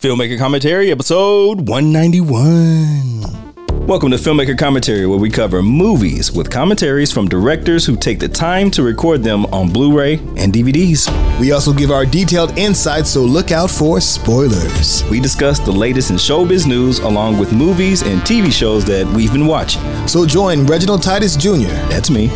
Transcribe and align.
Filmmaker 0.00 0.38
Commentary, 0.38 0.90
episode 0.90 1.68
191. 1.68 3.86
Welcome 3.86 4.10
to 4.12 4.16
Filmmaker 4.16 4.56
Commentary, 4.56 5.06
where 5.06 5.18
we 5.18 5.28
cover 5.28 5.62
movies 5.62 6.32
with 6.32 6.50
commentaries 6.50 7.12
from 7.12 7.28
directors 7.28 7.84
who 7.84 7.96
take 7.96 8.18
the 8.18 8.28
time 8.28 8.70
to 8.70 8.82
record 8.82 9.22
them 9.22 9.44
on 9.46 9.70
Blu 9.70 9.94
ray 9.94 10.14
and 10.38 10.54
DVDs. 10.54 11.10
We 11.38 11.52
also 11.52 11.74
give 11.74 11.90
our 11.90 12.06
detailed 12.06 12.56
insights, 12.56 13.10
so 13.10 13.20
look 13.20 13.52
out 13.52 13.70
for 13.70 14.00
spoilers. 14.00 15.04
We 15.10 15.20
discuss 15.20 15.58
the 15.58 15.72
latest 15.72 16.08
in 16.08 16.16
showbiz 16.16 16.66
news 16.66 17.00
along 17.00 17.38
with 17.38 17.52
movies 17.52 18.00
and 18.00 18.22
TV 18.22 18.50
shows 18.50 18.86
that 18.86 19.06
we've 19.14 19.32
been 19.32 19.46
watching. 19.46 19.82
So 20.08 20.24
join 20.24 20.64
Reginald 20.64 21.02
Titus 21.02 21.36
Jr., 21.36 21.68
That's 21.90 22.08
me. 22.08 22.30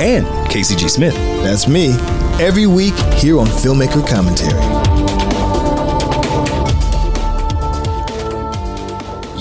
And 0.00 0.26
Casey 0.50 0.76
G. 0.76 0.86
Smith. 0.88 1.14
that's 1.42 1.66
me, 1.66 1.92
every 2.44 2.66
week 2.66 2.94
here 3.14 3.38
on 3.38 3.46
Filmmaker 3.46 4.06
Commentary. 4.06 4.85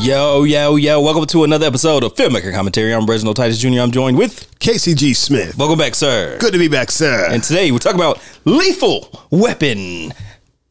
Yo, 0.06 0.44
yo, 0.44 0.76
yo. 0.76 1.02
Welcome 1.02 1.26
to 1.26 1.46
another 1.46 1.66
episode 1.66 2.04
of 2.04 2.14
Filmmaker 2.14 2.54
Commentary. 2.54 2.94
I'm 2.94 3.08
Reginald 3.08 3.38
Titus 3.38 3.58
Jr. 3.58 3.80
I'm 3.80 3.90
joined 3.90 4.20
with. 4.20 4.48
Casey 4.60 4.94
G. 4.94 5.16
Smith. 5.16 5.58
Welcome 5.58 5.80
back, 5.80 5.96
sir. 5.96 6.38
Good 6.38 6.54
to 6.54 6.60
be 6.60 6.68
back, 6.68 6.92
sir. 6.92 7.26
And 7.28 7.42
today 7.42 7.72
we're 7.72 7.80
talking 7.80 8.00
about 8.00 8.22
Lethal 8.46 9.10
Weapon. 9.32 10.14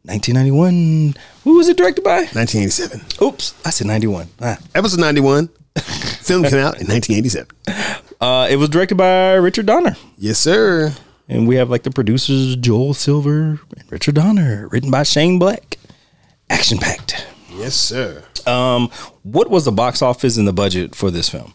1991. 0.05 1.16
Who 1.42 1.56
was 1.56 1.69
it 1.69 1.77
directed 1.77 2.05
by? 2.05 2.19
1987. 2.30 3.01
Oops, 3.20 3.55
I 3.66 3.70
said 3.70 3.89
91. 3.89 4.28
Ah. 4.41 4.56
Episode 4.73 5.01
91. 5.01 5.48
Film 5.78 6.45
came 6.45 6.61
out 6.61 6.80
in 6.80 6.87
1987. 6.87 7.48
Uh, 8.20 8.47
it 8.48 8.55
was 8.55 8.69
directed 8.69 8.95
by 8.95 9.33
Richard 9.33 9.66
Donner. 9.66 9.97
Yes, 10.16 10.39
sir. 10.39 10.95
And 11.28 11.48
we 11.48 11.56
have 11.56 11.69
like 11.70 11.83
the 11.83 11.91
producers 11.91 12.55
Joel 12.55 12.95
Silver 12.95 13.59
and 13.77 13.91
Richard 13.91 14.14
Donner, 14.14 14.69
written 14.69 14.92
by 14.92 15.03
Shane 15.03 15.41
Black. 15.41 15.77
Action 16.48 16.78
packed. 16.78 17.27
Yes, 17.51 17.75
sir. 17.75 18.23
Um, 18.47 18.91
what 19.24 19.51
was 19.51 19.64
the 19.64 19.73
box 19.73 20.01
office 20.02 20.37
and 20.37 20.46
the 20.46 20.52
budget 20.52 20.94
for 20.94 21.11
this 21.11 21.28
film? 21.28 21.53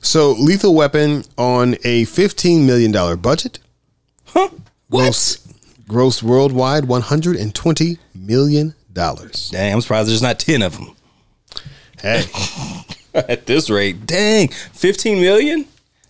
So, 0.00 0.32
Lethal 0.32 0.74
Weapon 0.74 1.24
on 1.36 1.74
a 1.84 2.04
$15 2.04 2.64
million 2.64 2.92
budget. 3.20 3.58
Huh? 4.26 4.48
What? 4.88 5.02
Gross, 5.02 5.36
grossed 5.88 6.22
worldwide 6.22 6.84
$120 6.84 7.98
million. 8.14 8.74
Dang, 8.92 9.72
I'm 9.72 9.80
surprised 9.80 10.08
there's 10.08 10.22
not 10.22 10.38
10 10.38 10.62
of 10.62 10.76
them. 10.76 10.94
Hey, 12.00 12.24
At 13.14 13.46
this 13.46 13.68
rate, 13.70 14.06
dang, 14.06 14.48
15 14.48 15.20
million? 15.20 15.66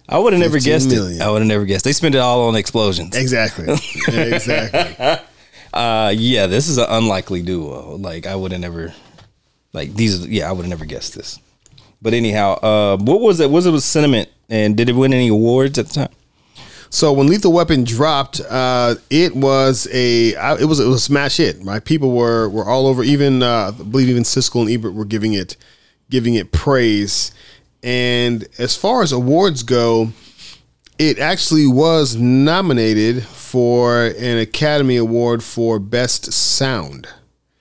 I 0.09 0.19
would 0.19 0.33
have 0.33 0.41
never 0.41 0.59
guessed 0.59 0.89
million. 0.89 1.21
it. 1.21 1.25
I 1.25 1.31
would 1.31 1.43
have 1.43 1.49
never 1.49 1.65
guessed. 1.65 1.85
They 1.85 1.93
spent 1.93 2.15
it 2.15 2.19
all 2.19 2.49
on 2.49 2.55
explosions. 2.57 3.17
exactly. 3.17 3.67
exactly. 4.09 5.27
Uh, 5.75 6.13
yeah, 6.15 6.47
this 6.47 6.69
is 6.69 6.77
an 6.77 6.85
unlikely 6.87 7.41
duo. 7.41 7.97
Like 7.97 8.27
I 8.27 8.35
would 8.37 8.53
have 8.53 8.61
never, 8.61 8.93
like 9.73 9.95
these. 9.95 10.27
Yeah, 10.27 10.49
I 10.49 10.53
would 10.53 10.63
have 10.63 10.71
never 10.71 10.85
guessed 10.85 11.15
this. 11.15 11.39
But 12.01 12.15
anyhow, 12.15 12.55
uh, 12.55 12.97
what 12.99 13.21
was 13.21 13.41
it? 13.41 13.51
Was 13.51 13.67
it 13.67 13.71
was 13.71 13.85
sentiment? 13.85 14.29
And 14.49 14.77
did 14.77 14.89
it 14.89 14.95
win 14.95 15.15
any 15.15 15.29
awards 15.29 15.79
at 15.79 15.87
the 15.87 15.95
time? 15.95 16.11
So 16.91 17.11
when 17.11 17.27
Lethal 17.27 17.55
Weapon 17.55 17.85
dropped, 17.85 18.41
uh, 18.41 18.97
it 19.09 19.35
was 19.35 19.89
a 19.91 20.31
it 20.61 20.67
was 20.67 20.79
it 20.79 20.87
was 20.87 20.97
a 20.97 21.01
smash 21.01 21.39
hit. 21.39 21.57
Right, 21.63 21.83
people 21.83 22.13
were 22.13 22.51
were 22.51 22.67
all 22.67 22.87
over. 22.87 23.03
Even 23.03 23.43
uh, 23.43 23.73
I 23.79 23.83
believe 23.83 24.11
even 24.11 24.25
Siskel 24.25 24.61
and 24.61 24.71
Ebert 24.71 24.93
were 24.93 25.07
giving 25.07 25.33
it 25.33 25.57
giving 26.11 26.35
it 26.35 26.53
praise. 26.53 27.33
And 27.83 28.47
as 28.59 28.77
far 28.77 29.03
as 29.03 29.11
awards 29.11 29.63
go, 29.63 30.13
it 30.99 31.19
actually 31.19 31.67
was 31.67 32.15
nominated 32.15 33.25
for 33.25 34.07
an 34.07 34.39
Academy 34.39 34.99
Award 34.99 35.43
for 35.43 35.79
Best 35.79 36.33
Sound. 36.33 37.09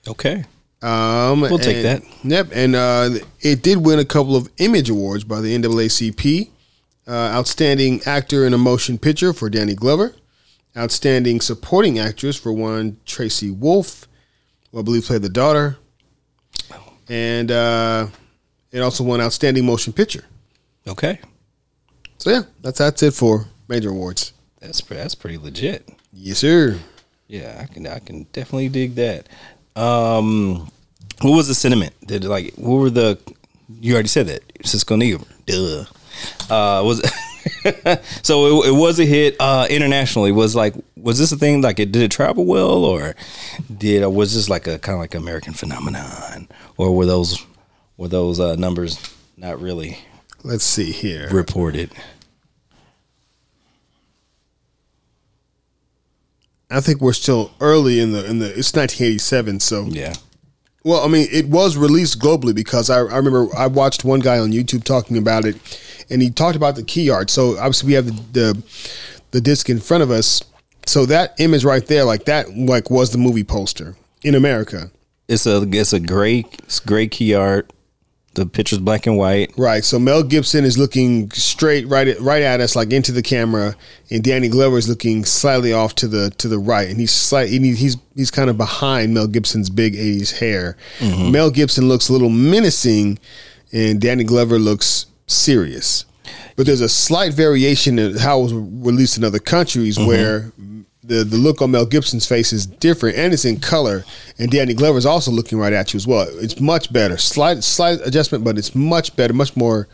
Okay. 0.06 0.44
Um, 0.82 1.42
We'll 1.42 1.58
take 1.58 1.82
that. 1.82 2.02
Yep, 2.24 2.48
and 2.52 2.74
uh, 2.74 3.10
it 3.40 3.62
did 3.62 3.78
win 3.78 3.98
a 3.98 4.04
couple 4.04 4.34
of 4.36 4.48
Image 4.58 4.90
Awards 4.90 5.24
by 5.24 5.40
the 5.40 5.56
NAACP. 5.56 6.50
Uh, 7.06 7.10
Outstanding 7.10 8.00
Actor 8.06 8.46
in 8.46 8.54
a 8.54 8.58
Motion 8.58 8.98
Picture 8.98 9.32
for 9.32 9.48
Danny 9.50 9.74
Glover. 9.74 10.14
Outstanding 10.76 11.40
Supporting 11.40 11.98
Actress 11.98 12.36
for 12.36 12.52
one 12.52 12.96
Traci 13.06 13.56
Wolfe, 13.56 14.06
who 14.70 14.78
I 14.78 14.82
believe 14.82 15.04
played 15.04 15.22
the 15.22 15.28
daughter. 15.28 15.76
And 17.08 17.50
uh, 17.50 18.06
it 18.70 18.80
also 18.80 19.04
won 19.04 19.20
Outstanding 19.20 19.66
Motion 19.66 19.92
Picture. 19.92 20.24
Okay. 20.86 21.20
So 22.18 22.30
yeah, 22.30 22.42
that's 22.60 22.78
that's 22.78 23.02
it 23.02 23.14
for 23.14 23.46
major 23.68 23.90
awards. 23.90 24.32
That's 24.60 24.80
that's 24.82 25.14
pretty 25.14 25.38
legit. 25.38 25.88
Yes, 26.12 26.38
sir. 26.38 26.78
Yeah, 27.26 27.58
I 27.60 27.72
can 27.72 27.86
I 27.86 27.98
can 27.98 28.24
definitely 28.32 28.68
dig 28.68 28.94
that. 28.94 29.28
Um, 29.76 30.70
what 31.20 31.36
was 31.36 31.48
the 31.48 31.54
sentiment? 31.54 31.94
Did 32.06 32.24
like 32.24 32.54
what 32.54 32.76
were 32.76 32.90
the? 32.90 33.18
You 33.80 33.94
already 33.94 34.08
said 34.08 34.26
that 34.26 34.46
Siskel 34.58 35.02
Ebert. 35.02 35.26
Duh. 35.46 35.84
Uh, 36.52 36.82
was 36.84 37.00
so 38.22 38.62
it, 38.62 38.68
it 38.68 38.74
was 38.74 38.98
a 39.00 39.04
hit 39.04 39.36
uh, 39.40 39.66
internationally. 39.70 40.32
Was 40.32 40.54
like 40.54 40.74
was 40.96 41.18
this 41.18 41.32
a 41.32 41.36
thing? 41.36 41.62
Like 41.62 41.78
it 41.78 41.92
did 41.92 42.02
it 42.02 42.10
travel 42.10 42.44
well, 42.44 42.84
or 42.84 43.14
did 43.76 44.02
or 44.02 44.10
was 44.10 44.34
this 44.34 44.48
like 44.48 44.66
a 44.66 44.78
kind 44.78 44.94
of 44.94 45.00
like 45.00 45.14
American 45.14 45.52
phenomenon, 45.52 46.48
or 46.76 46.94
were 46.94 47.06
those 47.06 47.44
were 47.96 48.08
those 48.08 48.40
uh, 48.40 48.56
numbers 48.56 48.98
not 49.36 49.60
really 49.60 49.98
Let's 50.44 50.64
see 50.64 50.92
here. 50.92 51.28
reported? 51.30 51.90
I 56.72 56.80
think 56.80 57.00
we're 57.00 57.12
still 57.12 57.52
early 57.60 58.00
in 58.00 58.12
the 58.12 58.24
in 58.24 58.38
the. 58.38 58.46
It's 58.46 58.74
1987, 58.74 59.60
so 59.60 59.84
Yeah. 59.84 60.14
Well, 60.84 61.04
I 61.04 61.08
mean, 61.08 61.28
it 61.30 61.46
was 61.46 61.76
released 61.76 62.18
globally 62.18 62.54
because 62.54 62.90
I, 62.90 62.96
I 62.96 63.16
remember 63.16 63.46
I 63.56 63.68
watched 63.68 64.04
one 64.04 64.18
guy 64.18 64.38
on 64.38 64.50
YouTube 64.50 64.82
talking 64.82 65.16
about 65.16 65.44
it, 65.44 65.56
and 66.10 66.20
he 66.20 66.30
talked 66.30 66.56
about 66.56 66.74
the 66.74 66.82
key 66.82 67.08
art. 67.08 67.30
So 67.30 67.56
obviously 67.56 67.88
we 67.88 67.92
have 67.94 68.06
the 68.06 68.12
the, 68.32 68.62
the 69.30 69.40
disc 69.40 69.68
in 69.70 69.78
front 69.78 70.02
of 70.02 70.10
us. 70.10 70.42
So 70.86 71.06
that 71.06 71.34
image 71.38 71.64
right 71.64 71.86
there, 71.86 72.04
like 72.04 72.24
that, 72.24 72.56
like 72.56 72.90
was 72.90 73.12
the 73.12 73.18
movie 73.18 73.44
poster 73.44 73.94
in 74.24 74.34
America, 74.34 74.90
It's 75.28 75.46
a 75.46 75.62
it's 75.62 75.92
a 75.92 76.00
it's 76.64 76.80
gray 76.80 77.06
key 77.06 77.34
art. 77.34 77.70
The 78.34 78.46
picture's 78.46 78.78
black 78.78 79.06
and 79.06 79.18
white. 79.18 79.52
right? 79.58 79.84
So 79.84 79.98
Mel 79.98 80.22
Gibson 80.22 80.64
is 80.64 80.78
looking 80.78 81.30
straight 81.32 81.86
right 81.86 82.08
at 82.08 82.20
right 82.20 82.42
at 82.42 82.60
us, 82.60 82.74
like 82.74 82.92
into 82.92 83.12
the 83.12 83.22
camera, 83.22 83.76
and 84.10 84.24
Danny 84.24 84.48
Glover 84.48 84.78
is 84.78 84.88
looking 84.88 85.24
slightly 85.24 85.72
off 85.72 85.94
to 85.96 86.08
the 86.08 86.30
to 86.38 86.48
the 86.48 86.58
right, 86.58 86.88
and 86.88 86.98
he's 86.98 87.12
slightly 87.12 87.58
he's 87.74 87.96
he's 88.16 88.30
kind 88.30 88.48
of 88.48 88.56
behind 88.56 89.12
Mel 89.12 89.26
Gibson's 89.26 89.68
big 89.68 89.94
'80s 89.94 90.38
hair. 90.38 90.76
Mm-hmm. 90.98 91.30
Mel 91.30 91.50
Gibson 91.50 91.88
looks 91.88 92.08
a 92.08 92.12
little 92.12 92.30
menacing, 92.30 93.18
and 93.72 94.00
Danny 94.00 94.24
Glover 94.24 94.58
looks 94.58 95.06
serious. 95.26 96.06
But 96.56 96.66
there's 96.66 96.80
a 96.80 96.88
slight 96.88 97.34
variation 97.34 97.98
in 97.98 98.18
how 98.18 98.40
it 98.40 98.42
was 98.44 98.54
released 98.54 99.16
in 99.16 99.24
other 99.24 99.38
countries 99.38 99.98
mm-hmm. 99.98 100.08
where 100.08 100.52
the, 101.02 101.24
the 101.24 101.36
look 101.36 101.60
on 101.60 101.72
Mel 101.72 101.86
Gibson's 101.86 102.26
face 102.26 102.52
is 102.52 102.64
different 102.64 103.16
and 103.16 103.32
it's 103.32 103.44
in 103.44 103.58
color. 103.60 104.04
And 104.38 104.50
Danny 104.50 104.74
Glover 104.74 104.98
is 104.98 105.06
also 105.06 105.30
looking 105.30 105.58
right 105.58 105.72
at 105.72 105.92
you 105.92 105.96
as 105.96 106.06
well. 106.06 106.26
It's 106.28 106.60
much 106.60 106.92
better. 106.92 107.18
Slight 107.18 107.64
slight 107.64 108.00
adjustment, 108.04 108.44
but 108.44 108.58
it's 108.58 108.74
much 108.74 109.16
better, 109.16 109.32
much 109.32 109.56
more 109.56 109.88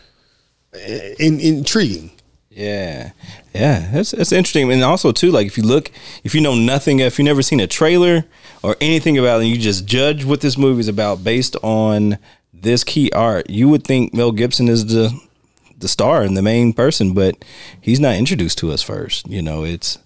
uh, 0.75 0.79
in, 1.19 1.41
intriguing. 1.41 2.11
Yeah, 2.51 3.13
yeah, 3.55 3.89
that's 3.93 4.11
that's 4.11 4.33
interesting. 4.33 4.71
And 4.73 4.83
also 4.83 5.13
too, 5.13 5.31
like 5.31 5.47
if 5.47 5.57
you 5.57 5.65
look, 5.65 5.91
if 6.25 6.35
you 6.35 6.41
know 6.41 6.57
nothing, 6.57 6.99
if 6.99 7.19
you 7.19 7.25
never 7.25 7.41
seen 7.41 7.61
a 7.61 7.69
trailer 7.69 8.25
or 8.63 8.77
anything 8.81 9.17
about 9.17 9.41
it, 9.41 9.45
and 9.45 9.51
you 9.51 9.59
just 9.59 9.87
judge 9.87 10.25
what 10.25 10.41
this 10.41 10.59
movie 10.59 10.81
is 10.81 10.89
about 10.89 11.23
based 11.23 11.57
on 11.63 12.19
this 12.53 12.83
key 12.83 13.13
art, 13.13 13.49
you 13.49 13.69
would 13.69 13.85
think 13.85 14.13
Mel 14.13 14.33
Gibson 14.33 14.69
is 14.69 14.87
the 14.87 15.19
the 15.79 15.89
star 15.89 16.23
and 16.23 16.37
the 16.37 16.43
main 16.43 16.73
person, 16.73 17.15
but 17.15 17.45
he's 17.81 18.01
not 18.01 18.17
introduced 18.17 18.59
to 18.59 18.73
us 18.73 18.83
first. 18.83 19.29
You 19.29 19.41
know, 19.41 19.63
it's 19.63 19.99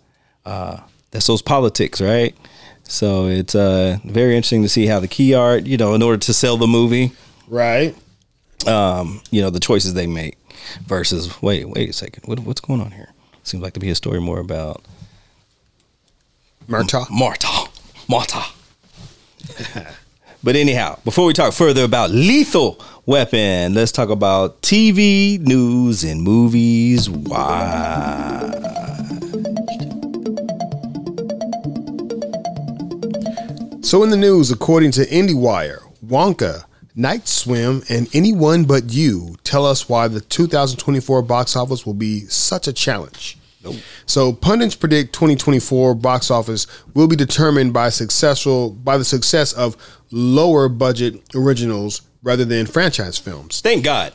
uh, 0.44 0.80
that's 1.12 1.26
those 1.28 1.42
politics, 1.42 2.00
right? 2.00 2.34
So 2.84 3.26
it's 3.26 3.54
uh, 3.54 3.98
very 4.04 4.34
interesting 4.36 4.62
to 4.62 4.68
see 4.68 4.86
how 4.86 4.98
the 5.00 5.08
key 5.08 5.32
art, 5.34 5.66
you 5.66 5.76
know, 5.76 5.94
in 5.94 6.02
order 6.02 6.18
to 6.18 6.32
sell 6.34 6.56
the 6.56 6.66
movie, 6.66 7.12
Right. 7.48 7.94
um, 8.66 9.20
you 9.30 9.40
know, 9.40 9.50
the 9.50 9.60
choices 9.60 9.94
they 9.94 10.06
make 10.08 10.36
versus 10.86 11.40
wait, 11.40 11.68
wait 11.68 11.90
a 11.90 11.92
second, 11.92 12.24
what, 12.26 12.40
what's 12.40 12.60
going 12.60 12.80
on 12.80 12.90
here? 12.90 13.10
Seems 13.44 13.62
like 13.62 13.72
to 13.74 13.80
be 13.80 13.88
a 13.90 13.94
story 13.94 14.20
more 14.20 14.40
about 14.40 14.82
Marta. 16.68 17.04
Marta, 17.10 17.48
Marta. 18.08 18.42
but 20.42 20.56
anyhow, 20.56 20.98
before 21.04 21.26
we 21.26 21.32
talk 21.32 21.52
further 21.52 21.84
about 21.84 22.10
Lethal 22.10 22.78
Weapon, 23.06 23.74
let's 23.74 23.90
talk 23.92 24.08
about 24.10 24.62
TV 24.62 25.38
news 25.40 26.04
and 26.04 26.22
movies. 26.22 27.08
Why? 27.10 29.01
So 33.92 34.02
in 34.02 34.08
the 34.08 34.16
news, 34.16 34.50
according 34.50 34.92
to 34.92 35.04
IndieWire, 35.04 35.82
Wonka, 36.02 36.64
Night 36.96 37.28
Swim, 37.28 37.82
and 37.90 38.08
Anyone 38.14 38.64
But 38.64 38.90
You 38.90 39.36
tell 39.44 39.66
us 39.66 39.86
why 39.86 40.08
the 40.08 40.22
2024 40.22 41.20
box 41.20 41.54
office 41.56 41.84
will 41.84 41.92
be 41.92 42.20
such 42.20 42.66
a 42.66 42.72
challenge. 42.72 43.36
Nope. 43.62 43.76
So 44.06 44.32
pundits 44.32 44.74
predict 44.74 45.12
2024 45.12 45.94
box 45.96 46.30
office 46.30 46.66
will 46.94 47.06
be 47.06 47.16
determined 47.16 47.74
by 47.74 47.90
successful 47.90 48.70
by 48.70 48.96
the 48.96 49.04
success 49.04 49.52
of 49.52 49.76
lower 50.10 50.70
budget 50.70 51.20
originals 51.34 52.00
rather 52.22 52.46
than 52.46 52.64
franchise 52.64 53.18
films. 53.18 53.60
Thank 53.60 53.84
God. 53.84 54.14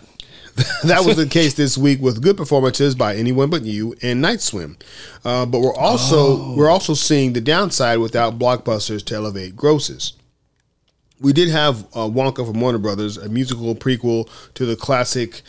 that 0.83 1.05
was 1.05 1.17
the 1.17 1.27
case 1.27 1.53
this 1.53 1.77
week 1.77 2.01
with 2.01 2.21
good 2.21 2.35
performances 2.35 2.95
by 2.95 3.15
Anyone 3.15 3.51
But 3.51 3.63
You 3.63 3.95
and 4.01 4.21
Night 4.21 4.41
Swim. 4.41 4.77
Uh, 5.23 5.45
but 5.45 5.61
we're 5.61 5.75
also 5.75 6.55
we're 6.55 6.69
also 6.69 6.95
seeing 6.95 7.33
the 7.33 7.41
downside 7.41 7.99
without 7.99 8.39
blockbusters 8.39 9.05
to 9.05 9.15
elevate 9.15 9.55
grosses. 9.55 10.13
We 11.19 11.31
did 11.31 11.49
have 11.49 11.83
uh, 11.93 12.07
Wonka 12.07 12.45
from 12.45 12.59
Warner 12.59 12.79
Brothers, 12.79 13.17
a 13.17 13.29
musical 13.29 13.75
prequel 13.75 14.29
to 14.55 14.65
the 14.65 14.75
classic, 14.75 15.43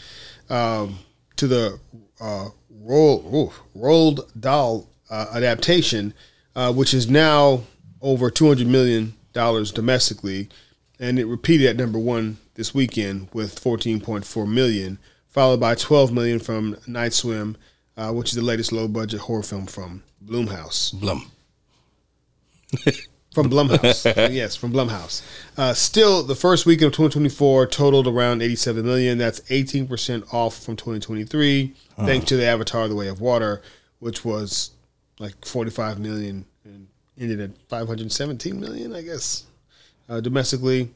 um, 0.50 0.98
to 1.36 1.46
the 1.46 1.78
uh, 2.20 2.48
Roll, 2.70 3.34
oof, 3.34 3.60
Roald 3.74 4.30
Dahl 4.38 4.88
uh, 5.10 5.26
adaptation, 5.32 6.12
uh, 6.54 6.72
which 6.72 6.92
is 6.92 7.08
now 7.08 7.62
over 8.02 8.30
two 8.30 8.48
hundred 8.48 8.66
million 8.66 9.14
dollars 9.32 9.72
domestically, 9.72 10.50
and 10.98 11.18
it 11.18 11.26
repeated 11.26 11.68
at 11.68 11.76
number 11.76 11.98
one 11.98 12.38
this 12.54 12.74
weekend 12.74 13.28
with 13.32 13.58
fourteen 13.58 14.00
point 14.00 14.24
four 14.24 14.46
million, 14.46 14.98
followed 15.28 15.60
by 15.60 15.74
twelve 15.74 16.12
million 16.12 16.38
from 16.38 16.76
Night 16.86 17.12
Swim, 17.12 17.56
uh, 17.96 18.12
which 18.12 18.30
is 18.30 18.34
the 18.34 18.42
latest 18.42 18.72
low 18.72 18.88
budget 18.88 19.20
horror 19.20 19.42
film 19.42 19.66
from 19.66 20.02
Bloomhouse. 20.24 20.92
Blum. 20.92 21.30
From 23.34 23.50
Blumhouse. 23.50 24.04
yes, 24.32 24.56
from 24.56 24.72
Blumhouse. 24.72 25.22
Uh, 25.56 25.72
still, 25.74 26.22
the 26.22 26.34
first 26.34 26.66
week 26.66 26.82
of 26.82 26.92
2024 26.92 27.66
totaled 27.66 28.06
around 28.08 28.42
87 28.42 28.84
million. 28.84 29.18
That's 29.18 29.40
18% 29.40 30.32
off 30.32 30.62
from 30.62 30.76
2023, 30.76 31.74
thanks 31.98 32.26
to 32.26 32.36
the 32.36 32.44
Avatar: 32.44 32.88
The 32.88 32.96
Way 32.96 33.08
of 33.08 33.20
Water, 33.20 33.62
which 34.00 34.24
was 34.24 34.72
like 35.18 35.44
45 35.44 35.98
million 35.98 36.46
and 36.64 36.88
ended 37.18 37.40
at 37.40 37.50
517 37.68 38.58
million, 38.58 38.94
I 38.94 39.02
guess, 39.02 39.44
uh, 40.08 40.20
domestically. 40.20 40.90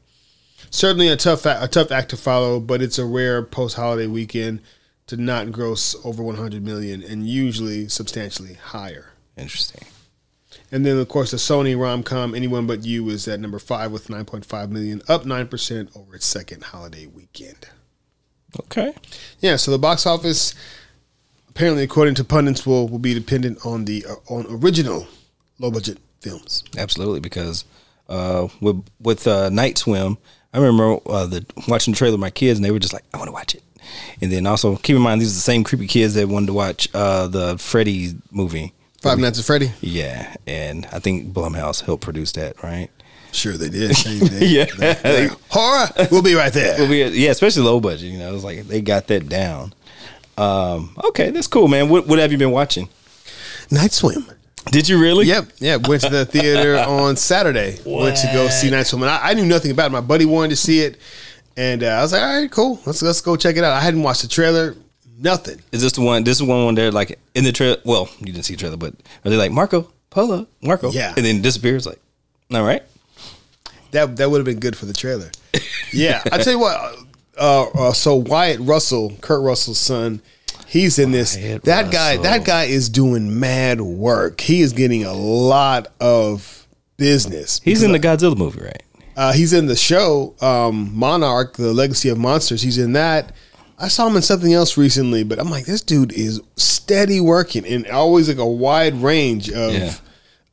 Certainly 0.69 1.09
a 1.09 1.17
tough 1.17 1.45
a 1.45 1.67
tough 1.67 1.91
act 1.91 2.09
to 2.09 2.17
follow, 2.17 2.59
but 2.59 2.81
it's 2.81 2.97
a 2.97 3.05
rare 3.05 3.43
post 3.43 3.75
holiday 3.75 4.07
weekend 4.07 4.61
to 5.07 5.17
not 5.17 5.51
gross 5.51 5.95
over 6.05 6.23
100 6.23 6.63
million, 6.63 7.03
and 7.03 7.27
usually 7.27 7.89
substantially 7.89 8.53
higher. 8.53 9.11
Interesting. 9.35 9.85
And 10.71 10.85
then, 10.85 10.97
of 10.97 11.07
course, 11.07 11.31
the 11.31 11.37
Sony 11.37 11.79
rom 11.79 12.03
com 12.03 12.33
"Anyone 12.33 12.65
But 12.65 12.85
You" 12.85 13.09
is 13.09 13.27
at 13.27 13.39
number 13.39 13.59
five 13.59 13.91
with 13.91 14.07
9.5 14.07 14.69
million, 14.69 15.01
up 15.07 15.25
nine 15.25 15.47
percent 15.47 15.89
over 15.95 16.15
its 16.15 16.25
second 16.25 16.63
holiday 16.63 17.05
weekend. 17.05 17.67
Okay. 18.59 18.93
Yeah, 19.39 19.55
so 19.55 19.71
the 19.71 19.79
box 19.79 20.05
office, 20.05 20.53
apparently, 21.49 21.83
according 21.83 22.15
to 22.15 22.23
pundits, 22.23 22.65
will 22.65 22.87
will 22.87 22.99
be 22.99 23.13
dependent 23.13 23.63
on 23.65 23.85
the 23.85 24.05
uh, 24.07 24.33
on 24.33 24.45
original 24.49 25.07
low 25.59 25.71
budget 25.71 25.97
films. 26.21 26.63
Absolutely, 26.77 27.19
because 27.19 27.65
uh, 28.09 28.47
with 28.61 28.83
with 29.01 29.27
uh, 29.27 29.49
Night 29.49 29.77
Swim, 29.77 30.17
I 30.53 30.57
remember 30.59 30.97
uh, 31.07 31.25
the 31.25 31.45
watching 31.67 31.93
the 31.93 31.97
trailer 31.97 32.13
with 32.13 32.21
my 32.21 32.29
kids, 32.29 32.57
and 32.59 32.65
they 32.65 32.71
were 32.71 32.79
just 32.79 32.93
like, 32.93 33.03
"I 33.13 33.17
want 33.17 33.27
to 33.29 33.33
watch 33.33 33.55
it." 33.55 33.63
And 34.21 34.31
then 34.31 34.47
also 34.47 34.75
keep 34.77 34.95
in 34.95 35.01
mind 35.01 35.21
these 35.21 35.31
are 35.31 35.35
the 35.35 35.39
same 35.41 35.63
creepy 35.63 35.87
kids 35.87 36.13
that 36.15 36.27
wanted 36.27 36.47
to 36.47 36.53
watch 36.53 36.87
uh, 36.93 37.27
the 37.27 37.57
Freddy 37.57 38.13
movie. 38.31 38.73
Five 39.01 39.19
Nights 39.19 39.37
at 39.39 39.45
Freddy. 39.45 39.71
Yeah, 39.81 40.33
and 40.47 40.85
I 40.93 40.99
think 40.99 41.33
Blumhouse 41.33 41.81
helped 41.83 42.03
produce 42.03 42.31
that, 42.33 42.63
right? 42.63 42.89
Sure, 43.33 43.53
they 43.57 43.67
did. 43.67 43.91
They- 43.95 44.17
they- 44.27 44.45
Yeah. 44.45 44.65
they- 45.03 45.29
horror. 45.49 45.87
We'll 46.11 46.21
be 46.21 46.35
right 46.35 46.53
there. 46.53 46.77
Well, 46.77 46.87
we- 46.89 47.03
yeah, 47.07 47.31
especially 47.31 47.63
low 47.63 47.79
budget. 47.81 48.09
You 48.11 48.19
know, 48.19 48.33
it's 48.33 48.43
like 48.45 48.65
they 48.67 48.79
got 48.79 49.07
that 49.07 49.27
down. 49.27 49.73
Um, 50.37 50.95
okay, 51.05 51.31
that's 51.31 51.47
cool, 51.47 51.67
man. 51.67 51.89
What 51.89 52.07
what 52.07 52.19
have 52.19 52.31
you 52.31 52.37
been 52.37 52.51
watching? 52.51 52.87
Night 53.69 53.91
Swim. 53.91 54.25
Did 54.71 54.87
you 54.89 54.99
really? 54.99 55.25
Yep, 55.27 55.45
yep. 55.59 55.87
Went 55.87 56.01
to 56.03 56.09
the 56.09 56.25
theater 56.31 56.77
on 56.77 57.15
Saturday. 57.15 57.77
Went 57.85 58.17
to 58.17 58.27
go 58.33 58.47
see 58.49 58.69
Night 58.69 58.83
Swim. 58.87 59.03
I, 59.03 59.19
I 59.21 59.33
knew 59.33 59.45
nothing 59.45 59.71
about 59.71 59.87
it. 59.87 59.91
My 59.91 60.01
buddy 60.01 60.25
wanted 60.25 60.49
to 60.51 60.55
see 60.55 60.79
it, 60.81 60.97
and 61.57 61.83
uh, 61.83 61.87
I 61.87 62.01
was 62.01 62.11
like, 62.13 62.21
"All 62.21 62.41
right, 62.41 62.51
cool. 62.51 62.79
Let's 62.85 63.01
let's 63.01 63.21
go 63.21 63.35
check 63.35 63.55
it 63.57 63.63
out." 63.63 63.73
I 63.73 63.81
hadn't 63.81 64.01
watched 64.03 64.21
the 64.23 64.27
trailer. 64.27 64.75
Nothing. 65.19 65.61
Is 65.71 65.81
this 65.81 65.91
the 65.93 66.01
one? 66.01 66.23
This 66.23 66.37
is 66.37 66.43
one 66.43 66.65
when 66.65 66.75
they're 66.75 66.91
like 66.91 67.19
in 67.35 67.43
the 67.43 67.51
trailer. 67.51 67.77
Well, 67.85 68.09
you 68.19 68.27
didn't 68.27 68.43
see 68.43 68.53
the 68.55 68.59
trailer, 68.59 68.77
but 68.77 68.93
are 69.23 69.29
they 69.29 69.37
like 69.37 69.51
Marco 69.51 69.91
Polo, 70.09 70.47
Marco? 70.61 70.91
Yeah. 70.91 71.13
and 71.15 71.25
then 71.25 71.41
disappears. 71.41 71.85
Like, 71.85 71.99
all 72.53 72.63
right. 72.63 72.83
That 73.91 74.17
that 74.17 74.31
would 74.31 74.37
have 74.39 74.45
been 74.45 74.59
good 74.59 74.75
for 74.75 74.85
the 74.85 74.93
trailer. 74.93 75.29
Yeah, 75.93 76.23
I 76.31 76.39
tell 76.39 76.53
you 76.53 76.59
what. 76.59 76.95
Uh, 77.37 77.63
uh, 77.69 77.93
so 77.93 78.15
Wyatt 78.15 78.59
Russell, 78.59 79.15
Kurt 79.21 79.41
Russell's 79.43 79.77
son, 79.79 80.21
he's 80.73 80.97
in 80.99 81.11
this. 81.11 81.35
That 81.35 81.91
guy, 81.91 82.17
that 82.17 82.43
guy 82.43 82.63
is 82.63 82.89
doing 82.89 83.39
mad 83.39 83.79
work. 83.79 84.41
He 84.41 84.61
is 84.61 84.73
getting 84.73 85.05
a 85.05 85.13
lot 85.13 85.87
of 86.01 86.67
business. 86.97 87.61
He's 87.63 87.83
in 87.83 87.91
the 87.91 87.99
Godzilla 87.99 88.35
movie, 88.35 88.61
right? 88.61 88.83
Uh, 89.15 89.31
he's 89.31 89.53
in 89.53 89.67
the 89.67 89.75
show 89.75 90.35
um, 90.41 90.89
Monarch: 90.97 91.53
The 91.53 91.71
Legacy 91.73 92.09
of 92.09 92.17
Monsters. 92.17 92.63
He's 92.63 92.79
in 92.79 92.93
that. 92.93 93.33
I 93.77 93.87
saw 93.87 94.07
him 94.07 94.15
in 94.15 94.21
something 94.21 94.53
else 94.53 94.77
recently, 94.77 95.23
but 95.23 95.39
I'm 95.39 95.49
like, 95.49 95.65
this 95.65 95.81
dude 95.81 96.13
is 96.13 96.41
steady 96.55 97.19
working 97.19 97.65
and 97.65 97.85
always 97.87 98.27
like 98.27 98.37
a 98.37 98.45
wide 98.45 98.95
range 98.95 99.49
of. 99.51 99.73
Yeah. 99.73 99.93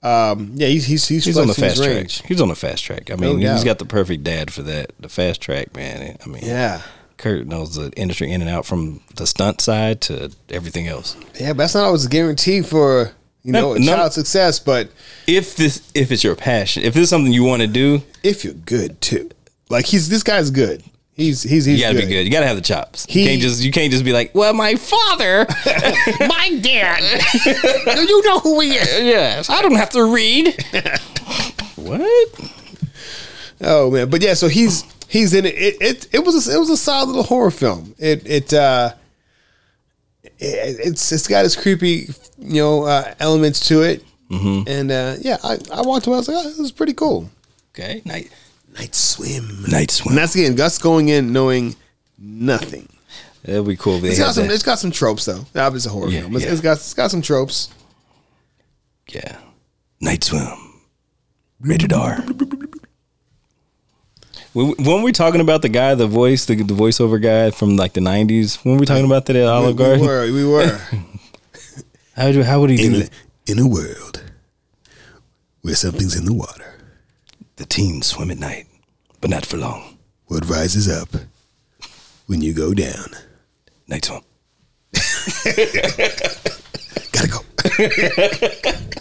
Um, 0.03 0.53
yeah, 0.55 0.69
he's 0.69 0.87
he's 0.87 1.07
he's, 1.07 1.27
He's 1.27 1.37
on 1.37 1.47
the 1.47 1.53
fast 1.53 1.77
track. 1.77 1.89
range. 1.89 2.23
He's 2.27 2.41
on 2.41 2.49
the 2.49 2.55
fast 2.55 2.83
track. 2.85 3.11
I 3.11 3.17
mean, 3.17 3.39
No 3.41 3.53
he's 3.53 3.65
got 3.65 3.79
the 3.79 3.85
perfect 3.85 4.25
dad 4.25 4.51
for 4.51 4.63
that. 4.63 4.93
The 4.99 5.11
fast 5.11 5.43
track, 5.43 5.77
man. 5.77 6.17
I 6.25 6.27
mean, 6.27 6.43
Yeah, 6.43 6.81
Kurt 7.21 7.47
knows 7.47 7.75
the 7.77 7.91
industry 7.97 8.33
in 8.33 8.41
and 8.41 8.51
out 8.51 8.65
from 8.67 9.01
the 9.17 9.27
stunt 9.27 9.61
side 9.61 10.01
to 10.03 10.33
everything 10.49 10.89
else. 10.89 11.17
yeah, 11.39 11.53
but 11.53 11.59
that's 11.59 11.75
not 11.75 11.85
always 11.85 12.05
a 12.07 12.09
guarantee 12.09 12.63
for 12.63 13.13
you 13.43 13.53
know 13.53 13.75
No, 13.75 13.95
child's 13.95 14.15
success. 14.15 14.59
But 14.59 14.89
If 15.27 15.55
this, 15.55 15.83
if 15.95 16.11
it's 16.11 16.25
your 16.25 16.35
passion, 16.35 16.83
if 16.83 16.95
this 16.95 17.05
is 17.05 17.11
something 17.11 17.33
you 17.33 17.45
want 17.45 17.61
to 17.63 17.69
do, 17.69 18.03
if 18.23 18.43
you're 18.45 18.55
good 18.55 19.01
too, 19.01 19.31
like 19.69 19.85
he's 19.87 20.09
this 20.09 20.23
guy's 20.23 20.51
good. 20.51 20.83
He's 21.13 21.43
he's 21.43 21.67
he's 21.67 21.79
you 21.79 21.85
gotta 21.85 21.99
be 21.99 22.07
good. 22.07 22.25
You 22.25 22.31
gotta 22.31 22.47
have 22.47 22.57
the 22.57 22.63
chops. 22.63 23.05
He- 23.07 23.21
you 23.21 23.29
can't 23.29 23.43
just 23.43 23.63
you 23.63 23.71
can't 23.71 23.93
just 23.93 24.05
be 24.07 24.13
like, 24.15 24.35
well, 24.35 24.55
my 24.55 24.75
father, 24.77 25.47
My 26.21 26.59
dad, 26.63 27.03
you 28.09 28.23
know 28.25 28.39
who 28.39 28.61
he 28.61 28.71
is. 28.71 28.89
yes, 29.05 29.51
I 29.51 29.61
don't 29.61 29.75
have 29.75 29.91
to 29.91 30.05
read. 30.05 30.55
what? 31.77 32.53
Oh 33.61 33.91
man, 33.91 34.09
but 34.09 34.23
yeah, 34.23 34.33
so 34.33 34.49
he's 34.49 34.85
he's 35.11 35.35
in 35.35 35.45
it. 35.45 35.55
It 35.57 35.77
it, 35.83 36.09
it 36.13 36.25
was 36.25 36.47
a, 36.49 36.55
it 36.55 36.59
was 36.59 36.71
a 36.71 36.77
solid 36.77 37.09
little 37.09 37.25
horror 37.25 37.51
film. 37.51 37.95
It 37.99 38.23
it 38.27 38.55
uh, 38.55 38.95
it, 40.23 40.33
it's 40.39 41.13
it's 41.13 41.29
got 41.29 41.45
its 41.45 41.57
creepy 41.57 42.09
you 42.39 42.63
know 42.63 42.85
uh, 42.85 43.15
elements 43.21 43.67
to 43.69 43.83
it, 43.83 44.03
and 44.31 44.91
uh, 44.91 45.17
yeah, 45.21 45.37
I 45.45 45.59
I 45.73 45.83
watched 45.83 46.07
it. 46.07 46.13
I 46.13 46.17
was 46.17 46.29
like, 46.29 46.37
oh, 46.39 46.49
this 46.49 46.59
is 46.59 46.73
pretty 46.73 46.95
cool. 46.95 47.29
Okay, 47.75 48.03
night 48.05 48.31
Night 48.79 48.95
swim, 48.95 49.65
night 49.69 49.91
swim. 49.91 50.11
and 50.13 50.19
that's 50.19 50.35
again 50.37 50.55
Gus 50.55 50.79
going 50.79 51.09
in 51.09 51.33
knowing 51.33 51.75
nothing. 52.19 52.89
That'd 53.43 53.67
be 53.67 53.77
cool. 53.77 53.97
if 53.97 54.03
They 54.03 54.09
It's 54.11 54.19
had 54.19 54.27
got 54.27 54.35
some 54.35 54.47
that. 54.49 54.55
it's 54.55 54.63
got 54.63 54.79
some 54.79 54.91
tropes 54.93 55.25
though. 55.25 55.45
Obviously, 55.57 55.91
a 55.91 55.93
horror 55.93 56.09
Yeah, 56.11 56.21
film. 56.21 56.37
It's, 56.37 56.45
yeah. 56.45 56.53
it's 56.53 56.61
got 56.61 56.77
it's 56.77 56.95
got 56.95 57.11
some 57.11 57.23
tropes. 57.23 57.69
Yeah, 59.09 59.39
night 60.01 60.23
swim. 60.23 60.47
Rated 61.61 61.93
R. 61.93 62.25
When 64.53 64.71
when 64.79 65.03
we 65.03 65.13
talking 65.13 65.41
about 65.41 65.63
the 65.63 65.69
guy, 65.69 65.95
the 65.95 66.09
voice, 66.09 66.47
the, 66.47 66.57
the 66.57 66.75
voiceover 66.75 67.21
guy 67.23 67.51
from 67.53 67.77
like 67.77 67.93
the 67.93 68.01
'90s? 68.01 68.65
When 68.65 68.79
we 68.79 68.87
talking 68.87 69.05
about 69.05 69.27
that 69.27 69.37
at 69.37 69.47
Olive 69.47 69.77
Garden, 69.77 70.01
we, 70.01 70.07
were 70.07 70.33
we 70.33 70.45
were 70.45 70.67
How 72.17 72.27
would 72.27 72.35
you, 72.35 72.43
how 72.45 72.61
would 72.61 72.71
he 72.71 72.77
do 72.77 72.87
in 72.87 72.93
that? 73.01 73.11
in 73.47 73.59
a 73.59 73.67
world 73.69 74.23
where 75.63 75.75
something's 75.77 76.17
in 76.17 76.25
the 76.25 76.35
water. 76.35 76.75
The 77.57 77.65
teens 77.65 78.07
swim 78.09 78.31
at 78.31 78.39
night, 78.39 78.67
but 79.21 79.31
not 79.31 79.47
for 79.47 79.57
long. 79.57 79.97
What 80.27 80.49
rises 80.49 80.89
up 80.89 81.09
when 82.27 82.43
you 82.43 82.53
go 82.53 82.75
down? 82.75 83.11
Night 83.87 84.05
swim. 84.05 84.23
Gotta 87.13 87.29
go. 87.29 87.41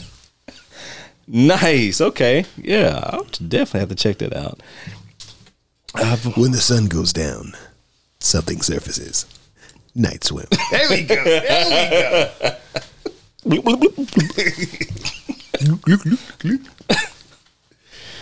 Nice. 1.31 2.01
Okay. 2.01 2.43
Yeah, 2.57 3.01
I'll 3.03 3.23
definitely 3.25 3.81
have 3.81 3.89
to 3.89 3.95
check 3.95 4.17
that 4.17 4.35
out. 4.35 4.61
When 5.95 6.51
the 6.51 6.59
sun 6.61 6.87
goes 6.87 7.11
down, 7.13 7.53
something 8.19 8.61
surfaces. 8.61 9.25
Night 9.95 10.23
swim. 10.23 10.45
There 10.71 10.89
we 10.89 11.03
go. 11.03 11.23
There 11.23 12.53
we 13.45 13.57
go. 13.57 13.75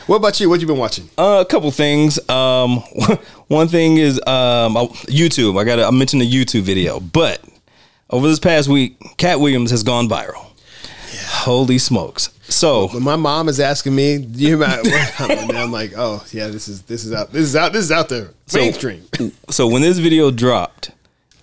what 0.06 0.16
about 0.16 0.40
you? 0.40 0.50
What 0.50 0.62
you 0.62 0.68
been 0.68 0.78
watching? 0.78 1.10
Uh, 1.18 1.44
a 1.46 1.50
couple 1.50 1.70
things. 1.72 2.18
Um, 2.30 2.78
one 3.48 3.68
thing 3.68 3.98
is 3.98 4.20
um, 4.26 4.76
YouTube. 5.08 5.60
I 5.60 5.66
got. 5.66 5.80
I 5.80 5.92
mentioned 5.92 6.22
the 6.22 6.32
YouTube 6.32 6.62
video, 6.62 7.00
but 7.02 7.42
over 8.10 8.28
this 8.28 8.40
past 8.40 8.70
week, 8.70 8.98
Katt 9.18 9.40
Williams 9.40 9.72
has 9.72 9.84
gone 9.84 10.08
viral. 10.08 10.46
Holy 11.28 11.78
smokes! 11.78 12.30
So 12.50 12.88
When 12.90 13.04
my 13.04 13.16
mom 13.16 13.50
is 13.50 13.60
asking 13.60 13.94
me, 13.96 14.18
do 14.20 14.40
you 14.40 14.58
mind? 14.58 14.82
I'm 15.20 15.72
like, 15.72 15.94
oh 15.98 16.24
yeah, 16.32 16.48
this 16.48 16.68
is 16.68 16.84
this 16.84 17.04
is 17.06 17.14
out 17.14 17.32
this 17.32 17.44
is 17.44 17.56
out 17.56 17.74
this 17.74 17.84
is 17.86 17.92
out 17.92 18.10
there 18.10 18.30
So- 18.48 18.60
mainstream. 18.60 19.04
so 19.50 19.68
when 19.68 19.82
this 19.82 19.98
video 20.00 20.32
dropped, 20.32 20.92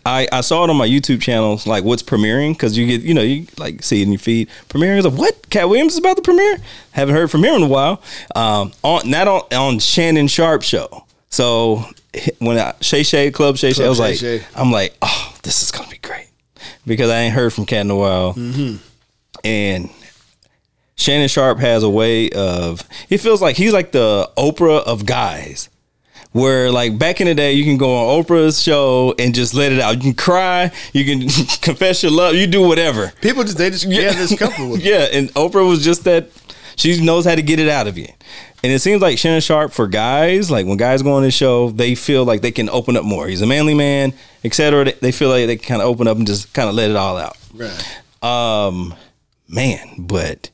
I, 0.06 0.28
I 0.30 0.42
saw 0.42 0.64
it 0.64 0.70
on 0.70 0.76
my 0.76 0.86
YouTube 0.86 1.22
channels, 1.22 1.66
like 1.66 1.82
what's 1.82 2.02
premiering, 2.02 2.52
because 2.52 2.76
you 2.76 2.86
get, 2.86 3.00
you 3.00 3.14
know, 3.14 3.22
you 3.22 3.46
like 3.56 3.82
see 3.82 4.00
it 4.00 4.04
in 4.04 4.12
your 4.12 4.18
feed. 4.18 4.50
Premiering 4.68 4.98
is 4.98 5.06
like, 5.06 5.14
what? 5.18 5.48
Katt 5.48 5.66
Williams 5.68 5.94
is 5.94 5.98
about 5.98 6.16
to 6.16 6.22
premiere? 6.22 6.58
Haven't 6.92 7.14
heard 7.14 7.30
from 7.30 7.42
him 7.42 7.54
in 7.54 7.62
a 7.62 7.68
while. 7.68 8.02
Um, 8.34 8.72
on 8.82 9.08
not 9.08 9.28
on 9.28 9.42
on 9.52 9.78
Shannon 9.78 10.28
Sharpe 10.28 10.62
show. 10.62 11.04
So 11.30 11.84
when 12.38 12.58
I, 12.58 12.74
Shay 12.82 13.02
Shay 13.02 13.30
Club 13.30 13.56
Shay 13.56 13.72
Shay, 13.72 13.86
I 13.86 13.88
was 13.88 13.96
Shay 13.98 14.04
like, 14.10 14.16
Shay. 14.18 14.42
I'm 14.54 14.70
like, 14.70 14.94
oh, 15.00 15.34
this 15.42 15.62
is 15.62 15.70
gonna 15.70 15.88
be 15.88 15.96
great 15.98 16.28
because 16.86 17.08
I 17.10 17.20
ain't 17.20 17.34
heard 17.34 17.52
from 17.54 17.64
Katt 17.64 17.80
in 17.80 17.90
a 17.90 17.96
while, 17.96 18.34
and 19.42 19.88
Shannon 20.96 21.28
Sharpe 21.28 21.58
has 21.58 21.82
a 21.82 21.90
way 21.90 22.30
of. 22.30 22.88
he 23.08 23.16
feels 23.16 23.42
like 23.42 23.56
he's 23.56 23.72
like 23.72 23.92
the 23.92 24.30
Oprah 24.36 24.82
of 24.84 25.06
guys 25.06 25.68
where 26.34 26.70
like 26.72 26.98
back 26.98 27.20
in 27.20 27.28
the 27.28 27.34
day 27.34 27.52
you 27.52 27.64
can 27.64 27.76
go 27.76 27.94
on 27.96 28.24
Oprah's 28.24 28.60
show 28.60 29.14
and 29.18 29.34
just 29.34 29.54
let 29.54 29.70
it 29.72 29.80
out. 29.80 29.96
You 29.96 30.00
can 30.02 30.14
cry, 30.14 30.72
you 30.92 31.04
can 31.04 31.28
confess 31.62 32.02
your 32.02 32.12
love, 32.12 32.34
you 32.34 32.46
do 32.46 32.66
whatever. 32.66 33.12
People 33.20 33.44
just 33.44 33.56
they 33.56 33.70
just 33.70 33.86
yeah, 33.86 34.12
just 34.12 34.38
comfortable 34.38 34.72
with. 34.72 34.80
Yeah, 34.84 35.06
and 35.12 35.28
Oprah 35.34 35.66
was 35.66 35.82
just 35.84 36.04
that 36.04 36.28
she 36.76 37.00
knows 37.04 37.24
how 37.24 37.34
to 37.36 37.42
get 37.42 37.60
it 37.60 37.68
out 37.68 37.86
of 37.86 37.96
you. 37.96 38.08
And 38.64 38.72
it 38.72 38.80
seems 38.80 39.00
like 39.00 39.18
Shannon 39.18 39.42
Sharpe 39.42 39.72
for 39.72 39.86
guys, 39.86 40.50
like 40.50 40.66
when 40.66 40.76
guys 40.76 41.02
go 41.02 41.12
on 41.12 41.22
his 41.22 41.34
show, 41.34 41.70
they 41.70 41.94
feel 41.94 42.24
like 42.24 42.40
they 42.40 42.50
can 42.50 42.68
open 42.68 42.96
up 42.96 43.04
more. 43.04 43.28
He's 43.28 43.42
a 43.42 43.46
manly 43.46 43.74
man, 43.74 44.12
etc. 44.42 44.92
They 45.00 45.12
feel 45.12 45.28
like 45.28 45.46
they 45.46 45.56
can 45.56 45.68
kind 45.68 45.82
of 45.82 45.88
open 45.88 46.08
up 46.08 46.16
and 46.16 46.26
just 46.26 46.52
kind 46.52 46.68
of 46.68 46.74
let 46.74 46.90
it 46.90 46.96
all 46.96 47.16
out. 47.16 47.36
Right. 47.52 48.00
Um, 48.22 48.94
man, 49.48 49.94
but 49.98 50.50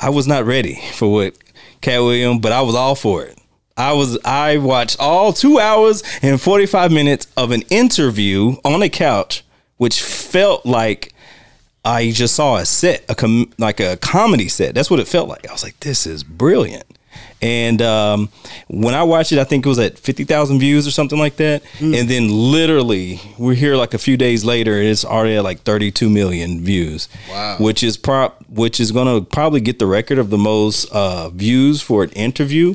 I 0.00 0.10
was 0.10 0.26
not 0.26 0.44
ready 0.44 0.80
for 0.94 1.12
what 1.12 1.34
Katt 1.80 2.00
William, 2.00 2.38
but 2.38 2.52
I 2.52 2.60
was 2.62 2.74
all 2.74 2.94
for 2.94 3.24
it. 3.24 3.38
I 3.76 3.92
was 3.92 4.18
I 4.24 4.56
watched 4.56 4.96
all 4.98 5.32
two 5.32 5.58
hours 5.60 6.02
and 6.20 6.40
forty 6.40 6.66
five 6.66 6.90
minutes 6.90 7.26
of 7.36 7.52
an 7.52 7.62
interview 7.70 8.56
on 8.64 8.82
a 8.82 8.88
couch, 8.88 9.44
which 9.76 10.02
felt 10.02 10.66
like 10.66 11.12
I 11.84 12.10
just 12.10 12.34
saw 12.34 12.56
a 12.56 12.66
set, 12.66 13.04
a 13.08 13.14
com- 13.14 13.52
like 13.58 13.78
a 13.80 13.96
comedy 13.96 14.48
set. 14.48 14.74
That's 14.74 14.90
what 14.90 15.00
it 15.00 15.06
felt 15.06 15.28
like. 15.28 15.48
I 15.48 15.52
was 15.52 15.62
like, 15.62 15.78
this 15.80 16.06
is 16.06 16.24
brilliant. 16.24 16.84
And 17.40 17.80
um, 17.82 18.30
when 18.66 18.94
I 18.94 19.04
watched 19.04 19.30
it, 19.30 19.38
I 19.38 19.44
think 19.44 19.64
it 19.64 19.68
was 19.68 19.78
at 19.78 19.96
fifty 19.98 20.24
thousand 20.24 20.58
views 20.58 20.88
or 20.88 20.90
something 20.90 21.18
like 21.18 21.36
that. 21.36 21.62
And 21.80 22.08
then 22.08 22.28
literally, 22.30 23.20
we're 23.38 23.54
here 23.54 23.76
like 23.76 23.94
a 23.94 23.98
few 23.98 24.16
days 24.16 24.44
later, 24.44 24.76
and 24.78 24.88
it's 24.88 25.04
already 25.04 25.36
at 25.36 25.44
like 25.44 25.60
thirty-two 25.60 26.10
million 26.10 26.64
views. 26.64 27.08
Wow. 27.30 27.56
Which 27.60 27.84
is 27.84 27.96
prop, 27.96 28.44
which 28.48 28.80
is 28.80 28.90
going 28.90 29.06
to 29.06 29.24
probably 29.24 29.60
get 29.60 29.78
the 29.78 29.86
record 29.86 30.18
of 30.18 30.30
the 30.30 30.38
most 30.38 30.90
uh, 30.90 31.28
views 31.28 31.80
for 31.80 32.02
an 32.02 32.10
interview 32.10 32.74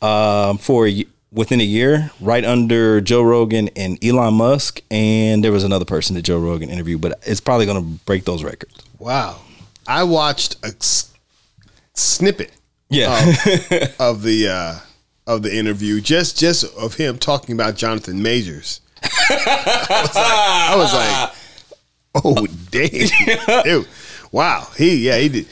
um, 0.00 0.58
for 0.58 0.86
a 0.86 1.04
within 1.32 1.60
a 1.60 1.64
year, 1.64 2.12
right 2.20 2.44
under 2.44 3.00
Joe 3.00 3.22
Rogan 3.22 3.68
and 3.76 3.98
Elon 4.02 4.34
Musk. 4.34 4.82
And 4.90 5.42
there 5.42 5.52
was 5.52 5.64
another 5.64 5.84
person 5.84 6.14
that 6.14 6.22
Joe 6.22 6.38
Rogan 6.38 6.70
interviewed, 6.70 7.00
but 7.00 7.18
it's 7.26 7.40
probably 7.40 7.66
going 7.66 7.82
to 7.82 8.04
break 8.06 8.24
those 8.24 8.44
records. 8.44 8.74
Wow. 8.98 9.40
I 9.86 10.04
watched 10.04 10.56
a 10.64 10.68
s- 10.68 11.12
snippet 11.94 12.52
Yeah. 12.88 13.18
of 13.98 14.22
the 14.22 14.48
uh 14.48 14.78
of 15.26 15.42
the 15.42 15.56
interview 15.56 16.00
just 16.00 16.38
just 16.38 16.64
of 16.76 16.94
him 16.94 17.18
talking 17.18 17.54
about 17.54 17.74
Jonathan 17.76 18.22
Majors. 18.22 18.80
I 19.02 19.96
was 19.96 20.14
like, 20.14 20.24
I 20.26 20.76
was 20.76 20.94
like 20.94 21.36
oh 22.24 22.46
damn. 22.70 23.66
Ew. 23.66 23.84
Wow. 24.32 24.68
He 24.76 25.06
yeah, 25.06 25.18
he 25.18 25.28
did. 25.28 25.46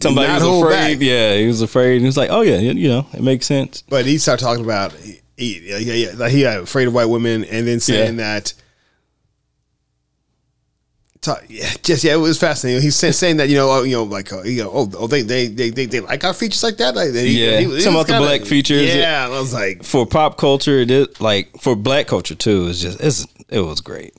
Somebody 0.00 0.32
was 0.32 0.42
afraid. 0.42 0.98
back. 0.98 1.06
Yeah, 1.06 1.36
he 1.36 1.46
was 1.46 1.62
afraid. 1.62 1.92
And 1.94 2.00
he 2.02 2.06
was 2.06 2.16
like, 2.16 2.30
"Oh 2.30 2.42
yeah, 2.42 2.58
you 2.58 2.72
you 2.72 2.88
know, 2.88 3.06
it 3.14 3.22
makes 3.22 3.46
sense." 3.46 3.82
But 3.88 4.04
he 4.04 4.18
started 4.18 4.44
talking 4.44 4.64
about 4.64 4.92
he, 4.92 5.20
yeah, 5.38 5.78
yeah, 5.78 5.92
yeah, 5.94 6.12
like 6.16 6.32
he 6.32 6.44
afraid 6.44 6.88
of 6.88 6.94
white 6.94 7.06
women, 7.06 7.44
and 7.44 7.66
then 7.66 7.80
saying 7.80 8.16
that. 8.16 8.52
Yeah, 11.48 11.72
just 11.82 12.04
yeah, 12.04 12.14
it 12.14 12.18
was 12.18 12.38
fascinating. 12.38 12.82
He's 12.82 12.96
saying, 12.96 13.36
that 13.38 13.48
you 13.48 13.56
know, 13.56 13.70
oh, 13.70 13.82
you 13.82 13.96
know, 13.96 14.04
like 14.04 14.32
uh, 14.32 14.42
you 14.42 14.64
know, 14.64 14.70
oh, 14.72 14.90
oh 14.98 15.06
they, 15.06 15.22
they 15.22 15.46
they 15.48 15.70
they 15.70 15.86
they 15.86 16.00
like 16.00 16.24
our 16.24 16.34
features 16.34 16.62
like 16.62 16.76
that. 16.78 16.94
Like, 16.94 17.12
he, 17.12 17.44
Yeah, 17.44 17.60
he 17.60 17.66
was- 17.66 17.76
he 17.76 17.82
some 17.82 17.96
of 17.96 18.06
the 18.06 18.18
black 18.18 18.42
features. 18.42 18.94
Yeah, 18.94 19.26
and 19.26 19.34
I 19.34 19.40
was 19.40 19.52
like, 19.54 19.82
For 19.82 20.06
pop 20.06 20.36
culture, 20.38 20.78
it 20.78 20.90
is 20.90 21.20
like 21.20 21.56
for 21.60 21.76
black 21.76 22.06
culture 22.06 22.34
too. 22.34 22.68
It's 22.68 22.80
just 22.80 23.00
it's 23.00 23.26
it 23.48 23.60
was 23.60 23.80
great. 23.80 24.14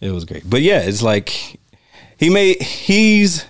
It 0.00 0.10
was 0.10 0.24
great. 0.24 0.48
But 0.48 0.62
yeah, 0.62 0.80
it's 0.80 1.02
like 1.02 1.58
he 2.16 2.30
made 2.30 2.62
he's. 2.62 3.44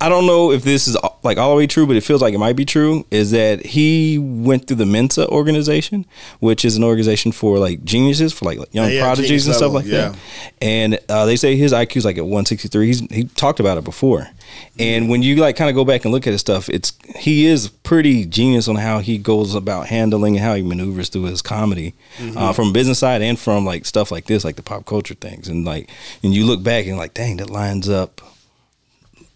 I 0.00 0.08
don't 0.08 0.26
know 0.26 0.52
if 0.52 0.62
this 0.62 0.86
is 0.86 0.96
like 1.24 1.38
all 1.38 1.50
the 1.50 1.56
way 1.56 1.66
true, 1.66 1.88
but 1.88 1.96
it 1.96 2.02
feels 2.02 2.22
like 2.22 2.34
it 2.34 2.38
might 2.38 2.54
be 2.54 2.64
true. 2.64 3.04
Is 3.10 3.32
that 3.32 3.66
he 3.66 4.16
went 4.16 4.68
through 4.68 4.76
the 4.76 4.86
Mensa 4.86 5.26
organization, 5.28 6.06
which 6.38 6.64
is 6.64 6.76
an 6.76 6.84
organization 6.84 7.32
for 7.32 7.58
like 7.58 7.82
geniuses, 7.82 8.32
for 8.32 8.44
like 8.44 8.58
young 8.72 8.92
Yeah, 8.92 9.02
prodigies 9.02 9.46
and 9.46 9.56
stuff 9.56 9.72
level, 9.72 9.80
like 9.80 9.86
yeah. 9.86 10.10
that. 10.10 10.18
And 10.60 11.00
uh, 11.08 11.26
they 11.26 11.34
say 11.34 11.56
his 11.56 11.72
IQ 11.72 11.96
is 11.96 12.04
like 12.04 12.16
at 12.16 12.22
163. 12.24 12.86
He's 12.86 13.00
he 13.10 13.24
talked 13.24 13.58
about 13.58 13.76
it 13.76 13.82
before. 13.82 14.28
And 14.78 15.08
when 15.08 15.22
you 15.22 15.34
like 15.36 15.56
kind 15.56 15.68
of 15.68 15.74
go 15.74 15.84
back 15.84 16.04
and 16.04 16.12
look 16.14 16.28
at 16.28 16.32
his 16.32 16.40
stuff, 16.40 16.68
it's 16.68 16.92
he 17.16 17.46
is 17.46 17.68
pretty 17.68 18.24
genius 18.24 18.68
on 18.68 18.76
how 18.76 19.00
he 19.00 19.18
goes 19.18 19.56
about 19.56 19.88
handling 19.88 20.36
and 20.36 20.44
how 20.44 20.54
he 20.54 20.62
maneuvers 20.62 21.08
through 21.08 21.24
his 21.24 21.42
comedy, 21.42 21.94
uh, 22.36 22.52
from 22.52 22.72
business 22.72 23.00
side 23.00 23.20
and 23.20 23.36
from 23.36 23.64
like 23.64 23.84
stuff 23.84 24.12
like 24.12 24.26
this, 24.26 24.44
like 24.44 24.54
the 24.54 24.62
pop 24.62 24.86
culture 24.86 25.14
things. 25.14 25.48
And 25.48 25.64
like, 25.64 25.90
and 26.22 26.32
you 26.32 26.46
look 26.46 26.62
back 26.62 26.86
and 26.86 26.96
like, 26.96 27.14
dang, 27.14 27.38
that 27.38 27.50
lines 27.50 27.88
up. 27.88 28.20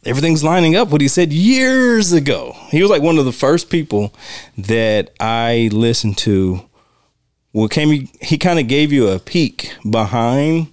Everything's 0.06 0.44
lining 0.44 0.76
up. 0.76 0.88
What 0.88 1.00
he 1.00 1.08
said 1.08 1.32
years 1.32 2.12
ago. 2.12 2.56
He 2.70 2.80
was 2.80 2.90
like 2.90 3.02
one 3.02 3.18
of 3.18 3.24
the 3.24 3.32
first 3.32 3.70
people 3.70 4.14
that 4.56 5.10
I 5.20 5.68
listened 5.72 6.16
to. 6.18 6.62
Well 7.52 7.68
came 7.68 8.08
he 8.20 8.38
kind 8.38 8.58
of 8.58 8.68
gave 8.68 8.92
you 8.92 9.08
a 9.08 9.18
peek 9.18 9.72
behind 9.88 10.68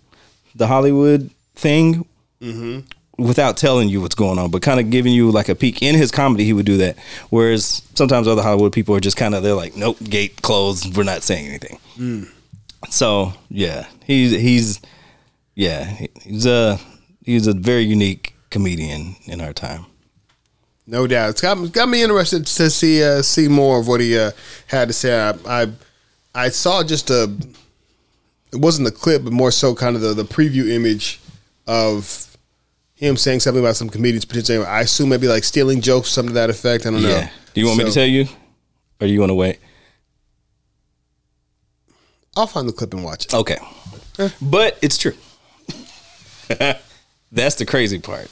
the 0.54 0.68
Hollywood 0.68 1.32
thing 1.56 2.06
mm-hmm. 2.42 3.24
without 3.24 3.58
telling 3.58 3.90
you 3.90 4.02
what's 4.02 4.16
going 4.16 4.38
on, 4.38 4.52
but 4.52 4.62
kind 4.62 4.80
of 4.80 4.90
giving 4.90 5.14
you 5.14 5.32
like 5.32 5.50
a 5.50 5.56
peek. 5.56 5.82
In 5.82 5.96
his 5.96 6.12
comedy. 6.12 6.44
He 6.44 6.54
would 6.54 6.66
do 6.66 6.78
that, 6.78 6.98
whereas 7.30 7.82
sometimes 7.96 8.28
other 8.28 8.44
Hollywood 8.44 8.74
people 8.74 8.96
are 8.96 9.00
just 9.00 9.18
kind 9.18 9.34
of 9.34 9.44
they're 9.44 9.56
like, 9.56 9.76
nope, 9.76 9.98
gate 10.04 10.42
closed, 10.42 10.96
we're 10.96 11.04
not 11.04 11.24
saying 11.24 11.48
anything. 11.48 11.80
Mm. 11.98 12.30
So 12.90 13.34
yeah, 13.50 13.88
he's 14.06 14.32
he's 14.32 14.82
yeah. 15.56 15.86
He's 16.22 16.46
a 16.46 16.80
he's 17.24 17.48
a 17.48 17.54
very 17.54 17.84
unique 17.84 18.33
comedian 18.54 19.16
in 19.26 19.42
our 19.42 19.52
time. 19.52 19.86
no 20.88 21.08
doubt, 21.08 21.32
it's 21.32 21.42
got 21.42 21.56
got 21.74 21.90
me 21.90 22.04
interested 22.04 22.46
to 22.46 22.70
see 22.70 23.04
uh, 23.04 23.22
see 23.22 23.48
more 23.50 23.80
of 23.80 23.88
what 23.88 24.00
he 24.00 24.18
uh, 24.18 24.32
had 24.68 24.88
to 24.88 24.94
say. 24.94 25.12
I, 25.20 25.64
I 25.64 25.68
I 26.36 26.50
saw 26.50 26.84
just 26.84 27.10
a 27.10 27.24
it 28.54 28.60
wasn't 28.60 28.86
the 28.86 28.92
clip, 28.92 29.24
but 29.24 29.34
more 29.34 29.52
so 29.52 29.76
kind 29.76 29.96
of 29.96 30.02
the 30.02 30.14
the 30.14 30.24
preview 30.24 30.70
image 30.70 31.20
of 31.68 32.38
him 32.96 33.18
saying 33.18 33.40
something 33.40 33.62
about 33.62 33.76
some 33.76 33.90
comedians 33.90 34.26
potentially. 34.26 34.64
I 34.66 34.82
assume 34.82 35.10
maybe 35.10 35.28
like 35.28 35.44
stealing 35.44 35.82
jokes, 35.82 36.10
something 36.10 36.34
to 36.34 36.36
that 36.36 36.50
effect. 36.50 36.86
I 36.86 36.92
don't 36.92 37.02
know. 37.02 37.28
Do 37.54 37.62
you 37.62 37.68
want 37.68 37.80
me 37.80 37.86
to 37.86 37.92
tell 37.92 38.06
you, 38.06 38.28
or 39.02 39.08
do 39.08 39.14
you 39.14 39.20
want 39.20 39.32
to 39.32 39.36
wait? 39.36 39.60
I'll 42.36 42.48
find 42.48 42.68
the 42.68 42.74
clip 42.74 42.94
and 42.94 43.04
watch 43.04 43.26
it. 43.26 43.34
Okay. 43.34 43.58
But 44.42 44.78
it's 44.82 44.98
true. 44.98 45.14
That's 47.32 47.56
the 47.56 47.66
crazy 47.66 48.00
part. 48.00 48.30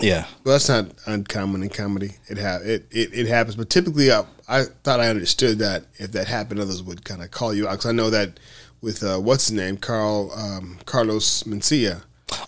Yeah. 0.00 0.26
Well, 0.44 0.54
that's 0.54 0.68
not 0.68 0.86
uncommon 1.06 1.62
in 1.62 1.68
comedy. 1.68 2.12
It 2.28 2.38
ha- 2.38 2.60
it, 2.62 2.86
it 2.90 3.10
it 3.14 3.26
happens, 3.26 3.54
but 3.56 3.70
typically, 3.70 4.10
I, 4.10 4.24
I 4.48 4.64
thought 4.82 5.00
I 5.00 5.08
understood 5.08 5.58
that 5.60 5.84
if 5.96 6.12
that 6.12 6.26
happened, 6.26 6.60
others 6.60 6.82
would 6.82 7.04
kind 7.04 7.22
of 7.22 7.30
call 7.30 7.54
you 7.54 7.68
out. 7.68 7.72
Because 7.72 7.86
I 7.86 7.92
know 7.92 8.10
that 8.10 8.40
with 8.80 9.02
uh, 9.02 9.18
what's 9.18 9.48
his 9.48 9.52
name, 9.56 9.76
Carl 9.76 10.32
um, 10.32 10.78
Carlos 10.84 11.44
Mencia. 11.44 12.02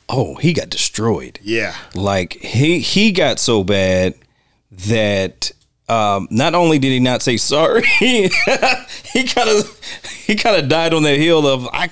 Oh, 0.09 0.35
he 0.37 0.53
got 0.53 0.71
destroyed. 0.71 1.39
Yeah, 1.43 1.75
Like 1.95 2.33
he 2.35 2.81
he 2.81 3.13
got 3.13 3.39
so 3.39 3.63
bad 3.63 4.15
that 4.73 5.53
um, 5.89 6.27
not 6.31 6.55
only 6.57 6.79
did 6.81 6.89
he 6.89 6.99
not 6.99 7.23
say 7.23 7.37
sorry, 7.37 7.85
he 7.99 8.29
kind 8.29 9.49
of 9.51 9.81
he 10.27 10.35
kind 10.35 10.57
of 10.61 10.69
died 10.69 10.93
on 10.93 11.05
that 11.05 11.19
hill 11.19 11.47
of 11.47 11.69
I. 11.73 11.91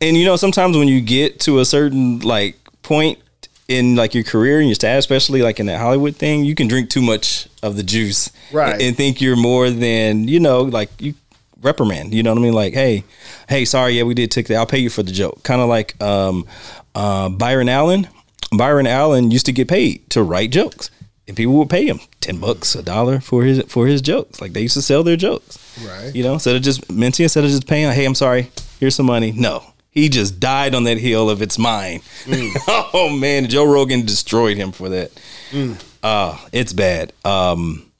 and 0.00 0.16
you 0.16 0.24
know 0.24 0.36
sometimes 0.36 0.76
when 0.76 0.86
you 0.86 1.00
get 1.00 1.40
to 1.40 1.58
a 1.58 1.64
certain 1.64 2.20
like 2.20 2.56
point 2.84 3.18
in 3.66 3.96
like 3.96 4.14
your 4.14 4.24
career 4.24 4.58
and 4.58 4.68
your 4.68 4.74
status, 4.74 5.04
especially 5.04 5.42
like 5.42 5.58
in 5.58 5.66
that 5.66 5.80
Hollywood 5.80 6.16
thing, 6.16 6.44
you 6.44 6.54
can 6.54 6.68
drink 6.68 6.90
too 6.90 7.00
much 7.02 7.48
of 7.62 7.76
the 7.76 7.82
juice, 7.82 8.30
Right. 8.52 8.80
And 8.80 8.96
think 8.96 9.20
you're 9.20 9.36
more 9.36 9.70
than 9.70 10.28
you 10.28 10.38
know, 10.38 10.62
like 10.62 10.90
you 11.00 11.14
reprimand. 11.62 12.12
You 12.14 12.22
know 12.22 12.30
what 12.32 12.38
I 12.38 12.42
mean? 12.42 12.52
Like, 12.52 12.74
hey, 12.74 13.04
hey, 13.48 13.64
sorry, 13.64 13.94
yeah, 13.94 14.02
we 14.02 14.14
did 14.14 14.30
take 14.30 14.48
that. 14.48 14.56
I'll 14.56 14.66
pay 14.66 14.78
you 14.78 14.90
for 14.90 15.02
the 15.02 15.12
joke. 15.12 15.42
Kind 15.42 15.60
of 15.62 15.68
like 15.68 16.00
um, 16.02 16.46
uh, 16.94 17.30
Byron 17.30 17.68
Allen. 17.68 18.06
Byron 18.56 18.86
Allen 18.86 19.30
used 19.30 19.46
to 19.46 19.52
get 19.52 19.66
paid 19.66 20.08
to 20.10 20.22
write 20.22 20.50
jokes, 20.52 20.90
and 21.26 21.36
people 21.36 21.54
would 21.54 21.70
pay 21.70 21.86
him 21.86 21.98
ten 22.20 22.38
bucks, 22.38 22.74
a 22.74 22.82
dollar 22.82 23.18
for 23.18 23.42
his 23.44 23.62
for 23.64 23.86
his 23.86 24.00
jokes. 24.02 24.40
Like 24.40 24.52
they 24.52 24.60
used 24.60 24.74
to 24.74 24.82
sell 24.82 25.02
their 25.02 25.16
jokes, 25.16 25.58
Right. 25.84 26.14
You 26.14 26.22
know, 26.22 26.34
instead 26.34 26.54
of 26.54 26.62
just 26.62 26.92
Minty, 26.92 27.22
instead 27.24 27.44
of 27.44 27.50
just 27.50 27.66
paying, 27.66 27.90
hey, 27.92 28.04
I'm 28.04 28.14
sorry, 28.14 28.50
here's 28.78 28.94
some 28.94 29.06
money. 29.06 29.32
No, 29.32 29.64
he 29.94 30.08
just 30.08 30.40
died 30.40 30.74
on 30.74 30.84
that 30.84 30.98
hill 30.98 31.30
of 31.30 31.40
it's 31.40 31.58
mine. 31.58 32.00
oh 32.68 33.16
man, 33.18 33.48
Joe 33.48 33.64
Rogan 33.64 34.04
destroyed 34.04 34.56
him 34.56 34.72
for 34.72 34.88
that. 34.90 35.10
Uh, 36.02 36.36
it's 36.52 36.72
bad. 36.72 37.12
Um, 37.24 37.90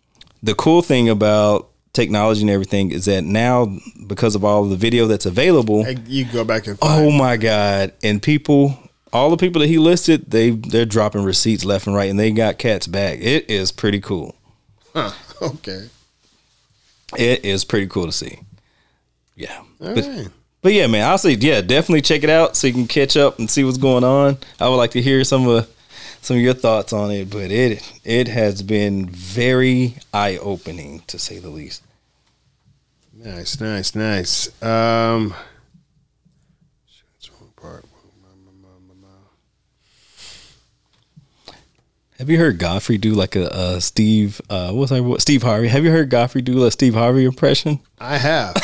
the 0.43 0.55
cool 0.55 0.83
thing 0.83 1.09
about 1.09 1.71
technology 1.93 2.41
and 2.43 2.51
everything 2.51 2.91
is 2.91 3.05
that 3.05 3.23
now 3.23 3.79
because 4.07 4.35
of 4.35 4.45
all 4.45 4.65
the 4.65 4.77
video 4.77 5.07
that's 5.07 5.25
available, 5.27 5.87
you 6.07 6.25
go 6.25 6.45
back 6.45 6.67
and 6.67 6.77
oh 6.83 7.11
my 7.11 7.37
god! 7.37 7.93
And 8.03 8.21
people, 8.21 8.77
all 9.13 9.31
the 9.31 9.37
people 9.37 9.61
that 9.61 9.69
he 9.69 9.79
listed, 9.79 10.31
they 10.31 10.51
they're 10.51 10.85
dropping 10.85 11.23
receipts 11.23 11.65
left 11.65 11.87
and 11.87 11.95
right, 11.97 12.11
and 12.11 12.19
they 12.19 12.31
got 12.33 12.59
cats 12.59 12.87
back. 12.87 13.21
It 13.21 13.49
is 13.49 13.73
pretty 13.73 14.01
cool. 14.01 14.35
Huh. 14.93 15.13
Okay. 15.43 15.91
It 17.19 17.45
is 17.45 17.65
pretty 17.65 17.87
cool 17.87 18.07
to 18.07 18.13
see. 18.13 18.39
Yeah, 19.37 19.59
All 19.59 19.95
but 19.95 20.05
right. 20.07 20.29
But 20.65 20.73
yeah, 20.73 20.87
man, 20.87 21.07
I'll 21.07 21.19
say 21.19 21.33
yeah, 21.33 21.61
definitely 21.61 22.01
check 22.01 22.25
it 22.25 22.31
out 22.31 22.57
so 22.57 22.67
you 22.67 22.73
can 22.73 22.87
catch 22.87 23.19
up 23.19 23.39
and 23.39 23.51
see 23.51 23.65
what's 23.65 23.77
going 23.77 24.03
on. 24.03 24.39
I 24.59 24.67
would 24.71 24.77
like 24.77 24.93
to 24.93 25.03
hear 25.03 25.23
some 25.23 25.47
of 25.47 25.69
some 26.23 26.39
of 26.39 26.43
your 26.43 26.55
thoughts 26.55 26.91
on 26.91 27.11
it, 27.11 27.29
but 27.29 27.51
it 27.51 27.83
it 28.03 28.29
has 28.29 28.63
been 28.63 29.07
very 29.11 29.97
eye 30.15 30.39
opening 30.39 31.01
to 31.09 31.19
say 31.19 31.39
the 31.39 31.51
least. 31.51 31.83
Nice, 33.13 33.61
nice, 33.61 33.95
nice. 33.95 34.47
Um, 34.63 35.35
that's 37.13 37.31
wrong 37.31 37.53
part. 37.57 37.85
Have 42.17 42.31
you 42.31 42.39
heard 42.39 42.59
Godfrey 42.59 42.97
do 42.97 43.13
like 43.13 43.37
a, 43.37 43.53
uh 43.53 43.81
Steve? 43.81 44.41
Uh, 44.49 44.73
what's 44.73 44.93
that? 44.93 45.03
What, 45.03 45.21
Steve 45.21 45.43
Harvey. 45.43 45.69
Have 45.69 45.85
you 45.85 45.91
heard 45.91 46.09
Godfrey 46.09 46.41
do 46.41 46.65
a 46.65 46.71
Steve 46.71 46.95
Harvey 46.95 47.27
impression? 47.27 47.81
I 47.99 48.17
have. 48.17 48.57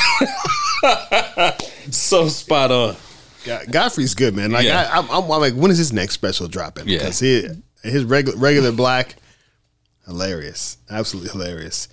So 1.93 2.29
spot 2.29 2.71
on. 2.71 2.97
Go- 3.45 3.61
Godfrey's 3.71 4.15
good, 4.15 4.35
man. 4.37 4.51
Like 4.51 4.67
Yeah. 4.67 4.91
I, 4.93 4.99
I'm, 4.99 5.11
I'm, 5.11 5.31
I'm 5.31 5.41
like, 5.41 5.55
when 5.55 5.71
is 5.71 5.79
his 5.79 5.93
next 5.93 6.15
special 6.15 6.47
dropping? 6.49 6.89
Yeah. 6.89 6.99
Because 6.99 7.21
he, 7.21 7.47
his 7.83 8.05
regular 8.05 8.37
regular 8.39 8.73
black, 8.73 9.17
hilarious, 10.07 10.77
absolutely 10.91 11.31
hilarious. 11.31 11.89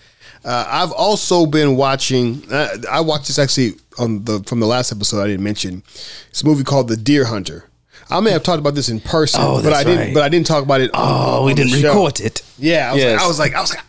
Uh, 0.46 0.66
I've 0.68 0.92
also 0.92 1.46
been 1.46 1.76
watching. 1.76 2.44
Uh, 2.52 2.70
I 2.90 3.02
watched 3.02 3.28
this 3.28 3.40
actually 3.40 3.74
on 3.98 4.24
the 4.26 4.42
from 4.44 4.60
the 4.60 4.68
last 4.68 4.92
episode. 4.92 5.22
I 5.24 5.28
didn't 5.28 5.44
mention. 5.44 5.84
It's 6.30 6.42
a 6.42 6.46
movie 6.46 6.64
called 6.64 6.88
The 6.88 6.98
Deer 6.98 7.26
Hunter. 7.26 7.66
I 8.10 8.22
may 8.22 8.32
have 8.32 8.44
talked 8.44 8.60
about 8.60 8.74
this 8.76 8.88
in 8.88 9.02
person, 9.02 9.42
Oh, 9.44 9.62
but 9.62 9.74
I 9.74 9.84
didn't. 9.84 10.00
right. 10.00 10.14
But 10.14 10.24
I 10.24 10.30
didn't 10.30 10.48
talk 10.48 10.64
about 10.64 10.80
it. 10.80 10.94
on- 10.94 11.02
Oh, 11.04 11.46
we 11.46 11.54
didn't 11.54 11.82
record 11.84 12.22
it. 12.22 12.42
Yeah, 12.58 12.90
I 12.90 12.94
was, 12.94 13.04
Yes. 13.04 13.20
like, 13.20 13.22
I 13.22 13.28
was 13.28 13.40
like, 13.40 13.56
I 13.56 13.62
was 13.62 13.70
like, 13.76 13.84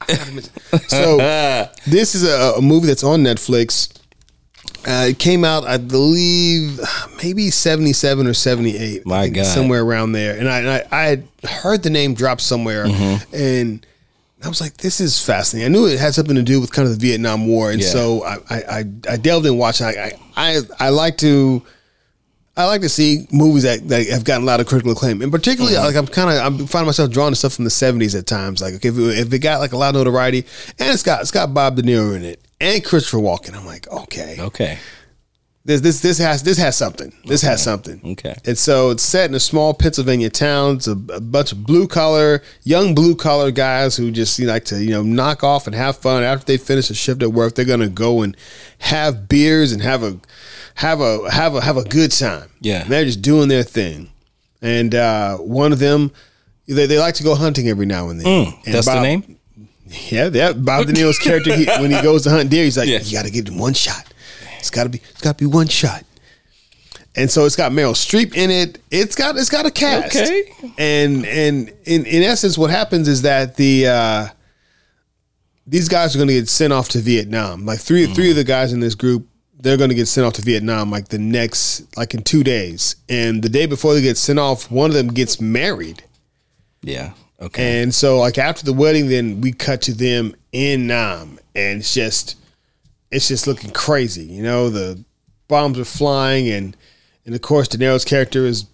I 0.00 0.06
gotta 0.16 0.32
mention- 0.32 0.88
so 0.88 1.70
this 1.86 2.16
is 2.16 2.24
a, 2.24 2.54
a 2.56 2.60
movie 2.62 2.88
that's 2.88 3.04
on 3.04 3.22
Netflix. 3.22 3.93
Uh, 4.86 5.06
it 5.10 5.18
came 5.18 5.44
out, 5.44 5.64
I 5.64 5.78
believe, 5.78 6.78
maybe 7.22 7.50
seventy 7.50 7.92
seven 7.92 8.26
or 8.26 8.34
seventy 8.34 8.76
eight. 8.76 9.06
My 9.06 9.28
God. 9.28 9.46
somewhere 9.46 9.82
around 9.82 10.12
there. 10.12 10.38
And 10.38 10.48
I, 10.48 10.58
and 10.58 10.68
I, 10.68 10.84
I 10.92 11.02
had 11.04 11.28
heard 11.48 11.82
the 11.82 11.90
name 11.90 12.14
drop 12.14 12.40
somewhere, 12.40 12.84
Mm-hmm. 12.86 13.34
and 13.34 13.86
I 14.44 14.48
was 14.48 14.60
like, 14.60 14.76
"This 14.76 15.00
is 15.00 15.18
fascinating." 15.24 15.72
I 15.74 15.74
knew 15.74 15.86
it 15.86 15.98
had 15.98 16.12
something 16.14 16.36
to 16.36 16.42
do 16.42 16.60
with 16.60 16.70
kind 16.72 16.86
of 16.86 16.98
the 16.98 17.06
Vietnam 17.08 17.46
War, 17.46 17.70
and 17.70 17.80
Yeah. 17.80 17.88
so 17.88 18.24
I, 18.24 18.34
I, 18.50 18.56
I, 18.56 18.84
I 19.12 19.16
delved 19.16 19.46
in. 19.46 19.58
I, 19.60 19.72
I, 19.80 20.12
I, 20.36 20.60
I 20.78 20.88
like 20.90 21.16
to. 21.18 21.62
I 22.56 22.66
like 22.66 22.82
to 22.82 22.88
see 22.88 23.26
movies 23.32 23.64
that, 23.64 23.88
that 23.88 24.06
have 24.10 24.22
gotten 24.22 24.44
a 24.44 24.46
lot 24.46 24.60
of 24.60 24.66
critical 24.68 24.92
acclaim, 24.92 25.22
and 25.22 25.32
particularly 25.32 25.74
Mm-hmm. 25.76 25.86
like 25.86 25.96
I'm 25.96 26.06
kind 26.06 26.30
of 26.30 26.44
I'm 26.60 26.66
finding 26.68 26.86
myself 26.86 27.10
drawn 27.10 27.32
to 27.32 27.36
stuff 27.36 27.54
from 27.54 27.64
the 27.64 27.70
'70s 27.70 28.16
at 28.16 28.26
times. 28.26 28.60
Like 28.60 28.74
okay, 28.74 28.88
if 28.90 28.98
it, 28.98 29.18
if 29.18 29.32
it 29.32 29.38
got 29.40 29.60
like 29.60 29.72
a 29.72 29.76
lot 29.78 29.94
of 29.96 30.00
notoriety, 30.00 30.46
and 30.78 30.90
it's 30.92 31.02
got 31.02 31.22
it's 31.22 31.30
got 31.32 31.52
Bob 31.54 31.74
De 31.76 31.82
Niro 31.82 32.14
in 32.14 32.22
it 32.22 32.40
and 32.60 32.84
Christopher 32.84 33.18
Walken, 33.18 33.54
I'm 33.54 33.66
like, 33.66 33.86
okay, 33.90 34.36
Okay. 34.40 34.78
this 35.64 35.80
this 35.80 36.00
this 36.00 36.18
has 36.18 36.42
this 36.42 36.58
has 36.58 36.76
something. 36.76 37.12
This 37.26 37.42
has 37.42 37.62
something. 37.62 38.00
Okay. 38.04 38.34
And 38.44 38.56
so 38.58 38.90
it's 38.90 39.02
set 39.02 39.28
in 39.30 39.34
a 39.34 39.40
small 39.40 39.74
Pennsylvania 39.74 40.30
town. 40.30 40.76
It's 40.76 40.86
a, 40.86 40.92
a 40.92 41.20
bunch 41.20 41.52
of 41.52 41.64
blue 41.64 41.86
collar, 41.88 42.42
young 42.62 42.94
blue 42.94 43.14
collar 43.16 43.50
guys 43.50 43.96
who 43.96 44.10
just 44.10 44.38
you 44.38 44.46
know, 44.46 44.52
like 44.52 44.64
to 44.66 44.82
you 44.82 44.90
know 44.90 45.02
knock 45.02 45.42
off 45.42 45.66
and 45.66 45.74
have 45.74 45.96
fun. 45.96 46.22
After 46.22 46.44
they 46.46 46.56
finish 46.58 46.90
a 46.90 46.94
shift 46.94 47.22
at 47.22 47.32
work, 47.32 47.54
they're 47.54 47.64
gonna 47.64 47.88
go 47.88 48.22
and 48.22 48.36
have 48.78 49.28
beers 49.28 49.72
and 49.72 49.82
have 49.82 50.02
a 50.02 50.18
have 50.76 51.00
a 51.00 51.30
have 51.30 51.54
a 51.54 51.60
have 51.60 51.76
a 51.76 51.84
good 51.84 52.12
time. 52.12 52.50
Yeah. 52.60 52.82
And 52.82 52.90
they're 52.90 53.04
just 53.04 53.22
doing 53.22 53.48
their 53.48 53.62
thing. 53.64 54.10
And 54.62 54.94
uh, 54.94 55.36
one 55.38 55.72
of 55.72 55.78
them, 55.78 56.10
they, 56.66 56.86
they 56.86 56.98
like 56.98 57.14
to 57.16 57.22
go 57.22 57.34
hunting 57.34 57.68
every 57.68 57.84
now 57.86 58.08
and 58.08 58.18
then. 58.20 58.26
And 58.26 58.46
Mm, 58.64 58.72
That's 58.72 58.86
the 58.86 59.00
name. 59.02 59.38
Yeah, 60.10 60.30
yeah. 60.32 60.52
Bob 60.52 60.86
De 60.86 60.92
Niro's 60.92 61.18
character, 61.18 61.54
he, 61.54 61.66
when 61.66 61.90
he 61.90 62.00
goes 62.02 62.22
to 62.24 62.30
hunt 62.30 62.50
deer, 62.50 62.64
he's 62.64 62.76
like, 62.78 62.88
Yeah. 62.88 63.00
"You 63.02 63.12
got 63.12 63.24
to 63.26 63.30
get 63.30 63.50
one 63.50 63.74
shot. 63.74 64.12
It's 64.58 64.70
got 64.70 64.84
to 64.84 64.88
be, 64.90 64.98
it's 65.10 65.20
got 65.20 65.36
to 65.38 65.44
be 65.44 65.50
one 65.50 65.68
shot." 65.68 66.04
And 67.16 67.30
so 67.30 67.44
it's 67.44 67.54
got 67.54 67.70
Meryl 67.70 67.92
Streep 67.94 68.34
in 68.34 68.50
it. 68.50 68.80
It's 68.90 69.14
got, 69.14 69.36
it's 69.36 69.48
got 69.48 69.66
a 69.66 69.70
cast. 69.70 70.16
Okay. 70.16 70.50
And 70.78 71.24
and 71.26 71.72
in 71.84 72.06
in 72.06 72.22
essence, 72.22 72.58
what 72.58 72.70
happens 72.70 73.06
is 73.08 73.22
that 73.22 73.56
the 73.56 73.86
uh, 73.86 74.28
these 75.66 75.88
guys 75.88 76.14
are 76.14 76.18
going 76.18 76.28
to 76.28 76.34
get 76.34 76.48
sent 76.48 76.72
off 76.72 76.88
to 76.90 76.98
Vietnam. 76.98 77.64
Like 77.66 77.78
three 77.78 78.06
three 78.06 78.30
of 78.30 78.36
the 78.36 78.44
guys 78.44 78.72
in 78.72 78.80
this 78.80 78.94
group, 78.94 79.26
they're 79.60 79.76
going 79.76 79.90
to 79.90 79.94
get 79.94 80.08
sent 80.08 80.26
off 80.26 80.32
to 80.34 80.42
Vietnam 80.42 80.90
like 80.90 81.08
the 81.08 81.18
next, 81.18 81.96
like 81.96 82.14
in 82.14 82.22
two 82.22 82.42
days. 82.42 82.96
And 83.08 83.42
the 83.42 83.48
day 83.48 83.66
before 83.66 83.94
they 83.94 84.02
get 84.02 84.16
sent 84.16 84.38
off, 84.38 84.70
one 84.70 84.90
of 84.90 84.94
them 84.96 85.08
gets 85.08 85.40
married. 85.40 86.02
Yeah. 86.82 87.12
Okay. 87.40 87.82
And 87.82 87.94
so, 87.94 88.18
like 88.18 88.38
after 88.38 88.64
the 88.64 88.72
wedding, 88.72 89.08
then 89.08 89.40
we 89.40 89.52
cut 89.52 89.82
to 89.82 89.94
them 89.94 90.34
in 90.52 90.86
Nam, 90.86 91.38
and 91.54 91.80
it's 91.80 91.92
just, 91.92 92.36
it's 93.10 93.28
just 93.28 93.46
looking 93.46 93.70
crazy. 93.70 94.24
You 94.24 94.42
know, 94.42 94.70
the 94.70 95.04
bombs 95.48 95.78
are 95.78 95.84
flying, 95.84 96.48
and 96.48 96.76
and 97.26 97.34
of 97.34 97.42
course, 97.42 97.68
De 97.68 97.78
Niro's 97.78 98.04
character 98.04 98.46
is 98.46 98.66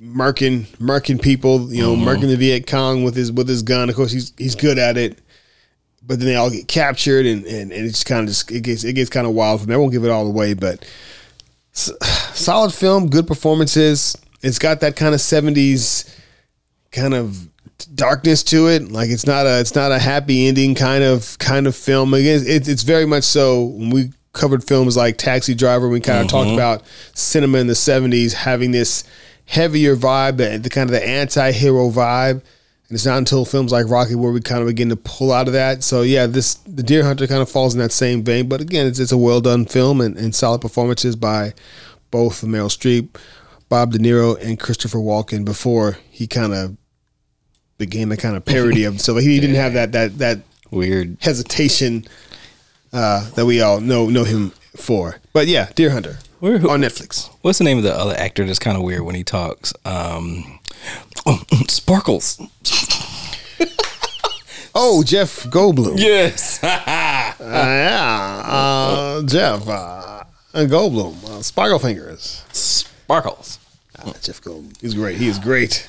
murking, 0.00 0.66
murking 0.78 1.20
people. 1.20 1.72
You 1.72 1.82
know, 1.82 1.94
uh-huh. 1.94 2.04
murking 2.04 2.28
the 2.28 2.36
Viet 2.36 2.66
Cong 2.66 3.02
with 3.02 3.16
his 3.16 3.32
with 3.32 3.48
his 3.48 3.62
gun. 3.62 3.88
Of 3.88 3.96
course, 3.96 4.12
he's 4.12 4.32
he's 4.38 4.54
good 4.54 4.78
at 4.78 4.96
it. 4.96 5.18
But 6.02 6.20
then 6.20 6.28
they 6.28 6.36
all 6.36 6.50
get 6.50 6.68
captured, 6.68 7.26
and 7.26 7.44
and, 7.44 7.72
and 7.72 7.86
it's 7.86 8.04
kind 8.04 8.20
of 8.20 8.28
just 8.28 8.50
it 8.50 8.62
gets 8.62 8.84
it 8.84 8.94
gets 8.94 9.10
kind 9.10 9.26
of 9.26 9.34
wild 9.34 9.60
for 9.60 9.68
me. 9.68 9.74
I 9.74 9.78
won't 9.78 9.92
give 9.92 10.04
it 10.04 10.10
all 10.10 10.26
away, 10.26 10.54
but 10.54 10.88
solid 11.72 12.72
film, 12.72 13.10
good 13.10 13.26
performances. 13.26 14.16
It's 14.40 14.58
got 14.60 14.80
that 14.80 14.94
kind 14.94 15.14
of 15.14 15.20
seventies 15.20 16.14
kind 16.90 17.14
of 17.14 17.48
darkness 17.94 18.42
to 18.44 18.68
it. 18.68 18.90
Like 18.90 19.10
it's 19.10 19.26
not 19.26 19.46
a 19.46 19.60
it's 19.60 19.74
not 19.74 19.92
a 19.92 19.98
happy 19.98 20.48
ending 20.48 20.74
kind 20.74 21.04
of 21.04 21.38
kind 21.38 21.66
of 21.66 21.76
film. 21.76 22.14
Again, 22.14 22.42
it's 22.46 22.68
it's 22.68 22.82
very 22.82 23.06
much 23.06 23.24
so. 23.24 23.64
When 23.64 23.90
we 23.90 24.10
covered 24.32 24.62
films 24.64 24.96
like 24.96 25.16
Taxi 25.16 25.54
Driver, 25.54 25.88
we 25.88 26.00
kind 26.00 26.20
of 26.20 26.28
talked 26.28 26.48
mm-hmm. 26.48 26.54
about 26.54 26.82
cinema 27.14 27.58
in 27.58 27.66
the 27.66 27.74
seventies 27.74 28.34
having 28.34 28.70
this 28.70 29.04
heavier 29.46 29.96
vibe, 29.96 30.36
the, 30.36 30.58
the 30.58 30.68
kind 30.68 30.88
of 30.88 30.92
the 30.92 31.06
anti-hero 31.06 31.90
vibe. 31.90 32.42
And 32.88 32.94
it's 32.94 33.06
not 33.06 33.18
until 33.18 33.44
films 33.44 33.72
like 33.72 33.88
Rocky 33.88 34.14
where 34.14 34.32
we 34.32 34.40
kind 34.40 34.60
of 34.60 34.66
begin 34.66 34.88
to 34.88 34.96
pull 34.96 35.32
out 35.32 35.46
of 35.46 35.52
that. 35.52 35.82
So 35.82 36.02
yeah, 36.02 36.26
this 36.26 36.54
the 36.54 36.82
Deer 36.82 37.04
Hunter 37.04 37.26
kind 37.26 37.42
of 37.42 37.50
falls 37.50 37.74
in 37.74 37.80
that 37.80 37.92
same 37.92 38.22
vein. 38.22 38.48
But 38.48 38.60
again, 38.60 38.86
it's, 38.86 38.98
it's 38.98 39.12
a 39.12 39.18
well 39.18 39.40
done 39.40 39.66
film 39.66 40.00
and, 40.00 40.16
and 40.16 40.34
solid 40.34 40.60
performances 40.60 41.16
by 41.16 41.52
both 42.10 42.42
Meryl 42.42 42.70
Streep, 42.70 43.20
Bob 43.68 43.92
De 43.92 43.98
Niro, 43.98 44.40
and 44.42 44.58
Christopher 44.58 44.98
Walken 44.98 45.44
before 45.44 45.98
he 46.10 46.26
kind 46.26 46.54
of 46.54 46.76
became 47.76 48.10
a 48.12 48.16
kind 48.16 48.36
of 48.36 48.44
parody 48.44 48.84
of 48.84 48.94
himself. 48.94 49.20
He 49.20 49.38
didn't 49.40 49.56
have 49.56 49.72
that 49.74 49.92
that 49.92 50.18
that 50.18 50.38
Weird. 50.70 51.16
hesitation 51.20 52.04
uh, 52.92 53.28
that 53.30 53.46
we 53.46 53.60
all 53.60 53.80
know 53.80 54.08
know 54.08 54.24
him 54.24 54.50
for. 54.76 55.16
But 55.32 55.46
yeah, 55.46 55.70
Deer 55.74 55.90
Hunter 55.90 56.18
Where- 56.40 56.58
who- 56.58 56.70
on 56.70 56.80
Netflix. 56.80 57.28
What's 57.42 57.58
the 57.58 57.64
name 57.64 57.78
of 57.78 57.84
the 57.84 57.94
other 57.94 58.14
actor 58.14 58.44
that's 58.46 58.58
kind 58.58 58.76
of 58.76 58.82
weird 58.82 59.02
when 59.02 59.14
he 59.14 59.24
talks? 59.24 59.72
Um, 59.84 60.60
oh, 61.26 61.42
Sparkles. 61.68 62.40
Oh, 64.80 65.02
Jeff 65.02 65.42
Goldblum. 65.44 65.98
Yes. 65.98 66.60
Uh, 67.40 67.40
yeah, 67.40 68.42
uh, 68.44 69.22
Jeff 69.22 69.66
uh, 69.68 70.24
Goldblum, 70.54 71.22
uh, 71.24 71.40
Sparkle 71.42 71.78
Fingers. 71.78 72.42
Sparkles. 72.52 73.57
Ah, 74.04 74.12
Jeff 74.22 74.40
Goldblum, 74.40 74.80
he's 74.80 74.94
great. 74.94 75.16
He 75.16 75.28
is 75.28 75.38
great. 75.38 75.88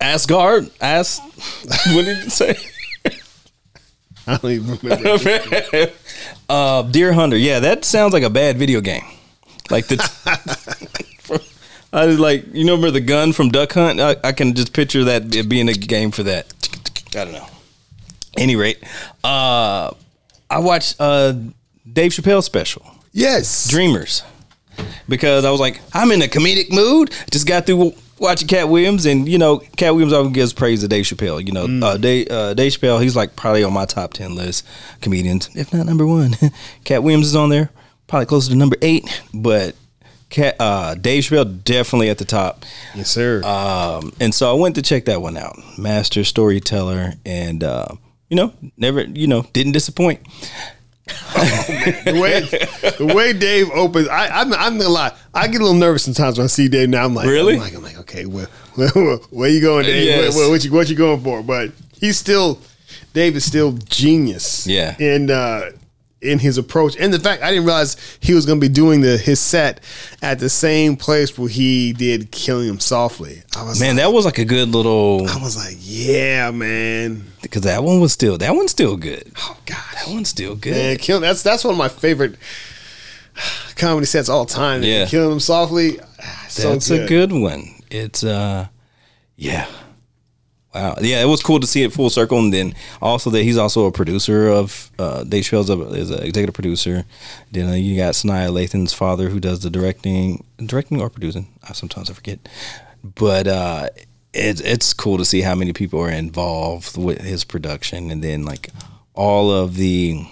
Asgard. 0.00 0.70
As. 0.80 1.20
What 1.94 2.04
did 2.04 2.24
you 2.24 2.30
say? 2.30 2.56
I 4.26 4.36
don't 4.36 4.50
even 4.50 4.78
remember. 4.82 5.92
uh, 6.48 6.82
Deer 6.82 7.12
Hunter. 7.12 7.36
Yeah, 7.36 7.60
that 7.60 7.84
sounds 7.84 8.12
like 8.12 8.22
a 8.22 8.30
bad 8.30 8.56
video 8.56 8.80
game. 8.80 9.04
Like 9.70 9.86
the. 9.86 9.98
I 11.92 12.06
was 12.06 12.18
like, 12.18 12.46
you 12.54 12.64
know, 12.64 12.74
remember 12.74 12.90
the 12.90 13.00
gun 13.00 13.32
from 13.32 13.50
Duck 13.50 13.72
Hunt? 13.72 14.00
I, 14.00 14.16
I 14.24 14.32
can 14.32 14.54
just 14.54 14.72
picture 14.72 15.04
that 15.04 15.30
being 15.48 15.68
a 15.68 15.74
game 15.74 16.10
for 16.10 16.22
that. 16.22 16.52
I 17.14 17.24
don't 17.24 17.32
know. 17.32 17.46
Any 18.38 18.56
rate, 18.56 18.82
uh, 19.22 19.90
I 20.48 20.58
watched 20.58 20.96
uh, 20.98 21.34
Dave 21.90 22.12
Chappelle 22.12 22.42
special. 22.42 22.82
yes, 23.12 23.68
Dreamers 23.68 24.22
because 25.08 25.44
I 25.44 25.50
was 25.50 25.60
like, 25.60 25.80
I'm 25.92 26.10
in 26.12 26.22
a 26.22 26.26
comedic 26.26 26.70
mood. 26.70 27.10
Just 27.30 27.46
got 27.46 27.66
through 27.66 27.94
watching 28.18 28.48
Katt 28.48 28.68
Williams, 28.68 29.04
and 29.04 29.28
you 29.28 29.38
know, 29.38 29.58
Katt 29.76 29.94
Williams 29.94 30.12
always 30.12 30.32
gives 30.32 30.52
praise 30.52 30.80
to 30.80 30.88
Dave 30.88 31.04
Chappelle. 31.04 31.44
You 31.44 31.52
know, 31.52 31.86
uh, 31.86 31.96
Dave, 31.96 32.30
uh, 32.30 32.54
Dave 32.54 32.72
Chappelle, 32.72 33.02
he's 33.02 33.16
like 33.16 33.36
probably 33.36 33.64
on 33.64 33.72
my 33.72 33.84
top 33.84 34.14
ten 34.14 34.34
list 34.34 34.66
comedians, 35.00 35.50
if 35.54 35.72
not 35.72 35.86
number 35.86 36.06
one. 36.06 36.36
Katt 36.84 37.02
Williams 37.02 37.26
is 37.26 37.36
on 37.36 37.50
there, 37.50 37.70
probably 38.06 38.26
closer 38.26 38.50
to 38.50 38.56
number 38.56 38.76
eight, 38.80 39.22
but. 39.34 39.74
Katt, 40.30 40.56
uh, 40.58 40.94
Dave 40.94 41.24
Chappelle 41.24 41.62
definitely 41.62 42.08
at 42.08 42.16
the 42.16 42.24
top, 42.24 42.64
yes, 42.94 43.10
sir. 43.10 43.42
um, 43.44 44.14
and 44.18 44.34
so 44.34 44.50
I 44.50 44.58
went 44.58 44.76
to 44.76 44.80
check 44.82 45.04
that 45.04 45.20
one 45.20 45.36
out. 45.36 45.58
Master 45.76 46.24
storyteller, 46.24 47.12
and 47.26 47.62
uh, 47.62 47.88
you 48.30 48.36
know, 48.36 48.54
never, 48.78 49.02
you 49.02 49.26
know, 49.26 49.42
didn't 49.52 49.72
disappoint. 49.72 50.20
the 51.06 52.18
way 52.20 52.40
the 52.98 53.12
way 53.14 53.32
Dave 53.32 53.70
opens, 53.70 54.08
I, 54.08 54.28
I'm 54.28 54.52
I'm 54.52 54.78
gonna 54.78 54.88
lie. 54.88 55.12
I 55.34 55.48
get 55.48 55.60
a 55.60 55.64
little 55.64 55.78
nervous 55.78 56.04
sometimes 56.04 56.38
when 56.38 56.44
I 56.44 56.48
see 56.48 56.68
Dave. 56.68 56.88
Now 56.88 57.04
I'm 57.04 57.14
like, 57.14 57.26
Really? 57.26 57.54
I'm 57.54 57.60
like, 57.60 57.74
I'm 57.74 57.82
like 57.82 57.98
okay, 58.00 58.24
where, 58.26 58.46
where, 58.76 58.88
where 59.30 59.48
you 59.48 59.60
going, 59.60 59.84
Dave? 59.86 60.06
Yes. 60.06 60.34
Where, 60.34 60.44
where- 60.44 60.50
what 60.50 60.64
you 60.64 60.72
what 60.72 60.88
you 60.88 60.96
going 60.96 61.20
for? 61.22 61.42
But 61.42 61.72
he's 61.92 62.18
still, 62.18 62.60
Dave 63.14 63.34
is 63.36 63.44
still 63.44 63.72
genius. 63.72 64.66
Yeah. 64.66 64.94
and 65.00 65.30
uh, 65.30 65.70
in 66.22 66.38
his 66.38 66.56
approach, 66.58 66.96
and 66.98 67.12
the 67.12 67.18
fact 67.18 67.42
I 67.42 67.50
didn't 67.50 67.64
realize 67.66 67.96
he 68.20 68.32
was 68.34 68.46
gonna 68.46 68.60
be 68.60 68.68
doing 68.68 69.00
the 69.00 69.16
his 69.18 69.40
set 69.40 69.80
at 70.22 70.38
the 70.38 70.48
same 70.48 70.96
place 70.96 71.36
where 71.36 71.48
he 71.48 71.92
did 71.92 72.30
"Killing 72.30 72.68
Him 72.68 72.78
Softly." 72.80 73.42
I 73.56 73.64
was 73.64 73.80
Man, 73.80 73.96
like, 73.96 74.04
that 74.04 74.12
was 74.12 74.24
like 74.24 74.38
a 74.38 74.44
good 74.44 74.68
little 74.68 75.28
I 75.28 75.36
was 75.42 75.56
like, 75.56 75.76
yeah, 75.80 76.50
man. 76.50 77.24
because 77.42 77.62
that 77.62 77.82
one 77.84 78.00
was 78.00 78.12
still 78.12 78.38
that 78.38 78.54
one's 78.54 78.70
still 78.70 78.96
good. 78.96 79.32
Oh 79.38 79.56
God, 79.66 79.76
That 79.94 80.08
one's 80.08 80.28
still 80.28 80.54
good. 80.54 80.72
Man, 80.72 80.96
kill 80.96 81.20
that's 81.20 81.42
that's 81.42 81.64
one 81.64 81.74
of 81.74 81.78
my 81.78 81.88
favorite 81.88 82.36
comedy 83.76 84.06
sets 84.06 84.28
all 84.28 84.46
time. 84.46 84.80
man. 84.80 84.90
Yeah. 84.90 85.06
killing 85.06 85.32
him 85.32 85.40
softly. 85.40 85.98
ah, 86.22 86.46
So 86.48 86.72
That's 86.72 86.90
a 86.90 87.06
good 87.06 87.32
one. 87.32 87.68
It's 87.90 88.22
uh 88.24 88.68
yeah. 89.36 89.66
Wow. 90.74 90.96
Yeah, 91.00 91.20
it 91.22 91.26
was 91.26 91.42
cool 91.42 91.60
to 91.60 91.66
see 91.66 91.82
it 91.82 91.92
full 91.92 92.08
circle 92.08 92.38
and 92.38 92.52
then 92.52 92.74
also 93.02 93.28
that 93.30 93.42
he's 93.42 93.58
also 93.58 93.86
a 93.86 93.92
producer 93.92 94.48
of 94.48 94.90
uh 94.98 95.22
Dave 95.24 95.44
Chappelle's 95.44 95.68
a, 95.68 95.78
is 95.92 96.10
an 96.10 96.22
executive 96.22 96.54
producer. 96.54 97.04
Then 97.50 97.68
uh, 97.68 97.72
you 97.74 97.96
got 97.96 98.14
Sanaa 98.14 98.50
Lathan's 98.50 98.94
father 98.94 99.28
who 99.28 99.38
does 99.38 99.60
the 99.60 99.70
directing 99.70 100.44
directing 100.64 101.00
or 101.00 101.10
producing. 101.10 101.48
I 101.68 101.74
sometimes 101.74 102.10
I 102.10 102.14
forget. 102.14 102.48
But 103.04 103.46
uh 103.46 103.88
it's 104.32 104.62
it's 104.62 104.94
cool 104.94 105.18
to 105.18 105.24
see 105.26 105.42
how 105.42 105.54
many 105.54 105.72
people 105.74 106.00
are 106.00 106.10
involved 106.10 106.96
with 106.96 107.20
his 107.20 107.44
production 107.44 108.10
and 108.10 108.24
then 108.24 108.44
like 108.44 108.70
all 109.14 109.50
of 109.50 109.76
the 109.76 110.24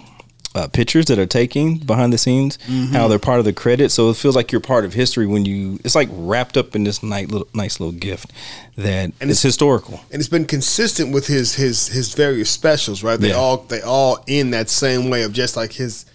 uh, 0.53 0.67
pictures 0.67 1.05
that 1.05 1.17
are 1.17 1.25
taking 1.25 1.77
behind 1.77 2.11
the 2.11 2.17
scenes, 2.17 2.57
how 2.91 3.07
they're 3.07 3.19
part 3.19 3.39
of 3.39 3.45
the 3.45 3.53
credit. 3.53 3.89
So 3.91 4.09
it 4.09 4.17
feels 4.17 4.35
like 4.35 4.51
you're 4.51 4.59
part 4.61 4.83
of 4.85 4.93
history 4.93 5.25
when 5.25 5.45
you. 5.45 5.79
It's 5.85 5.95
like 5.95 6.09
wrapped 6.11 6.57
up 6.57 6.75
in 6.75 6.83
this 6.83 7.01
nice 7.01 7.29
little, 7.29 7.47
nice 7.53 7.79
little 7.79 7.93
gift 7.93 8.31
that 8.75 9.05
And 9.21 9.29
it's- 9.31 9.41
historical. 9.41 10.01
and 10.11 10.19
it's 10.19 10.27
been 10.29 10.45
consistent 10.45 11.13
with 11.13 11.27
his 11.27 11.55
his 11.55 11.87
his 11.87 12.13
various 12.13 12.49
specials, 12.49 13.01
right? 13.03 13.19
They 13.19 13.29
Yeah. 13.29 13.35
all 13.35 13.57
they 13.67 13.81
all 13.81 14.23
in 14.27 14.51
that 14.51 14.69
same 14.69 15.09
way 15.09 15.23
of 15.23 15.31
just 15.33 15.55
like 15.55 15.73
his 15.73 16.05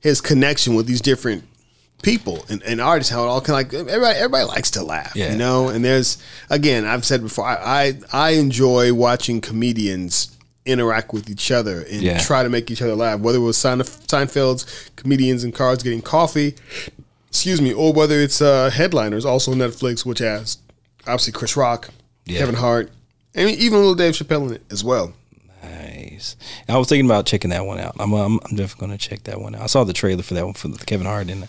his 0.00 0.20
connection 0.20 0.74
with 0.74 0.86
these 0.86 1.00
different 1.00 1.44
people 2.02 2.44
and, 2.48 2.62
and 2.62 2.80
artists. 2.80 3.12
How 3.12 3.24
it 3.24 3.26
all 3.26 3.40
kind 3.40 3.66
of 3.66 3.72
like 3.72 3.88
everybody 3.88 4.16
everybody 4.18 4.44
likes 4.44 4.70
to 4.72 4.82
laugh, 4.84 5.12
Yeah. 5.16 5.32
you 5.32 5.38
know. 5.38 5.68
And 5.68 5.84
there's 5.84 6.18
again, 6.50 6.84
I've 6.84 7.04
said 7.04 7.22
before, 7.22 7.46
I 7.46 7.94
I, 8.12 8.26
I 8.26 8.30
enjoy 8.32 8.92
watching 8.94 9.40
comedians 9.40 10.28
interact 10.68 11.12
with 11.12 11.28
each 11.30 11.50
other 11.50 11.80
and 11.82 12.02
Yeah. 12.02 12.18
try 12.18 12.42
to 12.42 12.48
make 12.48 12.70
each 12.70 12.82
other 12.82 12.94
laugh. 12.94 13.20
Whether 13.20 13.38
it 13.38 13.42
was 13.42 13.56
Seinf- 13.56 14.06
Seinfeld's 14.06 14.66
comedians 14.96 15.42
and 15.44 15.54
cars 15.54 15.82
getting 15.82 16.02
coffee, 16.02 16.54
excuse 17.28 17.60
me, 17.60 17.72
or 17.72 17.92
whether 17.92 18.20
it's 18.20 18.40
uh, 18.40 18.70
headliners, 18.70 19.24
also 19.24 19.52
Netflix, 19.54 20.04
which 20.06 20.18
has 20.20 20.58
obviously 21.06 21.32
Chris 21.32 21.56
Rock, 21.56 21.88
Yeah. 22.26 22.38
Kevin 22.40 22.54
Hart, 22.56 22.90
and 23.34 23.50
even 23.50 23.76
a 23.76 23.80
little 23.80 23.94
Dave 23.94 24.14
Chappelle 24.14 24.48
in 24.48 24.54
it 24.54 24.62
as 24.70 24.84
well. 24.84 25.14
Nice. 25.62 26.36
I 26.68 26.76
was 26.78 26.88
thinking 26.88 27.06
about 27.06 27.26
checking 27.26 27.50
that 27.50 27.64
one 27.66 27.78
out. 27.78 27.94
I'm, 27.98 28.12
I'm, 28.12 28.38
I'm 28.44 28.56
definitely 28.56 28.86
going 28.86 28.98
to 28.98 29.08
check 29.08 29.24
that 29.24 29.40
one 29.40 29.54
out. 29.54 29.62
I 29.62 29.66
saw 29.66 29.84
the 29.84 29.92
trailer 29.92 30.22
for 30.22 30.34
that 30.34 30.44
one 30.44 30.54
for 30.54 30.68
Kevin 30.84 31.06
Hart 31.06 31.28
and 31.30 31.48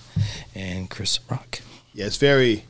and 0.56 0.90
Chris 0.90 1.20
Rock. 1.30 1.62
Yeah, 1.94 2.06
it's 2.06 2.18
very, 2.18 2.66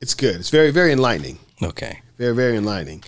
it's 0.00 0.14
good. 0.14 0.36
It's 0.36 0.50
very 0.50 0.70
very 0.70 0.92
enlightening. 0.92 1.38
Okay. 1.62 2.00
Very 2.18 2.34
very 2.34 2.56
enlightening. 2.56 3.02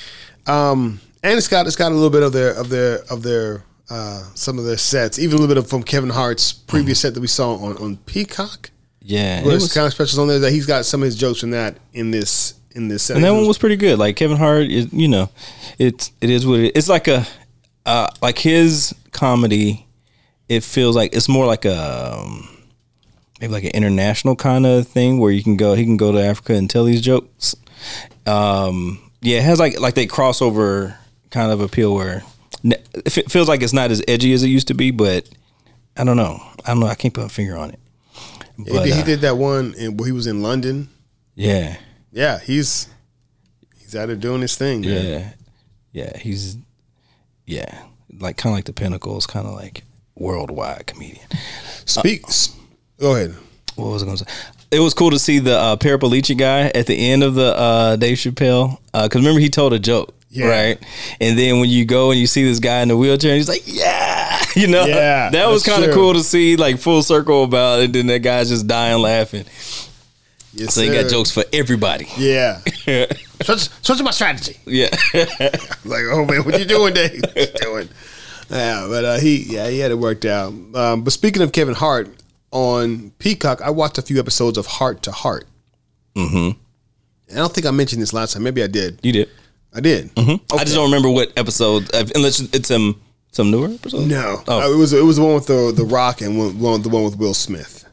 Um, 0.46 1.00
and 1.24 1.36
it's 1.38 1.48
got 1.48 1.66
it's 1.66 1.74
got 1.76 1.90
a 1.90 1.94
little 1.94 2.10
bit 2.10 2.22
of 2.22 2.32
their 2.32 2.52
of 2.54 2.68
their 2.68 2.98
of 3.10 3.22
their 3.22 3.64
uh, 3.90 4.22
some 4.34 4.58
of 4.58 4.64
their 4.64 4.76
sets, 4.78 5.18
even 5.18 5.36
a 5.36 5.40
little 5.40 5.48
bit 5.54 5.58
of 5.58 5.68
from 5.68 5.82
Kevin 5.82 6.10
Hart's 6.10 6.52
previous 6.52 7.00
set 7.00 7.14
that 7.14 7.20
we 7.20 7.26
saw 7.26 7.54
on 7.56 7.76
on 7.78 7.96
Peacock. 7.98 8.70
Yeah. 9.02 9.40
it 9.40 9.44
There's 9.44 9.62
was- 9.64 9.72
kind 9.74 9.86
of 9.86 9.92
specials 9.92 10.18
on 10.18 10.28
there 10.28 10.38
that 10.38 10.52
he's 10.52 10.64
got 10.66 10.84
some 10.86 11.02
of 11.02 11.06
his 11.06 11.16
jokes 11.16 11.40
from 11.40 11.50
that 11.50 11.76
in 11.92 12.10
this 12.10 12.54
in 12.74 12.88
this 12.88 13.02
set. 13.04 13.16
and 13.16 13.24
that 13.24 13.32
one 13.32 13.46
was 13.46 13.58
pretty 13.58 13.76
good. 13.76 13.98
Like 13.98 14.16
Kevin 14.16 14.36
Hart, 14.36 14.64
is, 14.70 14.92
you 14.92 15.08
know, 15.08 15.28
it's 15.78 16.12
it 16.20 16.30
is 16.30 16.46
what 16.46 16.60
it. 16.60 16.72
It's 16.76 16.88
like 16.88 17.08
a 17.08 17.26
uh, 17.86 18.08
like 18.22 18.38
his 18.38 18.94
comedy. 19.12 19.86
It 20.48 20.62
feels 20.62 20.94
like 20.96 21.14
it's 21.14 21.28
more 21.28 21.46
like 21.46 21.64
a 21.64 22.18
um, 22.18 22.48
maybe 23.40 23.52
like 23.52 23.64
an 23.64 23.70
international 23.74 24.36
kind 24.36 24.66
of 24.66 24.86
thing 24.88 25.18
where 25.18 25.30
you 25.30 25.42
can 25.42 25.56
go. 25.56 25.74
He 25.74 25.84
can 25.84 25.96
go 25.96 26.12
to 26.12 26.18
Africa 26.22 26.54
and 26.54 26.68
tell 26.68 26.84
these 26.84 27.00
jokes. 27.00 27.54
Um, 28.26 29.10
yeah, 29.20 29.38
it 29.38 29.44
has 29.44 29.58
like 29.58 29.78
like 29.80 29.94
they 29.94 30.06
crossover 30.06 30.96
kind 31.34 31.52
of 31.52 31.60
appeal 31.60 31.94
where 31.94 32.22
it 32.62 33.30
feels 33.30 33.48
like 33.48 33.60
it's 33.62 33.72
not 33.74 33.90
as 33.90 34.02
edgy 34.08 34.32
as 34.32 34.42
it 34.42 34.48
used 34.48 34.68
to 34.68 34.74
be, 34.74 34.90
but 34.90 35.28
I 35.96 36.04
don't 36.04 36.16
know. 36.16 36.40
I 36.64 36.68
don't 36.70 36.80
know. 36.80 36.86
I 36.86 36.94
can't 36.94 37.12
put 37.12 37.24
a 37.26 37.28
finger 37.28 37.56
on 37.56 37.70
it. 37.70 37.80
He 38.56 38.64
But, 38.72 38.84
did, 38.84 38.94
he 38.94 39.00
uh, 39.02 39.04
did 39.04 39.20
that 39.20 39.36
one 39.36 39.74
in, 39.74 39.96
where 39.96 40.06
he 40.06 40.12
was 40.12 40.26
in 40.26 40.40
London. 40.42 40.88
yeah. 41.34 41.76
Yeah, 42.12 42.38
he's 42.38 42.86
he's 43.80 43.96
out 43.96 44.06
there 44.06 44.14
doing 44.14 44.40
his 44.40 44.54
thing. 44.56 44.82
Man. 44.82 45.04
Yeah, 45.04 45.32
yeah, 46.04 46.16
he's 46.18 46.56
yeah, 47.44 47.76
like 48.20 48.36
kind 48.36 48.52
of 48.52 48.56
like 48.56 48.66
the 48.66 48.72
Pinnacle 48.72 49.18
is 49.18 49.26
kind 49.26 49.48
of 49.48 49.54
like 49.54 49.82
worldwide 50.14 50.86
comedian. 50.86 51.26
Speaks. 51.86 52.28
s- 52.50 52.56
go 53.00 53.16
ahead. 53.16 53.34
What 53.74 53.86
was 53.90 54.02
I 54.04 54.06
going 54.06 54.18
to 54.18 54.24
say? 54.24 54.30
It 54.70 54.78
was 54.78 54.94
cool 54.94 55.10
to 55.10 55.18
see 55.18 55.40
the 55.40 55.58
uh, 55.58 55.74
Paraplegic 55.76 56.38
guy 56.38 56.70
at 56.72 56.86
the 56.86 56.94
end 57.10 57.24
of 57.24 57.34
the 57.34 57.56
uh, 57.56 57.96
Dave 57.96 58.16
Chappelle 58.18 58.78
because 58.92 59.16
remember 59.20 59.40
he 59.40 59.48
told 59.50 59.72
a 59.72 59.80
joke. 59.80 60.14
Yeah. 60.36 60.48
Right, 60.48 60.82
and 61.20 61.38
then 61.38 61.60
when 61.60 61.70
you 61.70 61.84
go 61.84 62.10
and 62.10 62.18
you 62.18 62.26
see 62.26 62.42
this 62.42 62.58
guy 62.58 62.80
in 62.82 62.88
the 62.88 62.96
wheelchair, 62.96 63.30
and 63.30 63.36
he's 63.38 63.48
like, 63.48 63.62
"Yeah," 63.66 64.42
you 64.56 64.66
know, 64.66 64.84
Yeah, 64.84 65.30
that 65.32 65.48
was 65.48 65.62
kind 65.62 65.84
of 65.84 65.94
cool 65.94 66.14
to 66.14 66.24
see, 66.24 66.56
like 66.56 66.78
full 66.78 67.02
circle 67.04 67.44
about 67.44 67.78
it. 67.78 67.84
And 67.84 67.94
then 67.94 68.06
that 68.08 68.18
guy's 68.18 68.48
just 68.48 68.66
dying 68.66 69.00
laughing. 69.00 69.44
Yes, 70.52 70.74
So 70.74 70.82
he 70.82 70.88
got 70.88 71.08
jokes 71.08 71.30
for 71.30 71.44
everybody. 71.52 72.08
Yeah. 72.18 72.60
Switch, 73.44 73.68
switch 73.82 74.02
my 74.02 74.10
strategy. 74.10 74.56
yeah, 74.66 74.88
like, 75.84 76.04
oh 76.10 76.24
man, 76.24 76.44
what 76.44 76.58
you 76.58 76.64
doing, 76.64 76.94
Dave? 76.94 77.20
What 77.22 77.36
you 77.36 77.46
doing? 77.60 77.88
Yeah, 78.50 78.86
but 78.88 79.04
uh, 79.04 79.18
he, 79.18 79.42
yeah, 79.54 79.68
he 79.68 79.78
had 79.78 79.90
it 79.90 79.98
worked 79.98 80.24
out. 80.24 80.52
Um, 80.74 81.02
but 81.02 81.12
speaking 81.12 81.42
of 81.42 81.52
Kevin 81.52 81.74
Hart 81.74 82.08
on 82.52 83.10
Peacock, 83.18 83.60
I 83.62 83.70
watched 83.70 83.98
a 83.98 84.02
few 84.02 84.18
episodes 84.18 84.56
of 84.58 84.66
Hart 84.66 85.02
to 85.04 85.12
Hart. 85.12 85.46
Mm-hmm. 86.16 86.58
I 87.32 87.36
don't 87.36 87.52
think 87.52 87.66
I 87.66 87.70
mentioned 87.70 88.00
this 88.02 88.12
last 88.12 88.34
time. 88.34 88.42
Maybe 88.44 88.62
I 88.62 88.66
did. 88.68 89.00
you 89.02 89.12
did. 89.12 89.30
I 89.74 89.80
did. 89.80 90.10
I 90.16 90.38
just 90.64 90.74
don't 90.74 90.84
remember 90.86 91.10
what 91.10 91.32
episode, 91.36 91.90
unless 92.14 92.40
it's 92.40 92.68
some 92.68 93.00
some 93.32 93.50
newer 93.50 93.68
episode. 93.70 94.06
No, 94.06 94.42
Oh. 94.46 94.60
Uh, 94.60 94.72
it 94.74 94.76
was 94.76 94.92
it 94.92 95.02
was 95.02 95.16
the 95.16 95.24
one 95.24 95.34
with 95.34 95.46
the 95.46 95.72
the 95.74 95.84
Rock 95.84 96.20
and 96.20 96.38
one, 96.38 96.58
one 96.60 96.82
the 96.82 96.88
one 96.88 97.02
with 97.04 97.16
Will 97.16 97.34
Smith. 97.34 97.84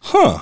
Huh. 0.00 0.38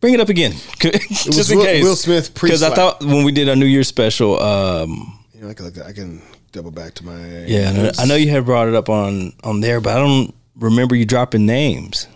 Bring 0.00 0.14
it 0.14 0.20
up 0.20 0.28
again, 0.28 0.52
just 0.78 1.50
in 1.50 1.58
Will- 1.58 1.64
case. 1.64 1.82
Will 1.82 1.96
Smith 1.96 2.32
because 2.34 2.62
I 2.62 2.74
thought 2.74 3.00
when 3.02 3.24
we 3.24 3.32
did 3.32 3.48
our 3.48 3.56
New 3.56 3.66
Year's 3.66 3.88
special, 3.88 4.40
um, 4.40 5.18
You 5.34 5.40
know, 5.42 5.48
I 5.50 5.54
can 5.54 5.82
I 5.82 5.92
can 5.92 6.22
double 6.52 6.70
back 6.70 6.94
to 6.94 7.04
my 7.06 7.18
yeah, 7.46 7.70
I 7.70 7.72
know, 7.72 7.90
I 7.98 8.04
know 8.06 8.14
you 8.14 8.28
had 8.30 8.44
brought 8.44 8.68
it 8.68 8.74
up 8.74 8.88
on 8.90 9.32
on 9.42 9.60
there, 9.60 9.80
but 9.80 9.96
I 9.96 9.98
don't 10.00 10.34
remember 10.56 10.94
you 10.94 11.04
dropping 11.06 11.46
names. 11.46 12.06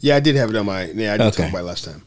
Yeah, 0.00 0.16
I 0.16 0.20
did 0.20 0.36
have 0.36 0.50
it 0.50 0.56
on 0.56 0.66
my. 0.66 0.84
Yeah, 0.86 1.14
I 1.14 1.16
did 1.16 1.26
Okay. 1.26 1.42
talk 1.42 1.50
about 1.50 1.60
it 1.60 1.64
last 1.66 1.84
time. 1.84 2.02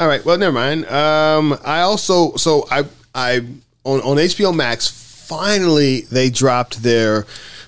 All 0.00 0.08
right. 0.08 0.24
Well, 0.24 0.38
never 0.38 0.52
mind. 0.52 0.86
Um, 0.86 1.58
I 1.62 1.82
also 1.82 2.34
so 2.36 2.66
I 2.70 2.84
I 3.14 3.44
on 3.84 4.00
on 4.00 4.16
HBO 4.16 4.54
Max 4.54 4.88
finally 4.88 6.00
they 6.02 6.30
dropped 6.30 6.82
their. 6.82 7.26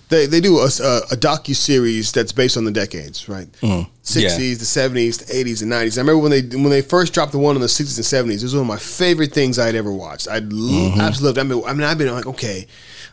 They, 0.08 0.26
they 0.26 0.42
do 0.42 0.58
a, 0.58 0.64
a, 0.66 1.16
docu 1.16 1.56
series 1.56 2.12
that's 2.12 2.32
based 2.32 2.58
on 2.58 2.66
the 2.66 2.70
decades, 2.70 3.30
right? 3.30 3.50
Mm-hmm. 3.62 3.90
Sixties, 4.02 4.58
the 4.58 4.66
seventies, 4.66 5.16
the 5.16 5.34
eighties, 5.34 5.62
and 5.62 5.70
nineties. 5.70 5.96
I 5.96 6.02
remember 6.02 6.20
when 6.20 6.30
they 6.30 6.42
when 6.54 6.68
they 6.68 6.82
first 6.82 7.14
dropped 7.14 7.32
the 7.32 7.38
one 7.38 7.56
in 7.56 7.62
the 7.62 7.68
sixties 7.68 7.96
and 7.96 8.04
seventies. 8.04 8.42
It 8.42 8.46
was 8.46 8.54
one 8.54 8.62
of 8.62 8.66
my 8.66 8.76
favorite 8.76 9.32
things 9.32 9.58
I'd 9.58 9.74
ever 9.74 9.90
watched. 9.90 10.28
I 10.28 10.40
Mm-hmm. 10.40 11.00
absolutely. 11.00 11.40
I 11.40 11.44
mean, 11.44 11.62
I 11.66 11.72
mean, 11.72 11.84
I've 11.84 11.96
been 11.96 12.12
like, 12.12 12.26
okay, 12.26 12.66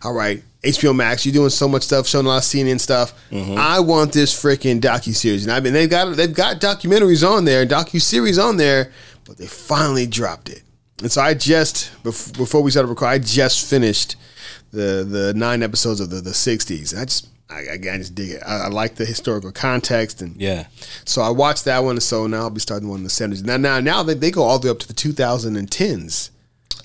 all 0.04 0.14
right, 0.14 0.44
HBO 0.64 0.94
Max, 0.94 1.26
you're 1.26 1.34
doing 1.34 1.50
so 1.50 1.70
much 1.70 1.84
stuff, 1.84 2.06
showing 2.06 2.26
a 2.26 2.30
lot 2.30 2.38
of 2.38 2.44
CNN 2.44 2.82
stuff. 2.82 3.14
Mm-hmm. 3.32 3.58
I 3.58 3.80
want 3.80 4.12
this 4.12 4.34
freaking 4.34 4.82
docu 4.82 5.16
series, 5.16 5.46
and 5.46 5.54
I've 5.54 5.64
been 5.64 5.74
they've 5.74 5.90
got 5.90 6.18
they've 6.18 6.34
got 6.34 6.60
documentaries 6.60 7.28
on 7.28 7.46
there, 7.46 7.66
docu 7.66 8.02
series 8.02 8.38
on 8.38 8.58
there, 8.58 8.92
but 9.30 9.38
they 9.38 9.48
finally 9.48 10.08
dropped 10.08 10.50
it. 10.50 10.64
And 11.02 11.12
so 11.12 11.22
I 11.22 11.34
just 11.36 11.92
before 12.04 12.62
we 12.62 12.72
started 12.72 12.90
recording, 12.90 13.22
I 13.22 13.24
just 13.24 13.70
finished 13.70 14.16
the 14.72 15.06
the 15.08 15.34
nine 15.36 15.64
episodes 15.64 16.02
of 16.02 16.10
the 16.10 16.20
the 16.20 16.32
'60s. 16.32 17.00
I 17.00 17.06
just 17.06 17.30
I, 17.50 17.66
I 17.74 17.78
just 17.78 18.16
dig 18.16 18.32
it. 18.32 18.44
I, 18.46 18.66
I 18.66 18.68
like 18.68 18.96
the 18.96 19.06
historical 19.06 19.52
context, 19.52 20.22
and 20.22 20.36
Yeah, 20.36 20.66
so 21.06 21.22
I 21.22 21.30
watched 21.30 21.66
that 21.66 21.84
one. 21.84 21.96
and 21.96 22.04
So 22.04 22.28
now 22.28 22.40
I'll 22.40 22.50
be 22.50 22.60
starting 22.60 22.90
one 22.90 22.98
in 22.98 23.04
the 23.04 23.10
'70s. 23.10 23.44
Now 23.46 23.58
now 23.58 23.80
now 23.80 24.04
they, 24.04 24.16
they 24.16 24.32
go 24.32 24.44
all 24.44 24.60
the 24.60 24.68
way 24.68 24.72
up 24.72 24.80
to 24.80 24.88
the 24.88 24.94
2010s. 24.94 26.32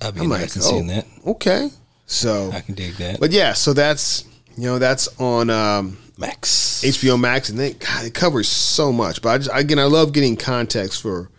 I'd 0.02 0.14
be 0.14 0.20
I'm 0.20 0.28
like, 0.28 0.42
oh, 0.42 0.46
seeing 0.60 0.86
that. 0.88 1.06
okay. 1.26 1.70
So 2.06 2.50
I 2.52 2.60
can 2.60 2.74
dig 2.74 2.94
that. 2.96 3.18
but 3.20 3.30
yeah, 3.32 3.54
so 3.54 3.72
that's 3.72 4.24
you 4.56 4.64
know 4.64 4.78
that's 4.78 5.08
on 5.18 5.48
um, 5.50 5.96
Max. 6.18 6.82
HBO 6.84 7.18
Max, 7.18 7.48
and 7.48 7.58
they 7.58 7.72
God, 7.72 8.04
it 8.04 8.14
covers 8.14 8.48
so 8.48 8.92
much. 8.92 9.22
But 9.22 9.28
I 9.30 9.38
just 9.38 9.50
again, 9.52 9.78
I 9.78 9.84
love 9.84 10.12
getting 10.12 10.36
context 10.36 11.00
for 11.02 11.30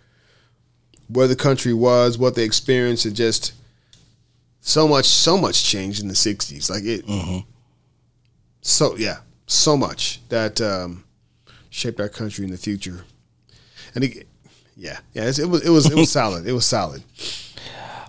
where 1.07 1.27
the 1.27 1.35
country 1.35 1.73
was, 1.73 2.17
what 2.17 2.35
they 2.35 2.43
experienced, 2.43 3.05
and 3.05 3.15
just 3.15 3.53
so 4.61 4.87
much, 4.87 5.05
so 5.05 5.37
much 5.37 5.63
changed 5.63 6.01
in 6.01 6.07
the 6.07 6.13
'60s. 6.13 6.69
Like 6.69 6.83
it, 6.83 7.45
so 8.61 8.95
yeah, 8.97 9.17
so 9.47 9.77
much 9.77 10.21
that 10.29 10.59
um, 10.61 11.03
shaped 11.69 11.99
our 11.99 12.09
country 12.09 12.45
in 12.45 12.51
the 12.51 12.57
future. 12.57 13.05
And 13.93 14.03
it, 14.03 14.27
yeah, 14.75 14.99
yeah, 15.13 15.23
it 15.25 15.47
was 15.47 15.65
it 15.65 15.69
was 15.69 15.91
it 15.91 15.95
was 15.95 16.11
solid. 16.19 16.47
It 16.47 16.53
was 16.53 16.65
solid. 16.65 17.03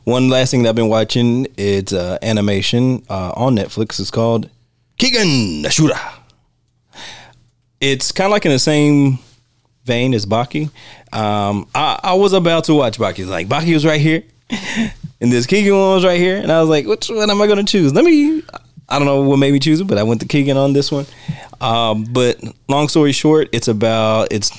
One 0.05 0.29
last 0.29 0.53
thing 0.53 0.63
that 0.63 0.69
I've 0.71 0.77
been 0.77 0.89
watching 0.89 1.49
it's 1.57 1.93
uh, 1.93 2.19
animation 2.23 3.05
uh, 3.11 3.33
on 3.35 3.57
Netflix. 3.57 3.99
It's 3.99 4.11
called 4.11 4.49
Kengan 4.99 5.65
Ashura. 5.65 5.99
It's 7.81 8.13
kind 8.13 8.27
of 8.27 8.33
like 8.33 8.47
in 8.47 8.53
the 8.53 8.59
same 8.59 9.19
vein 9.85 10.15
as 10.15 10.25
Baki. 10.25 10.71
Um, 11.13 11.69
I, 11.75 11.99
I 12.03 12.15
was 12.15 12.33
about 12.33 12.65
to 12.65 12.75
watch 12.75 12.99
Baki. 12.99 13.27
Like 13.27 13.49
Baki 13.49 13.73
was 13.75 13.87
right 13.87 14.01
here, 14.01 14.23
and 15.21 15.33
this 15.33 15.47
Kengan 15.47 15.73
one 15.73 15.95
was 15.95 16.05
right 16.05 16.21
here, 16.21 16.37
and 16.37 16.51
I 16.51 16.61
was 16.61 16.69
like, 16.69 16.87
which 16.87 17.09
one 17.09 17.31
am 17.31 17.41
I 17.41 17.47
going 17.47 17.65
to 17.65 17.71
choose? 17.71 17.93
Let 17.95 18.05
me. 18.05 18.43
I 18.89 18.99
don't 18.99 19.07
know 19.07 19.23
what 19.23 19.39
made 19.39 19.53
me 19.53 19.59
choose 19.59 19.81
it, 19.81 19.87
but 19.87 19.99
I 19.99 20.05
went 20.05 20.21
to 20.21 20.29
Kengan 20.29 20.57
on 20.57 20.73
this 20.73 20.93
one. 20.93 21.07
Um, 21.61 22.05
but 22.05 22.39
long 22.69 22.89
story 22.89 23.13
short, 23.13 23.49
it's 23.53 23.69
about 23.69 24.33
it's 24.33 24.51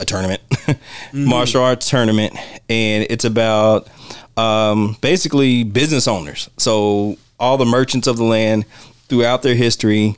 a 0.00 0.04
tournament, 0.04 0.42
martial 1.12 1.62
arts 1.62 1.88
tournament, 1.88 2.34
and 2.68 3.06
it's 3.10 3.24
about 3.24 3.88
um, 4.36 4.96
basically 5.00 5.64
business 5.64 6.06
owners. 6.08 6.48
So 6.56 7.16
all 7.38 7.56
the 7.56 7.66
merchants 7.66 8.06
of 8.06 8.16
the 8.16 8.24
land 8.24 8.64
throughout 9.08 9.42
their 9.42 9.54
history, 9.54 10.16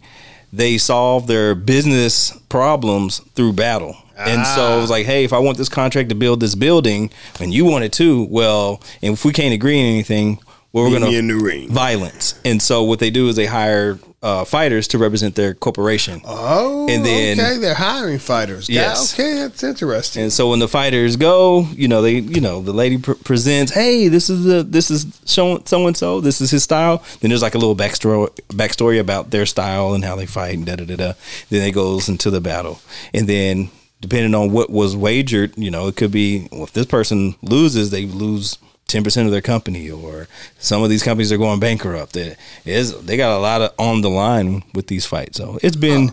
they 0.52 0.78
solve 0.78 1.26
their 1.26 1.54
business 1.54 2.36
problems 2.48 3.18
through 3.34 3.52
battle. 3.54 3.96
And 4.18 4.46
so 4.46 4.78
it 4.78 4.80
was 4.80 4.90
like, 4.90 5.06
hey, 5.06 5.24
if 5.24 5.32
I 5.32 5.38
want 5.38 5.58
this 5.58 5.68
contract 5.68 6.08
to 6.08 6.14
build 6.14 6.40
this 6.40 6.54
building, 6.54 7.10
and 7.40 7.52
you 7.54 7.64
want 7.64 7.84
it 7.84 7.92
too, 7.92 8.26
well, 8.30 8.82
and 9.02 9.14
if 9.14 9.24
we 9.24 9.32
can't 9.32 9.54
agree 9.54 9.78
on 9.80 9.86
anything, 9.86 10.38
well, 10.72 10.84
we're 10.90 10.98
going 10.98 11.10
to 11.10 11.16
in 11.18 11.28
the 11.28 11.34
ring. 11.36 11.70
violence. 11.70 12.38
And 12.44 12.60
so 12.60 12.82
what 12.82 12.98
they 12.98 13.10
do 13.10 13.28
is 13.28 13.36
they 13.36 13.46
hire 13.46 13.98
uh, 14.20 14.44
fighters 14.44 14.88
to 14.88 14.98
represent 14.98 15.34
their 15.36 15.54
corporation. 15.54 16.20
Oh, 16.26 16.86
And 16.90 17.06
then- 17.06 17.38
okay, 17.38 17.56
they're 17.58 17.72
hiring 17.74 18.18
fighters. 18.18 18.68
Yeah, 18.68 18.82
Yes. 18.88 19.14
okay, 19.14 19.34
that's 19.34 19.62
interesting. 19.62 20.24
And 20.24 20.32
so 20.32 20.50
when 20.50 20.58
the 20.58 20.66
fighters 20.68 21.16
go, 21.16 21.66
you 21.74 21.86
know, 21.88 22.02
they, 22.02 22.18
you 22.18 22.40
know, 22.40 22.60
the 22.60 22.72
lady 22.72 22.98
pr- 22.98 23.12
presents, 23.12 23.72
hey, 23.72 24.08
this 24.08 24.28
is 24.28 24.44
the, 24.44 24.62
this 24.64 24.90
is 24.90 25.06
so 25.24 25.54
and 25.86 25.96
so, 25.96 26.20
this 26.20 26.40
is 26.40 26.50
his 26.50 26.64
style. 26.64 27.02
Then 27.20 27.28
there's 27.30 27.42
like 27.42 27.54
a 27.54 27.58
little 27.58 27.76
backstory, 27.76 28.28
backstory 28.48 28.98
about 29.00 29.30
their 29.30 29.46
style 29.46 29.94
and 29.94 30.04
how 30.04 30.16
they 30.16 30.26
fight 30.26 30.56
and 30.56 30.66
da 30.66 30.74
da 30.76 30.84
da 30.84 30.96
da. 30.96 31.12
Then 31.48 31.66
it 31.66 31.70
goes 31.72 32.08
into 32.08 32.28
the 32.30 32.40
battle, 32.40 32.80
and 33.14 33.26
then 33.28 33.70
depending 34.00 34.34
on 34.34 34.52
what 34.52 34.70
was 34.70 34.96
wagered, 34.96 35.56
you 35.56 35.70
know, 35.70 35.88
it 35.88 35.96
could 35.96 36.12
be 36.12 36.48
well, 36.52 36.64
if 36.64 36.72
this 36.72 36.86
person 36.86 37.34
loses, 37.42 37.90
they 37.90 38.06
lose 38.06 38.58
ten 38.86 39.04
percent 39.04 39.26
of 39.26 39.32
their 39.32 39.40
company, 39.42 39.90
or 39.90 40.28
some 40.58 40.82
of 40.82 40.90
these 40.90 41.02
companies 41.02 41.30
are 41.32 41.38
going 41.38 41.60
bankrupt. 41.60 42.16
It 42.16 42.38
is 42.64 43.00
they 43.02 43.16
got 43.16 43.36
a 43.36 43.40
lot 43.40 43.60
of 43.60 43.72
on 43.78 44.00
the 44.00 44.10
line 44.10 44.64
with 44.74 44.86
these 44.86 45.06
fights. 45.06 45.36
So 45.36 45.58
it's 45.62 45.76
been 45.76 46.12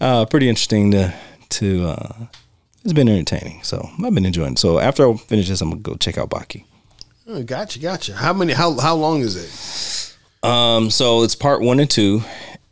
uh, 0.00 0.26
pretty 0.26 0.48
interesting 0.48 0.90
to 0.92 1.14
to. 1.50 1.88
Uh, 1.88 2.26
it's 2.84 2.92
been 2.92 3.08
entertaining. 3.08 3.64
So 3.64 3.90
I've 4.04 4.14
been 4.14 4.24
enjoying 4.24 4.52
it. 4.52 4.58
So 4.60 4.78
after 4.78 5.10
I 5.10 5.16
finish 5.16 5.48
this, 5.48 5.60
I'm 5.60 5.70
gonna 5.70 5.82
go 5.82 5.94
check 5.96 6.18
out 6.18 6.30
Baki. 6.30 6.64
Oh, 7.26 7.42
gotcha, 7.42 7.80
gotcha. 7.80 8.14
How 8.14 8.32
many? 8.32 8.52
How 8.52 8.78
how 8.78 8.94
long 8.94 9.22
is 9.22 9.34
it? 9.34 10.48
Um, 10.48 10.90
so 10.90 11.24
it's 11.24 11.34
part 11.34 11.62
one 11.62 11.80
and 11.80 11.90
two, 11.90 12.22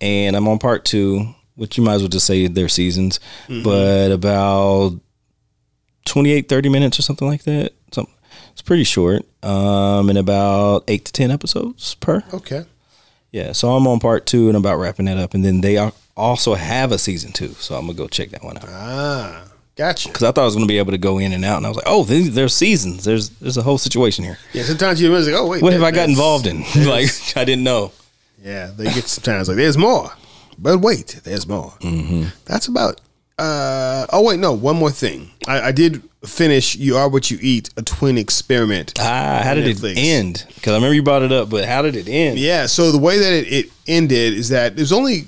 and 0.00 0.36
I'm 0.36 0.46
on 0.46 0.60
part 0.60 0.84
two, 0.84 1.34
which 1.56 1.76
you 1.78 1.84
might 1.84 1.94
as 1.94 2.02
well 2.02 2.08
just 2.08 2.26
say 2.26 2.46
they're 2.46 2.68
seasons, 2.68 3.20
but 3.48 4.10
about 4.12 4.98
28, 6.06 6.48
30 6.48 6.68
minutes 6.68 6.98
or 6.98 7.02
something 7.02 7.28
like 7.28 7.44
that. 7.44 7.72
Some 7.92 8.08
it's 8.52 8.62
pretty 8.62 8.84
short. 8.84 9.22
Um, 9.42 10.08
and 10.08 10.18
about 10.18 10.84
eight 10.88 11.04
to 11.06 11.12
ten 11.12 11.30
episodes 11.30 11.94
per. 11.96 12.22
Okay. 12.32 12.64
Yeah, 13.30 13.52
so 13.52 13.72
I'm 13.74 13.86
on 13.86 13.98
part 14.00 14.26
two 14.26 14.46
and 14.48 14.56
I'm 14.56 14.62
about 14.62 14.76
wrapping 14.78 15.06
that 15.06 15.18
up, 15.18 15.34
and 15.34 15.44
then 15.44 15.60
they 15.60 15.76
al- 15.76 15.94
also 16.16 16.54
have 16.54 16.92
a 16.92 16.98
season 16.98 17.32
two, 17.32 17.48
so 17.54 17.74
I'm 17.74 17.86
gonna 17.86 17.94
go 17.98 18.06
check 18.06 18.30
that 18.30 18.44
one 18.44 18.56
out. 18.56 18.64
Ah, 18.68 19.44
gotcha. 19.76 20.08
Because 20.08 20.22
I 20.22 20.30
thought 20.30 20.42
I 20.42 20.44
was 20.44 20.54
gonna 20.54 20.66
be 20.66 20.78
able 20.78 20.92
to 20.92 20.98
go 20.98 21.18
in 21.18 21.32
and 21.32 21.44
out, 21.44 21.56
and 21.56 21.66
I 21.66 21.68
was 21.68 21.76
like, 21.76 21.86
oh, 21.88 22.04
there's 22.04 22.54
seasons. 22.54 23.04
There's 23.04 23.30
there's 23.30 23.56
a 23.56 23.62
whole 23.62 23.76
situation 23.78 24.24
here. 24.24 24.38
Yeah, 24.52 24.62
sometimes 24.62 25.00
you 25.00 25.08
realize 25.08 25.26
like, 25.26 25.36
oh 25.36 25.48
wait, 25.48 25.62
What 25.62 25.72
have 25.72 25.82
I 25.82 25.90
got 25.90 26.08
involved 26.08 26.46
in? 26.46 26.60
like 26.86 27.10
I 27.36 27.44
didn't 27.44 27.64
know. 27.64 27.90
Yeah, 28.42 28.66
they 28.66 28.84
get 28.84 29.04
sometimes 29.08 29.48
like 29.48 29.56
there's 29.56 29.76
more, 29.76 30.12
but 30.58 30.78
wait, 30.78 31.20
there's 31.24 31.46
more. 31.46 31.72
Mm-hmm. 31.80 32.24
That's 32.44 32.68
about. 32.68 33.00
Uh, 33.38 34.06
oh 34.12 34.22
wait, 34.22 34.38
no, 34.38 34.52
one 34.52 34.76
more 34.76 34.90
thing. 34.90 35.30
I, 35.48 35.60
I 35.68 35.72
did 35.72 36.02
finish 36.24 36.76
"You 36.76 36.96
Are 36.96 37.08
What 37.08 37.30
You 37.30 37.38
Eat," 37.40 37.70
a 37.76 37.82
twin 37.82 38.16
experiment. 38.16 38.94
Ah, 39.00 39.40
how 39.42 39.54
did 39.54 39.76
Netflix. 39.76 39.92
it 39.92 39.98
end? 39.98 40.44
Because 40.54 40.72
I 40.72 40.76
remember 40.76 40.94
you 40.94 41.02
brought 41.02 41.22
it 41.22 41.32
up, 41.32 41.50
but 41.50 41.64
how 41.64 41.82
did 41.82 41.96
it 41.96 42.08
end? 42.08 42.38
Yeah, 42.38 42.66
so 42.66 42.92
the 42.92 42.98
way 42.98 43.18
that 43.18 43.32
it, 43.32 43.52
it 43.52 43.72
ended 43.88 44.34
is 44.34 44.50
that 44.50 44.76
there's 44.76 44.92
only 44.92 45.24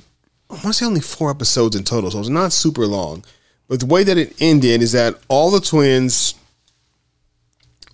I 0.49 0.55
want 0.55 0.67
to 0.67 0.73
say 0.75 0.87
only 0.87 1.01
four 1.01 1.31
episodes 1.31 1.75
in 1.75 1.83
total, 1.83 2.11
so 2.11 2.21
it's 2.21 2.29
not 2.29 2.53
super 2.53 2.87
long. 2.87 3.25
But 3.69 3.81
the 3.81 3.87
way 3.87 4.05
that 4.05 4.17
it 4.17 4.35
ended 4.41 4.81
is 4.83 4.93
that 4.93 5.17
all 5.29 5.51
the 5.51 5.61
twins, 5.61 6.35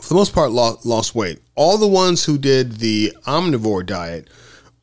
for 0.03 0.11
the 0.11 0.15
most 0.15 0.35
part, 0.35 0.53
lost, 0.53 0.85
lost 0.85 1.15
weight. 1.15 1.41
All 1.55 1.79
the 1.79 1.87
ones 1.89 2.27
who 2.27 2.37
did 2.37 2.73
the 2.77 3.17
omnivore 3.27 3.87
diet 3.87 4.29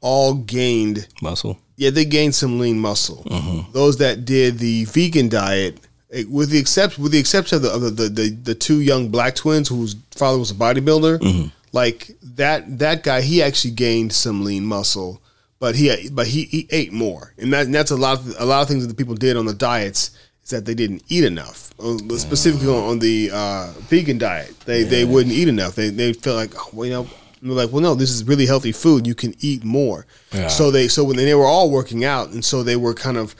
all 0.01 0.33
gained 0.33 1.07
Muscle. 1.21 1.59
Yeah, 1.79 1.91
they 1.91 2.03
gained 2.03 2.35
some 2.35 2.59
lean 2.59 2.77
muscle. 2.77 3.23
Those 3.71 3.97
that 3.99 4.25
did 4.25 4.59
the 4.59 4.83
vegan 4.85 5.29
diet, 5.29 5.79
eh, 6.11 6.25
with 6.29 6.49
the 6.49 6.59
exception 6.59 7.01
with 7.01 7.13
the 7.13 7.19
exception 7.19 7.55
of 7.55 7.61
the 7.61 7.69
of 7.71 7.81
the, 7.81 7.89
the, 7.89 8.09
the, 8.09 8.29
the 8.29 8.55
two 8.55 8.81
young 8.81 9.07
black 9.07 9.33
twins 9.33 9.69
whose 9.69 9.95
father 10.11 10.37
was 10.37 10.51
a 10.51 10.55
bodybuilder, 10.55 11.49
like 11.71 12.11
that 12.35 12.79
that 12.79 13.03
guy, 13.03 13.21
he 13.21 13.41
actually 13.41 13.71
gained 13.71 14.11
some 14.11 14.43
lean 14.43 14.65
muscle, 14.65 15.21
but 15.59 15.75
he 15.75 16.09
but 16.11 16.27
he, 16.27 16.43
he 16.43 16.67
ate 16.69 16.91
more, 16.91 17.33
and, 17.37 17.53
that, 17.53 17.65
and 17.67 17.73
that's 17.73 17.91
a 17.91 17.95
lot 17.95 18.19
of, 18.19 18.35
a 18.37 18.45
lot 18.45 18.61
of 18.61 18.67
things 18.67 18.83
that 18.85 18.89
the 18.89 18.99
people 19.01 19.15
did 19.15 19.37
on 19.37 19.45
the 19.45 19.53
diets 19.53 20.11
is 20.43 20.49
that 20.49 20.65
they 20.65 20.75
didn't 20.75 21.03
eat 21.07 21.23
enough. 21.23 21.71
Uh, 21.79 21.97
Specifically 22.17 22.67
on, 22.67 22.83
on 22.91 22.99
the 22.99 23.31
uh, 23.31 23.71
vegan 23.87 24.17
diet, 24.17 24.53
they 24.65 24.83
they 24.83 25.05
wouldn't 25.05 25.33
eat 25.33 25.47
enough. 25.47 25.75
They 25.75 25.91
they 25.91 26.11
feel 26.11 26.35
like 26.35 26.51
oh, 26.57 26.69
well, 26.73 26.85
you 26.85 26.93
know. 26.93 27.07
And 27.41 27.49
They're 27.49 27.57
like, 27.57 27.71
well, 27.71 27.81
no, 27.81 27.95
this 27.95 28.09
is 28.11 28.23
really 28.23 28.45
healthy 28.45 28.71
food. 28.71 29.07
You 29.07 29.15
can 29.15 29.33
eat 29.39 29.63
more. 29.63 30.05
Yeah. 30.33 30.47
So 30.49 30.71
they, 30.71 30.87
so 30.87 31.03
when 31.03 31.15
they 31.17 31.33
were 31.35 31.45
all 31.45 31.69
working 31.71 32.03
out, 32.03 32.29
and 32.29 32.43
so 32.43 32.63
they 32.63 32.75
were 32.75 32.93
kind 32.93 33.17
of 33.17 33.35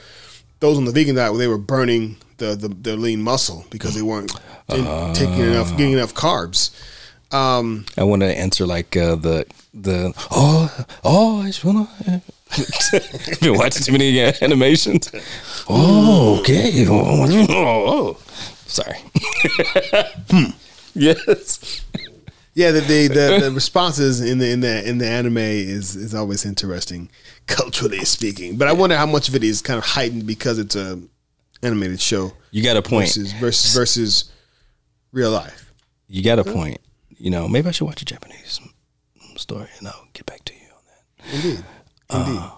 those 0.59 0.77
on 0.77 0.85
the 0.85 0.91
vegan 0.91 1.15
diet, 1.15 1.31
where 1.31 1.39
they 1.39 1.47
were 1.47 1.57
burning 1.57 2.17
the 2.37 2.55
the, 2.55 2.69
the 2.69 2.95
lean 2.97 3.21
muscle 3.21 3.65
because 3.69 3.95
they 3.95 4.01
weren't 4.01 4.31
didn't- 4.69 5.13
taking 5.15 5.39
enough, 5.39 5.71
getting 5.77 5.93
enough 5.93 6.13
carbs. 6.13 6.71
Um, 7.31 7.85
I 7.97 8.03
want 8.03 8.21
to 8.23 8.27
answer 8.37 8.65
like 8.65 8.97
uh, 8.97 9.15
the 9.15 9.45
the 9.73 10.13
oh 10.31 10.85
oh 11.03 11.41
I 11.41 11.47
just 11.47 11.63
wanna. 11.63 11.87
I've 12.07 13.39
Been 13.41 13.53
watching 13.53 13.83
too 13.83 13.91
many 13.91 14.19
uh, 14.23 14.33
animations. 14.41 15.11
Oh, 15.69 16.39
okay. 16.39 16.87
Oh, 16.87 17.27
oh, 17.49 18.17
oh. 18.17 18.17
sorry. 18.65 18.97
Yes. 20.95 21.85
Yeah, 22.53 22.71
the 22.71 22.81
the, 22.81 23.07
the 23.07 23.39
the 23.43 23.51
responses 23.51 24.21
in 24.21 24.39
the 24.39 24.49
in 24.51 24.59
the 24.61 24.87
in 24.89 24.97
the 24.97 25.07
anime 25.07 25.37
is 25.37 25.95
is 25.95 26.13
always 26.13 26.45
interesting, 26.45 27.09
culturally 27.47 28.03
speaking. 28.05 28.57
But 28.57 28.67
I 28.67 28.73
wonder 28.73 28.95
how 28.97 29.05
much 29.05 29.29
of 29.29 29.35
it 29.35 29.43
is 29.43 29.61
kind 29.61 29.77
of 29.77 29.85
heightened 29.85 30.25
because 30.27 30.59
it's 30.59 30.75
a 30.75 30.99
animated 31.61 31.99
show 32.01 32.33
You 32.51 32.63
got 32.63 32.77
a 32.77 32.81
point. 32.81 33.07
versus 33.07 33.31
versus 33.33 33.73
versus 33.75 34.31
real 35.11 35.31
life. 35.31 35.73
You 36.07 36.23
got 36.23 36.39
a 36.39 36.43
point. 36.43 36.79
You 37.17 37.29
know, 37.29 37.47
maybe 37.47 37.67
I 37.67 37.71
should 37.71 37.85
watch 37.85 38.01
a 38.01 38.05
Japanese 38.05 38.59
story 39.35 39.67
and 39.79 39.87
I'll 39.87 40.07
get 40.13 40.25
back 40.25 40.43
to 40.45 40.53
you 40.53 40.59
on 40.75 40.83
that. 40.87 41.35
Indeed. 41.35 41.65
Indeed. 42.11 42.39
Uh, 42.41 42.51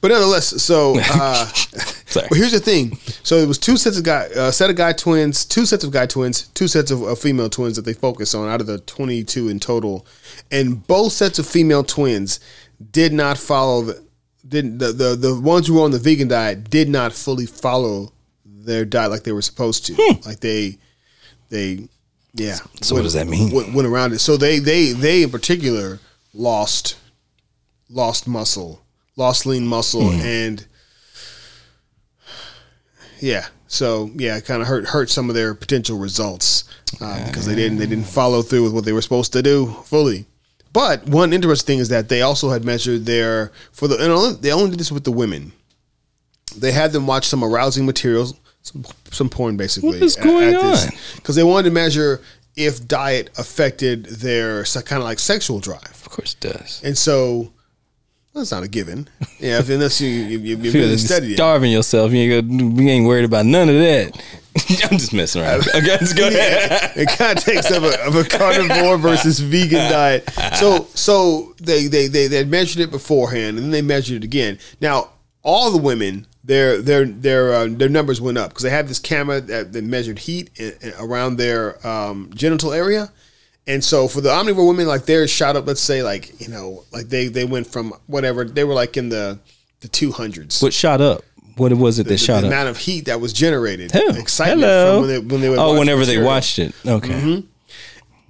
but 0.00 0.10
nonetheless, 0.10 0.62
so 0.62 0.94
uh, 0.98 1.46
Sorry. 1.46 2.26
but 2.28 2.38
here's 2.38 2.52
the 2.52 2.60
thing. 2.60 2.96
So 3.22 3.36
it 3.36 3.48
was 3.48 3.58
two 3.58 3.76
sets 3.76 3.98
of 3.98 4.04
guy, 4.04 4.28
uh, 4.36 4.50
set 4.50 4.70
of 4.70 4.76
guy 4.76 4.92
twins, 4.92 5.44
two 5.44 5.66
sets 5.66 5.84
of 5.84 5.90
guy 5.90 6.06
twins, 6.06 6.48
two 6.48 6.68
sets 6.68 6.90
of, 6.90 7.02
of 7.02 7.18
female 7.18 7.50
twins 7.50 7.76
that 7.76 7.82
they 7.82 7.92
focus 7.94 8.34
on 8.34 8.48
out 8.48 8.60
of 8.60 8.66
the 8.66 8.78
22 8.78 9.48
in 9.48 9.60
total, 9.60 10.06
and 10.50 10.86
both 10.86 11.12
sets 11.12 11.38
of 11.38 11.46
female 11.46 11.84
twins 11.84 12.40
did 12.90 13.12
not 13.12 13.38
follow 13.38 13.82
the 13.82 14.02
didn't 14.46 14.78
the, 14.78 14.92
the 14.92 15.16
the 15.16 15.38
ones 15.38 15.66
who 15.66 15.74
were 15.74 15.82
on 15.82 15.90
the 15.90 15.98
vegan 15.98 16.28
diet 16.28 16.70
did 16.70 16.88
not 16.88 17.12
fully 17.12 17.46
follow 17.46 18.12
their 18.44 18.84
diet 18.84 19.10
like 19.10 19.22
they 19.22 19.32
were 19.32 19.42
supposed 19.42 19.86
to. 19.86 19.94
Like 20.24 20.40
they 20.40 20.78
they 21.50 21.88
yeah. 22.34 22.56
So 22.80 22.94
what 22.94 23.02
does 23.02 23.14
that 23.14 23.26
mean? 23.26 23.52
Went, 23.52 23.74
went 23.74 23.88
around 23.88 24.12
it. 24.12 24.20
So 24.20 24.36
they 24.36 24.58
they 24.58 24.92
they 24.92 25.22
in 25.22 25.30
particular 25.30 26.00
lost 26.32 26.96
lost 27.88 28.26
muscle, 28.26 28.82
lost 29.16 29.46
lean 29.46 29.66
muscle, 29.66 30.10
Hmm. 30.10 30.20
and 30.20 30.66
yeah. 33.20 33.46
So 33.68 34.10
yeah, 34.16 34.36
it 34.36 34.44
kind 34.46 34.60
of 34.62 34.68
hurt 34.68 34.88
hurt 34.88 35.10
some 35.10 35.28
of 35.28 35.34
their 35.34 35.54
potential 35.54 35.98
results 35.98 36.64
uh, 37.00 37.26
because 37.26 37.46
they 37.46 37.54
didn't 37.54 37.78
they 37.78 37.86
didn't 37.86 38.06
follow 38.06 38.42
through 38.42 38.64
with 38.64 38.72
what 38.72 38.84
they 38.84 38.92
were 38.92 39.02
supposed 39.02 39.32
to 39.34 39.42
do 39.42 39.66
fully. 39.84 40.26
But 40.72 41.06
one 41.06 41.32
interesting 41.32 41.74
thing 41.74 41.78
is 41.80 41.88
that 41.88 42.08
they 42.08 42.22
also 42.22 42.50
had 42.50 42.64
measured 42.64 43.06
their 43.06 43.52
for 43.72 43.88
the 43.88 43.96
and 43.96 44.12
only, 44.12 44.34
they 44.36 44.52
only 44.52 44.70
did 44.70 44.80
this 44.80 44.90
with 44.92 45.04
the 45.04 45.12
women. 45.12 45.52
They 46.56 46.72
had 46.72 46.92
them 46.92 47.06
watch 47.06 47.26
some 47.26 47.44
arousing 47.44 47.86
materials, 47.86 48.34
some, 48.62 48.84
some 49.12 49.28
porn 49.28 49.56
basically. 49.56 49.90
What 49.90 50.02
is 50.02 50.16
going 50.16 50.56
on? 50.56 50.88
Because 51.16 51.36
they 51.36 51.44
wanted 51.44 51.68
to 51.68 51.74
measure 51.74 52.20
if 52.56 52.86
diet 52.88 53.30
affected 53.38 54.06
their 54.06 54.64
kind 54.64 55.00
of 55.00 55.04
like 55.04 55.20
sexual 55.20 55.60
drive. 55.60 56.02
Of 56.04 56.10
course 56.10 56.34
it 56.34 56.40
does. 56.40 56.82
And 56.82 56.98
so 56.98 57.52
that's 58.34 58.52
not 58.52 58.62
a 58.62 58.68
given. 58.68 59.08
Yeah, 59.38 59.58
if, 59.58 59.68
unless 59.68 60.00
you 60.00 60.08
you, 60.08 60.38
you, 60.38 60.56
you 60.56 60.72
really 60.72 60.96
studied 60.96 61.32
it. 61.32 61.36
starving 61.36 61.72
yourself, 61.72 62.12
you 62.12 62.32
ain't, 62.32 62.50
you 62.50 62.88
ain't 62.88 63.06
worried 63.06 63.24
about 63.24 63.46
none 63.46 63.68
of 63.68 63.74
that. 63.76 64.22
I'm 64.90 64.98
just 64.98 65.12
messing 65.12 65.42
around. 65.42 65.66
Okay, 65.74 65.96
just 65.98 66.16
go 66.16 66.28
ahead. 66.28 66.96
in 66.96 67.06
context 67.06 67.70
of 67.70 67.84
a, 67.84 68.00
of 68.06 68.16
a 68.16 68.24
carnivore 68.24 68.98
versus 69.08 69.38
vegan 69.40 69.90
diet. 69.90 70.28
So 70.56 70.86
so 70.94 71.54
they 71.60 71.86
they 71.86 72.06
they 72.08 72.26
they 72.26 72.44
measured 72.44 72.80
it 72.82 72.90
beforehand 72.90 73.56
and 73.56 73.64
then 73.64 73.70
they 73.70 73.82
measured 73.82 74.18
it 74.18 74.24
again. 74.24 74.58
Now 74.80 75.10
all 75.42 75.70
the 75.70 75.78
women 75.78 76.26
their 76.44 76.80
their 76.80 77.04
their 77.04 77.52
uh, 77.52 77.68
their 77.70 77.88
numbers 77.88 78.20
went 78.20 78.38
up 78.38 78.50
because 78.50 78.62
they 78.64 78.70
had 78.70 78.88
this 78.88 78.98
camera 78.98 79.40
that, 79.40 79.72
that 79.72 79.84
measured 79.84 80.20
heat 80.20 80.50
in, 80.56 80.72
in- 80.80 80.94
around 80.98 81.36
their 81.36 81.84
um, 81.86 82.30
genital 82.34 82.72
area. 82.72 83.10
And 83.66 83.84
so 83.84 84.08
for 84.08 84.20
the 84.20 84.30
omnivore 84.30 84.66
women, 84.66 84.86
like 84.86 85.04
theirs 85.06 85.30
shot 85.30 85.54
up. 85.56 85.66
Let's 85.66 85.80
say 85.80 86.02
like 86.02 86.40
you 86.40 86.48
know 86.48 86.84
like 86.92 87.08
they 87.08 87.28
they 87.28 87.44
went 87.44 87.66
from 87.66 87.92
whatever 88.06 88.44
they 88.44 88.64
were 88.64 88.74
like 88.74 88.96
in 88.96 89.08
the 89.10 89.38
the 89.80 89.88
two 89.88 90.12
hundreds. 90.12 90.60
What 90.60 90.72
shot 90.74 91.00
up? 91.00 91.22
What 91.56 91.72
was 91.74 91.98
it 91.98 92.04
that 92.04 92.10
The, 92.10 92.18
shot 92.18 92.40
the 92.40 92.46
up? 92.46 92.52
amount 92.52 92.68
of 92.70 92.78
heat 92.78 93.04
that 93.06 93.20
was 93.20 93.32
generated, 93.32 93.90
Hell, 93.92 94.16
excitement 94.16 94.62
hello. 94.62 95.00
from 95.00 95.00
when 95.02 95.10
they 95.10 95.18
when 95.34 95.40
they 95.42 95.48
would 95.50 95.58
oh, 95.58 95.70
watch 95.70 95.78
whenever 95.78 96.06
they 96.06 96.18
watched 96.18 96.58
it. 96.58 96.74
Okay. 96.86 97.08
Mm-hmm. 97.10 97.46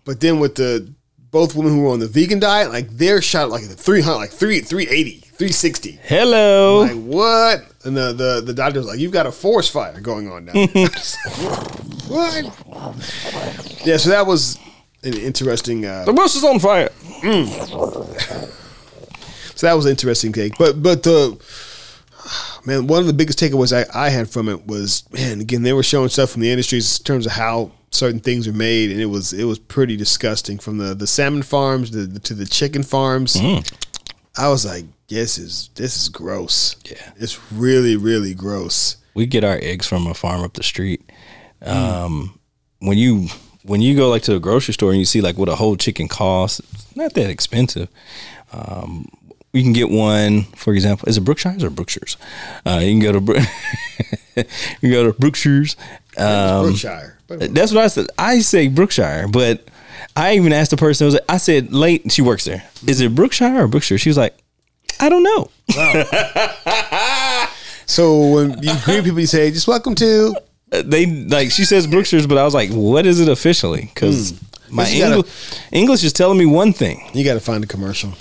But 0.04 0.20
then 0.20 0.40
with 0.40 0.56
the 0.56 0.92
both 1.30 1.54
women 1.54 1.72
who 1.74 1.82
were 1.82 1.90
on 1.90 2.00
the 2.00 2.08
vegan 2.08 2.40
diet, 2.40 2.70
like 2.72 2.88
they're 2.90 3.22
shot 3.22 3.50
like 3.50 3.68
the 3.68 3.74
300, 3.76 4.16
like 4.16 4.30
3, 4.30 4.60
380, 4.60 5.20
360. 5.20 6.00
Hello. 6.02 6.80
Like 6.80 6.96
what? 6.96 7.66
And 7.84 7.96
the, 7.96 8.12
the, 8.12 8.42
the 8.44 8.52
doctor 8.52 8.80
was 8.80 8.88
like, 8.88 8.98
you've 8.98 9.12
got 9.12 9.26
a 9.26 9.32
forest 9.32 9.70
fire 9.70 10.00
going 10.00 10.28
on 10.28 10.46
now. 10.46 10.52
what? 12.08 12.44
Yeah, 13.84 13.96
so 13.96 14.10
that 14.10 14.26
was 14.26 14.58
an 15.02 15.14
interesting, 15.14 15.84
uh, 15.86 16.04
the 16.04 16.12
bus 16.12 16.36
is 16.36 16.44
on 16.44 16.58
fire. 16.58 16.90
so 19.54 19.66
that 19.66 19.74
was 19.74 19.86
an 19.86 19.90
interesting 19.90 20.32
take. 20.32 20.56
But, 20.58 20.82
but 20.82 21.02
the, 21.02 21.38
man, 22.64 22.86
one 22.86 23.00
of 23.00 23.06
the 23.06 23.12
biggest 23.12 23.38
takeaways 23.38 23.72
I, 23.76 24.06
I 24.06 24.10
had 24.10 24.28
from 24.28 24.48
it 24.48 24.66
was, 24.66 25.04
man, 25.12 25.40
again, 25.40 25.62
they 25.62 25.72
were 25.72 25.82
showing 25.82 26.08
stuff 26.08 26.30
from 26.30 26.42
the 26.42 26.50
industries 26.50 26.98
in 26.98 27.04
terms 27.04 27.26
of 27.26 27.32
how 27.32 27.72
certain 27.90 28.20
things 28.20 28.46
are 28.46 28.52
made, 28.52 28.90
and 28.90 29.00
it 29.00 29.06
was 29.06 29.32
it 29.32 29.44
was 29.44 29.58
pretty 29.58 29.96
disgusting. 29.96 30.58
From 30.58 30.78
the 30.78 30.94
the 30.94 31.06
salmon 31.06 31.42
farms 31.42 31.90
to 31.90 32.06
the, 32.06 32.20
to 32.20 32.34
the 32.34 32.46
chicken 32.46 32.82
farms, 32.82 33.36
I 34.36 34.48
was 34.48 34.64
like, 34.64 34.84
this 35.08 35.38
is 35.38 35.70
this 35.74 35.96
is 36.00 36.08
gross. 36.08 36.76
Yeah. 36.84 37.12
it's 37.16 37.38
really 37.52 37.96
really 37.96 38.34
gross. 38.34 38.96
we 39.14 39.26
get 39.26 39.44
our 39.44 39.58
eggs 39.60 39.86
from 39.86 40.06
a 40.06 40.14
farm 40.14 40.42
up 40.42 40.54
the 40.54 40.62
street. 40.62 41.10
Um, 41.62 42.38
when 42.78 42.96
you 42.96 43.26
when 43.62 43.80
you 43.80 43.96
go 43.96 44.08
like 44.08 44.22
to 44.22 44.34
a 44.34 44.40
grocery 44.40 44.74
store 44.74 44.90
and 44.90 44.98
you 44.98 45.04
see 45.04 45.20
like 45.20 45.36
what 45.36 45.48
a 45.48 45.56
whole 45.56 45.76
chicken 45.76 46.08
costs, 46.08 46.60
it's 46.60 46.96
not 46.96 47.14
that 47.14 47.30
expensive. 47.30 47.88
Um, 48.52 49.08
you 49.52 49.62
can 49.62 49.72
get 49.72 49.90
one, 49.90 50.44
for 50.54 50.72
example, 50.72 51.08
is 51.08 51.16
it 51.16 51.22
Brookshire's 51.22 51.64
or 51.64 51.70
Brookshire's? 51.70 52.16
Uh, 52.64 52.80
you 52.82 52.92
can 52.92 53.00
go 53.00 53.12
to 53.12 53.20
Brook- 53.20 53.38
you 54.36 54.44
can 54.80 54.90
go 54.90 55.04
to 55.04 55.12
Brookshire's. 55.18 55.76
Um, 56.16 56.66
Brookshire, 56.66 57.18
that's 57.28 57.72
what 57.72 57.84
I 57.84 57.88
said. 57.88 58.06
I 58.16 58.38
say 58.40 58.68
Brookshire, 58.68 59.26
but 59.28 59.64
I 60.16 60.36
even 60.36 60.52
asked 60.52 60.70
the 60.70 60.76
person. 60.76 61.04
I, 61.04 61.06
was 61.06 61.14
like, 61.14 61.24
I 61.28 61.36
said 61.38 61.72
late. 61.72 62.10
She 62.12 62.22
works 62.22 62.44
there. 62.44 62.64
Is 62.86 63.00
it 63.00 63.14
Brookshire 63.14 63.62
or 63.62 63.68
Brookshire? 63.68 63.98
She 63.98 64.08
was 64.08 64.16
like, 64.16 64.36
I 65.00 65.08
don't 65.08 65.22
know. 65.22 65.50
so 67.86 68.30
when 68.30 68.62
you 68.62 68.72
greet 68.84 69.04
people, 69.04 69.20
you 69.20 69.26
say, 69.26 69.50
"Just 69.50 69.66
welcome 69.66 69.94
to." 69.96 70.34
They 70.70 71.06
like 71.06 71.50
she 71.50 71.64
says 71.64 71.86
Brookshire's, 71.86 72.26
but 72.26 72.38
I 72.38 72.44
was 72.44 72.54
like, 72.54 72.70
what 72.70 73.04
is 73.06 73.18
it 73.20 73.28
officially? 73.28 73.90
Because 73.92 74.32
my 74.70 74.84
Because 74.84 74.94
you 74.94 75.00
gotta- 75.00 75.14
English, 75.16 75.32
English 75.72 76.04
is 76.04 76.12
telling 76.12 76.38
me 76.38 76.46
one 76.46 76.72
thing. 76.72 77.08
You 77.12 77.24
got 77.24 77.34
to 77.34 77.40
find 77.40 77.62
a 77.64 77.66
commercial. 77.66 78.12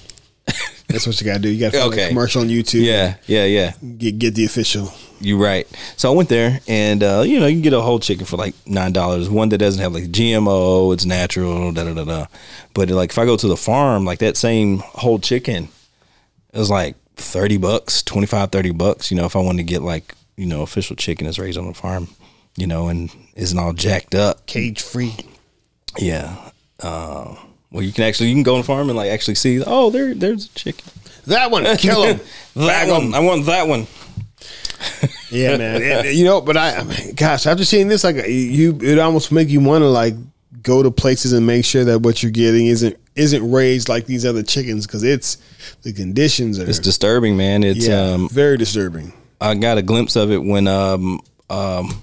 That's 0.88 1.06
what 1.06 1.22
you 1.22 1.26
got 1.28 1.34
to 1.36 1.40
do. 1.40 1.50
You 1.50 1.60
got 1.60 1.74
to 1.74 1.80
find 1.80 1.94
Okay. 1.94 2.06
a 2.06 2.08
commercial 2.10 2.42
on 2.42 2.48
YouTube. 2.48 2.84
Yeah, 2.84 3.16
yeah, 3.28 3.46
yeah. 3.46 3.74
get 4.00 4.18
get 4.18 4.34
the 4.34 4.46
official. 4.46 4.92
You're 5.22 5.38
right. 5.38 5.68
So 5.98 6.12
I 6.12 6.16
went 6.16 6.30
there, 6.30 6.60
and 6.68 7.04
uh, 7.04 7.24
you 7.24 7.40
know, 7.40 7.46
you 7.46 7.54
can 7.58 7.62
get 7.62 7.74
a 7.74 7.82
whole 7.82 8.00
chicken 8.00 8.26
for 8.26 8.38
like 8.38 8.56
nine 8.66 8.94
dollars. 8.94 9.30
One 9.30 9.50
that 9.50 9.60
doesn't 9.60 9.80
have 9.82 9.94
like 9.94 10.06
GMO, 10.06 10.92
it's 10.94 11.06
natural, 11.06 11.72
da 11.72 11.84
da 11.84 11.94
da 11.94 12.04
da. 12.06 12.26
But 12.74 12.90
like 12.90 13.12
if 13.12 13.20
I 13.20 13.26
go 13.26 13.38
to 13.38 13.48
the 13.48 13.58
farm, 13.58 14.06
like 14.06 14.18
that 14.20 14.38
same 14.38 14.80
whole 14.80 15.20
chicken, 15.20 15.68
it 16.54 16.58
was 16.58 16.72
like 16.72 16.96
thirty 17.16 17.58
bucks, 17.58 18.02
25, 18.02 18.50
30 18.52 18.72
bucks. 18.72 19.12
You 19.12 19.18
know, 19.18 19.26
if 19.26 19.36
I 19.36 19.40
wanted 19.40 19.58
to 19.58 19.64
get 19.72 19.84
like 19.84 20.16
you 20.38 20.48
know 20.48 20.64
official 20.64 20.96
chicken 20.96 21.26
that's 21.26 21.38
raised 21.38 21.60
on 21.60 21.68
the 21.68 21.74
farm, 21.76 22.08
you 22.60 22.68
know, 22.68 22.88
and 22.88 23.10
isn't 23.36 23.58
all 23.58 23.74
jacked 23.74 24.16
up. 24.16 24.46
Cage 24.46 24.82
free. 24.82 25.16
Yeah. 25.98 26.36
Uh, 26.80 27.36
well, 27.72 27.84
you 27.84 27.92
can 27.92 28.04
actually 28.06 28.30
you 28.30 28.36
can 28.36 28.44
go 28.44 28.56
on 28.56 28.62
the 28.62 28.68
farm 28.68 28.90
and 28.90 28.98
like 28.98 29.10
actually 29.12 29.36
see. 29.36 29.64
Oh, 29.66 29.90
there 29.90 30.14
there's 30.14 30.46
a 30.46 30.50
chicken. 30.50 30.86
That 31.28 31.52
one, 31.52 31.64
kill 31.78 32.04
him. 32.04 32.20
that 32.56 32.90
one. 32.90 33.14
I 33.14 33.20
want 33.20 33.46
that 33.46 33.68
one. 33.68 33.88
Yeah, 35.30 35.58
man. 35.58 35.82
And, 35.82 36.18
you 36.18 36.26
know, 36.26 36.42
but 36.42 36.58
I, 36.58 36.78
I 36.78 36.84
mean, 36.84 37.14
gosh, 37.16 37.46
after 37.46 37.66
seeing 37.66 37.88
this, 37.88 38.04
like 38.04 38.16
you, 38.28 38.80
it 38.82 38.98
almost 38.98 39.32
make 39.32 39.50
you 39.50 39.60
want 39.60 39.84
to 39.84 39.90
like 39.90 40.16
go 40.64 40.82
to 40.82 40.92
places 40.92 41.34
and 41.34 41.46
make 41.46 41.66
sure 41.66 41.84
that 41.86 42.00
what 42.00 42.24
you're 42.24 42.32
getting 42.32 42.68
isn't 42.68 42.98
isn't 43.16 43.52
raised 43.52 43.90
like 43.90 44.06
these 44.06 44.26
other 44.26 44.44
chickens 44.44 44.88
because 44.88 45.04
it's 45.04 45.38
the 45.84 45.94
conditions 45.94 46.60
are 46.60 46.68
It's 46.68 46.80
disturbing, 46.80 47.38
man. 47.38 47.64
It's 47.64 47.88
yeah, 47.88 48.14
um 48.14 48.30
very 48.30 48.58
disturbing. 48.58 49.14
I 49.42 49.56
got 49.56 49.78
a 49.78 49.82
glimpse 49.82 50.16
of 50.16 50.32
it 50.32 50.40
when 50.40 50.68
um 50.68 51.20
um 51.50 52.02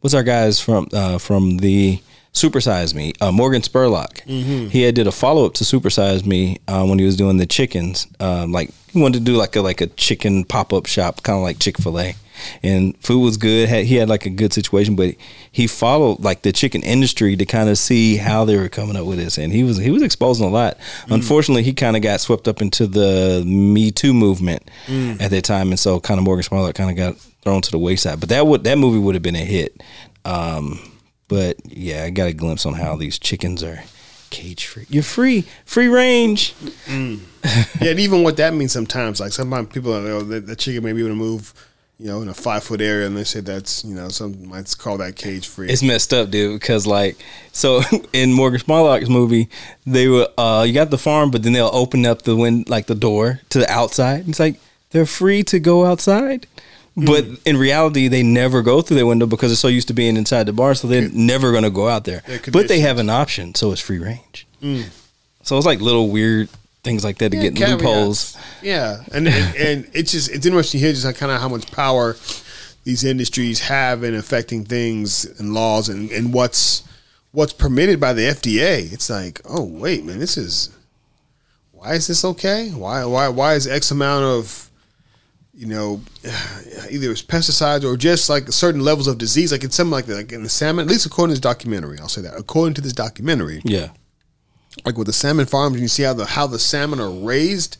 what's 0.00 0.14
our 0.14 0.22
guys 0.22 0.60
from 0.60 0.88
uh 0.92 1.18
from 1.18 1.58
the 1.58 2.00
Supersize 2.32 2.94
Me, 2.94 3.12
uh, 3.20 3.32
Morgan 3.32 3.60
Spurlock. 3.60 4.20
He 4.70 4.82
had 4.82 4.94
did 4.94 5.08
a 5.08 5.12
follow 5.12 5.46
up 5.46 5.54
to 5.54 5.64
Supersize 5.64 6.24
Me 6.24 6.58
uh, 6.68 6.86
when 6.86 7.00
he 7.00 7.04
was 7.04 7.16
doing 7.16 7.38
the 7.38 7.46
chickens. 7.46 8.06
Um, 8.20 8.52
like 8.52 8.70
he 8.88 9.00
wanted 9.02 9.18
to 9.18 9.24
do 9.24 9.36
like 9.36 9.56
a 9.56 9.60
like 9.62 9.80
a 9.80 9.88
chicken 9.88 10.44
pop 10.44 10.72
up 10.72 10.86
shop, 10.86 11.24
kind 11.24 11.36
of 11.36 11.42
like 11.42 11.58
Chick 11.58 11.76
Fil 11.78 11.98
A, 11.98 12.14
and 12.62 12.96
food 12.98 13.20
was 13.20 13.36
good. 13.36 13.68
Had, 13.68 13.86
he 13.86 13.96
had 13.96 14.08
like 14.08 14.26
a 14.26 14.30
good 14.30 14.52
situation, 14.52 14.94
but 14.94 15.16
he 15.50 15.66
followed 15.66 16.20
like 16.20 16.42
the 16.42 16.52
chicken 16.52 16.84
industry 16.84 17.34
to 17.34 17.44
kind 17.44 17.68
of 17.68 17.76
see 17.78 18.16
how 18.16 18.44
they 18.44 18.56
were 18.56 18.68
coming 18.68 18.94
up 18.94 19.06
with 19.06 19.18
this, 19.18 19.36
and 19.36 19.52
he 19.52 19.64
was 19.64 19.78
he 19.78 19.90
was 19.90 20.02
exposing 20.02 20.46
a 20.46 20.50
lot. 20.50 20.76
Unfortunately, 21.08 21.64
he 21.64 21.72
kind 21.72 21.96
of 21.96 22.02
got 22.02 22.20
swept 22.20 22.46
up 22.46 22.62
into 22.62 22.86
the 22.86 23.42
Me 23.44 23.90
Too 23.90 24.14
movement 24.14 24.70
at 25.20 25.32
that 25.32 25.42
time, 25.42 25.70
and 25.70 25.80
so 25.80 25.98
kind 25.98 26.18
of 26.18 26.24
Morgan 26.24 26.44
Spurlock 26.44 26.74
kind 26.76 26.90
of 26.90 26.96
got 26.96 27.16
thrown 27.42 27.62
to 27.62 27.70
the 27.70 27.78
wayside. 27.78 28.20
But 28.20 28.28
that 28.30 28.46
would 28.46 28.64
that 28.64 28.78
movie 28.78 28.98
would 28.98 29.14
have 29.14 29.22
been 29.22 29.36
a 29.36 29.44
hit. 29.44 29.82
Um, 30.24 30.78
but 31.28 31.56
yeah, 31.64 32.04
I 32.04 32.10
got 32.10 32.28
a 32.28 32.32
glimpse 32.32 32.66
on 32.66 32.74
how 32.74 32.96
these 32.96 33.18
chickens 33.18 33.62
are 33.62 33.84
cage 34.30 34.66
free. 34.66 34.86
You're 34.88 35.02
free, 35.02 35.44
free 35.64 35.88
range. 35.88 36.54
Yeah, 36.88 37.90
and 37.90 38.00
even 38.00 38.22
what 38.22 38.36
that 38.38 38.54
means 38.54 38.72
sometimes, 38.72 39.20
like 39.20 39.32
sometimes 39.32 39.68
people, 39.68 39.92
you 40.02 40.08
know, 40.08 40.22
the, 40.22 40.40
the 40.40 40.56
chicken 40.56 40.82
may 40.84 40.92
be 40.92 41.00
able 41.00 41.10
to 41.10 41.14
move, 41.14 41.52
you 41.98 42.06
know, 42.06 42.22
in 42.22 42.28
a 42.28 42.34
five 42.34 42.62
foot 42.62 42.80
area, 42.80 43.06
and 43.06 43.16
they 43.16 43.24
say 43.24 43.40
that's, 43.40 43.84
you 43.84 43.94
know, 43.94 44.08
some 44.08 44.48
might 44.48 44.76
call 44.78 44.98
that 44.98 45.16
cage 45.16 45.48
free. 45.48 45.68
It's 45.68 45.82
messed 45.82 46.12
up, 46.12 46.30
dude. 46.30 46.60
Because 46.60 46.86
like, 46.86 47.16
so 47.52 47.82
in 48.12 48.32
Morgan 48.32 48.60
Spurlock's 48.60 49.08
movie, 49.08 49.48
they 49.86 50.08
were 50.08 50.28
uh, 50.38 50.64
you 50.66 50.72
got 50.72 50.90
the 50.90 50.98
farm, 50.98 51.30
but 51.30 51.42
then 51.42 51.52
they'll 51.52 51.70
open 51.72 52.06
up 52.06 52.22
the 52.22 52.36
wind 52.36 52.68
like 52.68 52.86
the 52.86 52.94
door 52.94 53.40
to 53.50 53.58
the 53.58 53.70
outside. 53.70 54.28
It's 54.28 54.40
like 54.40 54.60
they're 54.90 55.06
free 55.06 55.42
to 55.44 55.58
go 55.60 55.86
outside. 55.86 56.46
Mm. 56.96 57.06
But 57.06 57.24
in 57.46 57.56
reality, 57.56 58.08
they 58.08 58.22
never 58.22 58.62
go 58.62 58.82
through 58.82 58.96
their 58.96 59.06
window 59.06 59.26
because 59.26 59.50
they're 59.50 59.56
so 59.56 59.68
used 59.68 59.88
to 59.88 59.94
being 59.94 60.16
inside 60.16 60.44
the 60.44 60.52
bar, 60.52 60.74
so 60.74 60.88
they're 60.88 61.08
never 61.10 61.50
going 61.52 61.62
to 61.64 61.70
go 61.70 61.88
out 61.88 62.04
there. 62.04 62.22
But 62.52 62.68
they 62.68 62.80
have 62.80 62.98
an 62.98 63.08
option, 63.10 63.54
so 63.54 63.70
it's 63.72 63.80
free 63.80 63.98
range. 63.98 64.46
Mm. 64.62 64.86
So 65.42 65.56
it's 65.56 65.66
like 65.66 65.80
little 65.80 66.10
weird 66.10 66.48
things 66.82 67.04
like 67.04 67.18
that 67.18 67.30
to 67.30 67.36
Yeah, 67.36 67.42
get 67.44 67.56
caveats. 67.56 67.82
loopholes. 67.82 68.36
Yeah, 68.62 69.02
and, 69.12 69.28
and 69.28 69.56
and 69.56 69.90
it's 69.92 70.12
just 70.12 70.30
it's 70.30 70.46
interesting 70.46 70.80
to 70.80 70.86
hear 70.86 70.94
just 70.94 71.16
kind 71.18 71.30
of 71.30 71.40
how 71.40 71.48
much 71.48 71.70
power 71.72 72.16
these 72.84 73.04
industries 73.04 73.60
have 73.60 74.02
in 74.02 74.14
affecting 74.14 74.64
things 74.64 75.24
and 75.38 75.52
laws 75.54 75.88
and, 75.90 76.10
and 76.10 76.32
what's 76.32 76.82
what's 77.32 77.52
permitted 77.52 78.00
by 78.00 78.12
the 78.14 78.22
FDA. 78.22 78.92
It's 78.92 79.08
like, 79.10 79.40
oh 79.48 79.62
wait, 79.64 80.04
man, 80.04 80.18
this 80.18 80.36
is 80.38 80.70
why 81.72 81.94
is 81.94 82.06
this 82.06 82.24
okay? 82.24 82.70
Why 82.70 83.04
why 83.04 83.28
why 83.28 83.54
is 83.54 83.66
X 83.66 83.90
amount 83.90 84.24
of 84.24 84.69
you 85.60 85.66
know 85.66 86.00
either 86.90 87.10
it's 87.10 87.22
pesticides 87.22 87.84
or 87.84 87.96
just 87.96 88.30
like 88.30 88.50
certain 88.50 88.80
levels 88.80 89.06
of 89.06 89.18
disease, 89.18 89.52
like 89.52 89.62
it's 89.62 89.76
something 89.76 89.92
like 89.92 90.06
that, 90.06 90.16
like 90.16 90.32
in 90.32 90.42
the 90.42 90.48
salmon. 90.48 90.86
At 90.86 90.90
least 90.90 91.04
according 91.06 91.34
to 91.34 91.40
this 91.40 91.50
documentary, 91.52 91.98
I'll 92.00 92.08
say 92.08 92.22
that 92.22 92.34
according 92.38 92.74
to 92.74 92.80
this 92.80 92.94
documentary, 92.94 93.60
Yeah. 93.64 93.88
like 94.86 94.96
with 94.96 95.06
the 95.06 95.12
salmon 95.12 95.44
farms, 95.46 95.74
and 95.74 95.82
you 95.82 95.88
see 95.88 96.02
how 96.04 96.14
the 96.14 96.24
how 96.24 96.46
the 96.46 96.58
salmon 96.58 96.98
are 97.00 97.10
raised. 97.10 97.76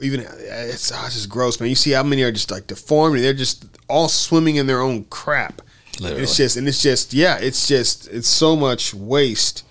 Even 0.00 0.20
uh, 0.20 0.32
it's, 0.38 0.92
oh, 0.92 1.02
it's 1.06 1.14
just 1.14 1.28
gross, 1.30 1.58
man. 1.58 1.70
You 1.70 1.74
see 1.74 1.92
how 1.92 2.02
many 2.02 2.22
are 2.22 2.30
just 2.30 2.50
like 2.50 2.66
deformed, 2.66 3.16
and 3.16 3.24
they're 3.24 3.32
just 3.32 3.64
all 3.88 4.08
swimming 4.08 4.56
in 4.56 4.66
their 4.66 4.80
own 4.82 5.04
crap. 5.04 5.62
Literally. 5.98 6.24
It's 6.24 6.36
just, 6.36 6.56
and 6.58 6.68
it's 6.68 6.82
just, 6.82 7.14
yeah, 7.14 7.38
it's 7.40 7.66
just, 7.66 8.06
it's 8.08 8.28
so 8.28 8.54
much 8.54 8.92
waste, 8.92 9.62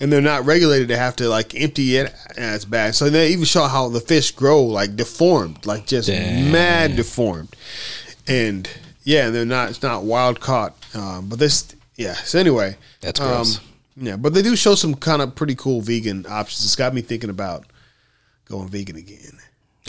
and 0.00 0.12
they're 0.12 0.20
not 0.20 0.44
regulated 0.44 0.88
to 0.88 0.96
have 0.96 1.16
to 1.16 1.28
like 1.28 1.54
empty 1.54 1.96
it. 1.96 2.14
And 2.36 2.54
it's 2.54 2.64
bad. 2.64 2.94
So 2.94 3.10
they 3.10 3.30
even 3.30 3.44
show 3.44 3.64
how 3.64 3.88
the 3.88 4.00
fish 4.00 4.30
grow 4.30 4.62
like 4.62 4.96
deformed, 4.96 5.66
like 5.66 5.86
just 5.86 6.08
Dang. 6.08 6.52
mad 6.52 6.96
deformed, 6.96 7.54
and 8.26 8.68
yeah, 9.04 9.30
they're 9.30 9.44
not. 9.44 9.70
It's 9.70 9.82
not 9.82 10.04
wild 10.04 10.40
caught, 10.40 10.74
um, 10.94 11.28
but 11.28 11.38
this, 11.38 11.74
yeah. 11.96 12.14
So 12.14 12.38
anyway, 12.38 12.76
That's 13.00 13.18
gross. 13.18 13.58
Um, 13.58 13.64
Yeah, 14.00 14.16
but 14.16 14.34
they 14.34 14.42
do 14.42 14.54
show 14.54 14.74
some 14.74 14.94
kind 14.94 15.22
of 15.22 15.34
pretty 15.34 15.54
cool 15.54 15.80
vegan 15.80 16.24
options. 16.28 16.64
It's 16.64 16.76
got 16.76 16.94
me 16.94 17.00
thinking 17.00 17.30
about 17.30 17.64
going 18.44 18.68
vegan 18.68 18.96
again. 18.96 19.38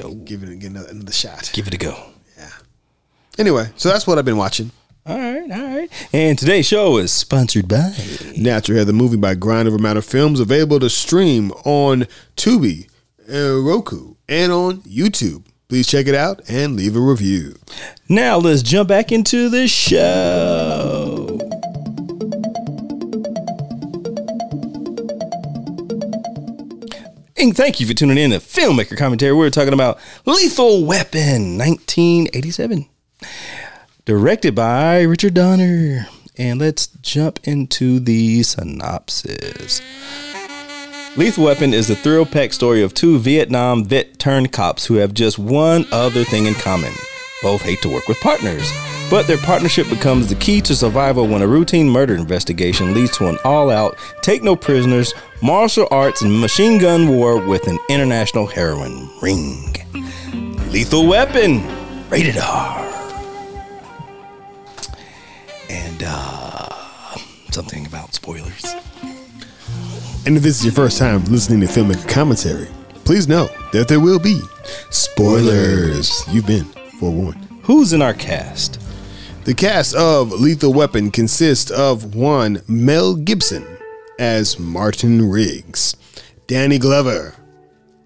Oh. 0.03 0.15
Giving 0.15 0.49
it 0.49 0.53
again 0.53 0.71
another, 0.71 0.89
another 0.89 1.11
shot. 1.11 1.51
Give 1.53 1.67
it 1.67 1.73
a 1.73 1.77
go. 1.77 1.95
Yeah. 2.37 2.49
Anyway, 3.37 3.69
so 3.75 3.89
that's 3.89 4.07
what 4.07 4.17
I've 4.17 4.25
been 4.25 4.37
watching. 4.37 4.71
All 5.09 5.17
right, 5.17 5.49
all 5.49 5.75
right. 5.75 6.09
And 6.13 6.37
today's 6.37 6.67
show 6.67 6.97
is 6.97 7.11
sponsored 7.11 7.67
by. 7.67 7.95
Natural 8.37 8.75
Hair, 8.75 8.85
the 8.85 8.93
movie 8.93 9.17
by 9.17 9.33
Grind 9.33 9.67
Over 9.67 9.79
Matter 9.79 10.03
Films, 10.03 10.39
available 10.39 10.79
to 10.81 10.87
stream 10.87 11.51
on 11.65 12.05
Tubi, 12.37 12.87
uh, 13.27 13.59
Roku, 13.59 14.13
and 14.27 14.51
on 14.51 14.81
YouTube. 14.81 15.45
Please 15.67 15.87
check 15.87 16.05
it 16.05 16.13
out 16.13 16.47
and 16.47 16.75
leave 16.75 16.95
a 16.95 16.99
review. 16.99 17.55
Now 18.07 18.37
let's 18.37 18.61
jump 18.61 18.89
back 18.89 19.11
into 19.11 19.49
the 19.49 19.67
show. 19.67 21.39
And 27.35 27.57
thank 27.57 27.79
you 27.79 27.87
for 27.87 27.95
tuning 27.95 28.19
in 28.19 28.29
to 28.29 28.37
Filmmaker 28.37 28.95
Commentary. 28.95 29.33
We're 29.33 29.49
talking 29.49 29.73
about 29.73 29.97
Lethal 30.25 30.85
Weapon 30.85 31.57
1987, 31.57 32.87
directed 34.09 34.55
by 34.55 35.03
Richard 35.03 35.35
Donner. 35.35 36.07
And 36.35 36.59
let's 36.59 36.87
jump 37.03 37.39
into 37.43 37.99
the 37.99 38.41
synopsis. 38.41 39.83
Lethal 41.15 41.45
Weapon 41.45 41.75
is 41.75 41.89
the 41.89 41.95
thrill 41.95 42.25
packed 42.25 42.55
story 42.55 42.81
of 42.81 42.95
two 42.95 43.19
Vietnam 43.19 43.85
vet 43.85 44.17
turned 44.17 44.51
cops 44.51 44.87
who 44.87 44.95
have 44.95 45.13
just 45.13 45.37
one 45.37 45.85
other 45.91 46.23
thing 46.23 46.47
in 46.47 46.55
common. 46.55 46.91
Both 47.43 47.61
hate 47.61 47.83
to 47.83 47.93
work 47.93 48.07
with 48.07 48.19
partners, 48.19 48.73
but 49.11 49.27
their 49.27 49.37
partnership 49.37 49.87
becomes 49.89 50.27
the 50.27 50.33
key 50.33 50.59
to 50.61 50.75
survival 50.75 51.27
when 51.27 51.43
a 51.43 51.47
routine 51.47 51.87
murder 51.87 52.15
investigation 52.15 52.95
leads 52.95 53.15
to 53.19 53.27
an 53.27 53.37
all 53.45 53.69
out, 53.69 53.95
take 54.23 54.41
no 54.41 54.55
prisoners, 54.55 55.13
martial 55.43 55.87
arts, 55.91 56.23
and 56.23 56.41
machine 56.41 56.79
gun 56.79 57.09
war 57.09 57.37
with 57.37 57.67
an 57.67 57.77
international 57.91 58.47
heroin 58.47 59.07
ring. 59.21 59.75
Lethal 60.71 61.05
Weapon, 61.05 61.61
rated 62.09 62.37
R. 62.39 62.88
uh, 66.09 67.15
something 67.51 67.85
about 67.85 68.13
spoilers. 68.13 68.75
And 70.25 70.35
if 70.35 70.43
this 70.43 70.59
is 70.59 70.65
your 70.65 70.73
first 70.73 70.97
time 70.97 71.23
listening 71.25 71.61
to 71.61 71.67
Filmmaker 71.67 72.07
Commentary, 72.09 72.67
please 73.05 73.27
know 73.27 73.47
that 73.71 73.87
there 73.87 73.99
will 73.99 74.19
be 74.19 74.41
spoilers. 74.89 76.23
You've 76.29 76.47
been 76.47 76.65
forewarned. 76.99 77.45
Who's 77.63 77.93
in 77.93 78.01
our 78.01 78.13
cast? 78.13 78.81
The 79.45 79.53
cast 79.53 79.95
of 79.95 80.31
Lethal 80.31 80.73
Weapon 80.73 81.09
consists 81.11 81.71
of 81.71 82.13
one 82.13 82.61
Mel 82.67 83.15
Gibson 83.15 83.65
as 84.19 84.59
Martin 84.59 85.29
Riggs, 85.29 85.95
Danny 86.45 86.77
Glover 86.77 87.35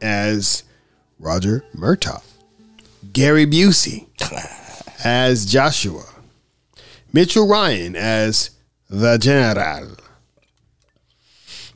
as 0.01 0.63
Roger 1.19 1.65
Murtaugh, 1.75 2.23
Gary 3.11 3.45
Busey 3.45 4.07
as 5.03 5.45
Joshua, 5.45 6.05
Mitchell 7.13 7.47
Ryan 7.47 7.95
as 7.95 8.49
the 8.89 9.17
General, 9.17 9.95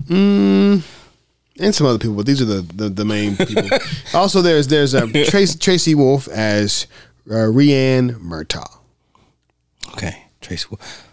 mm, 0.03 0.83
and 1.59 1.75
some 1.75 1.87
other 1.87 1.99
people. 1.99 2.15
But 2.15 2.25
these 2.25 2.41
are 2.41 2.45
the 2.45 2.61
the, 2.61 2.89
the 2.89 3.05
main 3.05 3.37
people. 3.37 3.69
also, 4.13 4.41
there's 4.41 4.67
there's 4.67 4.93
uh, 4.95 5.03
Traci, 5.03 5.55
Traci 5.57 5.95
Wolfe 5.95 6.27
as 6.27 6.87
uh, 7.29 7.33
Rianne 7.33 8.19
Murtaugh. 8.19 8.79
Okay, 9.93 10.23
Traci. 10.41 10.69
Wolfe. 10.71 11.07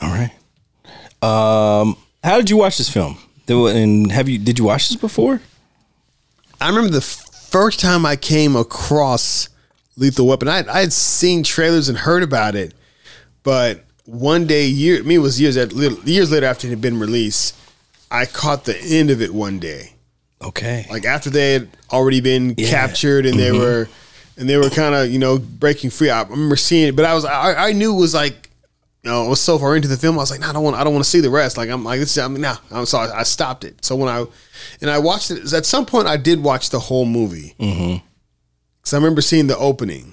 All 0.00 0.10
right. 0.10 0.32
Um, 1.22 1.96
how 2.22 2.36
did 2.36 2.50
you 2.50 2.56
watch 2.56 2.78
this 2.78 2.88
film? 2.88 3.18
And 3.48 4.10
have 4.12 4.28
you 4.28 4.38
did 4.38 4.58
you 4.58 4.64
watch 4.64 4.88
this 4.88 4.96
before? 4.96 5.40
I 6.60 6.68
remember 6.68 6.90
the 6.90 7.00
first 7.00 7.80
time 7.80 8.06
I 8.06 8.16
came 8.16 8.56
across 8.56 9.48
Lethal 9.96 10.26
Weapon. 10.26 10.48
I 10.48 10.64
I 10.68 10.80
had 10.80 10.92
seen 10.92 11.42
trailers 11.42 11.88
and 11.88 11.98
heard 11.98 12.22
about 12.22 12.54
it, 12.54 12.74
but 13.42 13.84
one 14.04 14.46
day, 14.46 14.66
year 14.66 14.98
I 14.98 15.02
mean, 15.02 15.18
it 15.18 15.22
was 15.22 15.40
years 15.40 15.56
at, 15.56 15.72
years 15.72 16.30
later 16.30 16.46
after 16.46 16.66
it 16.66 16.70
had 16.70 16.80
been 16.80 16.98
released. 16.98 17.56
I 18.10 18.26
caught 18.26 18.64
the 18.64 18.78
end 18.78 19.10
of 19.10 19.22
it 19.22 19.32
one 19.32 19.58
day, 19.58 19.94
Okay. 20.42 20.86
like 20.90 21.04
after 21.06 21.30
they 21.30 21.54
had 21.54 21.68
already 21.90 22.20
been 22.20 22.54
Yeah. 22.58 22.68
captured 22.68 23.24
and 23.24 23.38
they 23.38 23.48
mm-hmm. 23.48 23.58
were 23.58 23.88
and 24.36 24.48
they 24.48 24.56
were 24.58 24.70
kind 24.70 24.94
of 24.94 25.10
you 25.10 25.18
know 25.18 25.38
breaking 25.38 25.90
free. 25.90 26.10
I 26.10 26.22
remember 26.22 26.56
seeing 26.56 26.88
it, 26.88 26.96
but 26.96 27.04
I 27.04 27.14
was 27.14 27.24
I, 27.24 27.68
I 27.68 27.72
knew 27.72 27.94
it 27.96 28.00
was 28.00 28.14
like. 28.14 28.48
You 29.04 29.10
know, 29.10 29.24
I 29.24 29.28
was 29.28 29.40
so 29.40 29.58
far 29.58 29.74
into 29.74 29.88
the 29.88 29.96
film, 29.96 30.14
I 30.14 30.18
was 30.18 30.30
like, 30.30 30.38
"No, 30.38 30.48
I 30.48 30.52
don't 30.52 30.62
want. 30.62 30.76
I 30.76 30.84
don't 30.84 30.92
want 30.92 31.04
to 31.04 31.10
see 31.10 31.18
the 31.18 31.28
rest." 31.28 31.56
Like, 31.56 31.68
I'm 31.68 31.82
like, 31.82 31.98
"This, 31.98 32.16
I'm 32.16 32.40
nah." 32.40 32.58
I'm 32.70 32.86
sorry, 32.86 33.10
I 33.10 33.24
stopped 33.24 33.64
it. 33.64 33.84
So 33.84 33.96
when 33.96 34.08
I, 34.08 34.24
and 34.80 34.88
I 34.88 35.00
watched 35.00 35.32
it 35.32 35.52
at 35.52 35.66
some 35.66 35.86
point, 35.86 36.06
I 36.06 36.16
did 36.16 36.40
watch 36.40 36.70
the 36.70 36.78
whole 36.78 37.04
movie. 37.04 37.56
Mm-hmm. 37.58 37.96
Because 38.80 38.94
I 38.94 38.98
remember 38.98 39.20
seeing 39.20 39.48
the 39.48 39.58
opening. 39.58 40.12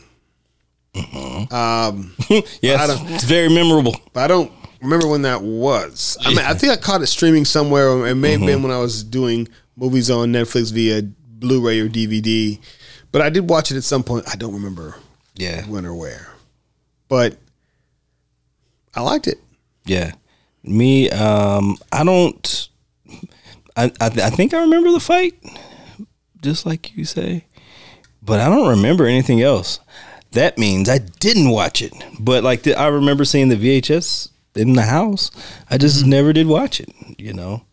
Um, 0.96 2.14
yes, 2.62 3.00
it's 3.12 3.24
very 3.24 3.50
memorable. 3.50 3.96
but 4.14 4.22
I 4.24 4.28
don't 4.28 4.52
remember 4.82 5.08
when 5.08 5.22
that 5.24 5.42
was. 5.42 6.18
I 6.22 6.30
mean, 6.30 6.40
I 6.40 6.54
think 6.54 6.72
I 6.74 6.78
caught 6.78 7.02
it 7.02 7.08
streaming 7.08 7.46
somewhere. 7.46 8.08
It 8.08 8.16
may 8.16 8.32
have 8.32 8.40
Mm-hmm. 8.40 8.48
been 8.48 8.64
when 8.64 8.72
I 8.72 8.80
was 8.80 9.04
doing 9.04 9.48
movies 9.76 10.10
on 10.10 10.32
Netflix 10.34 10.72
via 10.74 11.02
Blu-ray 11.04 11.80
or 11.80 11.88
DVD. 11.90 12.60
But 13.12 13.22
I 13.22 13.30
did 13.30 13.50
watch 13.50 13.72
it 13.72 13.78
at 13.78 13.84
some 13.84 14.04
point. 14.04 14.28
I 14.32 14.36
don't 14.36 14.54
remember 14.54 14.96
Yeah, 15.36 15.66
when 15.68 15.86
or 15.86 15.96
where. 15.96 16.28
But 17.08 17.38
I 18.96 19.02
liked 19.02 19.28
it. 19.28 19.40
yeah. 19.86 20.14
Me, 20.62 21.10
um, 21.12 21.78
I 21.92 22.04
don't. 22.04 22.70
I 23.78 23.86
I, 24.02 24.06
I 24.08 24.30
think 24.30 24.54
I 24.54 24.60
remember 24.62 24.92
the 24.92 25.00
fight, 25.00 25.34
just 26.42 26.66
like 26.66 26.96
you 26.98 27.06
say, 27.06 27.46
but 28.22 28.42
I 28.42 28.50
don't 28.50 28.68
remember 28.68 29.06
anything 29.06 29.42
else. 29.42 29.80
That 30.32 30.58
means 30.58 30.90
I 30.90 31.00
didn't 31.00 31.50
watch 31.50 31.82
it. 31.82 31.94
But 32.20 32.44
like 32.44 32.64
the, 32.64 32.76
I 32.76 32.88
remember 32.88 33.26
seeing 33.26 33.50
the 33.50 33.56
VHS 33.56 34.30
in 34.56 34.74
the 34.74 34.84
house. 34.84 35.32
I 35.70 35.78
just 35.78 36.06
never 36.06 36.34
did 36.34 36.48
watch 36.48 36.80
it. 36.80 36.90
You 37.18 37.34
know. 37.34 37.64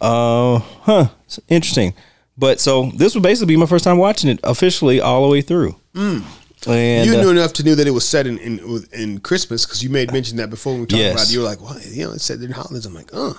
Uh, 0.00 0.58
huh. 0.82 1.08
It's 1.24 1.40
interesting. 1.48 1.94
But 2.38 2.60
so 2.60 2.90
this 2.94 3.14
would 3.14 3.22
basically 3.22 3.54
be 3.54 3.56
my 3.60 3.66
first 3.66 3.84
time 3.84 3.98
watching 3.98 4.30
it 4.30 4.38
officially 4.44 5.00
all 5.00 5.22
the 5.22 5.28
way 5.32 5.40
through. 5.40 5.74
And 5.94 6.22
you 6.66 7.16
uh, 7.16 7.22
knew 7.22 7.30
enough 7.30 7.52
to 7.54 7.64
know 7.64 7.74
that 7.74 7.86
it 7.86 7.92
was 7.92 8.06
set 8.06 8.26
in 8.26 8.38
in, 8.38 8.84
in 8.92 9.18
Christmas 9.20 9.64
because 9.64 9.82
you 9.82 9.90
made 9.90 10.12
mention 10.12 10.36
that 10.38 10.50
before 10.50 10.74
we 10.74 10.80
talked 10.80 10.92
Yes. 10.94 11.14
about 11.14 11.26
it. 11.28 11.32
You 11.32 11.38
were 11.40 11.44
like, 11.44 11.60
"Well, 11.60 11.78
you 11.80 12.04
know, 12.04 12.12
it's 12.12 12.24
set 12.24 12.40
in 12.40 12.50
holidays." 12.50 12.86
I'm 12.86 12.94
like, 12.94 13.10
"Uh." 13.12 13.34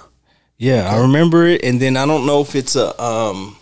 Yeah, 0.58 0.90
I 0.92 1.02
remember 1.02 1.46
it, 1.46 1.64
and 1.64 1.80
then 1.80 1.98
I 1.98 2.06
don't 2.06 2.26
know 2.26 2.42
if 2.42 2.56
it's 2.56 2.76
a. 2.76 3.00
Um, 3.02 3.58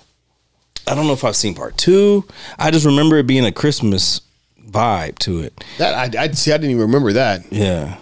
I 0.87 0.93
don't 0.95 1.07
know 1.07 1.13
if 1.13 1.23
I've 1.23 1.35
seen 1.35 1.53
part 1.55 1.77
two. 1.77 2.25
I 2.59 2.69
just 2.71 2.85
remember 2.85 3.17
it 3.17 3.27
being 3.27 3.43
a 3.45 3.51
Christmas 3.51 4.21
vibe 4.69 5.17
to 5.19 5.39
it. 5.41 5.63
That 5.77 6.15
I, 6.15 6.23
I 6.23 6.31
see. 6.31 6.51
I 6.51 6.57
didn't 6.57 6.71
even 6.71 6.81
remember 6.83 7.13
that. 7.13 7.51
Yeah, 7.51 7.97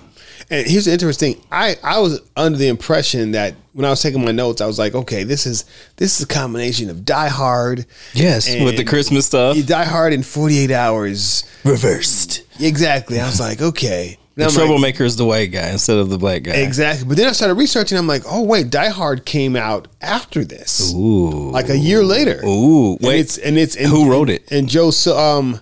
And 0.49 0.68
here's 0.68 0.86
the 0.86 0.91
interesting. 0.93 1.41
I 1.51 1.76
I 1.84 1.99
was 1.99 2.22
under 2.36 2.57
the 2.57 2.68
impression 2.68 3.32
that 3.32 3.55
when 3.74 3.86
I 3.86 3.89
was 3.89 4.01
taking 4.01 4.24
my 4.24 4.32
notes, 4.32 4.61
I 4.61 4.68
was 4.68 4.78
like, 4.78 4.93
okay, 4.93 5.24
this 5.24 5.45
is 5.45 5.66
this 5.97 6.18
is 6.20 6.26
a 6.26 6.28
combination 6.28 6.89
of 6.89 7.03
Die 7.05 7.28
Hard, 7.30 7.86
yes, 8.14 8.47
with 8.64 8.78
the 8.78 8.84
Christmas 8.84 9.26
stuff 9.26 9.57
you 9.57 9.64
Die 9.64 9.84
Hard 9.86 10.14
in 10.14 10.24
48 10.24 10.72
hours. 10.72 11.43
reversed. 11.64 12.43
Exactly. 12.59 13.20
I 13.20 13.26
was 13.26 13.39
like, 13.39 13.61
okay. 13.61 14.18
The 14.36 14.39
Then 14.39 14.47
I'm 14.49 14.55
like, 14.55 14.66
troublemaker 14.66 15.03
is 15.03 15.16
the 15.16 15.26
white 15.26 15.51
guy 15.51 15.70
instead 15.70 15.97
of 15.99 16.09
the 16.09 16.18
black 16.18 16.41
guy. 16.41 16.53
exactly. 16.53 17.07
But 17.07 17.18
then 17.18 17.28
I 17.28 17.34
started 17.34 17.53
researching. 17.53 17.99
I'm 17.99 18.07
like, 18.07 18.24
oh 18.28 18.41
wait, 18.41 18.72
Die 18.72 18.89
Hard 18.89 19.26
came 19.26 19.55
out 19.55 19.88
after 20.01 20.43
this, 20.43 20.91
Ooh, 20.91 21.51
like 21.51 21.70
a 21.70 21.78
year 21.78 22.03
later. 22.03 22.41
ooh, 22.43 22.93
And 22.95 23.01
wait, 23.05 23.20
it's 23.20 23.38
and 23.38 23.59
it's 23.59 23.76
and, 23.76 23.86
who 23.89 24.09
wrote 24.09 24.32
it? 24.32 24.51
And 24.51 24.68
Joe. 24.68 24.89
So, 24.89 25.16
um, 25.20 25.59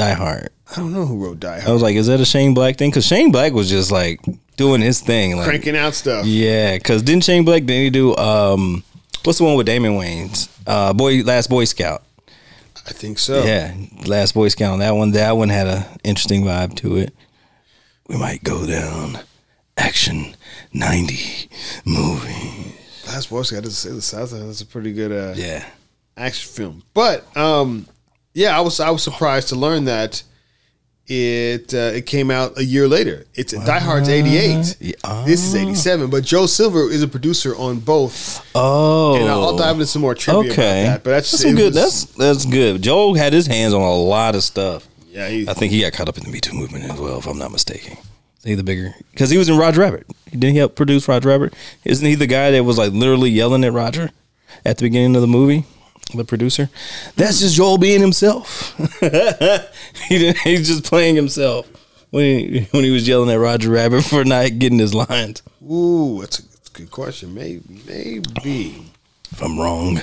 Die 0.00 0.12
Hard. 0.14 0.48
I 0.72 0.76
don't 0.76 0.92
know 0.92 1.04
who 1.04 1.22
wrote 1.22 1.40
Die 1.40 1.58
Hard. 1.58 1.68
I 1.68 1.72
was 1.72 1.82
like, 1.82 1.94
is 1.96 2.06
that 2.06 2.20
a 2.20 2.24
Shane 2.24 2.54
Black 2.54 2.76
thing? 2.78 2.90
Because 2.90 3.06
Shane 3.06 3.30
Black 3.30 3.52
was 3.52 3.68
just 3.68 3.90
like 3.92 4.20
doing 4.56 4.80
his 4.80 5.00
thing, 5.00 5.36
like 5.36 5.46
Cranking 5.46 5.76
out 5.76 5.94
stuff. 5.94 6.24
yeah. 6.26 6.76
Because 6.76 7.02
didn't 7.02 7.24
Shane 7.24 7.44
Black 7.44 7.64
didn't 7.64 7.82
he 7.84 7.90
do 7.90 8.16
um, 8.16 8.82
what's 9.24 9.38
the 9.38 9.44
one 9.44 9.56
with 9.56 9.66
Damon 9.66 9.92
Wayans? 9.92 10.48
Uh, 10.66 10.92
boy, 10.94 11.22
Last 11.22 11.50
Boy 11.50 11.64
Scout. 11.64 12.02
I 12.86 12.92
think 12.92 13.18
so. 13.18 13.42
Yeah, 13.44 13.74
Last 14.06 14.32
Boy 14.34 14.48
Scout. 14.48 14.78
That 14.78 14.92
one, 14.92 15.10
that 15.12 15.36
one 15.36 15.48
had 15.50 15.66
a 15.66 15.86
interesting 16.02 16.44
vibe 16.44 16.76
to 16.76 16.96
it. 16.96 17.14
We 18.08 18.16
might 18.16 18.42
go 18.42 18.66
down 18.66 19.18
action 19.76 20.34
ninety 20.72 21.48
movie. 21.84 22.74
Last 23.06 23.28
Boy 23.30 23.42
Scout 23.42 23.62
doesn't 23.64 23.74
say 23.90 23.96
is 23.96 24.10
that's 24.10 24.32
that's 24.32 24.60
a 24.62 24.66
pretty 24.66 24.92
good. 24.92 25.12
Uh, 25.12 25.34
Yeah, 25.36 25.64
action 26.16 26.50
film. 26.50 26.82
But 26.94 27.24
um, 27.36 27.86
yeah, 28.34 28.56
I 28.56 28.60
was 28.60 28.80
I 28.80 28.90
was 28.90 29.02
surprised 29.02 29.48
to 29.50 29.56
learn 29.56 29.84
that 29.86 30.22
it 31.06 31.74
uh, 31.74 31.92
it 31.96 32.06
came 32.06 32.30
out 32.30 32.56
a 32.58 32.64
year 32.64 32.86
later. 32.86 33.26
It's 33.34 33.52
Die 33.52 33.78
Hard's 33.80 34.08
eighty 34.08 34.36
eight. 34.36 34.76
Yeah. 34.80 35.24
This 35.26 35.44
is 35.44 35.54
eighty 35.56 35.74
seven. 35.74 36.08
But 36.10 36.22
Joel 36.24 36.46
Silver 36.48 36.88
is 36.90 37.02
a 37.02 37.08
producer 37.08 37.54
on 37.56 37.80
both, 37.80 38.46
Oh, 38.54 39.16
and 39.16 39.28
I'll, 39.28 39.42
I'll 39.44 39.56
dive 39.56 39.74
into 39.76 39.86
some 39.86 40.02
more 40.02 40.14
trivia 40.14 40.52
okay. 40.52 40.82
about 40.84 40.92
that. 40.92 41.04
But 41.04 41.10
that's, 41.10 41.30
that's 41.32 41.44
good. 41.44 41.74
was- 41.74 41.74
that's 41.74 42.04
that's 42.04 42.44
good. 42.46 42.82
Joel 42.82 43.14
had 43.14 43.32
his 43.32 43.46
hands 43.46 43.74
on 43.74 43.82
a 43.82 43.92
lot 43.94 44.34
of 44.36 44.44
stuff. 44.44 44.86
yeah. 45.08 45.28
He, 45.28 45.48
I 45.48 45.54
think 45.54 45.72
he 45.72 45.80
got 45.80 45.92
caught 45.94 46.08
up 46.08 46.16
in 46.16 46.24
the 46.24 46.30
Me 46.30 46.38
Too 46.40 46.54
movement 46.54 46.84
as 46.84 46.98
well, 47.00 47.18
if 47.18 47.26
I'm 47.26 47.38
not 47.38 47.50
mistaken. 47.50 47.96
Is 48.38 48.44
he 48.44 48.54
the 48.54 48.62
bigger? 48.62 48.94
Because 49.10 49.28
he 49.30 49.36
was 49.36 49.48
in 49.50 49.58
Roger 49.58 49.80
Rabbit. 49.80 50.06
Didn't 50.30 50.52
he 50.52 50.58
help 50.58 50.74
produce 50.76 51.06
Roger 51.08 51.28
Rabbit? 51.28 51.52
Isn't 51.84 52.06
he 52.06 52.14
the 52.14 52.26
guy 52.28 52.52
that 52.52 52.64
was 52.64 52.78
like 52.78 52.92
literally 52.92 53.28
yelling 53.30 53.64
at 53.64 53.72
Roger 53.72 54.10
at 54.64 54.78
the 54.78 54.84
beginning 54.84 55.14
of 55.16 55.20
the 55.22 55.28
movie? 55.28 55.64
The 56.14 56.24
producer. 56.24 56.68
That's 57.16 57.40
just 57.40 57.54
Joel 57.56 57.78
being 57.78 58.00
himself. 58.00 58.76
he 59.00 60.18
didn't, 60.18 60.38
he's 60.38 60.66
just 60.68 60.84
playing 60.84 61.16
himself 61.16 61.68
when 62.10 62.24
he, 62.24 62.68
when 62.72 62.84
he 62.84 62.90
was 62.90 63.06
yelling 63.06 63.30
at 63.30 63.36
Roger 63.38 63.70
Rabbit 63.70 64.02
for 64.02 64.24
not 64.24 64.58
getting 64.58 64.78
his 64.78 64.94
lines. 64.94 65.42
Ooh, 65.70 66.18
that's 66.20 66.38
a, 66.40 66.42
that's 66.42 66.68
a 66.70 66.72
good 66.72 66.90
question. 66.90 67.34
Maybe, 67.34 67.62
maybe. 67.86 68.84
If 69.32 69.42
I'm 69.42 69.58
wrong. 69.58 70.00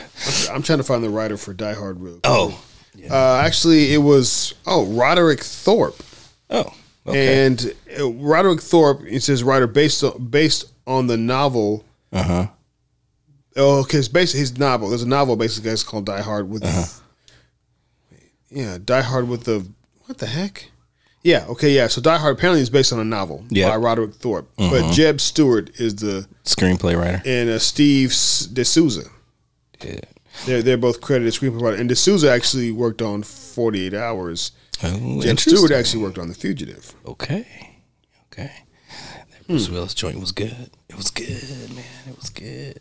I'm 0.52 0.64
trying 0.64 0.78
to 0.80 0.84
find 0.84 1.04
the 1.04 1.10
writer 1.10 1.36
for 1.38 1.54
Die 1.54 1.74
Hard. 1.74 2.00
Oh. 2.24 2.62
Uh, 3.10 3.36
actually, 3.44 3.94
it 3.94 4.00
was 4.00 4.54
oh 4.66 4.86
Roderick 4.86 5.42
Thorpe, 5.44 6.02
Oh. 6.50 6.74
Okay. 7.06 7.46
and 7.46 7.74
uh, 8.00 8.10
Roderick 8.12 8.60
Thorpe. 8.62 9.04
It 9.06 9.22
says 9.24 9.44
writer 9.44 9.68
based 9.68 10.04
on, 10.04 10.28
based 10.28 10.66
on 10.86 11.08
the 11.08 11.16
novel. 11.18 11.86
Uh 12.12 12.24
huh. 12.24 12.48
Oh, 13.58 13.80
okay, 13.82 13.98
it's 13.98 14.08
based 14.08 14.36
his 14.36 14.58
novel. 14.58 14.90
There's 14.90 15.02
a 15.04 15.08
novel 15.08 15.36
basically 15.36 15.72
that's 15.72 15.84
called 15.84 16.06
Die 16.06 16.22
Hard 16.22 16.50
with. 16.50 16.64
Uh-huh. 16.64 17.04
Yeah, 18.50 18.78
Die 18.84 19.02
Hard 19.02 19.28
with 19.28 19.44
the 19.44 19.68
what 20.06 20.20
the 20.20 20.28
heck? 20.28 20.70
Yeah, 21.24 21.46
okay, 21.50 21.72
yeah. 21.72 21.88
So 21.88 22.00
Die 22.00 22.18
Hard 22.18 22.38
apparently 22.38 22.62
is 22.62 22.70
based 22.70 22.94
on 22.94 23.00
a 23.00 23.04
novel 23.04 23.44
Yeah. 23.50 23.70
by 23.70 23.76
Roderick 23.76 24.14
Thorpe, 24.14 24.50
but 24.56 24.70
mm-hmm. 24.70 24.92
Jeb 24.92 25.20
Stewart 25.20 25.70
is 25.80 25.96
the 25.96 26.28
Screenplay 26.46 26.98
writer. 26.98 27.22
and 27.26 27.50
uh, 27.50 27.60
Steve 27.60 28.10
de 28.54 28.64
Souza. 28.64 29.10
Yeah. 29.84 30.00
They're 30.46 30.62
they're 30.62 30.78
both 30.78 31.02
credited 31.02 31.34
screenplay 31.34 31.62
writer, 31.62 31.78
and 31.78 31.90
de 31.90 31.96
Souza 31.96 32.32
actually 32.32 32.72
worked 32.72 33.02
on 33.02 33.24
Forty 33.24 33.86
Eight 33.86 33.94
Hours. 33.94 34.52
Oh, 34.84 35.22
Jeb. 35.22 35.40
Stewart 35.40 35.72
actually 35.72 36.04
worked 36.04 36.20
on 36.20 36.28
The 36.28 36.36
Fugitive. 36.36 36.94
Okay. 37.06 37.78
Okay. 38.32 38.52
That 38.90 39.26
hmm. 39.40 39.54
Bruce 39.54 39.70
Willis 39.70 39.96
joint 39.96 40.20
was 40.20 40.32
good. 40.32 40.70
It 40.90 40.96
was 40.96 41.10
good, 41.12 41.76
man. 41.76 41.84
It 42.10 42.16
was 42.16 42.30
good. 42.30 42.80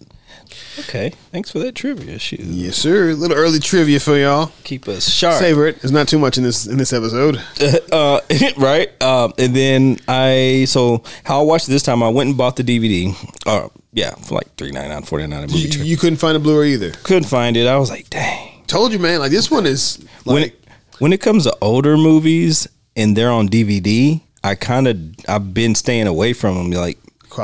Okay. 0.79 1.11
Thanks 1.33 1.51
for 1.51 1.59
that 1.59 1.75
trivia. 1.75 2.19
Shoot. 2.21 2.41
Yes, 2.41 2.77
sir. 2.77 3.11
A 3.11 3.15
little 3.15 3.37
early 3.37 3.59
trivia 3.59 3.99
for 3.99 4.17
y'all. 4.17 4.53
Keep 4.63 4.87
us 4.87 5.11
sharp. 5.11 5.35
Savor 5.41 5.67
it. 5.67 5.81
There's 5.81 5.91
not 5.91 6.07
too 6.07 6.19
much 6.19 6.39
in 6.39 6.45
this 6.45 6.67
in 6.67 6.79
this 6.79 6.93
episode. 6.93 7.43
uh, 7.93 8.21
right. 8.57 9.03
Um, 9.03 9.33
and 9.39 9.57
then 9.57 9.99
I 10.07 10.67
so 10.69 11.03
how 11.25 11.41
I 11.41 11.43
watched 11.43 11.69
it 11.69 11.73
this 11.73 11.83
time. 11.83 12.03
I 12.03 12.09
went 12.09 12.29
and 12.29 12.39
bought 12.39 12.55
the 12.57 12.63
DVD. 12.63 13.13
Uh, 13.45 13.69
yeah, 13.93 14.15
for 14.15 14.37
like 14.37 14.55
three 14.57 14.71
ninety 14.71 14.91
nine, 14.91 15.03
forty 15.03 15.27
nine 15.27 15.49
You, 15.49 15.69
trip. 15.69 15.85
you 15.87 15.97
couldn't 15.97 16.19
find 16.19 16.37
a 16.37 16.41
Blu-ray 16.41 16.75
either. 16.75 16.93
Couldn't 17.03 17.25
find 17.25 17.57
it. 17.57 17.67
I 17.67 17.77
was 17.77 17.91
like, 17.91 18.09
dang. 18.09 18.63
Told 18.69 18.93
you, 18.93 18.99
man. 19.01 19.19
Like 19.19 19.33
this 19.33 19.51
one 19.51 19.67
is 19.67 19.99
like 20.25 20.35
when 20.35 20.43
it, 20.45 20.65
when 20.99 21.13
it 21.13 21.21
comes 21.21 21.45
to 21.45 21.57
older 21.61 21.97
movies 21.97 22.69
and 22.95 23.17
they're 23.17 23.31
on 23.31 23.49
DVD, 23.49 24.21
I 24.45 24.55
kind 24.55 24.87
of 24.87 24.99
I've 25.29 25.53
been 25.53 25.75
staying 25.75 26.07
away 26.07 26.35
from 26.35 26.57
them. 26.57 26.71
Like 26.71 26.99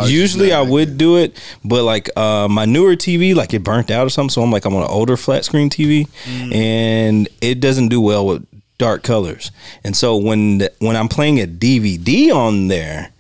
usually 0.07 0.53
I 0.53 0.61
like 0.61 0.71
would 0.71 0.99
do 0.99 1.17
it, 1.17 1.41
but 1.65 1.83
like 1.85 2.09
uh, 2.17 2.49
my 2.51 2.65
newer 2.65 2.97
TV, 2.97 3.35
like 3.35 3.53
it 3.55 3.63
burnt 3.65 3.91
out 3.91 4.07
or 4.07 4.11
something. 4.11 4.31
So 4.31 4.43
I'm 4.43 4.51
like 4.51 4.65
I'm 4.65 4.75
on 4.75 4.83
an 4.83 4.89
older 4.91 5.17
flat 5.17 5.45
screen 5.45 5.71
TV, 5.71 6.09
Mm. 6.25 6.55
and 6.55 7.29
it 7.41 7.61
doesn't 7.61 7.89
do 7.89 8.01
well 8.01 8.27
with 8.27 8.47
dark 8.79 9.03
colors. 9.03 9.51
And 9.85 9.97
so 9.97 10.17
when 10.17 10.59
the, 10.59 10.73
when 10.81 10.97
I'm 10.97 11.09
playing 11.09 11.41
a 11.41 11.47
DVD 11.47 12.33
on 12.35 12.69
there. 12.69 13.11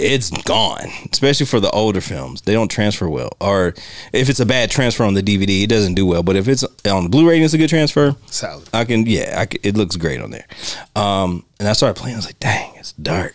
It's 0.00 0.30
gone, 0.42 0.86
especially 1.10 1.46
for 1.46 1.58
the 1.58 1.70
older 1.72 2.00
films. 2.00 2.42
They 2.42 2.52
don't 2.52 2.70
transfer 2.70 3.08
well, 3.08 3.30
or 3.40 3.74
if 4.12 4.28
it's 4.28 4.38
a 4.38 4.46
bad 4.46 4.70
transfer 4.70 5.02
on 5.02 5.14
the 5.14 5.24
DVD, 5.24 5.64
it 5.64 5.66
doesn't 5.66 5.94
do 5.94 6.06
well. 6.06 6.22
But 6.22 6.36
if 6.36 6.46
it's 6.46 6.62
on 6.86 7.02
the 7.02 7.08
Blu-ray, 7.10 7.40
it's 7.40 7.52
a 7.52 7.58
good 7.58 7.68
transfer. 7.68 8.14
salad. 8.26 8.68
I 8.72 8.84
can, 8.84 9.06
yeah, 9.06 9.34
I 9.36 9.46
can, 9.46 9.58
it 9.64 9.76
looks 9.76 9.96
great 9.96 10.20
on 10.20 10.30
there. 10.30 10.46
Um, 10.94 11.44
and 11.58 11.68
I 11.68 11.72
started 11.72 11.98
playing. 12.00 12.14
I 12.14 12.18
was 12.18 12.26
like, 12.26 12.38
dang, 12.38 12.76
it's 12.76 12.92
dark. 12.92 13.34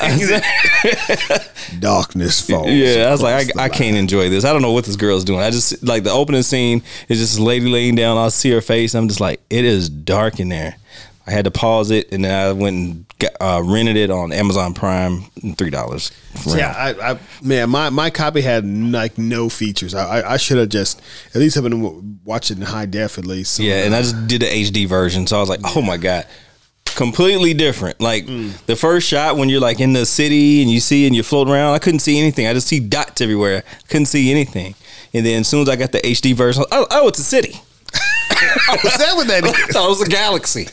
Darkness 1.78 2.48
falls. 2.48 2.70
yeah, 2.70 3.06
I 3.08 3.10
was 3.10 3.22
like, 3.22 3.56
I, 3.58 3.64
I 3.64 3.68
can't 3.68 3.96
enjoy 3.96 4.28
this. 4.28 4.44
I 4.44 4.52
don't 4.52 4.62
know 4.62 4.72
what 4.72 4.84
this 4.84 4.96
girl's 4.96 5.24
doing. 5.24 5.40
I 5.40 5.50
just 5.50 5.82
like 5.82 6.04
the 6.04 6.10
opening 6.10 6.42
scene 6.42 6.82
is 7.08 7.18
just 7.18 7.38
lady 7.38 7.68
laying 7.68 7.94
down. 7.94 8.16
I 8.16 8.28
see 8.28 8.50
her 8.50 8.60
face. 8.60 8.94
I'm 8.94 9.08
just 9.08 9.20
like, 9.20 9.40
it 9.50 9.64
is 9.64 9.88
dark 9.88 10.40
in 10.40 10.48
there. 10.48 10.76
I 11.28 11.32
had 11.32 11.44
to 11.46 11.50
pause 11.50 11.90
it, 11.90 12.12
and 12.12 12.24
then 12.24 12.32
I 12.32 12.52
went 12.52 12.76
and 12.76 13.06
got, 13.18 13.32
uh, 13.40 13.60
rented 13.64 13.96
it 13.96 14.10
on 14.10 14.32
Amazon 14.32 14.74
Prime, 14.74 15.22
three 15.56 15.70
dollars. 15.70 16.12
Yeah, 16.46 16.72
I, 16.76 17.12
I 17.12 17.18
man, 17.42 17.68
my, 17.68 17.90
my 17.90 18.10
copy 18.10 18.42
had 18.42 18.64
like 18.64 19.18
no 19.18 19.48
features. 19.48 19.92
I 19.92 20.20
I, 20.20 20.34
I 20.34 20.36
should 20.36 20.58
have 20.58 20.68
just 20.68 21.02
at 21.34 21.40
least 21.40 21.56
have 21.56 21.64
been 21.64 22.20
watching 22.24 22.58
in 22.58 22.62
high 22.62 22.86
def 22.86 23.18
at 23.18 23.26
least. 23.26 23.54
So, 23.54 23.64
Yeah, 23.64 23.84
and 23.84 23.94
I 23.94 24.02
just 24.02 24.28
did 24.28 24.42
the 24.42 24.46
HD 24.46 24.86
version, 24.86 25.26
so 25.26 25.36
I 25.36 25.40
was 25.40 25.48
like, 25.48 25.60
"Oh 25.74 25.82
my 25.82 25.96
god, 25.96 26.26
completely 26.96 27.54
different!" 27.54 28.00
Like 28.00 28.26
the 28.26 28.74
first 28.74 29.06
shot 29.06 29.36
when 29.36 29.48
you're 29.48 29.60
like 29.60 29.78
in 29.78 29.92
the 29.92 30.04
city 30.04 30.62
and 30.62 30.70
you 30.70 30.80
see 30.80 31.06
and 31.06 31.14
you 31.14 31.22
float 31.22 31.48
around, 31.48 31.74
I 31.74 31.78
couldn't 31.78 32.00
see 32.00 32.18
anything. 32.18 32.48
I 32.48 32.52
just 32.52 32.66
see 32.66 32.80
dots 32.80 33.20
everywhere. 33.20 33.62
Couldn't 33.88 34.06
see 34.06 34.32
anything. 34.32 34.74
And 35.14 35.24
then 35.24 35.40
as 35.42 35.48
soon 35.48 35.62
as 35.62 35.68
I 35.68 35.76
got 35.76 35.92
the 35.92 36.00
HD 36.00 36.34
version, 36.34 36.64
oh, 36.72 36.86
oh 36.90 37.08
it's 37.08 37.20
a 37.20 37.22
city. 37.22 37.52
What's 38.82 38.98
that 38.98 39.14
with 39.16 39.30
I 39.30 39.40
thought 39.40 39.86
it 39.86 39.88
was 39.88 40.02
a 40.02 40.10
galaxy. 40.10 40.66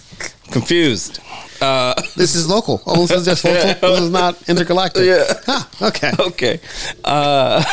Confused. 0.51 1.19
Uh, 1.61 1.93
this 2.15 2.35
is 2.35 2.49
local. 2.49 2.81
Oh, 2.85 3.05
this 3.05 3.19
is 3.19 3.25
just 3.25 3.45
local. 3.45 3.89
This 3.91 4.01
is 4.01 4.09
not 4.09 4.49
intergalactic. 4.49 5.05
Yeah. 5.05 5.23
Huh, 5.45 5.87
okay. 5.87 6.11
okay. 6.19 6.59
Uh, 7.03 7.63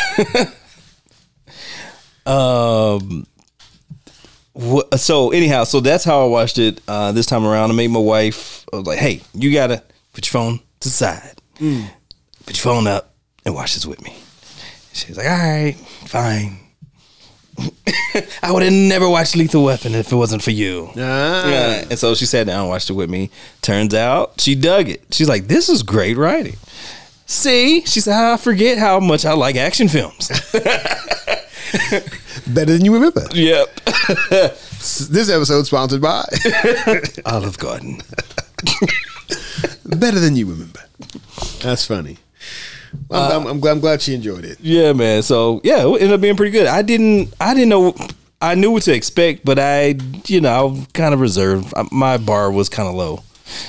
um. 2.26 3.26
So 4.96 5.30
anyhow, 5.30 5.64
so 5.64 5.80
that's 5.80 6.04
how 6.04 6.22
I 6.24 6.28
watched 6.28 6.58
it 6.58 6.80
uh, 6.88 7.12
this 7.12 7.26
time 7.26 7.44
around. 7.44 7.70
I 7.70 7.74
made 7.74 7.88
my 7.90 8.00
wife. 8.00 8.66
I 8.72 8.76
was 8.76 8.86
like, 8.86 8.98
"Hey, 8.98 9.22
you 9.34 9.52
gotta 9.52 9.82
put 10.12 10.26
your 10.26 10.32
phone 10.32 10.58
to 10.80 10.88
the 10.88 10.92
side. 10.92 11.40
Put 11.54 12.56
your 12.56 12.62
phone 12.62 12.86
up 12.86 13.14
and 13.44 13.54
watch 13.54 13.74
this 13.74 13.86
with 13.86 14.02
me." 14.02 14.16
She's 14.92 15.16
like, 15.16 15.26
"All 15.26 15.38
right, 15.38 15.74
fine." 16.06 16.58
I 18.42 18.52
would 18.52 18.62
have 18.62 18.72
never 18.72 19.08
watched 19.08 19.36
Lethal 19.36 19.64
Weapon 19.64 19.94
if 19.94 20.12
it 20.12 20.16
wasn't 20.16 20.42
for 20.42 20.50
you. 20.50 20.90
Ah. 20.96 21.48
Yeah. 21.48 21.84
And 21.90 21.98
so 21.98 22.14
she 22.14 22.26
sat 22.26 22.46
down 22.46 22.60
and 22.60 22.68
watched 22.68 22.90
it 22.90 22.94
with 22.94 23.10
me. 23.10 23.30
Turns 23.62 23.94
out 23.94 24.40
she 24.40 24.54
dug 24.54 24.88
it. 24.88 25.04
She's 25.10 25.28
like, 25.28 25.46
this 25.46 25.68
is 25.68 25.82
great 25.82 26.16
writing. 26.16 26.56
See, 27.26 27.84
she 27.84 28.00
said, 28.00 28.14
I 28.14 28.36
forget 28.36 28.78
how 28.78 28.98
much 28.98 29.24
I 29.24 29.32
like 29.34 29.56
action 29.56 29.88
films. 29.88 30.30
Better 32.46 32.72
than 32.72 32.84
you 32.84 32.94
remember. 32.94 33.26
yep. 33.32 33.68
This 34.80 35.28
episode 35.28 35.66
sponsored 35.66 36.00
by 36.00 36.24
Olive 37.26 37.58
Garden. 37.58 38.00
Better 39.84 40.18
than 40.18 40.36
you 40.36 40.46
remember. 40.46 40.80
That's 41.62 41.84
funny. 41.84 42.16
I'm, 43.10 43.16
uh, 43.32 43.36
I'm, 43.36 43.46
I'm 43.46 43.60
glad, 43.60 43.72
I'm 43.72 43.80
glad 43.80 44.00
she 44.00 44.14
enjoyed 44.14 44.44
it. 44.46 44.58
Yeah, 44.60 44.94
man. 44.94 45.22
So 45.22 45.60
yeah, 45.64 45.86
it 45.86 45.92
ended 46.00 46.12
up 46.12 46.20
being 46.22 46.36
pretty 46.36 46.50
good. 46.52 46.66
I 46.66 46.80
didn't, 46.80 47.34
I 47.38 47.52
didn't 47.52 47.68
know, 47.68 47.94
I 48.40 48.54
knew 48.54 48.70
what 48.70 48.84
to 48.84 48.94
expect, 48.94 49.44
but 49.44 49.58
I, 49.58 49.96
you 50.26 50.40
know, 50.40 50.74
I 50.78 50.86
kind 50.94 51.12
of 51.12 51.20
reserved. 51.20 51.72
My 51.92 52.16
bar 52.16 52.50
was 52.50 52.70
kind 52.70 52.88
of 52.88 52.94
low. 52.94 53.22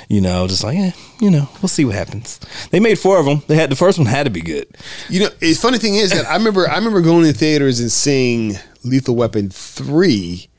You 0.10 0.22
know, 0.22 0.48
just 0.48 0.64
like, 0.64 0.78
eh, 0.78 0.92
you 1.20 1.30
know, 1.32 1.48
we'll 1.62 1.70
see 1.70 1.86
what 1.86 1.96
happens. 1.96 2.40
They 2.72 2.80
made 2.80 3.00
four 3.00 3.20
of 3.20 3.26
them. 3.26 3.42
They 3.48 3.56
had 3.56 3.70
the 3.70 3.76
first 3.76 3.98
one 3.98 4.08
had 4.08 4.24
to 4.24 4.30
be 4.30 4.42
good. 4.42 4.68
You 5.10 5.22
know, 5.22 5.30
the 5.40 5.54
funny 5.54 5.78
thing 5.78 5.96
is 5.96 6.12
that 6.12 6.26
I 6.26 6.36
remember 6.36 6.70
I 6.70 6.76
remember 6.76 7.02
going 7.02 7.26
to 7.26 7.34
theaters 7.34 7.80
and 7.80 7.92
seeing 7.92 8.56
Lethal 8.84 9.16
Weapon 9.16 9.50
3 9.50 10.50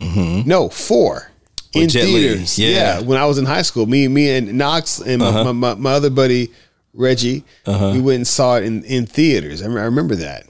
no 0.47 0.69
four 0.69 1.31
in 1.75 1.83
Mm-hmm. 1.83 1.89
Jet 1.89 2.05
theaters. 2.05 2.59
yeah. 2.59 2.69
Yeah. 2.69 3.01
when 3.01 3.19
I 3.19 3.25
was 3.27 3.39
in 3.39 3.45
high 3.47 3.63
school, 3.63 3.87
me 3.87 4.07
me 4.09 4.31
and 4.37 4.55
Knox 4.59 5.01
and 5.01 5.21
my, 5.21 5.27
Uh-huh. 5.29 5.45
my, 5.45 5.53
my, 5.53 5.75
my 5.75 5.93
other 5.93 6.11
buddy 6.11 6.53
Reggie, 6.95 7.43
we 7.67 8.01
went 8.01 8.17
and 8.17 8.27
saw 8.29 8.57
it 8.59 8.65
in, 8.65 8.85
in 8.85 9.07
theaters. 9.07 9.63
I, 9.63 9.67
I 9.67 9.85
remember 9.85 10.15
that. 10.17 10.45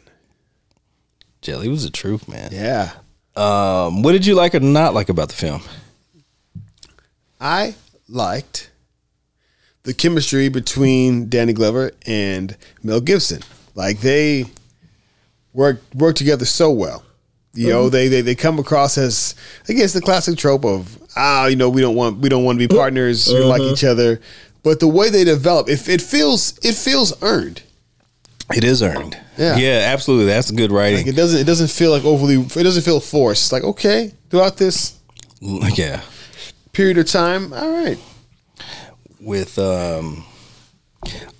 Jelly 1.40 1.68
was 1.68 1.84
the 1.84 1.90
truth, 1.90 2.28
man. 2.28 2.50
Yeah, 2.52 2.90
Um, 3.36 4.02
what 4.02 4.12
did 4.12 4.26
you 4.26 4.34
like 4.34 4.54
or 4.54 4.60
not 4.60 4.92
like 4.94 5.08
about 5.08 5.28
the 5.28 5.34
film? 5.36 5.62
I 7.40 7.74
liked 8.12 8.70
the 9.82 9.94
chemistry 9.94 10.48
between 10.48 11.28
Danny 11.28 11.52
Glover 11.52 11.92
and 12.06 12.56
Mel 12.82 13.00
Gibson. 13.00 13.42
Like 13.74 14.00
they 14.00 14.46
work 15.52 15.80
work 15.94 16.16
together 16.16 16.44
so 16.44 16.70
well. 16.70 17.04
You 17.54 17.68
know, 17.68 17.82
mm-hmm. 17.82 17.92
they, 17.92 18.08
they 18.08 18.20
they 18.22 18.34
come 18.34 18.58
across 18.58 18.96
as 18.96 19.34
I 19.68 19.74
guess 19.74 19.92
the 19.92 20.00
classic 20.00 20.38
trope 20.38 20.64
of 20.64 20.98
ah, 21.16 21.46
you 21.46 21.56
know, 21.56 21.68
we 21.68 21.80
don't 21.80 21.94
want 21.94 22.18
we 22.18 22.28
don't 22.28 22.44
want 22.44 22.56
to 22.56 22.66
be 22.66 22.68
mm-hmm. 22.68 22.78
partners, 22.78 23.28
we 23.28 23.40
like 23.40 23.60
mm-hmm. 23.60 23.72
each 23.72 23.84
other. 23.84 24.20
But 24.62 24.80
the 24.80 24.88
way 24.88 25.10
they 25.10 25.24
develop, 25.24 25.68
if 25.68 25.88
it 25.88 26.00
feels 26.00 26.58
it 26.62 26.74
feels 26.74 27.20
earned. 27.22 27.62
It 28.54 28.64
is 28.64 28.82
earned. 28.82 29.16
Yeah. 29.38 29.56
yeah, 29.56 29.90
absolutely. 29.92 30.26
That's 30.26 30.50
good 30.50 30.72
writing. 30.72 30.98
Like 30.98 31.06
it 31.06 31.16
doesn't 31.16 31.40
it 31.40 31.44
doesn't 31.44 31.70
feel 31.70 31.90
like 31.90 32.04
overly 32.04 32.36
it 32.36 32.62
doesn't 32.62 32.82
feel 32.82 33.00
forced. 33.00 33.44
It's 33.44 33.52
like, 33.52 33.64
okay, 33.64 34.12
throughout 34.30 34.56
this 34.56 34.98
yeah, 35.40 36.02
period 36.72 36.98
of 36.98 37.06
time, 37.06 37.52
all 37.52 37.70
right. 37.70 37.98
with 39.20 39.58
um, 39.58 40.24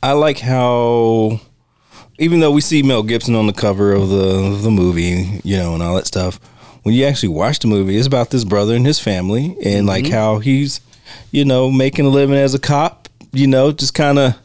I 0.03 0.13
like 0.13 0.39
how 0.39 1.41
even 2.19 2.41
though 2.41 2.51
we 2.51 2.61
see 2.61 2.83
Mel 2.83 3.03
Gibson 3.03 3.35
on 3.35 3.47
the 3.47 3.53
cover 3.53 3.93
of 3.93 4.09
the 4.09 4.53
of 4.53 4.63
the 4.63 4.71
movie, 4.71 5.41
you 5.45 5.57
know, 5.57 5.75
and 5.75 5.83
all 5.83 5.95
that 5.97 6.07
stuff, 6.07 6.39
when 6.83 6.95
you 6.95 7.05
actually 7.05 7.31
watch 7.31 7.59
the 7.61 7.69
movie, 7.69 7.97
it's 7.97 8.07
about 8.07 8.31
this 8.31 8.45
brother 8.45 8.75
and 8.75 8.87
his 8.87 8.99
family, 8.99 9.57
and 9.65 9.87
like 9.87 10.09
how 10.09 10.39
he's, 10.39 10.81
you 11.31 11.45
know, 11.45 11.71
making 11.71 12.07
a 12.07 12.11
living 12.11 12.37
as 12.37 12.55
a 12.55 12.59
cop. 12.59 13.09
You 13.33 13.47
know, 13.47 13.73
just 13.73 13.95
kind 13.95 14.19
of 14.19 14.37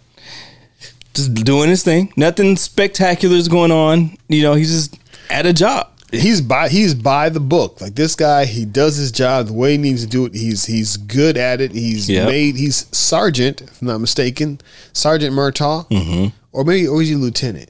just 1.13 1.33
doing 1.33 1.69
his 1.69 1.83
thing. 1.83 2.13
Nothing 2.15 2.55
spectacular 2.55 3.35
is 3.35 3.49
going 3.49 3.71
on. 3.71 4.17
You 4.29 4.43
know, 4.43 4.53
he's 4.53 4.71
just 4.71 4.99
at 5.29 5.45
a 5.45 5.51
job. 5.51 5.91
He's 6.11 6.39
by 6.39 6.69
he's 6.69 6.93
by 6.93 7.27
the 7.29 7.41
book. 7.41 7.81
Like 7.81 7.95
this 7.95 8.15
guy, 8.15 8.45
he 8.45 8.63
does 8.63 8.95
his 8.95 9.11
job 9.11 9.47
the 9.47 9.53
way 9.53 9.73
he 9.73 9.77
needs 9.77 10.03
to 10.03 10.09
do 10.09 10.25
it. 10.25 10.33
He's 10.33 10.65
he's 10.65 10.95
good 10.95 11.35
at 11.35 11.59
it. 11.59 11.73
He's 11.73 12.09
Yep. 12.09 12.27
made. 12.27 12.55
He's 12.55 12.85
sergeant, 12.95 13.61
if 13.61 13.81
I'm 13.81 13.89
not 13.89 13.99
mistaken, 13.99 14.61
Sergeant 14.93 15.35
Murtaugh, 15.35 15.89
mm-hmm. 15.89 16.27
or 16.53 16.63
maybe 16.63 16.87
or 16.87 17.01
is 17.01 17.09
he 17.09 17.15
lieutenant? 17.15 17.69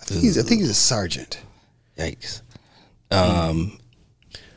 I 0.00 0.04
think 0.04 0.22
he's 0.22 0.38
I 0.38 0.42
think 0.42 0.62
he's 0.62 0.70
a 0.70 0.74
sergeant. 0.74 1.40
Yikes. 1.98 2.40
Um, 3.10 3.78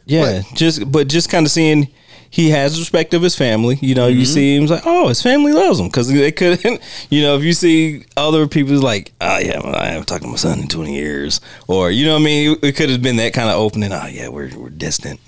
yeah, 0.05 0.41
just 0.55 0.89
but 0.91 1.07
just 1.07 1.30
kind 1.30 1.45
of 1.45 1.51
seeing 1.51 1.89
he 2.32 2.49
has 2.51 2.79
respect 2.79 3.13
of 3.13 3.21
his 3.21 3.36
family. 3.36 3.77
You 3.82 3.93
know, 3.93 4.07
you 4.07 4.23
mm-hmm. 4.23 4.34
see 4.34 4.55
him 4.55 4.65
like, 4.65 4.84
oh, 4.86 5.09
his 5.09 5.21
family 5.21 5.51
loves 5.51 5.79
him 5.79 5.88
because 5.88 6.07
they 6.07 6.32
couldn't. 6.32 6.82
You 7.09 7.21
know, 7.23 7.36
if 7.36 7.43
you 7.43 7.51
see 7.51 8.05
other 8.15 8.47
people 8.47 8.79
like, 8.79 9.11
oh 9.19 9.39
yeah, 9.39 9.59
I 9.63 9.88
haven't 9.88 10.05
talked 10.05 10.23
to 10.23 10.29
my 10.29 10.38
son 10.38 10.59
in 10.59 10.67
twenty 10.69 10.95
years, 10.95 11.41
or 11.67 11.91
you 11.91 12.05
know, 12.05 12.13
what 12.13 12.21
I 12.21 12.25
mean, 12.25 12.57
it 12.61 12.75
could 12.75 12.89
have 12.89 13.01
been 13.01 13.17
that 13.17 13.34
kind 13.34 13.49
of 13.49 13.55
opening. 13.55 13.91
Oh 13.91 14.07
yeah, 14.07 14.29
we're 14.29 14.49
we're 14.57 14.69
distant, 14.69 15.19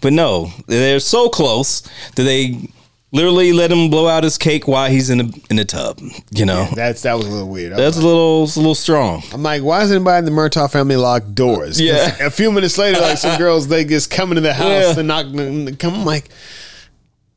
but 0.00 0.12
no, 0.12 0.52
they're 0.66 1.00
so 1.00 1.28
close 1.28 1.80
that 2.14 2.22
they 2.22 2.68
literally 3.12 3.52
let 3.52 3.70
him 3.70 3.90
blow 3.90 4.08
out 4.08 4.24
his 4.24 4.38
cake 4.38 4.66
while 4.66 4.90
he's 4.90 5.10
in 5.10 5.18
the 5.18 5.40
in 5.50 5.56
the 5.56 5.64
tub. 5.64 6.00
You 6.30 6.46
know, 6.46 6.66
That's 6.74 7.02
that 7.02 7.14
was 7.16 7.26
a 7.26 7.30
little 7.30 7.48
weird. 7.48 7.72
I'm 7.72 7.78
that's 7.78 7.96
a 7.98 8.02
little 8.02 8.44
it's 8.44 8.56
a 8.56 8.60
little 8.60 8.74
strong. 8.74 9.22
I'm 9.32 9.42
like, 9.42 9.62
why 9.62 9.82
is 9.82 9.92
anybody 9.92 10.18
in 10.18 10.24
the 10.24 10.30
Murtaugh 10.40 10.70
family 10.70 10.96
locked 10.96 11.34
doors? 11.34 11.80
Yeah. 11.80 12.16
A 12.26 12.30
few 12.30 12.50
minutes 12.50 12.78
later, 12.78 13.00
like 13.00 13.18
some 13.18 13.38
girls, 13.38 13.68
they 13.68 13.84
just 13.84 14.10
come 14.10 14.30
into 14.30 14.40
the 14.40 14.54
house 14.54 14.68
Yeah. 14.68 14.98
and 14.98 15.08
knock. 15.08 15.26
and 15.26 15.78
Come, 15.78 15.94
I'm 15.94 16.04
like, 16.04 16.28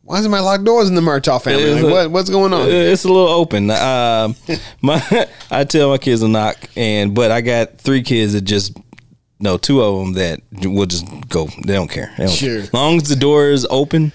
why 0.03 0.19
is 0.19 0.28
my 0.28 0.39
locked 0.39 0.63
doors 0.63 0.88
in 0.88 0.95
the 0.95 1.01
Murtaugh 1.01 1.41
family? 1.43 1.73
Like, 1.73 1.84
a- 1.84 1.89
what, 1.89 2.11
what's 2.11 2.30
going 2.30 2.53
on? 2.53 2.67
It's 2.69 3.03
a 3.03 3.07
little 3.07 3.28
open. 3.28 3.71
Um, 3.71 4.36
my 4.82 5.28
I 5.51 5.63
tell 5.63 5.89
my 5.89 5.97
kids 5.97 6.21
to 6.21 6.28
knock, 6.28 6.57
and 6.76 7.13
but 7.15 7.32
I 7.32 7.41
got 7.41 7.80
three 7.80 8.01
kids 8.03 8.34
that 8.34 8.41
just 8.41 8.78
no 9.39 9.57
two 9.57 9.82
of 9.82 9.99
them 9.99 10.13
that 10.13 10.39
will 10.63 10.86
just 10.86 11.05
go. 11.28 11.47
They 11.65 11.73
don't 11.73 11.89
care. 11.89 12.13
They 12.17 12.26
don't 12.28 12.34
Sure. 12.36 12.59
As 12.59 12.73
long 12.73 12.97
as 12.97 13.09
the 13.09 13.15
door 13.17 13.49
is 13.49 13.65
open, 13.69 14.13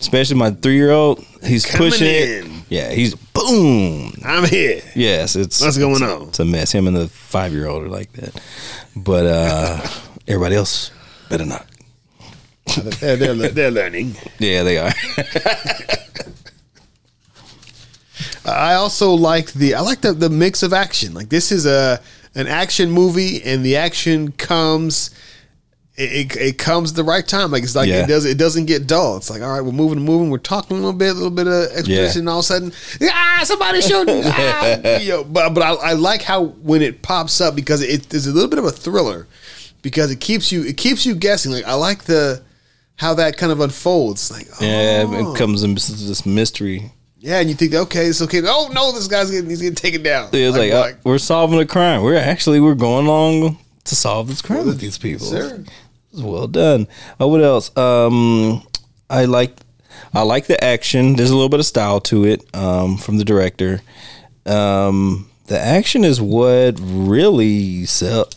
especially 0.00 0.36
my 0.36 0.50
three 0.50 0.74
year 0.76 0.90
old, 0.90 1.24
he's 1.44 1.64
Coming 1.66 1.90
pushing 1.90 2.06
in. 2.06 2.46
it. 2.46 2.46
Yeah, 2.68 2.90
he's 2.92 3.14
boom. 3.14 4.12
I'm 4.24 4.44
here. 4.44 4.80
Yes, 4.94 5.34
it's 5.36 5.60
What's 5.60 5.76
going 5.78 5.96
it's- 5.96 6.10
on? 6.22 6.28
It's 6.28 6.38
a 6.40 6.44
mess. 6.44 6.72
Him 6.72 6.86
and 6.86 6.96
the 6.96 7.08
five 7.08 7.52
year 7.52 7.66
old 7.68 7.84
are 7.84 7.88
like 7.88 8.12
that, 8.12 8.40
but 8.96 9.26
uh 9.26 9.80
everybody 10.28 10.56
else 10.56 10.90
better 11.28 11.44
not. 11.46 11.66
They're, 13.00 13.16
they're, 13.16 13.34
they're 13.34 13.70
learning. 13.72 14.14
Yeah, 14.38 14.62
they 14.62 14.78
are. 14.78 14.92
I 18.44 18.74
also 18.74 19.12
like 19.12 19.52
the 19.52 19.74
I 19.74 19.80
like 19.80 20.00
the, 20.02 20.12
the 20.12 20.30
mix 20.30 20.62
of 20.62 20.72
action. 20.72 21.12
Like 21.14 21.28
this 21.30 21.50
is 21.52 21.66
a 21.66 22.00
an 22.34 22.46
action 22.46 22.90
movie, 22.90 23.42
and 23.42 23.64
the 23.64 23.76
action 23.76 24.32
comes. 24.32 25.10
It, 26.00 26.36
it, 26.36 26.58
comes 26.58 26.92
the 26.94 27.04
right 27.04 27.26
time. 27.26 27.50
Like 27.50 27.62
it's 27.62 27.74
like 27.74 27.88
Yeah. 27.88 28.04
it 28.04 28.06
does. 28.06 28.24
It 28.24 28.38
doesn't 28.38 28.66
get 28.66 28.86
dull. 28.86 29.16
It's 29.16 29.28
like 29.28 29.42
all 29.42 29.50
right, 29.50 29.60
we're 29.60 29.72
moving, 29.72 30.00
moving. 30.00 30.30
We're 30.30 30.38
talking 30.38 30.76
a 30.76 30.80
little 30.80 30.94
bit, 30.94 31.10
a 31.10 31.14
little 31.14 31.30
bit 31.30 31.46
of 31.46 31.64
exposition. 31.64 31.88
Yeah. 31.90 32.18
And 32.18 32.28
all 32.28 32.38
of 32.38 32.44
a 32.44 32.46
sudden, 32.46 32.72
ah, 33.02 33.40
somebody's 33.44 33.86
shooting. 33.86 34.22
ah, 34.26 34.98
Yo, 34.98 35.24
but 35.24 35.50
but 35.50 35.62
I, 35.62 35.90
I 35.90 35.92
like 35.92 36.22
how 36.22 36.44
when 36.44 36.82
it 36.82 37.02
pops 37.02 37.40
up 37.40 37.54
because 37.54 37.82
it 37.82 38.12
is 38.14 38.26
a 38.26 38.32
little 38.32 38.48
bit 38.48 38.58
of 38.58 38.64
a 38.64 38.70
thriller 38.70 39.26
because 39.82 40.10
it 40.10 40.20
keeps 40.20 40.50
you 40.50 40.64
it 40.64 40.76
keeps 40.76 41.04
you 41.04 41.14
guessing. 41.14 41.52
Like 41.52 41.64
I 41.64 41.74
like 41.74 42.04
the 42.04 42.42
how 42.96 43.14
that 43.14 43.36
kind 43.36 43.52
of 43.52 43.60
unfolds. 43.60 44.30
Like 44.30 44.46
yeah, 44.60 45.04
oh. 45.06 45.32
it 45.32 45.38
comes 45.38 45.62
in 45.62 45.74
this 45.74 46.24
mystery. 46.26 46.92
Yeah, 47.18 47.40
and 47.40 47.50
you 47.50 47.54
think, 47.54 47.74
okay, 47.74 48.06
it's 48.06 48.22
okay. 48.22 48.40
Oh 48.44 48.70
no, 48.72 48.92
this 48.92 49.06
guy's 49.06 49.30
getting 49.30 49.50
he's 49.50 49.60
getting 49.60 49.74
taken 49.74 50.02
down. 50.02 50.30
It's 50.32 50.56
like, 50.56 50.72
uh, 50.72 50.96
we're 51.04 51.18
solving 51.18 51.58
a 51.60 51.66
crime. 51.66 52.02
We're 52.02 52.16
actually 52.16 52.60
we're 52.60 52.74
going 52.74 53.06
along 53.06 53.58
to 53.84 53.96
solve 53.96 54.28
this 54.28 54.40
crime 54.40 54.66
with 54.66 54.80
these 54.80 54.96
people. 54.96 55.26
sir. 55.26 55.64
Well 56.12 56.48
done. 56.48 56.88
Oh, 57.18 57.28
what 57.28 57.42
else? 57.42 57.76
Um, 57.76 58.66
I 59.08 59.26
like 59.26 59.56
I 60.12 60.22
like 60.22 60.46
the 60.46 60.62
action. 60.62 61.16
There's 61.16 61.30
a 61.30 61.34
little 61.34 61.48
bit 61.48 61.60
of 61.60 61.66
style 61.66 62.00
to 62.02 62.24
it 62.24 62.44
um, 62.54 62.96
from 62.96 63.18
the 63.18 63.24
director. 63.24 63.80
Um, 64.46 65.30
the 65.46 65.58
action 65.58 66.04
is 66.04 66.20
what 66.20 66.78
really 66.80 67.84
sells. 67.86 68.34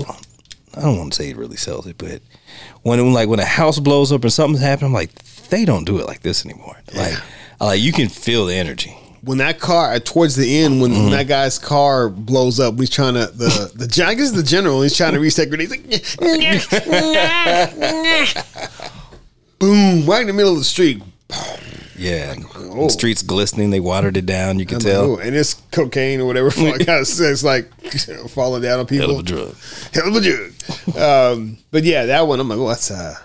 I 0.76 0.82
don't 0.82 0.98
want 0.98 1.14
to 1.14 1.18
say 1.18 1.30
it 1.30 1.38
really 1.38 1.58
sells 1.58 1.86
it, 1.88 1.98
but 1.98 2.22
when 2.82 3.14
like 3.14 3.30
when 3.30 3.40
a 3.40 3.46
house 3.46 3.80
blows 3.80 4.12
up 4.12 4.26
or 4.26 4.30
something's 4.30 4.62
happening, 4.62 4.88
I'm 4.88 4.94
like, 4.94 5.14
they 5.50 5.66
don't 5.66 5.86
do 5.86 6.00
it 6.00 6.08
like 6.08 6.22
this 6.22 6.46
anymore. 6.46 6.78
Like, 6.94 7.18
like 7.60 7.82
you 7.82 7.92
can 7.92 8.10
feel 8.10 8.46
the 8.46 8.56
energy. 8.56 8.96
When 9.24 9.38
that 9.40 9.60
car 9.60 9.98
towards 10.00 10.36
the 10.36 10.60
end, 10.60 10.82
when, 10.82 10.92
Mm-hmm. 10.92 11.02
when 11.04 11.12
that 11.12 11.28
guy's 11.28 11.58
car 11.58 12.10
blows 12.10 12.60
up, 12.60 12.78
he's 12.80 12.90
trying 12.90 13.14
to 13.14 13.28
the 13.28 13.72
the 13.76 14.04
I 14.06 14.14
guess 14.16 14.32
the 14.32 14.44
general. 14.44 14.82
He's 14.82 14.98
trying 14.98 15.14
to 15.14 15.20
reset 15.20 15.50
grenade. 15.50 15.70
He's 15.70 16.20
like, 16.20 18.36
boom, 19.60 20.06
right 20.06 20.22
in 20.22 20.28
the 20.28 20.34
middle 20.34 20.52
of 20.54 20.58
the 20.60 20.64
street. 20.64 21.02
Yeah, 21.98 22.36
Oh. 22.56 22.86
the 22.86 22.90
streets 22.90 23.22
glistening. 23.22 23.70
They 23.70 23.80
watered 23.80 24.18
it 24.18 24.26
down. 24.26 24.58
You 24.60 24.66
can 24.66 24.80
tell. 24.80 25.12
Ooh, 25.12 25.18
and 25.20 25.36
it's 25.36 25.54
cocaine 25.72 26.20
or 26.20 26.26
whatever. 26.26 26.48
Like, 26.62 26.82
it's 26.88 27.44
like 27.44 27.72
falling 28.30 28.62
down 28.64 28.80
on 28.80 28.88
people. 28.88 29.08
Hell 29.08 29.20
of 29.20 29.26
a 29.26 29.28
drug. 29.28 29.56
Hell 29.94 30.08
of 30.08 30.16
a 30.16 30.22
drug. 30.22 30.98
Um, 30.98 31.58
but 31.72 31.84
yeah, 31.84 32.06
that 32.08 32.28
one 32.28 32.40
I'm 32.40 32.50
like, 32.50 32.58
oh, 32.60 32.68
that's 32.68 32.90
uh, 32.92 33.16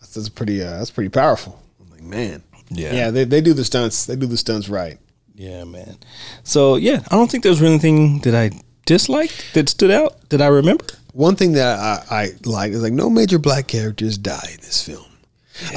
that's, 0.00 0.14
that's 0.14 0.28
pretty 0.30 0.62
uh, 0.62 0.78
that's 0.78 0.90
pretty 0.90 1.10
powerful. 1.10 1.60
I'm 1.80 1.90
like, 1.90 2.02
man, 2.02 2.42
Yeah. 2.70 2.94
yeah, 2.94 3.10
they, 3.10 3.24
they 3.24 3.40
do 3.42 3.52
the 3.52 3.64
stunts. 3.64 4.06
They 4.06 4.16
do 4.16 4.26
the 4.26 4.38
stunts 4.38 4.68
right. 4.68 4.98
Yeah, 5.34 5.64
man. 5.64 5.96
So 6.42 6.76
yeah, 6.76 7.02
I 7.10 7.16
don't 7.16 7.30
think 7.30 7.42
there's 7.44 7.60
really 7.60 7.74
anything 7.74 8.20
that 8.20 8.34
I 8.34 8.50
disliked 8.86 9.54
that 9.54 9.68
stood 9.68 9.90
out 9.90 10.28
that 10.30 10.40
I 10.40 10.46
remember. 10.46 10.84
One 11.12 11.36
thing 11.36 11.52
that 11.52 11.78
I, 11.78 12.04
I 12.10 12.28
like 12.44 12.72
is 12.72 12.82
like 12.82 12.92
no 12.92 13.08
major 13.10 13.38
black 13.38 13.66
characters 13.66 14.18
die 14.18 14.50
in 14.52 14.58
this 14.60 14.84
film. 14.84 15.04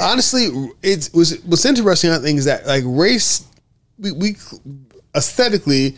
Honestly, 0.00 0.46
it 0.82 1.10
was 1.14 1.40
what's 1.44 1.64
interesting. 1.64 2.10
I 2.10 2.18
think 2.18 2.38
is 2.38 2.44
that 2.46 2.66
like 2.66 2.82
race, 2.86 3.46
we, 3.98 4.12
we 4.12 4.36
aesthetically, 5.14 5.96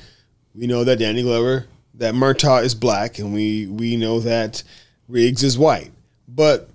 we 0.54 0.66
know 0.66 0.84
that 0.84 0.98
Danny 0.98 1.22
Glover, 1.22 1.66
that 1.94 2.14
Murtaugh 2.14 2.62
is 2.64 2.74
black, 2.74 3.18
and 3.18 3.32
we 3.32 3.66
we 3.66 3.96
know 3.96 4.20
that 4.20 4.62
Riggs 5.08 5.42
is 5.42 5.58
white, 5.58 5.90
but 6.28 6.68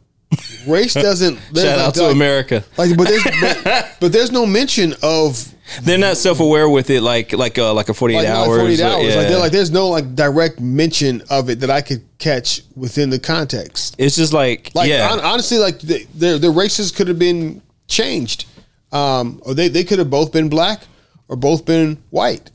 race 0.67 0.93
doesn't. 1.07 1.35
Shout 1.37 1.53
like- 1.55 1.65
out 1.79 1.93
to 1.95 2.03
like- 2.03 2.11
America. 2.15 2.63
Like, 2.77 2.97
but 2.97 3.07
there's 3.07 3.23
but, 3.63 3.97
but 3.99 4.11
there's 4.11 4.31
no 4.31 4.45
mention 4.45 4.93
of 5.03 5.53
They're 5.81 5.97
not 5.97 6.17
self 6.17 6.39
aware 6.39 6.69
with 6.69 6.89
it, 6.91 7.01
like 7.01 7.33
like 7.33 7.57
uh, 7.57 7.73
like 7.73 7.89
a 7.89 7.93
forty 7.93 8.13
eight 8.15 8.17
like, 8.19 8.27
hours. 8.27 8.47
like 8.49 8.57
48 8.59 8.79
uh, 8.81 8.87
hours. 8.87 9.03
yeah. 9.07 9.15
Like, 9.15 9.27
they're 9.27 9.39
like 9.39 9.51
there's 9.51 9.71
no 9.71 9.87
like 9.89 10.15
direct 10.15 10.59
mention 10.59 11.23
of 11.29 11.49
it 11.49 11.59
that 11.61 11.71
I 11.71 11.81
could 11.81 12.03
catch 12.19 12.61
within 12.75 13.09
the 13.09 13.17
context. 13.19 13.95
it's 13.97 14.15
just 14.15 14.31
like, 14.31 14.71
Like 14.75 14.89
yeah, 14.89 15.07
hon- 15.07 15.21
honestly, 15.21 15.57
like 15.57 15.79
the, 15.79 16.05
their 16.13 16.37
their 16.37 16.51
races 16.51 16.91
could 16.91 17.07
have 17.07 17.17
been 17.17 17.61
changed, 17.87 18.45
um, 18.91 19.41
or 19.43 19.53
they 19.55 19.67
they 19.67 19.83
could 19.83 19.97
have 19.99 20.09
both 20.11 20.31
been 20.31 20.49
black 20.49 20.81
or 21.27 21.35
both 21.35 21.65
been 21.65 21.97
white. 22.11 22.51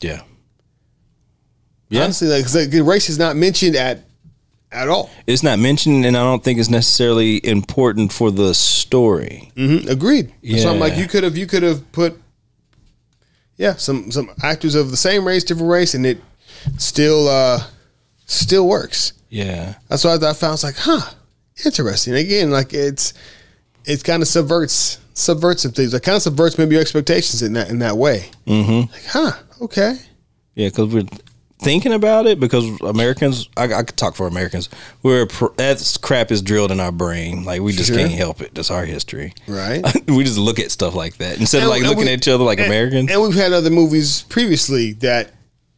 yeah, 0.00 0.22
yeah. 1.88 2.02
Honestly, 2.02 2.28
like 2.28 2.42
'cause, 2.42 2.56
like, 2.56 2.70
the 2.70 2.82
race 2.82 3.08
is 3.08 3.18
not 3.18 3.36
mentioned 3.36 3.76
at 3.76 4.00
at 4.72 4.88
all. 4.88 5.10
It's 5.26 5.42
not 5.42 5.58
mentioned, 5.58 6.04
and 6.04 6.16
I 6.16 6.22
don't 6.22 6.42
think 6.42 6.58
it's 6.58 6.68
necessarily 6.68 7.44
important 7.46 8.12
for 8.12 8.30
the 8.30 8.54
story. 8.54 9.50
Mm-hmm. 9.56 9.88
Agreed. 9.88 10.32
So 10.58 10.70
I'm 10.70 10.78
like, 10.78 10.96
you 10.96 11.06
could 11.06 11.24
have 11.24 11.36
you 11.36 11.46
could 11.46 11.62
have 11.62 11.90
put, 11.92 12.20
yeah, 13.56 13.74
some 13.74 14.10
some 14.10 14.30
actors 14.42 14.74
of 14.74 14.90
the 14.90 14.96
same 14.96 15.26
race, 15.26 15.44
different 15.44 15.70
race, 15.70 15.94
and 15.94 16.06
it 16.06 16.20
still 16.76 17.28
uh 17.28 17.60
still 18.26 18.68
works. 18.68 19.14
Yeah, 19.30 19.74
That's 19.88 20.04
why 20.04 20.14
I 20.14 20.32
found 20.32 20.54
it's 20.54 20.64
like, 20.64 20.76
huh, 20.76 21.10
interesting. 21.64 22.14
Again, 22.14 22.50
like 22.50 22.72
it's 22.72 23.12
it 23.84 24.02
kind 24.04 24.22
of 24.22 24.28
subverts 24.28 24.98
subverts 25.14 25.62
some 25.62 25.72
things. 25.72 25.92
It 25.92 26.02
kind 26.02 26.16
of 26.16 26.22
subverts 26.22 26.56
maybe 26.56 26.74
your 26.74 26.80
expectations 26.80 27.42
in 27.42 27.52
that 27.54 27.70
in 27.70 27.80
that 27.80 27.96
way. 27.96 28.30
Mm-hmm. 28.46 28.92
Like, 28.92 29.04
huh, 29.06 29.32
okay. 29.62 29.98
yeah, 30.54 30.68
because 30.68 30.94
we're 30.94 31.04
thinking 31.60 31.92
about 31.92 32.26
it 32.26 32.38
because 32.40 32.64
Americans, 32.82 33.48
I, 33.56 33.64
I 33.72 33.82
could 33.82 33.96
talk 33.96 34.14
for 34.14 34.26
Americans. 34.26 34.68
We're 35.02 35.26
that 35.56 35.98
crap 36.02 36.30
is 36.30 36.42
drilled 36.42 36.70
in 36.70 36.80
our 36.80 36.92
brain. 36.92 37.44
Like 37.44 37.60
we 37.60 37.72
just 37.72 37.88
Sure. 37.88 37.96
can't 37.98 38.12
help 38.12 38.40
it. 38.40 38.54
That's 38.54 38.70
our 38.70 38.84
history. 38.84 39.34
Right. 39.46 39.82
we 40.08 40.24
just 40.24 40.38
look 40.38 40.58
at 40.58 40.70
stuff 40.70 40.94
like 40.94 41.16
that 41.18 41.38
instead 41.40 41.62
of 41.62 41.68
like 41.68 41.82
looking 41.82 42.04
we- 42.06 42.12
at 42.12 42.18
each 42.18 42.28
other 42.28 42.44
like 42.44 42.58
and- 42.58 42.66
Americans. 42.68 43.10
And 43.10 43.20
we've 43.22 43.34
had 43.34 43.52
other 43.52 43.70
movies 43.70 44.22
previously 44.28 44.92
that 44.94 45.32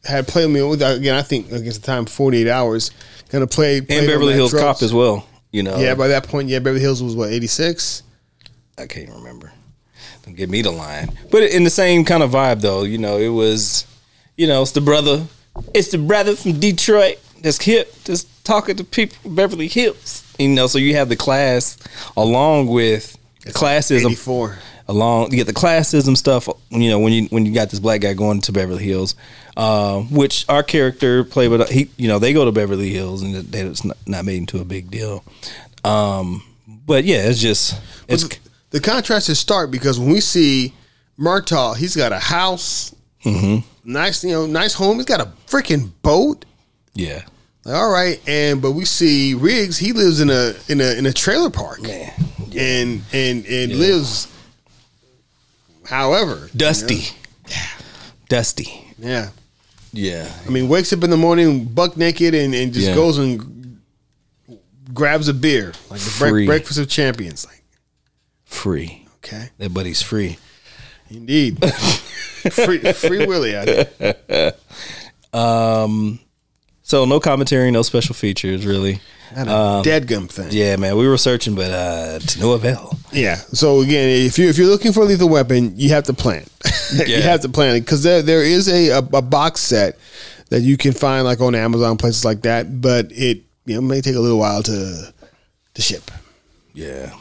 had 0.04 0.26
played 0.26 0.48
me 0.50 0.62
with 0.62 0.82
again. 0.82 1.14
I 1.16 1.22
think 1.22 1.50
against 1.52 1.82
the 1.82 1.86
time 1.86 2.06
forty 2.06 2.38
eight 2.42 2.48
hours, 2.48 2.90
kind 3.28 3.42
of 3.44 3.50
played. 3.50 3.86
played 3.88 3.98
and 4.00 4.06
Beverly 4.06 4.32
Hills 4.34 4.50
tropes. 4.50 4.62
Cop 4.64 4.82
as 4.82 4.92
well. 4.94 5.26
You 5.52 5.62
know, 5.62 5.76
Yeah, 5.78 5.94
by 5.94 6.08
that 6.08 6.28
point, 6.28 6.48
yeah, 6.48 6.58
Beverly 6.60 6.80
Hills 6.80 7.02
was 7.02 7.14
what 7.16 7.30
eighty 7.30 7.46
six. 7.48 8.02
I 8.78 8.86
can't 8.86 9.10
remember. 9.10 9.52
Don't 10.24 10.36
give 10.36 10.48
me 10.48 10.62
the 10.62 10.70
line. 10.70 11.18
But 11.30 11.42
in 11.44 11.64
the 11.64 11.70
same 11.70 12.04
kind 12.04 12.22
of 12.22 12.30
vibe 12.30 12.60
though, 12.60 12.82
you 12.84 12.98
know, 12.98 13.18
it 13.18 13.28
was, 13.28 13.84
you 14.36 14.46
know, 14.46 14.62
it's 14.62 14.72
the 14.72 14.80
brother, 14.80 15.26
it's 15.74 15.88
the 15.90 15.98
brother 15.98 16.36
from 16.36 16.58
Detroit 16.60 17.18
that's 17.42 17.62
hip, 17.62 17.92
just 18.04 18.26
talking 18.44 18.76
to 18.76 18.84
people 18.84 19.16
from 19.22 19.34
Beverly 19.34 19.68
Hills. 19.68 20.24
You 20.38 20.48
know, 20.48 20.66
so 20.66 20.78
you 20.78 20.94
have 20.96 21.08
the 21.08 21.16
class 21.16 21.76
along 22.16 22.66
with 22.68 23.16
classism, 23.46 24.06
Eighty 24.06 24.14
four. 24.14 24.58
along. 24.88 25.30
You 25.30 25.36
get 25.38 25.46
the 25.46 25.52
classism 25.52 26.16
stuff. 26.16 26.48
You 26.70 26.90
know 26.90 26.98
when 26.98 27.12
you 27.12 27.26
when 27.26 27.46
you 27.46 27.52
got 27.54 27.70
this 27.70 27.80
black 27.80 28.00
guy 28.02 28.14
going 28.14 28.40
to 28.42 28.52
Beverly 28.52 28.84
Hills, 28.84 29.14
uh, 29.56 30.00
which 30.00 30.44
our 30.48 30.62
character 30.62 31.24
played 31.24 31.48
with. 31.48 31.68
He 31.70 31.90
you 31.96 32.08
know 32.08 32.18
they 32.18 32.32
go 32.32 32.44
to 32.44 32.52
Beverly 32.52 32.90
Hills 32.90 33.22
and 33.22 33.34
they- 33.34 33.60
it's 33.60 33.84
not, 33.84 33.96
not 34.06 34.24
made 34.24 34.38
into 34.38 34.60
a 34.60 34.64
big 34.64 34.90
deal. 34.90 35.22
Um, 35.84 36.42
but 36.86 37.04
yeah, 37.04 37.28
it's 37.28 37.40
just 37.40 37.80
it's 38.08 38.26
the, 38.26 38.38
the 38.70 38.80
contrast 38.80 39.28
is 39.28 39.38
stark 39.38 39.70
because 39.70 39.98
when 39.98 40.10
we 40.10 40.20
see 40.20 40.74
Murtaugh, 41.18 41.76
he's 41.76 41.96
got 41.96 42.12
a 42.12 42.18
house, 42.18 42.94
Mm-hmm. 43.24 43.66
Nice, 43.84 44.22
you 44.24 44.30
know, 44.32 44.46
nice 44.46 44.74
home. 44.74 44.96
He's 44.96 45.06
got 45.06 45.20
a 45.20 45.26
freaking 45.46 45.90
boat. 46.02 46.44
yeah. 46.94 47.22
Like, 47.64 47.74
all 47.76 47.90
right, 47.92 48.20
and 48.26 48.62
but 48.62 48.72
we 48.72 48.86
see 48.86 49.34
Riggs. 49.34 49.76
He 49.76 49.92
lives 49.92 50.20
in 50.20 50.30
a 50.30 50.54
in 50.68 50.80
a 50.80 50.94
in 50.98 51.04
a 51.04 51.12
trailer 51.12 51.50
park, 51.50 51.82
Man. 51.82 52.10
and 52.56 53.02
and 53.12 53.44
and 53.44 53.72
lives. 53.74 54.28
However, 55.84 56.48
Dusty. 56.56 57.08
Yeah. 57.48 57.66
Dusty. 58.28 58.94
yeah. 58.98 59.30
Yeah. 59.92 60.32
I 60.46 60.50
mean, 60.50 60.68
wakes 60.68 60.92
up 60.92 61.02
in 61.04 61.10
the 61.10 61.16
morning 61.16 61.64
buck 61.64 61.96
naked 61.96 62.32
and, 62.34 62.54
and 62.54 62.72
just 62.72 62.86
Yeah. 62.88 62.94
goes 62.94 63.18
and 63.18 63.80
grabs 64.94 65.28
a 65.28 65.34
beer 65.34 65.72
like 65.90 66.00
the 66.00 66.10
Free. 66.10 66.46
breakfast 66.46 66.78
of 66.78 66.88
champions. 66.88 67.44
Like, 67.44 67.62
Free. 68.44 69.06
okay, 69.16 69.50
That 69.58 69.74
buddy's 69.74 70.00
free. 70.00 70.38
indeed, 71.10 71.58
free, 72.50 72.78
free 72.92 73.26
Willie 73.26 73.56
out 73.56 73.68
here. 73.68 74.52
So 76.90 77.04
no 77.04 77.20
commentary, 77.20 77.70
no 77.70 77.82
special 77.82 78.16
features, 78.16 78.66
really. 78.66 79.00
Not 79.36 79.46
a 79.80 79.84
dead 79.84 80.08
gum 80.08 80.26
thing. 80.26 80.46
Um, 80.46 80.50
Yeah, 80.50 80.74
man, 80.74 80.96
we 80.96 81.06
were 81.06 81.16
searching, 81.16 81.54
but 81.54 81.70
uh, 81.70 82.18
to 82.18 82.40
no 82.40 82.50
avail. 82.50 82.98
Yeah. 83.12 83.36
So 83.36 83.80
again, 83.80 84.08
if 84.08 84.40
you 84.40 84.48
if 84.48 84.58
you're 84.58 84.66
looking 84.66 84.92
for 84.92 85.02
a 85.02 85.04
lethal 85.04 85.28
weapon, 85.28 85.74
you 85.76 85.90
have 85.90 86.02
to 86.04 86.12
plan. 86.12 86.44
you 87.06 87.22
have 87.22 87.42
to 87.42 87.48
plan 87.48 87.76
it 87.76 87.82
because 87.82 88.02
there 88.02 88.22
there 88.22 88.42
is 88.42 88.68
a, 88.68 88.88
a 88.88 88.98
a 88.98 89.22
box 89.22 89.60
set 89.60 89.98
that 90.48 90.62
you 90.62 90.76
can 90.76 90.90
find 90.92 91.24
like 91.24 91.40
on 91.40 91.54
Amazon 91.54 91.96
places 91.96 92.24
like 92.24 92.42
that, 92.42 92.80
but 92.80 93.06
it 93.12 93.42
you 93.66 93.76
know 93.76 93.82
may 93.82 94.00
take 94.00 94.16
a 94.16 94.20
little 94.20 94.40
while 94.40 94.64
to 94.64 95.14
to 95.74 95.82
ship. 95.82 96.10
Yeah. 96.74 97.14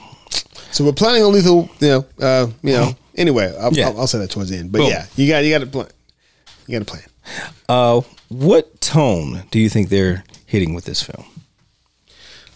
So 0.71 0.83
we're 0.83 0.93
planning 0.93 1.21
on 1.21 1.31
lethal. 1.31 1.69
You 1.79 1.87
know. 1.87 2.05
Uh, 2.19 2.47
you 2.63 2.73
know. 2.73 2.95
Anyway, 3.19 3.55
I'll, 3.59 3.71
Yeah. 3.73 3.89
I'll, 3.89 4.01
I'll 4.01 4.07
say 4.07 4.17
that 4.19 4.31
towards 4.31 4.49
the 4.49 4.57
end. 4.57 4.71
But 4.71 4.79
Boom. 4.79 4.89
yeah, 4.89 5.05
you 5.15 5.27
got 5.27 5.43
you 5.43 5.51
got 5.51 5.59
to 5.59 5.67
plan. 5.67 5.87
You 6.67 6.79
got 6.79 6.87
to 6.87 6.91
plan. 6.91 7.03
Uh, 7.67 8.01
what 8.29 8.79
tone 8.81 9.43
do 9.51 9.59
you 9.59 9.69
think 9.69 9.89
they're 9.89 10.23
hitting 10.45 10.73
with 10.73 10.85
this 10.85 11.03
film? 11.03 11.25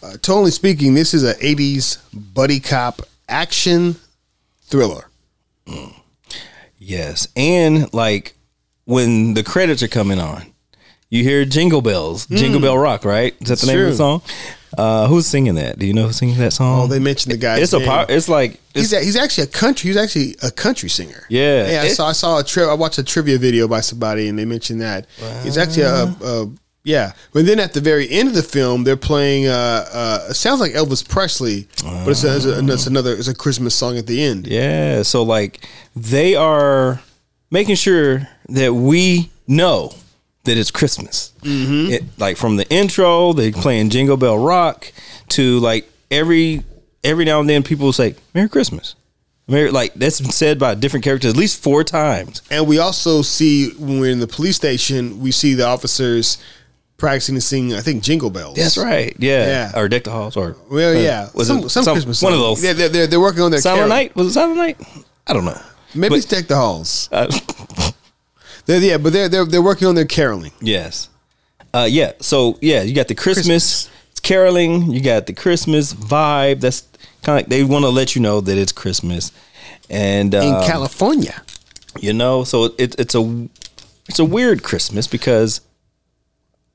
Uh, 0.02 0.14
totally 0.14 0.52
speaking, 0.52 0.94
this 0.96 1.14
is 1.14 1.24
a 1.24 1.36
'80s 1.36 1.98
buddy 2.14 2.60
cop 2.60 3.02
action 3.30 3.98
thriller. 4.64 5.10
Yes, 6.80 7.28
and 7.36 7.94
like 7.94 8.36
when 8.86 9.34
the 9.36 9.44
credits 9.44 9.82
are 9.84 9.88
coming 9.88 10.20
on, 10.20 10.44
you 11.10 11.24
hear 11.24 11.46
Jingle 11.46 11.82
Bells, 11.82 12.26
Jingle 12.28 12.60
Bell 12.60 12.78
Rock, 12.78 13.06
right? 13.06 13.36
Is 13.42 13.48
that 13.50 13.60
the 13.60 13.68
name 13.68 13.80
of 13.80 13.92
the 13.92 13.96
song? 13.96 14.22
Uh, 14.78 15.08
who's 15.08 15.28
singing 15.28 15.56
that? 15.56 15.78
Do 15.80 15.86
you 15.86 15.94
know 15.94 16.04
who's 16.08 16.18
singing 16.18 16.38
that 16.40 16.54
song? 16.54 16.82
Oh, 16.82 16.88
they 16.88 17.00
mentioned 17.00 17.34
the 17.34 17.38
guy. 17.38 17.60
it's 17.60 17.74
a 17.74 17.80
power. 17.80 18.06
It's 18.10 18.28
like 18.30 18.54
it's, 18.74 18.92
He's 18.92 18.94
a, 18.94 19.00
he's 19.02 19.16
actually 19.16 19.46
a 19.46 19.48
country. 19.48 19.90
He's 19.90 19.98
actually 19.98 20.36
a 20.42 20.52
country 20.52 20.90
singer. 20.90 21.26
Yeah. 21.30 21.70
yeah. 21.70 21.82
I 21.84 21.88
saw 21.90 22.08
I 22.08 22.14
saw 22.14 22.40
a 22.40 22.44
tri- 22.44 22.64
I 22.64 22.74
watched 22.74 22.98
a 22.98 23.04
trivia 23.04 23.38
video 23.38 23.68
by 23.68 23.82
somebody, 23.82 24.28
and 24.28 24.38
they 24.38 24.46
mentioned 24.46 24.82
that 24.82 25.06
he's 25.44 25.58
actually 25.58 25.84
a, 25.84 26.04
a 26.26 26.52
yeah. 26.84 27.14
But 27.34 27.46
then 27.46 27.60
at 27.60 27.74
the 27.74 27.82
very 27.82 28.10
end 28.10 28.28
of 28.30 28.36
the 28.36 28.44
film, 28.44 28.84
they're 28.84 28.98
playing. 28.98 29.48
Uh, 29.48 29.86
uh, 29.94 30.28
it 30.32 30.34
sounds 30.34 30.60
like 30.60 30.74
Elvis 30.74 31.08
Presley, 31.08 31.68
but 31.84 32.08
it's, 32.10 32.24
a, 32.24 32.36
it's, 32.36 32.46
a, 32.46 32.74
it's 32.74 32.88
another. 32.88 33.14
It's 33.14 33.28
a 33.28 33.36
Christmas 33.36 33.76
song 33.76 33.98
at 33.98 34.08
the 34.08 34.22
end. 34.24 34.48
yeah. 34.48 35.04
So 35.04 35.24
like 35.24 35.68
they 35.96 36.36
are 36.36 37.00
making 37.52 37.76
sure 37.76 38.28
that 38.50 38.74
we 38.74 39.30
know 39.48 39.94
that 40.44 40.58
it's 40.58 40.72
Christmas. 40.72 41.34
Mm-hmm. 41.42 41.92
It, 41.94 42.04
like 42.20 42.38
from 42.38 42.58
the 42.58 42.70
intro, 42.70 43.34
they 43.34 43.52
playing 43.52 43.90
Jingle 43.90 44.18
Bell 44.18 44.38
Rock 44.38 44.92
to 45.30 45.60
like 45.60 45.90
every 46.12 46.64
every 47.04 47.26
now 47.26 47.40
and 47.40 47.50
then 47.50 47.64
people 47.64 47.86
will 47.86 47.94
say 47.94 48.16
Merry 48.34 48.50
Christmas. 48.50 48.96
Merry, 49.48 49.72
like 49.72 49.94
that's 49.94 50.22
been 50.22 50.32
said 50.32 50.58
by 50.60 50.74
different 50.76 51.04
characters 51.04 51.34
at 51.34 51.38
least 51.38 51.62
four 51.62 51.84
times. 51.84 52.42
And 52.50 52.68
we 52.68 52.78
also 52.80 53.22
see 53.22 53.72
when 53.74 54.00
we're 54.00 54.12
in 54.12 54.20
the 54.20 54.28
police 54.28 54.56
station, 54.56 55.20
we 55.20 55.32
see 55.32 55.54
the 55.54 55.66
officers 55.66 56.38
practicing 56.98 57.36
to 57.36 57.42
sing. 57.42 57.74
I 57.74 57.82
think 57.82 58.04
Jingle 58.04 58.30
Bells. 58.30 58.56
That's 58.56 58.78
right. 58.78 59.14
Yeah. 59.20 59.46
Yeah. 59.46 59.72
Or 59.80 59.90
Deck 59.90 60.06
the 60.06 60.12
Halls 60.12 60.38
or 60.38 60.56
Well, 60.72 60.96
uh, 60.96 61.00
yeah, 61.00 61.30
was 61.34 61.48
some, 61.48 61.60
it 61.60 61.70
some, 61.70 61.84
Christmas. 61.86 62.22
one 62.22 62.32
of 62.34 62.40
those. 62.40 62.64
Yeah, 62.64 62.72
they're, 62.74 62.90
they're, 62.90 63.08
they're 63.08 63.20
working 63.20 63.42
on 63.42 63.52
their 63.52 63.60
Silent 63.62 63.80
carol. 63.80 63.90
Night? 63.90 64.16
Was 64.16 64.28
it 64.28 64.34
Silent 64.34 64.58
Night? 64.58 64.78
I 65.28 65.34
don't 65.34 65.44
know. 65.46 65.62
Maybe 65.94 66.10
But- 66.10 66.18
it's 66.20 66.26
Deck 66.28 66.48
the 66.48 66.56
Halls. 66.56 67.10
Uh, 67.12 67.28
They're, 68.66 68.80
yeah, 68.82 68.98
but 68.98 69.14
they're 69.14 69.30
they're 69.30 69.46
they're 69.46 69.62
working 69.62 69.88
on 69.88 69.96
their 69.96 70.06
caroling. 70.06 70.52
yes. 70.62 71.10
Uh, 71.74 71.88
yeah. 71.90 72.14
So 72.20 72.58
yeah, 72.62 72.84
you 72.84 72.94
got 72.94 73.08
the 73.08 73.16
Christmas, 73.16 73.46
Christmas. 73.46 73.90
it's 74.12 74.20
caroling. 74.20 74.92
You 74.92 75.02
got 75.02 75.26
the 75.26 75.34
Christmas 75.34 75.94
vibe. 75.94 76.62
That's 76.62 76.82
kind 77.24 77.38
of 77.40 77.44
like 77.44 77.48
they 77.48 77.64
want 77.64 77.84
to 77.84 77.90
let 77.90 78.16
you 78.16 78.22
know 78.22 78.42
that 78.42 78.58
it's 78.58 78.72
Christmas, 78.72 79.32
and 79.90 80.34
in 80.34 80.54
um, 80.54 80.64
California. 80.66 81.42
you 82.00 82.14
know, 82.14 82.44
so 82.44 82.66
it, 82.78 82.96
it's 83.00 83.16
a 83.16 83.48
it's 84.08 84.20
a 84.20 84.26
weird 84.26 84.62
Christmas 84.64 85.08
because 85.08 85.62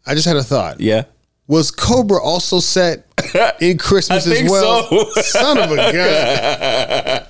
I 0.04 0.14
just 0.14 0.26
had 0.26 0.36
a 0.36 0.42
thought. 0.42 0.80
yeah, 0.80 1.04
Was 1.46 1.70
Cobra 1.70 2.20
also 2.20 2.58
set 2.58 3.06
in 3.60 3.78
Christmas 3.78 4.26
I 4.26 4.30
think 4.30 4.46
as 4.46 4.50
well? 4.50 4.88
so. 4.88 5.22
Son 5.22 5.58
of 5.58 5.70
a 5.70 5.76
gun. 5.92 7.26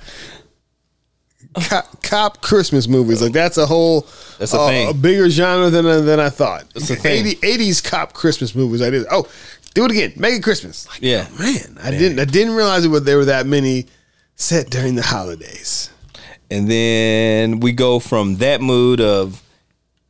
Cop, 1.55 2.03
cop 2.03 2.41
Christmas 2.41 2.87
movies 2.87 3.21
like 3.21 3.33
that's 3.33 3.57
a 3.57 3.65
whole 3.65 4.01
That's 4.37 4.53
a 4.53 4.59
uh, 4.59 4.67
thing. 4.67 4.89
a 4.89 4.93
bigger 4.93 5.29
genre 5.29 5.69
than 5.69 5.85
than 6.05 6.19
I 6.19 6.29
thought. 6.29 6.69
That's 6.73 6.89
a 6.91 6.95
thing. 6.95 7.25
80, 7.25 7.35
80s 7.37 7.83
cop 7.83 8.13
Christmas 8.13 8.53
movies. 8.53 8.81
I 8.81 8.91
did. 8.91 9.07
Oh, 9.09 9.27
do 9.73 9.85
it 9.85 9.91
again. 9.91 10.13
Make 10.15 10.35
it 10.35 10.43
Christmas. 10.43 10.87
Like, 10.87 11.01
yeah. 11.01 11.27
man, 11.39 11.77
I 11.81 11.91
didn't 11.91 12.19
I 12.19 12.25
didn't 12.25 12.53
realize 12.53 12.85
it 12.85 13.03
there 13.03 13.17
were 13.17 13.25
that 13.25 13.47
many 13.47 13.87
set 14.35 14.69
during 14.69 14.95
the 14.95 15.01
holidays. 15.01 15.89
And 16.51 16.69
then 16.69 17.59
we 17.59 17.71
go 17.73 17.99
from 17.99 18.37
that 18.37 18.61
mood 18.61 19.01
of 19.01 19.43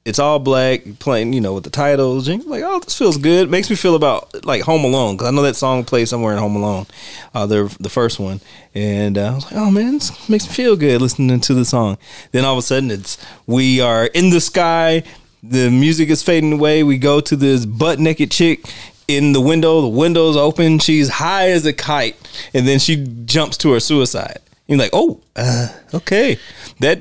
it's 0.06 0.20
all 0.20 0.40
black, 0.40 0.82
playing, 1.00 1.34
you 1.34 1.42
know, 1.42 1.54
with 1.54 1.64
the 1.64 1.70
titles. 1.70 2.28
and 2.28 2.44
Like, 2.46 2.64
oh, 2.66 2.80
this 2.80 2.98
feels 2.98 3.18
good. 3.18 3.50
Makes 3.50 3.70
me 3.70 3.76
feel 3.76 3.96
about 3.96 4.46
like 4.46 4.64
Home 4.64 4.84
Alone 4.84 5.16
because 5.16 5.28
I 5.28 5.32
know 5.32 5.42
that 5.42 5.56
song 5.56 5.84
plays 5.84 6.10
somewhere 6.10 6.34
in 6.34 6.40
Home 6.40 6.56
Alone, 6.56 6.88
uh, 7.34 7.46
the 7.46 7.76
the 7.80 7.90
first 7.90 8.20
one. 8.20 8.40
And 8.74 9.18
uh, 9.18 9.32
I 9.32 9.36
was 9.36 9.46
like, 9.46 9.56
oh 9.56 9.70
man, 9.70 9.94
this 9.94 10.30
makes 10.30 10.48
me 10.48 10.54
feel 10.54 10.76
good 10.76 11.02
listening 11.02 11.40
to 11.42 11.54
the 11.54 11.66
song. 11.66 11.98
Then 12.32 12.46
all 12.46 12.54
of 12.54 12.60
a 12.60 12.62
sudden, 12.62 12.92
it's 12.92 13.18
we 13.46 13.82
are 13.82 14.06
in 14.08 14.30
the 14.30 14.42
sky. 14.42 15.04
The 15.44 15.70
music 15.70 16.10
is 16.10 16.24
fading 16.24 16.54
away. 16.54 16.84
We 16.84 16.98
go 16.98 17.22
to 17.22 17.36
this 17.36 17.66
butt 17.66 18.00
naked 18.00 18.32
chick 18.32 18.66
in 19.08 19.34
the 19.34 19.42
window. 19.42 19.82
The 19.82 19.88
window's 19.88 20.38
open. 20.38 20.80
She's 20.80 21.10
high 21.10 21.50
as 21.50 21.66
a 21.66 21.74
kite, 21.74 22.16
and 22.54 22.68
then 22.68 22.80
she 22.80 23.06
jumps 23.26 23.58
to 23.58 23.74
her 23.74 23.80
suicide. 23.80 24.40
You're 24.70 24.78
like, 24.78 24.92
oh, 24.94 25.20
uh, 25.36 25.68
okay. 25.96 26.38
That 26.80 27.00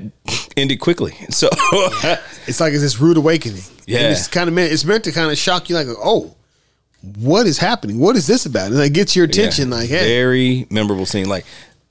ended 0.57 0.79
quickly. 0.81 1.13
So, 1.29 1.47
It's 2.47 2.59
like 2.59 2.73
it's 2.73 2.81
this 2.81 2.99
rude 2.99 3.15
awakening. 3.17 3.61
Yeah. 3.85 3.99
and 3.99 4.07
it's 4.11 4.27
kind 4.27 4.47
of 4.49 4.53
meant 4.53 4.71
it's 4.73 4.83
meant 4.85 5.03
to 5.05 5.11
kind 5.11 5.31
of 5.31 5.37
shock 5.37 5.69
you. 5.69 5.75
Like, 5.75 5.87
oh, 5.97 6.35
what 7.17 7.47
is 7.47 7.57
happening? 7.59 7.99
What 7.99 8.15
is 8.15 8.27
this 8.27 8.45
about? 8.45 8.71
And 8.71 8.79
it 8.81 8.93
gets 8.93 9.15
your 9.15 9.25
attention. 9.25 9.69
Yeah. 9.69 9.75
Like, 9.75 9.89
hey, 9.89 10.05
very 10.07 10.67
memorable 10.69 11.05
scene. 11.05 11.29
Like, 11.29 11.45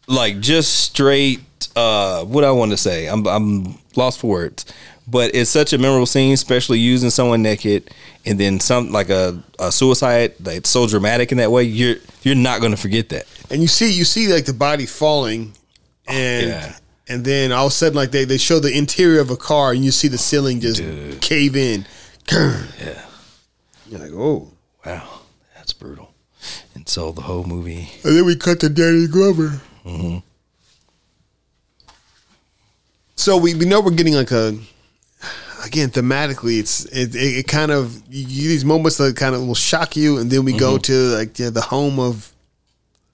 like 0.07 0.41
just 0.41 0.75
straight. 0.81 1.41
Uh, 1.75 2.25
what 2.25 2.45
I 2.45 2.51
want 2.51 2.73
to 2.73 2.77
say, 2.77 3.07
I'm 3.07 3.27
I'm 3.27 3.79
lost 3.97 4.19
for 4.21 4.29
words. 4.31 4.65
But 5.07 5.35
it's 5.35 5.49
such 5.49 5.73
a 5.73 5.79
memorable 5.79 6.07
scene, 6.07 6.35
especially 6.35 6.79
using 6.81 7.09
someone 7.11 7.41
naked, 7.41 7.91
and 8.27 8.39
then 8.39 8.61
some 8.61 8.91
like 8.91 9.09
a, 9.09 9.43
a 9.59 9.73
suicide. 9.73 10.35
Like, 10.45 10.67
so 10.67 10.87
dramatic 10.87 11.33
in 11.33 11.39
that 11.39 11.51
way. 11.51 11.63
You're 11.63 11.97
you're 12.23 12.35
not 12.35 12.61
going 12.61 12.73
to 12.73 12.77
forget 12.77 13.09
that. 13.11 13.25
and 13.51 13.63
you 13.63 13.69
see 13.69 13.91
you 13.91 14.05
see 14.05 14.27
like 14.33 14.45
the 14.45 14.53
body 14.53 14.85
falling, 14.87 15.55
and 16.09 16.49
Yeah. 16.49 16.77
and 17.09 17.25
then 17.25 17.53
all 17.53 17.67
of 17.67 17.73
a 17.73 17.75
sudden 17.75 17.95
like 17.97 18.11
they 18.11 18.25
they 18.25 18.39
show 18.39 18.59
the 18.61 18.77
interior 18.77 19.21
of 19.21 19.31
a 19.31 19.37
car, 19.37 19.73
and 19.73 19.85
you 19.85 19.91
see 19.91 20.09
the 20.09 20.19
ceiling 20.19 20.61
just 20.61 20.81
cave 21.21 21.57
in. 21.57 21.87
Yeah. 22.31 23.05
You're 23.89 24.01
like, 24.01 24.13
oh. 24.13 24.53
Wow, 24.87 25.21
that's 25.57 25.73
brutal. 25.73 26.13
And 26.75 26.89
so 26.89 27.11
the 27.13 27.23
whole 27.23 27.45
movie. 27.45 27.91
And 28.05 28.17
then 28.17 28.25
we 28.25 28.37
cut 28.37 28.61
to 28.61 28.69
Danny 28.69 29.07
Glover. 29.07 29.61
Mm-hmm. 29.85 30.19
So 33.17 33.37
we, 33.37 33.55
we 33.55 33.65
know 33.65 33.81
we're 33.81 33.91
getting 33.91 34.15
like 34.15 34.31
a 34.31 34.57
again 35.65 35.91
thematically 35.91 36.61
it's 36.61 36.85
it, 36.87 37.15
it, 37.17 37.39
it 37.39 37.49
kind 37.49 37.73
of 37.73 38.01
you, 38.09 38.49
these 38.49 38.65
moments 38.65 38.97
that 38.99 39.17
kind 39.17 39.35
of 39.35 39.45
will 39.45 39.57
shock 39.57 39.97
you 39.97 40.19
and 40.19 40.31
then 40.31 40.45
we 40.45 40.53
go 40.57 40.75
Mm-hmm. 40.77 40.83
to 40.83 41.17
like 41.17 41.39
yeah, 41.39 41.51
the 41.51 41.61
home 41.61 41.99
of 41.99 42.33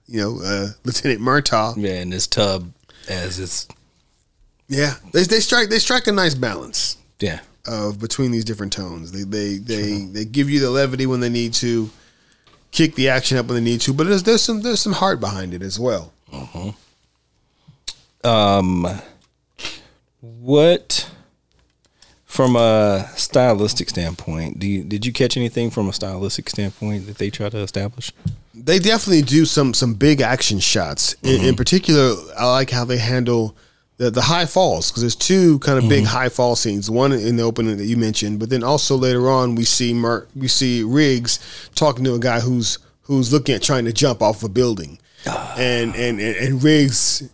you 0.06 0.20
know 0.20 0.40
uh, 0.44 0.68
Lieutenant 0.84 1.20
Murtaugh. 1.20 1.74
Yeah, 1.78 2.00
in 2.02 2.10
this 2.10 2.26
tub 2.26 2.70
as 3.06 3.38
it's 3.38 3.68
Yeah, 4.68 4.94
they 5.12 5.22
they 5.24 5.40
strike 5.40 5.68
they 5.68 5.78
strike 5.78 6.06
a 6.06 6.12
nice 6.12 6.34
balance 6.34 6.96
yeah. 7.20 7.40
of 7.66 7.98
between 7.98 8.30
these 8.30 8.44
different 8.44 8.72
tones. 8.72 9.12
They 9.12 9.24
they 9.24 9.58
they 9.58 10.04
they 10.04 10.24
give 10.24 10.50
you 10.50 10.60
the 10.60 10.70
levity 10.70 11.06
when 11.06 11.20
they 11.20 11.28
need 11.28 11.54
to, 11.54 11.90
kick 12.74 12.96
the 12.96 13.08
action 13.08 13.38
up 13.38 13.46
when 13.46 13.54
they 13.54 13.70
need 13.70 13.80
to, 13.82 13.94
but 13.94 14.06
there's 14.06 14.24
there's 14.24 14.42
some 14.42 14.60
there's 14.60 14.80
some 14.80 14.92
heart 14.92 15.20
behind 15.20 15.54
it 15.54 15.62
as 15.62 15.78
well. 15.78 16.12
Um, 18.24 18.86
what 20.20 21.10
from 22.24 22.56
a 22.56 23.08
stylistic 23.16 23.88
standpoint? 23.90 24.58
Do 24.58 24.66
you 24.66 24.82
did 24.82 25.06
you 25.06 25.12
catch 25.12 25.36
anything 25.36 25.70
from 25.70 25.88
a 25.88 25.92
stylistic 25.92 26.50
standpoint 26.50 27.06
that 27.06 27.18
they 27.18 27.30
try 27.30 27.48
to 27.48 27.58
establish? 27.58 28.12
They 28.56 28.78
definitely 28.78 29.22
do 29.22 29.44
some 29.44 29.74
some 29.74 29.94
big 29.94 30.20
action 30.20 30.60
shots. 30.60 31.14
In, 31.22 31.28
in 31.28 31.40
mm-hmm. 31.40 31.56
particular, 31.56 32.14
I 32.38 32.50
like 32.50 32.70
how 32.70 32.84
they 32.84 32.98
handle 32.98 33.56
the 33.96 34.10
the 34.10 34.22
high 34.22 34.46
falls 34.46 34.90
because 34.90 35.02
there's 35.02 35.16
two 35.16 35.58
kind 35.60 35.78
of 35.78 35.88
big 35.88 36.04
mm-hmm. 36.04 36.16
high 36.16 36.28
fall 36.28 36.56
scenes. 36.56 36.90
One 36.90 37.12
in 37.12 37.36
the 37.36 37.42
opening 37.42 37.76
that 37.76 37.84
you 37.84 37.96
mentioned, 37.96 38.38
but 38.38 38.50
then 38.50 38.62
also 38.62 38.96
later 38.96 39.28
on 39.30 39.54
we 39.54 39.64
see 39.64 39.94
Mer- 39.94 40.26
we 40.34 40.48
see 40.48 40.82
Riggs 40.82 41.38
talking 41.74 42.04
to 42.04 42.14
a 42.14 42.18
guy 42.18 42.40
who's 42.40 42.78
who's 43.02 43.32
looking 43.32 43.54
at 43.54 43.62
trying 43.62 43.84
to 43.84 43.92
jump 43.92 44.22
off 44.22 44.42
a 44.42 44.48
building, 44.48 44.98
ah. 45.26 45.54
and, 45.56 45.94
and 45.94 46.20
and 46.20 46.36
and 46.36 46.62
Riggs 46.62 47.22
uh, 47.22 47.28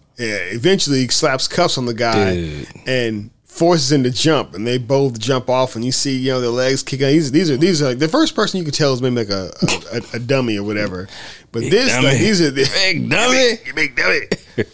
eventually 0.53 1.09
slaps 1.09 1.49
cuffs 1.49 1.79
on 1.79 1.87
the 1.87 1.95
guy 1.95 2.35
Dude. 2.35 2.69
and 2.87 3.31
forces 3.51 3.91
him 3.93 4.03
to 4.05 4.11
jump, 4.11 4.55
and 4.55 4.67
they 4.67 4.79
both 4.79 5.19
jump 5.19 5.51
off, 5.51 5.75
and 5.77 5.85
you 5.85 5.93
see 5.93 6.17
you 6.17 6.31
know 6.33 6.41
their 6.41 6.51
legs 6.51 6.83
kicking. 6.83 7.07
These 7.09 7.31
these 7.33 7.51
are 7.51 7.57
these 7.57 7.83
are 7.83 7.87
like 7.87 7.99
the 7.99 8.09
first 8.09 8.35
person 8.35 8.59
you 8.59 8.65
can 8.65 8.73
tell 8.73 8.93
is 8.95 9.03
maybe 9.03 9.17
like 9.17 9.29
a 9.31 9.51
a, 9.93 10.17
a, 10.17 10.19
dummy 10.19 10.57
or 10.57 10.63
whatever, 10.63 11.09
but 11.53 11.63
this 11.63 11.93
dummy. 11.93 12.07
like 12.07 12.19
these 12.19 12.41
are 12.41 12.51
the 12.51 12.63
Big 12.75 13.11
dummy. 13.11 13.57
big 13.75 13.97
dummy. 13.97 14.21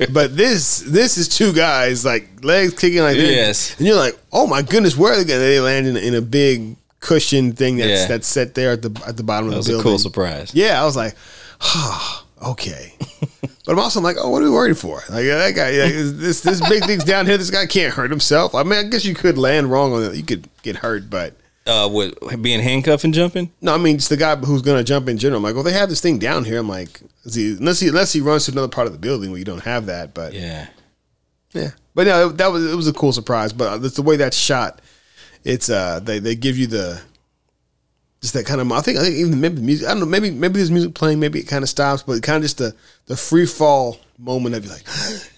but 0.13 0.37
this 0.37 0.81
this 0.87 1.17
is 1.17 1.29
two 1.29 1.53
guys 1.53 2.05
like 2.05 2.45
legs 2.45 2.75
kicking 2.79 3.01
like 3.01 3.17
this, 3.17 3.31
Yes. 3.31 3.79
and 3.79 3.87
you're 3.87 3.97
like, 3.97 4.17
oh 4.33 4.47
my 4.47 4.63
goodness, 4.63 4.97
where 4.97 5.13
are 5.15 5.17
they? 5.17 5.25
Going? 5.25 5.41
They 5.41 5.59
land 5.61 5.87
in, 5.87 5.97
in 5.97 6.15
a 6.15 6.21
big 6.23 6.77
cushion 7.01 7.53
thing 7.53 7.77
that's 7.79 8.03
Yeah. 8.03 8.07
that's 8.09 8.27
set 8.29 8.55
there 8.55 8.73
at 8.73 8.83
the 8.83 9.03
at 9.07 9.17
the 9.17 9.23
bottom 9.23 9.49
That 9.49 9.55
of 9.55 9.59
was 9.59 9.67
the 9.67 9.73
a 9.73 9.77
building. 9.77 9.91
cool 9.93 9.99
surprise. 9.99 10.51
Yeah, 10.55 10.81
I 10.81 10.85
was 10.85 10.97
like, 10.97 11.15
ah, 11.61 12.25
okay. 12.51 12.93
but 13.41 13.73
I'm 13.73 13.79
also 13.79 14.01
like, 14.01 14.17
oh, 14.19 14.31
what 14.31 14.43
are 14.43 14.45
we 14.47 14.51
worried 14.51 14.79
for? 14.79 14.97
Like 15.11 15.25
that 15.27 15.55
guy, 15.55 15.71
this 15.73 16.41
this 16.43 16.67
big 16.69 16.85
thing's 16.85 17.05
down 17.05 17.27
here. 17.27 17.37
This 17.39 17.51
guy 17.51 17.67
can't 17.67 17.95
hurt 17.95 18.11
himself. 18.11 18.55
I 18.55 18.63
mean, 18.63 18.79
I 18.79 18.83
guess 18.89 19.05
you 19.05 19.15
could 19.15 19.39
land 19.39 19.71
wrong 19.71 19.93
on 19.93 20.03
it. 20.05 20.15
You 20.15 20.23
could 20.23 20.49
get 20.63 20.77
hurt, 20.77 21.09
but 21.11 21.35
Uh, 21.67 21.89
with 21.93 22.15
being 22.43 22.61
handcuffed 22.61 23.05
and 23.05 23.13
jumping. 23.15 23.51
no, 23.61 23.75
I 23.75 23.79
mean, 23.79 23.97
it's 23.97 24.09
the 24.09 24.17
guy 24.17 24.37
who's 24.37 24.63
going 24.63 24.79
to 24.79 24.85
jump 24.85 25.09
in 25.09 25.19
general. 25.19 25.39
I'm 25.39 25.43
like, 25.43 25.55
well, 25.55 25.65
they 25.65 25.73
have 25.73 25.89
this 25.89 26.01
thing 26.01 26.19
down 26.19 26.45
here. 26.45 26.59
I'm 26.59 26.69
like, 26.69 27.01
he, 27.33 27.57
unless 27.59 27.81
he 27.81 27.89
unless 27.89 28.13
he 28.13 28.21
runs 28.21 28.45
to 28.47 28.53
another 28.53 28.69
part 28.69 28.87
of 28.87 28.93
the 28.93 28.99
building 29.01 29.31
where 29.31 29.39
you 29.39 29.45
don't 29.45 29.65
have 29.65 29.87
that, 29.87 30.15
but 30.15 30.33
Yeah. 30.33 30.69
yeah, 31.53 31.71
but 31.95 32.07
no, 32.07 32.29
that 32.29 32.53
was 32.53 32.65
it 32.71 32.77
was 32.77 32.87
a 32.87 32.93
cool 32.93 33.13
surprise. 33.13 33.53
But 33.53 33.83
it's 33.85 33.97
the 33.97 34.03
way 34.03 34.17
that's 34.17 34.37
shot. 34.37 34.81
It's 35.43 35.69
uh, 35.69 36.01
they 36.01 36.19
they 36.21 36.35
give 36.37 36.57
you 36.57 36.67
the 36.69 37.01
just 38.21 38.35
that 38.35 38.47
kind 38.47 38.61
of. 38.61 38.71
I 38.73 38.81
think 38.81 38.99
I 38.99 39.03
think 39.03 39.17
even 39.17 39.41
maybe 39.41 39.57
the 39.57 39.63
music. 39.63 39.87
I 39.87 39.91
don't 39.91 40.01
know. 40.01 40.07
Maybe 40.07 40.31
maybe 40.31 40.55
there's 40.55 40.71
music 40.71 40.95
playing. 40.95 41.21
Maybe 41.21 41.39
it 41.39 41.49
kind 41.49 41.63
of 41.63 41.69
stops, 41.69 42.03
but 42.03 42.23
kind 42.23 42.37
of 42.37 42.43
just 42.43 42.59
the 42.59 42.75
the 43.07 43.17
free 43.17 43.47
fall 43.47 43.99
moment 44.19 44.55
of 44.55 44.65
you 44.65 44.71
like. 44.71 44.85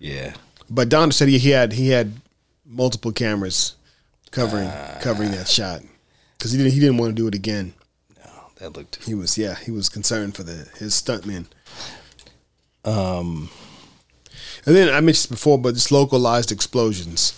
Yeah. 0.00 0.34
But 0.70 0.90
Don 0.90 1.10
said 1.10 1.26
he, 1.26 1.38
he 1.38 1.50
had 1.50 1.72
he 1.72 1.88
had 1.88 2.12
multiple 2.64 3.10
cameras 3.10 3.74
covering 4.30 4.70
covering 5.00 5.32
that 5.32 5.48
shot 5.48 5.80
because 6.36 6.52
he 6.52 6.58
didn't 6.58 6.72
he 6.72 6.78
didn't 6.78 6.98
want 6.98 7.10
to 7.10 7.20
do 7.20 7.26
it 7.26 7.34
again. 7.34 7.74
That 8.58 8.76
looked. 8.76 9.04
He 9.04 9.14
was 9.14 9.36
yeah 9.36 9.56
he 9.56 9.72
was 9.72 9.88
concerned 9.88 10.36
for 10.36 10.44
the 10.44 10.68
his 10.78 10.94
stuntman 10.94 11.46
Um. 12.84 13.50
And 14.66 14.76
then 14.76 14.88
I 14.88 15.00
mentioned 15.00 15.14
this 15.14 15.26
before, 15.26 15.58
but 15.58 15.74
just 15.74 15.90
localized 15.90 16.52
explosions, 16.52 17.32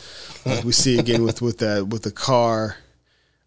like 0.45 0.65
we 0.65 0.73
see 0.73 0.99
again 0.99 1.23
with 1.23 1.41
with 1.41 1.59
that 1.59 1.87
with 1.89 2.03
the 2.03 2.11
car, 2.11 2.77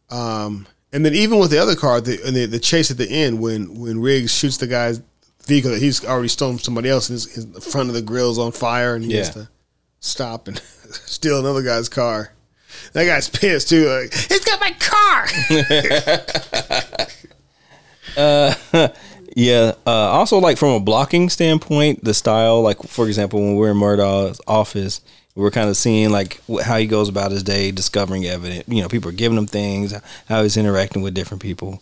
um, 0.10 0.68
and 0.94 1.04
then 1.04 1.14
even 1.16 1.40
with 1.40 1.52
the 1.52 1.58
other 1.58 1.76
car, 1.76 2.00
the 2.00 2.22
and 2.26 2.36
the, 2.36 2.46
the 2.46 2.60
chase 2.60 2.92
at 2.92 2.98
the 2.98 3.10
end 3.10 3.42
when 3.42 3.80
when 3.80 4.00
Riggs 4.00 4.34
shoots 4.34 4.58
the 4.58 4.68
guy's 4.68 5.02
vehicle 5.46 5.72
that 5.72 5.82
he's 5.82 6.06
already 6.06 6.30
stolen 6.30 6.58
from 6.58 6.64
somebody 6.64 6.90
else, 6.90 7.10
and 7.10 7.16
his, 7.16 7.34
his, 7.34 7.48
the 7.48 7.60
front 7.60 7.90
of 7.90 7.96
the 7.96 8.02
grill's 8.02 8.40
on 8.40 8.52
fire, 8.52 8.96
and 8.96 9.04
he 9.04 9.14
has 9.14 9.32
to 9.32 9.50
stop 10.00 10.48
and 10.48 10.58
steal 10.60 11.40
another 11.40 11.64
guy's 11.64 11.90
car. 11.90 12.32
That 12.94 13.06
guy's 13.06 13.28
pissed 13.28 13.70
too. 13.70 13.90
Like 13.90 14.14
he's 14.14 14.46
got 14.46 14.60
my 14.62 14.72
car. 14.80 15.28
Uh, 18.16 18.54
Yeah. 19.36 19.74
Uh, 19.86 19.90
also, 19.90 20.38
like 20.38 20.58
from 20.58 20.70
a 20.70 20.80
blocking 20.80 21.30
standpoint, 21.30 22.04
the 22.04 22.14
style, 22.14 22.62
like 22.62 22.82
for 22.84 23.08
example, 23.08 23.40
when 23.40 23.56
we're 23.56 23.72
in 23.72 23.78
Murtaugh's 23.78 24.40
office, 24.48 25.02
we're 25.36 25.52
kind 25.52 25.70
of 25.70 25.78
seeing 25.78 26.12
like 26.12 26.40
how 26.64 26.78
he 26.78 26.86
goes 26.86 27.10
about 27.10 27.32
his 27.32 27.44
day, 27.44 27.72
discovering 27.72 28.26
evidence. 28.26 28.68
You 28.68 28.82
know, 28.82 28.88
people 28.88 29.10
are 29.10 29.14
giving 29.14 29.38
him 29.38 29.48
things, 29.48 29.94
how 30.28 30.44
he's 30.44 30.58
interacting 30.58 31.02
with 31.02 31.16
different 31.16 31.42
people. 31.42 31.82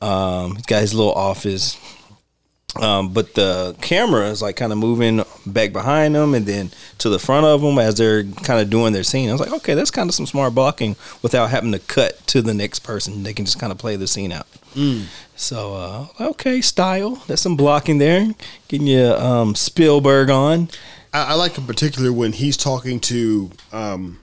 Um, 0.00 0.56
he's 0.56 0.66
got 0.66 0.82
his 0.82 0.94
little 0.94 1.12
office. 1.12 1.76
Um, 2.80 3.12
but 3.12 3.34
the 3.34 3.76
camera 3.80 4.26
is 4.26 4.42
like 4.42 4.56
kind 4.56 4.72
of 4.72 4.78
moving 4.78 5.22
back 5.46 5.72
behind 5.72 6.16
them 6.16 6.34
and 6.34 6.44
then 6.44 6.72
to 6.98 7.08
the 7.08 7.20
front 7.20 7.46
of 7.46 7.60
them 7.60 7.78
as 7.78 7.94
they're 7.96 8.24
kind 8.24 8.60
of 8.60 8.68
doing 8.68 8.92
their 8.92 9.04
scene. 9.04 9.28
I 9.28 9.32
was 9.32 9.40
like, 9.40 9.52
okay, 9.52 9.74
that's 9.74 9.92
kind 9.92 10.08
of 10.10 10.14
some 10.14 10.26
smart 10.26 10.56
blocking 10.56 10.96
without 11.22 11.50
having 11.50 11.70
to 11.70 11.78
cut 11.78 12.26
to 12.28 12.42
the 12.42 12.54
next 12.54 12.80
person. 12.80 13.22
They 13.22 13.32
can 13.32 13.44
just 13.44 13.60
kind 13.60 13.70
of 13.70 13.78
play 13.78 13.94
the 13.94 14.08
scene 14.08 14.32
out. 14.32 14.48
So, 15.36 15.74
uh, 15.74 16.06
okay, 16.30 16.60
style. 16.60 17.22
That's 17.26 17.42
some 17.42 17.56
blocking 17.56 17.98
there. 17.98 18.28
Getting 18.68 18.86
you 18.86 19.04
um, 19.14 19.54
Spielberg 19.54 20.30
on. 20.30 20.68
I, 21.12 21.24
I 21.30 21.34
like 21.34 21.56
in 21.58 21.64
particular 21.66 22.12
when 22.12 22.32
he's 22.32 22.56
talking 22.56 23.00
to 23.00 23.50
um, 23.72 24.20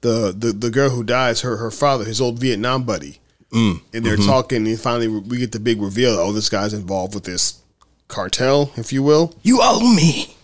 the, 0.00 0.34
the 0.36 0.52
the 0.52 0.70
girl 0.70 0.90
who 0.90 1.04
dies, 1.04 1.42
her 1.42 1.56
her 1.58 1.70
father, 1.70 2.04
his 2.04 2.20
old 2.20 2.38
Vietnam 2.38 2.82
buddy, 2.84 3.18
Mm. 3.52 3.82
and 3.92 4.04
they're 4.06 4.16
talking. 4.16 4.66
And 4.66 4.80
finally, 4.80 5.08
we 5.08 5.36
get 5.38 5.52
the 5.52 5.60
big 5.60 5.80
reveal. 5.82 6.12
Oh, 6.12 6.32
this 6.32 6.48
guy's 6.48 6.72
involved 6.72 7.14
with 7.14 7.24
this 7.24 7.60
cartel, 8.08 8.72
if 8.76 8.92
you 8.94 9.02
will. 9.02 9.34
You 9.42 9.58
owe 9.62 9.94
me. 9.94 10.34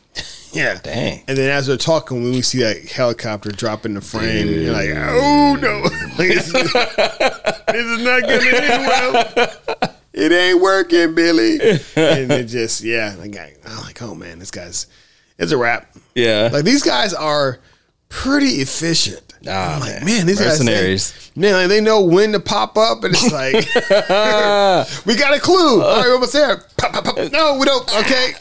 Yeah, 0.59 0.79
Dang. 0.83 1.23
And 1.29 1.39
then 1.39 1.51
as 1.51 1.67
they're 1.67 1.77
talking, 1.77 2.23
when 2.23 2.33
we 2.33 2.43
see 2.43 2.59
that 2.61 2.85
helicopter 2.89 3.51
drop 3.53 3.87
in 3.87 3.95
the 3.95 4.01
frame, 4.01 4.49
you're 4.49 4.73
like, 4.73 4.91
oh 4.95 5.57
no, 5.61 5.83
this 6.17 6.47
is 6.49 6.73
this 6.73 7.87
is 7.87 8.03
not 8.03 8.23
gonna 8.23 8.51
end 8.51 8.87
well. 8.87 9.95
It 10.13 10.33
ain't 10.33 10.61
working, 10.61 11.15
Billy. 11.15 11.61
And 11.97 12.33
it 12.33 12.47
just, 12.47 12.83
yeah, 12.83 13.15
like, 13.19 13.37
I- 13.37 13.55
I'm 13.67 13.77
like, 13.83 14.03
oh 14.03 14.15
man, 14.17 14.41
this 14.41 14.51
guy's, 14.51 14.87
it's 15.39 15.53
a 15.53 15.57
wrap. 15.57 15.95
Yeah. 16.17 16.51
Like 16.53 16.65
these 16.65 16.83
guys 16.83 17.15
are 17.15 17.61
pretty 18.09 18.61
efficient. 18.61 19.28
Ah, 19.47 19.75
I'm 19.75 19.81
like, 19.81 19.91
man. 19.97 20.05
man, 20.05 20.27
these 20.27 20.41
Mercenaries. 20.41 21.31
they, 21.35 21.41
man, 21.41 21.53
like, 21.55 21.69
they 21.69 21.81
know 21.81 22.03
when 22.03 22.33
to 22.33 22.41
pop 22.41 22.77
up, 22.77 23.05
and 23.05 23.15
it's 23.15 23.33
like, 23.33 23.55
we 25.07 25.17
got 25.17 25.37
a 25.37 25.41
clue. 25.41 25.83
All 25.83 25.97
right, 25.97 26.07
we're 26.07 26.15
almost 26.15 26.33
there. 26.33 26.57
Pop, 26.77 26.93
pop, 26.93 27.05
pop. 27.05 27.17
No, 27.33 27.57
we 27.59 27.65
don't. 27.65 27.89
Okay, 28.01 28.33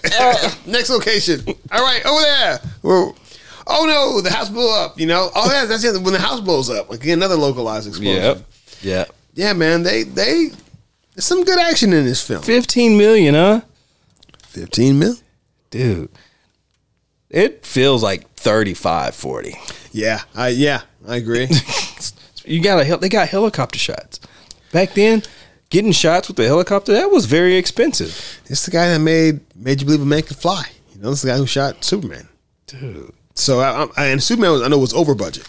next 0.65 0.89
location. 0.89 1.41
All 1.71 1.81
right, 1.81 2.03
over 2.05 2.21
there. 2.21 2.59
We're, 2.81 3.11
oh 3.67 3.85
no, 3.85 4.21
the 4.21 4.31
house 4.31 4.49
blew 4.49 4.69
up. 4.69 4.99
You 4.99 5.05
know, 5.07 5.29
oh 5.35 5.51
yeah, 5.51 5.65
that's 5.65 5.83
it. 5.83 6.01
When 6.01 6.13
the 6.13 6.19
house 6.19 6.39
blows 6.39 6.69
up, 6.69 6.89
like 6.89 7.05
another 7.05 7.35
localized 7.35 7.87
explosion. 7.87 8.15
Yep. 8.23 8.41
Yep. 8.81 9.11
Yeah, 9.35 9.53
man, 9.53 9.83
they 9.83 10.03
they 10.03 10.49
there's 11.13 11.25
some 11.25 11.43
good 11.43 11.59
action 11.59 11.93
in 11.93 12.05
this 12.05 12.25
film. 12.25 12.41
15 12.41 12.97
million, 12.97 13.35
huh? 13.35 13.61
Fifteen 14.47 14.99
mil. 14.99 15.15
Dude. 15.69 16.09
It 17.29 17.65
feels 17.65 18.01
like 18.01 18.29
35, 18.35 19.13
40. 19.13 19.55
Yeah, 19.97 20.21
I 20.35 20.49
yeah, 20.49 20.81
I 21.07 21.15
agree. 21.17 21.49
You 22.47 22.61
got 22.61 22.81
a 22.81 22.97
they 22.97 23.09
got 23.09 23.27
helicopter 23.27 23.77
shots. 23.77 24.21
Back 24.71 24.93
then, 24.93 25.21
getting 25.69 25.91
shots 25.91 26.29
with 26.29 26.37
the 26.37 26.45
helicopter, 26.45 26.93
that 26.93 27.11
was 27.11 27.25
very 27.25 27.57
expensive. 27.57 28.39
it's 28.45 28.65
the 28.65 28.71
guy 28.71 28.87
that 28.87 28.99
made 28.99 29.41
made 29.55 29.81
you 29.81 29.85
believe 29.85 30.01
a 30.01 30.05
man 30.05 30.23
could 30.23 30.37
fly. 30.37 30.63
You 30.93 31.01
know, 31.01 31.11
it's 31.11 31.23
the 31.23 31.27
guy 31.27 31.37
who 31.37 31.45
shot 31.45 31.83
Superman. 31.83 32.29
Dude. 32.67 33.13
So 33.35 33.59
I, 33.59 33.87
I, 33.97 34.05
and 34.07 34.23
Superman 34.23 34.51
was, 34.51 34.61
I 34.61 34.69
know 34.69 34.77
was 34.79 34.93
over 34.93 35.13
budget. 35.13 35.45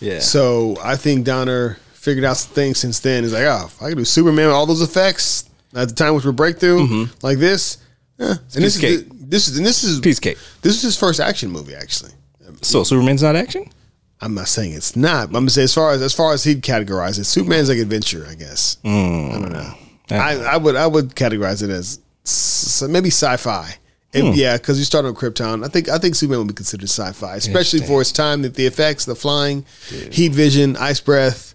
Yeah. 0.00 0.20
So 0.20 0.76
I 0.82 0.96
think 0.96 1.26
Donner 1.26 1.74
figured 1.92 2.24
out 2.24 2.38
some 2.38 2.54
things 2.54 2.78
since 2.78 3.00
then. 3.00 3.22
He's 3.22 3.34
like, 3.34 3.44
oh, 3.44 3.66
if 3.66 3.82
I 3.82 3.90
can 3.90 3.98
do 3.98 4.04
Superman 4.04 4.46
with 4.46 4.54
all 4.54 4.66
those 4.66 4.82
effects 4.82 5.48
at 5.74 5.88
the 5.88 5.94
time 5.94 6.14
which 6.14 6.24
were 6.24 6.32
breakthrough 6.32 6.86
mm-hmm. 6.86 7.26
like 7.26 7.38
this. 7.38 7.78
Yeah. 8.18 8.34
And 8.54 8.64
this 8.64 8.82
is, 8.82 9.04
this 9.10 9.48
is 9.48 9.58
and 9.58 9.66
this 9.66 9.84
is 9.84 10.00
Piece 10.00 10.20
cake. 10.20 10.38
This 10.62 10.74
is 10.76 10.82
his 10.82 10.96
first 10.96 11.20
action 11.20 11.50
movie, 11.50 11.74
actually. 11.74 12.12
So 12.62 12.82
Superman's 12.82 13.22
not 13.22 13.36
action? 13.36 13.70
I'm 14.22 14.34
not 14.34 14.48
saying 14.48 14.72
it's 14.74 14.96
not. 14.96 15.30
But 15.32 15.38
I'm 15.38 15.44
gonna 15.44 15.50
say 15.50 15.62
as 15.62 15.74
far 15.74 15.92
as 15.92 16.02
as 16.02 16.12
far 16.12 16.34
as 16.34 16.44
he'd 16.44 16.62
categorize 16.62 17.18
it, 17.18 17.24
Superman's 17.24 17.68
like 17.68 17.78
adventure, 17.78 18.26
I 18.28 18.34
guess. 18.34 18.76
Hmm. 18.82 19.30
I 19.32 19.38
don't 19.38 19.52
know. 19.52 19.74
I, 20.10 20.36
I 20.36 20.56
would 20.56 20.76
I 20.76 20.86
would 20.86 21.14
categorize 21.14 21.62
it 21.62 21.70
as 21.70 22.00
s- 22.26 22.82
maybe 22.88 23.08
sci-fi. 23.10 23.76
If- 24.12 24.24
hmm. 24.24 24.32
Yeah, 24.34 24.56
because 24.56 24.78
you 24.78 24.84
start 24.84 25.04
on 25.04 25.14
Krypton. 25.14 25.64
I 25.64 25.68
think 25.68 25.88
I 25.88 25.98
think 25.98 26.14
Superman 26.16 26.40
would 26.40 26.48
be 26.48 26.54
considered 26.54 26.88
sci-fi, 26.88 27.36
especially 27.36 27.80
for 27.80 28.00
its 28.00 28.12
time. 28.12 28.42
That 28.42 28.54
the 28.54 28.66
effects, 28.66 29.04
the 29.04 29.14
flying, 29.14 29.64
heat 30.10 30.32
vision, 30.32 30.76
ice 30.76 31.00
breath. 31.00 31.54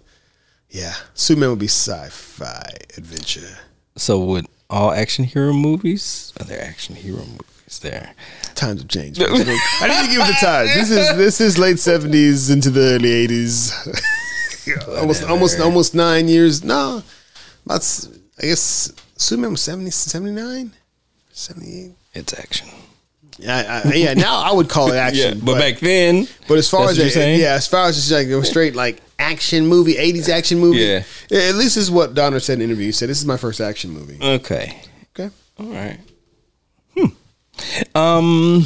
Yeah, 0.70 0.94
Superman 1.14 1.50
would 1.50 1.58
be 1.60 1.68
sci-fi 1.68 2.66
adventure. 2.96 3.58
So 3.96 4.18
would 4.20 4.46
all 4.68 4.90
action 4.90 5.24
hero 5.24 5.52
movies? 5.52 6.32
Are 6.40 6.44
there 6.44 6.60
action 6.62 6.96
hero 6.96 7.18
movies 7.20 7.55
there? 7.80 8.14
Times 8.54 8.80
have 8.82 8.88
changed. 8.88 9.20
I 9.22 9.26
need 9.28 10.06
to 10.06 10.10
give 10.16 10.26
the 10.26 10.36
times. 10.40 10.74
This 10.74 10.90
is 10.90 11.16
this 11.16 11.40
is 11.40 11.58
late 11.58 11.78
seventies 11.78 12.48
into 12.50 12.70
the 12.70 12.80
early 12.94 13.10
eighties. 13.12 13.72
almost 14.88 15.22
almost 15.24 15.60
almost 15.60 15.94
nine 15.94 16.28
years. 16.28 16.64
No, 16.64 17.02
about 17.64 18.08
I 18.38 18.42
guess 18.42 18.92
Superman 19.16 19.52
was 19.52 19.62
70, 19.62 19.90
79? 19.90 20.72
78? 21.32 21.92
It's 22.14 22.38
action. 22.38 22.68
I, 23.46 23.82
I, 23.84 23.92
yeah, 23.94 24.14
now 24.14 24.38
I 24.40 24.52
would 24.52 24.68
call 24.68 24.90
it 24.92 24.96
Yeah, 24.96 25.02
action. 25.02 25.40
but, 25.44 25.58
back 25.58 25.78
then, 25.80 26.26
But 26.48 26.58
as 26.58 26.68
far 26.70 26.88
as 26.88 26.98
it, 26.98 27.10
saying? 27.10 27.40
yeah, 27.40 27.52
as 27.54 27.66
far 27.66 27.86
as 27.88 27.96
just 27.96 28.10
like 28.10 28.26
a 28.28 28.44
straight 28.44 28.74
like 28.74 29.00
action 29.18 29.66
movie, 29.66 29.94
'80s 29.94 30.28
action 30.30 30.58
movie. 30.58 30.78
Yeah. 30.80 31.02
At 31.30 31.54
least 31.54 31.74
this 31.74 31.76
is 31.76 31.90
what 31.90 32.14
Donner 32.14 32.40
said 32.40 32.54
in 32.54 32.62
an 32.62 32.70
interview. 32.70 32.86
He 32.86 32.92
said, 32.92 33.08
"This 33.10 33.18
is 33.18 33.26
my 33.26 33.36
first 33.36 33.60
action 33.60 33.90
movie." 33.90 34.18
okay, 34.22 34.80
Okay. 35.18 35.30
all 35.58 35.66
right. 35.66 35.98
Hmm. 36.96 37.06
Um, 37.94 38.62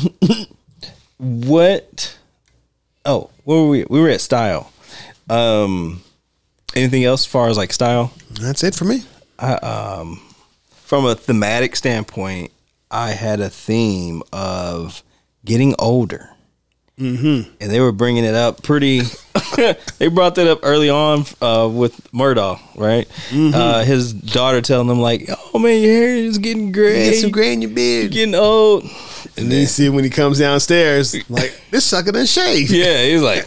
what? 1.19 2.19
Oh, 3.05 3.31
where 3.45 3.59
were 3.59 3.69
we? 3.69 3.85
We 3.89 4.01
were 4.01 4.09
at 4.09 4.21
style. 4.21 4.73
Um, 5.29 6.03
anything 6.75 7.05
else 7.05 7.23
as 7.23 7.27
far 7.27 7.49
as 7.49 7.57
like 7.57 7.73
style? 7.73 8.13
That's 8.41 8.65
it 8.65 8.75
for 8.75 8.85
me. 8.85 9.05
I, 9.39 9.55
um, 9.55 10.21
from 10.71 11.07
a 11.07 11.15
thematic 11.15 11.77
standpoint, 11.77 12.51
I 12.91 13.11
had 13.11 13.41
a 13.41 13.49
theme 13.49 14.23
of 14.33 15.03
getting 15.45 15.75
older. 15.79 16.30
Mm-hmm. 17.01 17.51
And 17.61 17.71
they 17.71 17.81
were 17.81 17.93
bringing 17.93 18.25
it 18.25 18.35
up 18.35 18.63
pretty. 18.63 19.01
they 19.99 20.09
brought 20.09 20.35
that 20.35 20.47
up 20.47 20.61
early 20.63 20.91
on 20.91 21.25
uh, 21.41 21.69
with 21.73 21.97
Murtaugh, 22.13 22.61
right? 22.77 23.09
Uh, 23.33 23.85
his 23.85 24.13
daughter 24.13 24.61
telling 24.61 24.89
him 24.89 25.01
like, 25.01 25.29
"Oh 25.55 25.59
man, 25.59 25.81
your 25.81 25.93
hair 25.93 26.15
is 26.17 26.37
getting 26.39 26.73
gray. 26.73 27.11
Get 27.11 27.21
some 27.21 27.31
gray 27.31 27.55
in 27.55 27.63
your 27.63 27.71
beard. 27.71 28.15
You're 28.15 28.27
getting 28.27 28.35
old." 28.35 28.85
And 29.37 29.51
then 29.51 29.61
you 29.61 29.67
see 29.67 29.89
when 29.89 30.05
he 30.05 30.11
comes 30.11 30.39
downstairs, 30.39 31.15
like 31.31 31.59
this 31.71 31.87
sucker 31.87 32.13
done 32.13 32.27
shaved. 32.27 32.71
Yeah, 32.71 33.03
he's 33.05 33.23
like, 33.23 33.47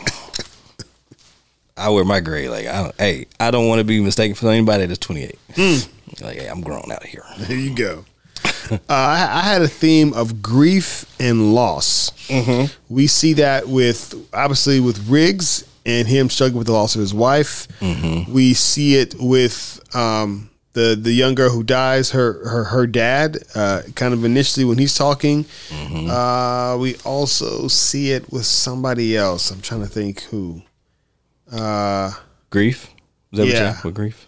I 1.78 1.90
wear 1.90 2.04
my 2.04 2.20
gray. 2.20 2.50
Like, 2.50 2.66
I 2.68 2.84
don't, 2.84 2.96
hey, 2.98 3.28
I 3.40 3.52
don't 3.52 3.68
want 3.68 3.80
to 3.80 3.86
be 3.86 4.00
mistaken 4.00 4.36
for 4.36 4.50
anybody 4.50 4.88
that's 4.88 5.00
28. 5.00 5.38
Like, 6.22 6.38
hey, 6.38 6.48
I'm 6.48 6.62
grown 6.62 6.92
out 6.92 7.04
of 7.04 7.10
here. 7.10 7.24
There 7.40 7.58
you 7.58 7.76
go. 7.76 8.06
Uh, 8.72 8.78
I, 8.90 9.30
I 9.32 9.42
had 9.42 9.62
a 9.62 9.68
theme 9.68 10.14
of 10.14 10.42
grief 10.42 11.06
and 11.20 11.54
loss. 11.54 12.12
We 12.90 13.08
see 13.08 13.34
that 13.34 13.68
with 13.68 14.16
obviously 14.34 14.80
with 14.80 15.08
Riggs 15.10 15.64
and 15.86 16.08
him 16.08 16.30
struggling 16.30 16.60
with 16.60 16.68
the 16.68 16.74
loss 16.74 16.96
of 16.96 17.02
his 17.02 17.14
wife. 17.14 17.68
We 17.82 18.54
see 18.54 18.96
it 18.96 19.16
with 19.20 19.80
um, 19.96 20.50
the 20.74 20.96
the 21.00 21.12
young 21.12 21.36
girl 21.36 21.50
who 21.50 21.64
dies. 21.64 22.12
Her 22.12 22.48
her 22.48 22.64
her 22.66 22.88
dad. 22.88 23.38
Uh, 23.54 23.82
kind 23.96 24.14
of 24.14 24.24
initially 24.26 24.66
when 24.66 24.78
he's 24.78 24.96
talking. 24.96 25.46
Uh, 25.72 26.78
we 26.80 26.96
also 27.06 27.68
see 27.68 28.12
it 28.12 28.32
with 28.32 28.46
somebody 28.46 29.16
else. 29.18 29.52
I'm 29.52 29.62
trying 29.62 29.82
to 29.82 29.88
think 29.88 30.22
who. 30.32 30.62
Uh, 31.52 32.12
Grief? 32.50 32.90
Is 33.32 33.40
that 33.40 33.48
Yeah. 33.48 33.70
what 33.74 33.84
you 33.84 33.88
with 33.90 33.96
grief? 33.96 34.28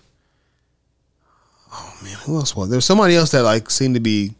Man, 2.04 2.16
who 2.26 2.36
else 2.38 2.56
was 2.56 2.70
there? 2.70 2.78
Was 2.78 2.86
somebody 2.86 3.16
else 3.16 3.32
that 3.32 3.44
like 3.44 3.70
seemed 3.70 3.96
to 3.96 4.02
be 4.02 4.34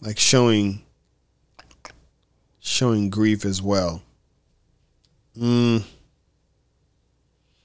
like 0.00 0.18
showing 0.18 0.82
showing 2.60 3.10
grief 3.10 3.44
as 3.44 3.60
well. 3.62 4.02
Mm. 5.38 5.84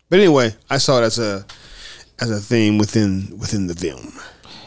But 0.10 0.20
anyway, 0.20 0.54
I 0.70 0.78
saw 0.78 1.00
it 1.02 1.04
as 1.04 1.20
a 1.20 1.46
as 2.20 2.30
a 2.32 2.40
theme 2.40 2.78
within 2.78 3.38
within 3.40 3.68
the 3.68 3.76
film. 3.76 4.14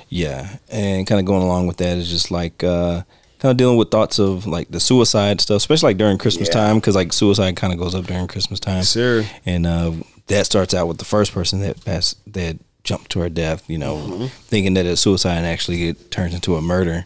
Yeah, 0.08 0.56
and 0.70 1.06
kind 1.06 1.18
of 1.20 1.26
going 1.26 1.42
along 1.42 1.66
with 1.66 1.76
that 1.78 1.96
is 1.98 2.08
just 2.08 2.30
like 2.30 2.64
uh, 2.64 3.02
kind 3.38 3.50
of 3.50 3.56
dealing 3.56 3.76
with 3.76 3.90
thoughts 3.90 4.18
of 4.18 4.46
like 4.46 4.70
the 4.70 4.80
suicide 4.80 5.40
stuff, 5.40 5.58
especially 5.58 5.90
like 5.90 5.98
during 5.98 6.18
Christmas 6.18 6.48
Yeah. 6.48 6.54
time, 6.54 6.76
because 6.76 6.94
like 6.96 7.12
suicide 7.12 7.56
kind 7.56 7.72
of 7.72 7.78
goes 7.78 7.94
up 7.94 8.06
during 8.06 8.26
Christmas 8.26 8.58
time. 8.60 8.82
Sir. 8.84 9.26
and 9.46 9.66
uh, 9.66 9.92
that 10.28 10.46
starts 10.46 10.74
out 10.74 10.88
with 10.88 10.98
the 10.98 11.04
first 11.04 11.32
person 11.32 11.60
that 11.60 11.84
passed 11.84 12.18
that 12.32 12.58
jumped 12.84 13.10
to 13.12 13.20
her 13.20 13.28
death, 13.28 13.68
you 13.68 13.76
know, 13.76 13.96
Mm-hmm. 13.96 14.26
thinking 14.26 14.74
that 14.74 14.86
it's 14.86 15.00
suicide 15.02 15.36
and 15.36 15.46
actually 15.46 15.88
it 15.88 16.10
turns 16.10 16.32
into 16.34 16.56
a 16.56 16.62
murder. 16.62 17.04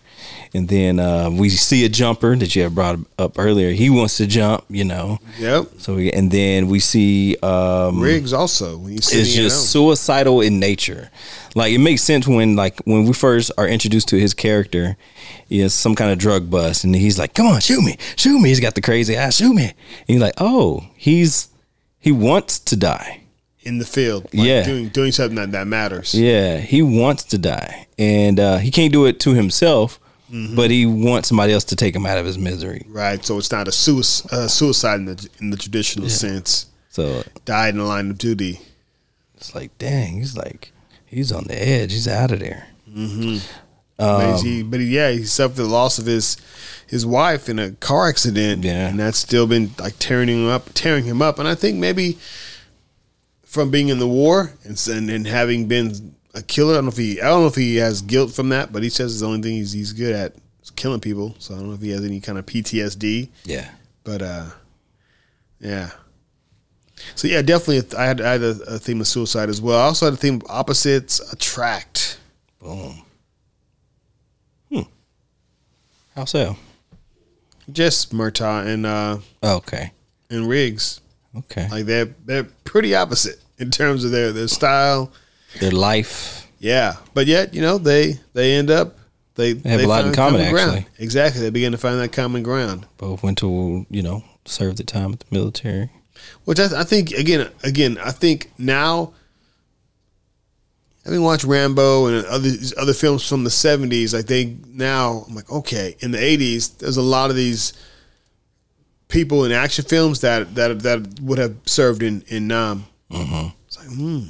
And 0.54 0.68
then 0.68 1.00
uh, 1.00 1.30
we 1.30 1.48
see 1.48 1.84
a 1.84 1.88
jumper 1.88 2.36
that 2.36 2.54
you 2.54 2.62
have 2.62 2.74
brought 2.74 2.98
up 3.18 3.38
earlier. 3.38 3.72
He 3.72 3.88
wants 3.90 4.18
to 4.18 4.26
jump, 4.26 4.64
you 4.68 4.84
know. 4.84 5.18
Yep. 5.38 5.64
So 5.78 5.94
we, 5.96 6.12
and 6.12 6.30
then 6.30 6.68
we 6.68 6.78
see 6.78 7.36
um, 7.42 8.00
Riggs 8.00 8.32
also 8.32 8.76
when 8.76 8.92
you 8.92 8.98
see 9.00 9.20
it's 9.20 9.34
just 9.34 9.70
suicidal 9.72 10.40
in 10.42 10.60
nature. 10.60 11.10
Like 11.54 11.72
it 11.72 11.78
makes 11.78 12.02
sense 12.02 12.28
when 12.28 12.54
like 12.54 12.80
when 12.84 13.04
we 13.06 13.12
first 13.14 13.50
are 13.58 13.66
introduced 13.66 14.08
to 14.08 14.20
his 14.20 14.34
character, 14.34 14.96
he 15.48 15.60
has 15.60 15.74
some 15.74 15.94
kind 15.94 16.10
of 16.12 16.18
drug 16.18 16.48
bust, 16.50 16.84
and 16.84 16.94
he's 16.94 17.18
like, 17.18 17.34
"Come 17.34 17.46
on, 17.46 17.60
shoot 17.60 17.82
me, 17.82 17.96
shoot 18.16 18.38
me." 18.40 18.48
He's 18.50 18.60
got 18.60 18.74
the 18.74 18.80
crazy 18.80 19.18
eye, 19.18 19.30
shoot 19.30 19.52
me. 19.54 19.64
And 19.64 19.74
he's 20.06 20.20
like, 20.20 20.34
"Oh, 20.38 20.84
he's 20.96 21.48
he 21.98 22.12
wants 22.12 22.58
to 22.60 22.76
die." 22.76 23.21
In 23.62 23.78
the 23.78 23.84
field. 23.84 24.24
like, 24.24 24.32
Yeah. 24.34 24.64
doing 24.64 24.88
doing 24.88 25.12
something 25.12 25.36
that, 25.36 25.52
that 25.52 25.66
matters. 25.66 26.14
Yeah, 26.14 26.58
he 26.58 26.82
wants 26.82 27.24
to 27.24 27.38
die, 27.38 27.86
and 27.98 28.38
uh, 28.40 28.58
he 28.58 28.70
can't 28.70 28.92
do 28.92 29.06
it 29.06 29.20
to 29.20 29.34
himself, 29.34 29.98
but 30.54 30.70
he 30.70 30.86
wants 30.86 31.28
somebody 31.28 31.52
else 31.52 31.64
to 31.64 31.76
take 31.76 31.94
him 31.94 32.06
out 32.06 32.18
of 32.18 32.24
his 32.26 32.38
misery. 32.38 32.84
Right. 32.88 33.22
So 33.24 33.36
it's 33.38 33.52
not 33.52 33.68
a 33.68 33.72
suicide, 33.72 34.32
uh, 34.32 34.48
suicide 34.48 34.96
in 35.00 35.04
the 35.06 35.28
in 35.40 35.50
the 35.50 35.56
traditional 35.56 36.08
sense. 36.08 36.66
So 36.90 37.22
Died 37.44 37.74
in 37.74 37.78
the 37.78 37.84
line 37.84 38.10
of 38.10 38.18
duty. 38.18 38.60
it's 39.36 39.54
like, 39.54 39.76
dang, 39.78 40.18
he's 40.18 40.36
like, 40.36 40.72
he's 41.06 41.32
on 41.32 41.44
the 41.44 41.54
edge. 41.60 41.92
He's 41.92 42.06
out 42.08 42.30
of 42.32 42.40
there. 42.40 42.66
but, 43.96 44.40
he, 44.42 44.62
but 44.62 44.80
he, 44.80 44.86
yeah, 44.86 45.10
he 45.10 45.24
suffered 45.24 45.56
the 45.56 45.64
loss 45.64 45.98
of 45.98 46.06
his 46.06 46.36
his 46.86 47.06
wife 47.06 47.48
in 47.48 47.58
a 47.58 47.70
car 47.72 48.08
accident. 48.08 48.64
Yeah. 48.64 48.88
and 48.88 48.98
that's 48.98 49.18
still 49.18 49.46
been 49.46 49.70
like 49.78 49.94
tearing 49.98 50.28
him 50.28 50.48
up, 50.48 50.68
tearing 50.74 51.04
him 51.04 51.22
up. 51.22 51.38
And 51.38 51.48
I 51.48 51.54
think 51.54 51.78
maybe 51.78 52.18
from 53.53 53.70
being 53.70 53.88
in 53.88 53.98
the 53.98 54.09
war 54.09 54.53
and 54.64 54.80
and, 54.88 55.11
and 55.11 55.26
having 55.26 55.66
been 55.68 56.14
a 56.34 56.42
killer, 56.42 56.72
I 56.72 56.76
don't 56.76 56.84
know 56.86 56.90
if 56.90 56.96
he, 56.96 57.20
I 57.20 57.26
don't 57.28 57.42
know 57.42 57.46
if 57.48 57.55
he 57.55 57.76
has 57.76 58.00
guilt 58.03 58.32
from 58.32 58.48
that, 58.48 58.72
but 58.72 58.82
he 58.82 58.88
says 58.88 59.20
the 59.20 59.26
only 59.26 59.42
thing 59.42 59.53
he's 59.57 59.72
he's 59.72 59.92
good 59.92 60.14
at 60.14 60.34
is 60.62 60.70
killing 60.70 61.00
people. 61.00 61.34
So 61.38 61.55
I 61.55 61.59
don't 61.59 61.68
know 61.68 61.74
if 61.74 61.82
he 61.82 61.90
has 61.90 62.05
any 62.05 62.20
kind 62.20 62.38
of 62.38 62.46
PTSD. 62.46 63.28
Yeah, 63.44 63.68
But 64.05 64.22
uh, 64.22 64.46
yeah. 65.61 65.90
So 67.16 67.28
yeah, 67.28 67.42
definitely. 67.42 67.96
I 67.98 68.05
had 68.07 68.20
I 68.20 68.32
had 68.32 68.42
a, 68.42 68.50
a 68.68 68.78
theme 68.78 69.00
of 69.00 69.07
suicide 69.09 69.48
as 69.50 69.61
well. 69.61 69.78
I 69.78 69.82
also 69.84 70.07
had 70.07 70.14
a 70.14 70.16
theme 70.16 70.36
of 70.36 70.42
opposites 70.48 71.20
attract. 71.32 72.18
boom. 72.61 73.03
Hmm. 74.70 74.80
How 76.16 76.24
so? 76.24 76.57
Just 77.70 78.12
Murtaugh 78.12 78.66
and 78.66 78.86
uh, 78.86 79.18
Okay. 79.42 79.92
and 80.30 80.48
Riggs. 80.48 81.00
Okay. 81.37 81.68
Like 81.68 81.87
they're 81.87 82.14
they're 82.24 82.45
pretty 82.64 82.95
opposite 82.95 83.41
in 83.59 83.70
terms 83.70 84.05
of 84.05 84.11
their 84.11 84.33
their 84.33 84.49
style. 84.49 85.12
Their 85.61 85.70
life. 85.70 86.49
Yeah, 86.59 86.97
but 87.14 87.26
yet 87.26 87.55
you 87.55 87.61
know 87.61 87.78
they 87.78 88.20
they 88.35 88.55
end 88.55 88.70
up 88.70 88.99
they 89.35 89.55
have 89.55 89.80
a 89.80 89.87
lot 89.87 90.07
in 90.07 90.12
common, 90.12 90.51
ground. 90.51 90.78
actually. 90.78 91.05
Exactly, 91.05 91.41
they 91.41 91.51
begin 91.51 91.72
to 91.72 91.78
find 91.78 91.99
that 92.01 92.12
common 92.12 92.43
ground. 92.43 92.87
Both 92.99 93.22
went 93.22 93.39
to, 93.39 93.87
you 93.89 94.03
know, 94.03 94.22
serve 94.45 94.76
the 94.76 94.85
time 94.85 95.12
at 95.12 95.20
the 95.20 95.26
military. 95.30 95.91
Which 96.45 96.61
I, 96.61 96.80
I 96.80 96.85
think 96.85 97.12
again 97.12 97.51
again 97.62 97.99
I 98.03 98.11
think 98.11 98.51
now. 98.59 99.14
Having 101.05 101.22
watched 101.22 101.43
Rambo 101.43 102.07
and 102.07 102.24
other 102.26 102.51
other 102.78 102.95
films 102.95 103.28
from 103.28 103.43
the 103.43 103.51
seventies, 103.51 104.14
like 104.14 104.26
they 104.26 104.57
now, 104.68 105.24
I'm 105.26 105.35
like, 105.35 105.51
okay. 105.51 105.97
In 105.99 106.12
the 106.12 106.22
eighties, 106.22 106.68
there's 106.68 106.97
a 106.97 107.03
lot 107.03 107.28
of 107.28 107.35
these 107.35 107.72
people 109.12 109.44
in 109.44 109.52
action 109.52 109.84
films 109.84 110.20
that 110.22 110.54
that 110.56 110.80
that 110.82 111.20
would 111.20 111.38
have 111.38 111.54
served 111.66 112.02
in 112.02 112.24
in 112.28 112.48
Nam. 112.48 112.86
It's 113.10 113.78
like, 113.78 113.88
hmm. 113.88 114.20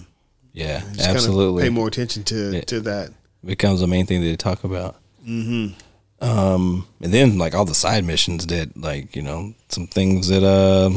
Yeah, 0.53 0.83
absolutely. 1.01 1.63
pay 1.63 1.71
more 1.71 1.89
attention 1.89 2.25
to 2.25 2.53
Yeah. 2.53 2.61
to 2.63 2.81
that. 2.81 3.11
becomes 3.45 3.81
the 3.81 3.87
main 3.87 4.05
thing 4.07 4.21
that 4.21 4.27
they 4.27 4.37
talk 4.37 4.65
about. 4.65 4.97
Mm-hmm. 5.27 5.75
Um, 6.23 6.87
and 7.01 7.13
then 7.15 7.39
like 7.39 7.55
all 7.55 7.65
the 7.65 7.75
side 7.75 8.05
missions 8.05 8.47
that 8.49 8.77
like 8.77 9.17
you 9.17 9.23
know 9.23 9.55
some 9.69 9.87
things 9.87 10.29
that 10.29 10.45
uh 10.45 10.91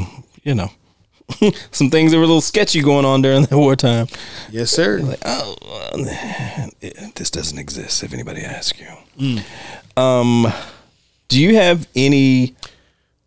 you 0.43 0.53
know 0.55 0.69
some 1.71 1.89
things 1.89 2.11
that 2.11 2.17
were 2.17 2.23
a 2.23 2.27
little 2.27 2.41
sketchy 2.41 2.81
going 2.81 3.05
on 3.05 3.21
during 3.21 3.43
the 3.49 3.57
wartime. 3.57 4.07
Yes, 4.51 4.71
sir. 4.71 4.99
Like 4.99 5.19
oh, 5.25 5.55
it- 6.81 7.15
this 7.15 7.29
doesn't 7.31 7.57
exist. 7.57 8.03
If 8.03 8.13
anybody 8.13 8.41
asks 8.41 8.79
you, 8.79 9.39
um, 9.97 10.47
do 11.29 11.39
you 11.41 11.55
have 11.55 11.87
any 11.95 12.55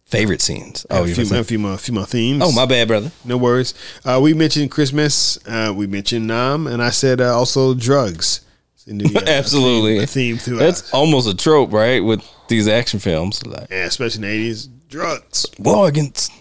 favorite 0.09 0.43
scenes? 0.43 0.85
Oh, 0.91 1.05
a 1.05 1.07
you 1.07 1.15
few, 1.15 1.37
a 1.39 1.45
few 1.45 1.59
more, 1.59 1.75
a 1.75 1.79
few 1.79 1.95
more 1.95 2.07
themes. 2.07 2.43
oh 2.45 2.53
my 2.53 2.67
bad, 2.67 2.89
brother. 2.89 3.13
no 3.25 3.37
worries. 3.37 3.75
Uh, 4.05 4.19
we 4.23 4.35
mentioned 4.35 4.71
Christmas. 4.71 5.39
Uh, 5.47 5.73
we 5.75 5.87
mentioned 5.87 6.27
Nam, 6.27 6.67
and 6.67 6.83
I 6.83 6.91
said 6.91 7.21
uh, 7.21 7.37
also 7.37 7.75
drugs. 7.75 8.41
The, 8.91 9.23
Absolutely, 9.27 9.99
a 9.99 10.07
theme 10.07 10.39
throughout. 10.39 10.61
That's 10.61 10.95
almost 10.95 11.29
a 11.29 11.37
trope, 11.37 11.75
right? 11.75 12.01
With 12.03 12.25
these 12.49 12.67
action 12.67 13.01
films, 13.01 13.45
like 13.45 13.69
yeah, 13.71 13.85
especially 13.85 14.25
in 14.25 14.31
the 14.31 14.35
eighties. 14.35 14.67
Drugs. 14.89 15.45
war 15.59 15.89
against. 15.89 16.33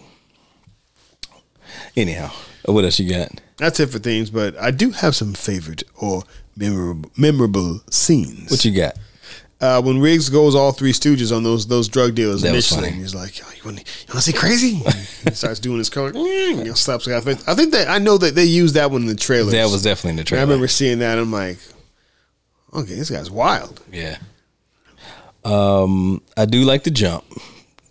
Anyhow, 1.98 2.32
what 2.66 2.86
else 2.86 3.00
you 3.00 3.10
got? 3.10 3.30
That's 3.58 3.82
it 3.82 3.90
for 3.90 4.00
themes, 4.00 4.30
but 4.30 4.58
I 4.58 4.72
do 4.72 4.92
have 4.92 5.14
some 5.16 5.34
favorite 5.34 5.84
or 6.00 6.24
memorable, 6.56 7.12
memorable 7.18 7.82
scenes. 7.90 8.50
What 8.50 8.64
you 8.64 8.72
got? 8.72 8.98
Uh, 9.60 9.82
when 9.82 10.00
Riggs 10.00 10.30
goes 10.30 10.54
all 10.56 10.72
three 10.72 10.92
Stooges 10.94 11.36
on 11.36 11.44
those 11.44 11.68
those 11.68 11.88
drug 11.88 12.14
dealers 12.16 12.42
That 12.42 12.54
was 12.54 12.72
initially, 12.72 12.90
funny. 12.92 13.02
he's 13.02 13.16
like, 13.16 13.40
"Yo, 13.40 13.46
"You 13.56 13.64
want 13.64 13.86
to 14.10 14.22
see 14.22 14.34
crazy?" 14.34 14.76
he 15.24 15.32
starts 15.32 15.60
doing 15.60 15.78
his 15.80 15.90
color, 15.90 16.12
you 16.16 16.64
know, 16.64 16.74
slaps 16.74 17.06
the 17.06 17.12
guy's 17.12 17.24
face. 17.24 17.48
I 17.48 17.56
think 17.56 17.72
that 17.72 17.90
I 17.90 17.98
know 17.98 18.18
that 18.18 18.36
they 18.36 18.46
used 18.46 18.76
that 18.76 18.92
one 18.92 19.02
in 19.02 19.08
the 19.08 19.16
trailer. 19.16 19.52
That 19.52 19.70
was 19.72 19.82
definitely 19.84 20.12
in 20.12 20.16
the 20.18 20.24
trailer. 20.24 20.42
I 20.42 20.44
remember 20.46 20.68
seeing 20.68 21.00
that. 21.00 21.18
I'm 21.18 21.32
like, 21.32 21.58
okay, 22.74 22.94
this 22.94 23.10
guy's 23.10 23.32
wild. 23.32 23.82
Yeah. 23.92 24.18
Um, 25.44 26.22
I 26.36 26.46
do 26.46 26.64
like 26.64 26.84
the 26.84 26.92
jump. 26.92 27.24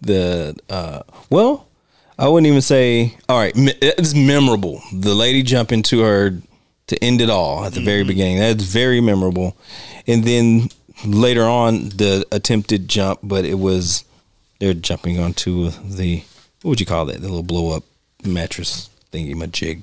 The 0.02 0.54
uh, 0.68 1.02
well, 1.30 1.66
I 2.18 2.28
wouldn't 2.28 2.46
even 2.46 2.60
say. 2.60 3.16
All 3.28 3.38
right, 3.38 3.52
it's 3.56 4.14
memorable. 4.14 4.82
The 4.92 5.14
lady 5.14 5.42
jumping 5.42 5.82
to 5.84 6.00
her 6.02 6.38
to 6.88 7.04
end 7.04 7.20
it 7.20 7.30
all 7.30 7.64
at 7.64 7.72
the 7.72 7.80
very 7.80 8.04
beginning. 8.04 8.38
That's 8.38 8.62
very 8.62 9.00
memorable. 9.00 9.56
And 10.06 10.22
then 10.22 10.68
later 11.04 11.44
on, 11.44 11.90
the 11.90 12.26
attempted 12.32 12.88
jump, 12.88 13.20
but 13.22 13.44
it 13.44 13.58
was 13.58 14.04
they're 14.58 14.74
jumping 14.74 15.18
onto 15.18 15.70
the 15.70 16.22
what 16.62 16.70
would 16.70 16.80
you 16.80 16.86
call 16.86 17.06
that? 17.06 17.16
The 17.20 17.28
little 17.28 17.42
blow 17.42 17.76
up 17.76 17.84
mattress 18.24 18.90
thingy 19.12 19.34
majig. 19.34 19.82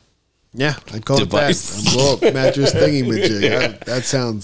Yeah, 0.56 0.76
I 0.94 1.00
call 1.00 1.18
Device. 1.18 1.80
it 1.80 1.86
that. 1.86 1.94
Blow 1.94 2.14
up 2.14 2.34
mattress 2.34 2.74
thingy 2.74 3.04
majig. 3.04 3.42
That, 3.50 3.82
that 3.82 4.04
sounds 4.04 4.44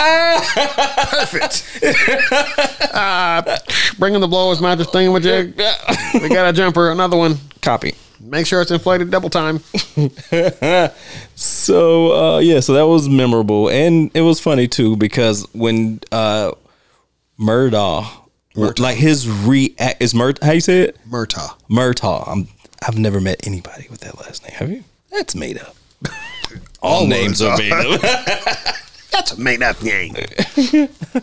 perfect. 1.12 1.66
uh, 2.94 3.58
bringing 3.98 4.22
the 4.22 4.28
blow 4.28 4.52
up 4.52 4.62
mattress 4.62 4.88
thingy 4.90 5.10
majig. 5.10 6.22
We 6.22 6.30
got 6.30 6.50
a 6.50 6.54
jumper, 6.54 6.92
another 6.92 7.18
one. 7.18 7.36
Copy. 7.62 7.96
Make 8.22 8.46
sure 8.48 8.62
it's 8.62 8.72
inflated 8.72 9.12
double 9.12 9.30
time. 9.30 9.62
So 11.36 12.12
uh, 12.36 12.40
yeah, 12.40 12.60
so 12.60 12.74
that 12.74 12.86
was 12.88 13.08
memorable, 13.08 13.70
and 13.70 14.12
it 14.14 14.22
was 14.22 14.40
funny 14.42 14.68
too 14.68 14.98
because 14.98 15.48
when 15.54 16.02
uh, 16.12 16.52
Murdaugh, 17.40 18.06
like 18.56 18.98
his 18.98 19.30
react 19.30 20.02
is 20.02 20.14
Mur 20.14 20.34
how 20.42 20.52
you 20.52 20.60
say 20.62 20.82
it 20.82 20.98
Murtaugh. 21.10 21.56
Murtaugh. 21.70 22.28
I'm, 22.28 22.48
I've 22.86 22.98
never 22.98 23.22
met 23.22 23.46
anybody 23.48 23.88
with 23.90 24.02
that 24.02 24.18
last 24.18 24.44
name. 24.44 24.54
Have 24.56 24.70
you? 24.70 24.84
That's 25.12 25.34
made 25.36 25.60
up. 25.60 25.76
All 26.82 27.08
names 27.08 27.42
are 27.42 27.58
made 27.58 27.72
up. 27.72 28.02
That's 29.12 29.32
a 29.34 29.40
made 29.40 29.62
up 29.64 29.82
name. 29.82 30.16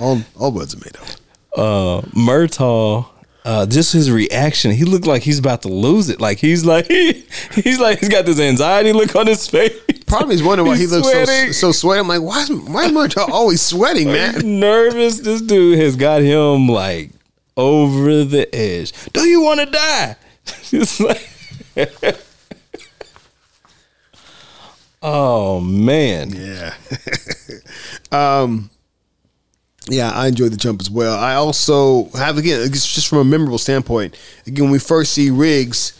all, 0.00 0.20
all 0.38 0.52
words 0.52 0.74
are 0.74 0.78
made 0.78 0.96
up. 0.96 1.08
uh, 1.56 2.00
Murtaugh, 2.14 3.06
uh, 3.46 3.64
just 3.64 3.92
his 3.92 4.10
reaction, 4.10 4.72
he 4.72 4.84
looked 4.84 5.06
like 5.06 5.22
he's 5.22 5.38
about 5.38 5.62
to 5.62 5.68
lose 5.68 6.08
it. 6.10 6.20
Like 6.20 6.38
he's 6.38 6.64
like 6.64 6.86
he's 7.52 7.78
like 7.78 8.00
he's 8.00 8.08
got 8.08 8.26
this 8.26 8.40
anxiety 8.40 8.92
look 8.92 9.14
on 9.14 9.26
his 9.28 9.46
face. 9.48 9.72
Probably 10.06 10.34
is 10.34 10.42
wondering 10.42 10.66
why 10.68 10.76
he 10.76 10.86
looks 10.86 11.06
so, 11.08 11.24
sweating. 11.24 11.52
so 11.52 11.72
sweaty. 11.72 12.00
I'm 12.00 12.08
like, 12.08 12.22
why 12.22 12.42
is, 12.42 12.50
why 12.50 12.84
is 12.86 12.92
Murtaugh 12.92 13.28
always 13.28 13.62
sweating, 13.62 14.08
man? 14.08 14.58
nervous. 14.60 15.20
This 15.20 15.40
dude 15.42 15.78
has 15.78 15.94
got 15.96 16.22
him 16.22 16.68
like 16.68 17.10
over 17.56 18.24
the 18.24 18.52
edge. 18.54 18.92
Do 19.12 19.20
you 19.26 19.40
want 19.42 19.60
to 19.60 19.66
die? 19.66 20.16
It's 20.72 21.00
like, 21.00 21.28
oh 25.02 25.60
man, 25.60 26.32
Yeah. 26.32 26.74
um, 28.12 28.70
yeah, 29.88 30.10
I 30.10 30.28
enjoyed 30.28 30.52
the 30.52 30.56
jump 30.56 30.80
as 30.80 30.90
well. 30.90 31.18
I 31.18 31.34
also 31.34 32.08
have 32.10 32.38
again, 32.38 32.60
it's 32.62 32.92
just 32.92 33.08
from 33.08 33.18
a 33.18 33.24
memorable 33.24 33.58
standpoint. 33.58 34.16
Again, 34.46 34.64
when 34.64 34.72
we 34.72 34.78
first 34.78 35.12
see 35.12 35.30
Riggs 35.30 35.92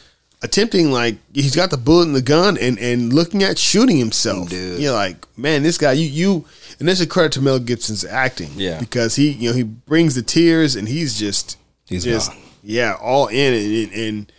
attempting, 0.43 0.91
like 0.93 1.17
he's 1.33 1.57
got 1.57 1.71
the 1.71 1.77
bullet 1.79 2.05
in 2.05 2.13
the 2.13 2.23
gun 2.23 2.57
and 2.59 2.79
and 2.79 3.13
looking 3.13 3.43
at 3.43 3.59
shooting 3.59 3.97
himself. 3.97 4.49
Dude. 4.51 4.81
You're 4.81 4.93
like, 4.93 5.27
man, 5.39 5.63
this 5.63 5.79
guy, 5.79 5.93
you 5.93 6.07
you, 6.07 6.45
and 6.79 6.89
this 6.89 7.01
is 7.01 7.07
a 7.07 7.09
credit 7.09 7.33
to 7.33 7.41
Mel 7.41 7.59
Gibson's 7.59 8.05
acting. 8.05 8.51
Yeah. 8.57 8.79
because 8.81 9.17
he 9.17 9.31
you 9.31 9.51
know 9.51 9.57
he 9.57 9.63
brings 9.63 10.15
the 10.15 10.23
tears 10.23 10.75
and 10.77 10.89
he's 10.89 11.19
just 11.19 11.57
He's 11.87 12.05
just 12.05 12.33
gone. 12.33 12.41
yeah 12.63 12.97
all 13.01 13.29
in 13.29 13.55
it 13.55 13.91
and. 13.91 13.93
and 13.93 14.33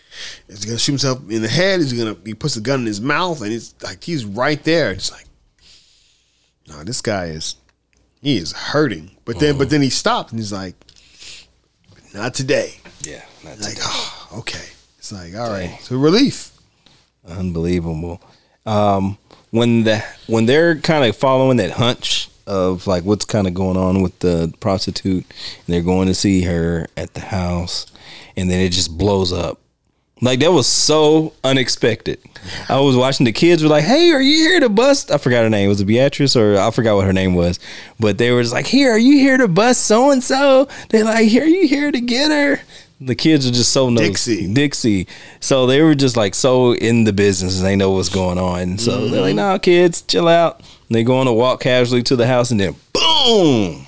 He's 0.47 0.65
gonna 0.65 0.79
shoot 0.79 0.93
himself 0.93 1.19
in 1.29 1.43
the 1.43 1.47
head. 1.47 1.79
He's 1.79 1.93
gonna 1.93 2.17
he 2.25 2.33
puts 2.33 2.55
the 2.55 2.61
gun 2.61 2.79
in 2.79 2.85
his 2.87 2.99
mouth, 2.99 3.43
and 3.43 3.53
it's 3.53 3.75
like 3.83 4.03
he's 4.03 4.25
right 4.25 4.61
there. 4.63 4.89
It's 4.89 5.11
like, 5.11 5.27
no, 6.67 6.83
this 6.83 7.01
guy 7.01 7.25
is 7.25 7.55
he 8.22 8.38
is 8.38 8.51
hurting. 8.51 9.11
But 9.26 9.39
then 9.39 9.57
but 9.57 9.70
then 9.70 9.82
he 9.82 9.89
stopped 9.89 10.32
and 10.32 10.39
he's 10.39 10.53
like, 10.53 10.76
not 12.13 12.34
today. 12.34 12.76
yeah, 13.01 13.24
that's 13.43 13.61
Like, 13.61 13.78
oh, 13.82 14.39
okay. 14.39 14.65
It's 14.97 15.11
like, 15.11 15.36
all 15.36 15.49
right. 15.49 15.78
So 15.82 15.97
relief. 15.97 16.51
unbelievable. 17.28 18.22
Um, 18.65 19.18
when 19.51 19.84
the 19.84 20.03
when 20.28 20.45
they're 20.45 20.76
kind 20.78 21.05
of 21.05 21.15
following 21.15 21.57
that 21.57 21.72
hunch 21.72 22.30
of 22.45 22.88
like 22.88 23.03
what's 23.03 23.26
kind 23.26 23.47
of 23.47 23.53
going 23.53 23.78
on 23.78 24.01
with 24.01 24.18
the 24.20 24.53
prostitute, 24.59 25.26
and 25.26 25.74
they're 25.74 25.82
going 25.82 26.07
to 26.07 26.13
see 26.13 26.43
her 26.43 26.88
at 26.97 27.13
the 27.13 27.22
house, 27.22 27.86
and 28.36 28.49
then 28.49 28.59
it 28.59 28.70
just 28.70 28.97
blows 28.97 29.32
up. 29.32 29.59
Like 30.22 30.39
that 30.39 30.51
was 30.51 30.65
so 30.68 31.34
unexpected. 31.43 32.20
I 32.70 32.80
was 32.80 32.95
watching 32.95 33.26
the 33.26 33.32
kids 33.32 33.61
were 33.61 33.70
like, 33.70 33.84
"Hey, 33.84 34.11
are 34.11 34.22
you 34.22 34.49
here 34.49 34.59
to 34.61 34.70
bust?" 34.70 35.11
I 35.11 35.18
forgot 35.18 35.43
her 35.43 35.49
name. 35.49 35.70
Was 35.70 35.82
it 35.82 35.86
Beatrice 35.86 36.36
or 36.36 36.57
I 36.57 36.72
forgot 36.72 36.95
what 36.95 37.05
her 37.05 37.13
name 37.13 37.36
was? 37.36 37.59
But 37.99 38.18
they 38.18 38.32
were 38.32 38.41
just 38.41 38.53
like, 38.53 38.65
"Here, 38.68 38.91
are 38.91 38.97
you 38.97 39.20
here 39.20 39.38
to 39.38 39.47
bust 39.47 39.84
so 39.84 40.09
and 40.11 40.24
so?" 40.24 40.68
They're 40.89 41.03
like, 41.03 41.28
"Here, 41.28 41.43
are 41.43 41.47
you 41.47 41.68
here 41.68 41.91
to 41.91 41.99
get 42.01 42.32
her?" 42.32 42.61
The 42.99 43.13
kids 43.13 43.47
are 43.47 43.51
just 43.51 43.72
so 43.72 43.89
nosy. 43.91 44.07
Dixie. 44.07 44.53
Dixie. 44.53 45.07
So 45.39 45.68
they 45.68 45.84
were 45.84 45.93
just 45.93 46.18
like 46.18 46.34
so 46.34 46.74
in 46.74 47.03
the 47.03 47.13
business 47.13 47.57
and 47.57 47.65
they 47.68 47.76
know 47.76 47.91
what's 47.91 48.09
going 48.09 48.39
on. 48.39 48.80
So 48.80 49.07
they're 49.09 49.22
like, 49.22 49.30
Mm-hmm. 49.36 49.36
"No, 49.38 49.59
kids, 49.59 50.01
chill 50.01 50.28
out." 50.28 50.59
And 50.89 50.95
they 50.95 51.03
go 51.03 51.18
on 51.20 51.28
a 51.28 51.34
walk 51.34 51.59
casually 51.61 52.01
to 52.03 52.15
the 52.15 52.26
house 52.28 52.49
and 52.49 52.59
then 52.59 52.76
boom. 52.93 53.86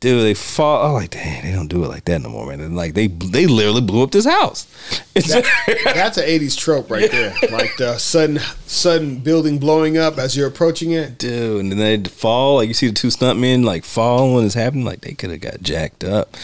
Dude, 0.00 0.22
they 0.24 0.32
fall. 0.32 0.86
I'm 0.86 0.92
like, 0.94 1.10
dang, 1.10 1.44
they 1.44 1.52
don't 1.52 1.68
do 1.68 1.84
it 1.84 1.88
like 1.88 2.06
that 2.06 2.22
no 2.22 2.30
more, 2.30 2.46
man. 2.46 2.60
And 2.60 2.74
like 2.74 2.94
they 2.94 3.06
they 3.06 3.46
literally 3.46 3.82
blew 3.82 4.02
up 4.02 4.10
this 4.10 4.24
house. 4.24 4.66
It's 5.14 5.28
That's 5.84 6.16
an 6.16 6.24
'80s 6.24 6.56
trope 6.56 6.90
right 6.90 7.10
there. 7.10 7.34
Like 7.50 7.76
the 7.76 7.98
sudden 7.98 8.38
sudden 8.66 9.18
building 9.18 9.58
blowing 9.58 9.98
up 9.98 10.16
as 10.16 10.34
you're 10.34 10.48
approaching 10.48 10.92
it. 10.92 11.18
dude, 11.18 11.60
and 11.60 11.72
then 11.72 11.78
they 12.02 12.08
fall. 12.08 12.56
Like 12.56 12.68
you 12.68 12.74
see 12.74 12.86
the 12.88 12.94
two 12.94 13.08
stuntmen 13.08 13.62
like 13.62 13.84
fall 13.84 14.34
when 14.34 14.46
it's 14.46 14.54
happening. 14.54 14.86
Like 14.86 15.02
they 15.02 15.12
could 15.12 15.30
have 15.30 15.40
got 15.40 15.60
jacked 15.60 16.02
up. 16.02 16.34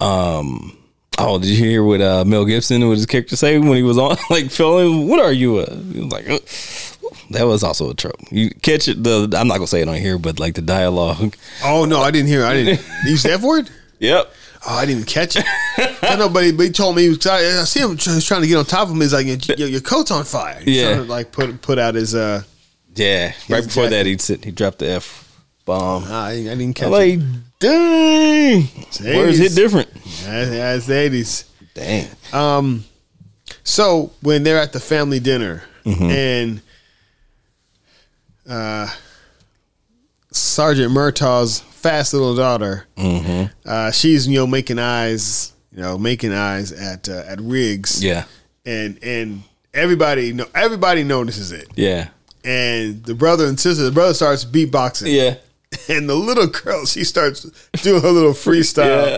Um. 0.00 0.78
Oh, 1.18 1.38
did 1.38 1.48
you 1.50 1.56
hear 1.56 1.84
what 1.84 2.00
uh, 2.00 2.24
Mel 2.24 2.44
Gibson 2.44 2.86
what 2.88 2.96
his 2.96 3.06
character 3.06 3.36
say 3.36 3.58
when 3.58 3.76
he 3.76 3.82
was 3.82 3.98
on 3.98 4.16
like 4.30 4.50
filming? 4.50 5.08
What 5.08 5.20
are 5.20 5.32
you? 5.32 5.58
Uh, 5.58 5.74
he 5.92 6.00
was 6.00 6.12
like, 6.12 6.28
"Uh," 6.28 6.38
that 7.30 7.44
was 7.44 7.62
also 7.62 7.90
a 7.90 7.94
trope. 7.94 8.16
You 8.30 8.50
catch 8.62 8.88
it. 8.88 9.02
The 9.04 9.24
I'm 9.38 9.46
not 9.46 9.54
gonna 9.56 9.66
say 9.66 9.82
it 9.82 9.88
on 9.88 9.96
here, 9.96 10.18
but 10.18 10.40
like 10.40 10.54
the 10.54 10.62
dialogue. 10.62 11.34
Oh 11.64 11.84
no, 11.84 12.00
I 12.00 12.10
didn't 12.10 12.28
hear. 12.28 12.44
I 12.44 12.54
didn't. 12.54 12.80
Use 13.06 13.22
the 13.22 13.32
F 13.32 13.42
word? 13.42 13.70
Yep. 13.98 14.32
Oh, 14.66 14.74
I 14.76 14.86
didn't 14.86 15.00
even 15.00 15.06
catch 15.06 15.36
it. 15.36 15.44
I 16.02 16.16
know, 16.16 16.28
but 16.28 16.44
he, 16.44 16.52
but 16.52 16.62
he 16.66 16.70
told 16.70 16.96
me. 16.96 17.08
I 17.26 17.60
I 17.60 17.64
see 17.64 17.80
him 17.80 17.90
he's 17.96 18.24
trying 18.24 18.42
to 18.42 18.46
get 18.46 18.56
on 18.56 18.64
top 18.64 18.88
of 18.88 18.94
him. 18.94 19.00
He's 19.00 19.12
like, 19.12 19.26
your, 19.58 19.68
your 19.68 19.80
coat's 19.80 20.10
on 20.12 20.24
fire. 20.24 20.60
He's 20.60 20.76
Yeah. 20.80 20.96
to, 20.96 21.02
like 21.02 21.30
put 21.32 21.60
put 21.62 21.78
out 21.78 21.94
his. 21.94 22.14
uh 22.14 22.42
Yeah. 22.94 23.32
Right 23.48 23.64
before 23.64 23.88
jacket. 23.88 24.18
that, 24.18 24.36
he 24.38 24.44
he 24.44 24.50
dropped 24.52 24.78
the 24.78 24.88
f 24.92 25.28
bomb. 25.64 26.04
I, 26.04 26.30
I 26.30 26.42
didn't 26.54 26.74
catch 26.74 26.90
like, 26.90 27.14
it. 27.14 27.22
Dang. 27.62 28.62
Where's 29.02 29.40
it 29.40 29.54
different? 29.54 29.88
Yeah, 30.24 30.50
yeah, 30.50 30.74
it's 30.74 30.86
the 30.86 30.94
eighties. 30.98 31.44
Dang. 31.74 32.08
Um, 32.32 32.84
so 33.64 34.12
when 34.22 34.42
they're 34.42 34.58
at 34.58 34.72
the 34.72 34.80
family 34.80 35.20
dinner 35.20 35.62
and 35.84 36.60
uh, 38.48 38.88
Sergeant 40.30 40.92
Murtaugh's 40.92 41.60
fast 41.60 42.12
little 42.12 42.34
daughter, 42.36 42.86
uh, 43.66 43.90
she's 43.90 44.26
you 44.28 44.36
know 44.38 44.46
making 44.46 44.78
eyes, 44.78 45.52
you 45.72 45.82
know 45.82 45.98
making 45.98 46.32
eyes 46.32 46.72
at 46.72 47.08
uh, 47.08 47.22
at 47.26 47.40
Riggs, 47.40 48.02
Yeah. 48.02 48.24
and 48.66 48.98
and 49.02 49.42
everybody 49.74 50.32
know 50.32 50.46
everybody 50.54 51.04
notices 51.04 51.52
it, 51.52 51.68
Yeah. 51.74 52.08
and 52.44 53.02
the 53.04 53.14
brother 53.14 53.46
and 53.46 53.58
sister, 53.58 53.84
the 53.84 53.90
brother 53.92 54.14
starts 54.14 54.44
beatboxing, 54.44 55.12
Yeah. 55.14 55.36
and 55.88 56.08
the 56.08 56.14
little 56.14 56.46
girl 56.46 56.86
she 56.86 57.04
starts 57.04 57.42
doing 57.82 58.02
her 58.02 58.10
little 58.10 58.32
freestyle. 58.32 59.10
Yeah. 59.10 59.16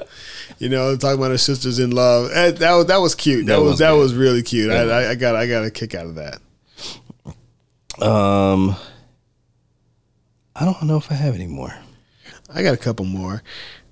You 0.58 0.68
know, 0.68 0.96
talking 0.96 1.18
about 1.18 1.30
her 1.30 1.38
sisters 1.38 1.78
in 1.78 1.90
love. 1.90 2.30
That, 2.30 2.56
that 2.58 2.72
was 2.74 2.86
that 2.86 2.98
was 2.98 3.14
cute. 3.14 3.46
That, 3.46 3.54
That 3.54 3.60
was, 3.62 3.70
was 3.72 3.78
that 3.80 3.90
was 3.92 4.14
really 4.14 4.42
cute. 4.42 4.70
I, 4.70 4.82
I, 4.82 5.10
I 5.10 5.14
got 5.14 5.34
I 5.36 5.46
got 5.46 5.64
a 5.64 5.70
kick 5.70 5.94
out 5.94 6.06
of 6.06 6.14
that. 6.16 6.40
Um, 8.00 8.76
I 10.56 10.64
don't 10.64 10.82
know 10.84 10.96
if 10.96 11.10
I 11.10 11.14
have 11.14 11.34
any 11.34 11.46
more. 11.46 11.74
I 12.54 12.62
got 12.62 12.74
a 12.74 12.78
couple 12.78 13.04
more. 13.04 13.42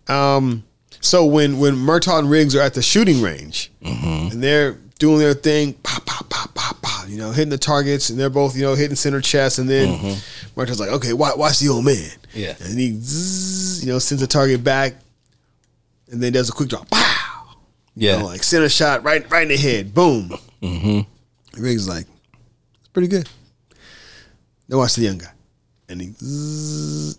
Um, 0.08 0.64
so 1.00 1.24
when 1.24 1.58
when 1.58 1.74
Murtaugh 1.74 2.20
and 2.20 2.30
Riggs 2.30 2.54
are 2.54 2.60
at 2.60 2.74
the 2.74 2.82
shooting 2.82 3.22
range 3.22 3.70
Mm-hmm. 3.82 4.32
and 4.32 4.42
they're 4.42 4.72
doing 4.98 5.18
their 5.18 5.34
thing, 5.34 5.72
pop 5.82 6.04
pop 6.06 6.28
pop 6.28 6.54
pop 6.54 6.80
pop, 6.82 7.08
you 7.08 7.18
know, 7.18 7.30
hitting 7.32 7.50
the 7.50 7.58
targets, 7.58 8.10
and 8.10 8.18
they're 8.18 8.30
both 8.30 8.56
you 8.56 8.62
know 8.62 8.74
hitting 8.74 8.94
center 8.96 9.20
chest, 9.20 9.58
and 9.58 9.68
then 9.68 10.16
Murtaugh's 10.56 10.80
like, 10.80 10.90
okay, 10.90 11.12
watch, 11.12 11.36
watch 11.36 11.58
the 11.60 11.68
old 11.68 11.84
man. 11.84 12.10
Yeah. 12.34 12.54
and 12.62 12.78
he 12.78 12.92
zzz, 13.00 13.84
you 13.84 13.92
know 13.92 13.98
sends 13.98 14.20
the 14.20 14.26
target 14.26 14.62
back, 14.64 14.94
and 16.10 16.22
then 16.22 16.32
does 16.32 16.48
a 16.48 16.52
quick 16.52 16.68
drop, 16.68 16.88
pow, 16.90 17.56
Yeah. 17.94 18.14
you 18.14 18.18
know, 18.20 18.26
like 18.26 18.42
center 18.42 18.68
shot 18.68 19.02
right 19.04 19.28
right 19.30 19.42
in 19.42 19.48
the 19.48 19.56
head, 19.56 19.94
boom. 19.94 20.30
Mm-hmm. 20.62 21.60
Riggs 21.62 21.82
is 21.82 21.88
like, 21.88 22.06
it's 22.80 22.88
pretty 22.88 23.08
good. 23.08 23.28
Then 24.68 24.78
watch 24.78 24.94
the 24.94 25.02
young 25.02 25.18
guy, 25.18 25.32
and 25.88 26.00
he 26.00 26.08
zzz, 26.12 27.18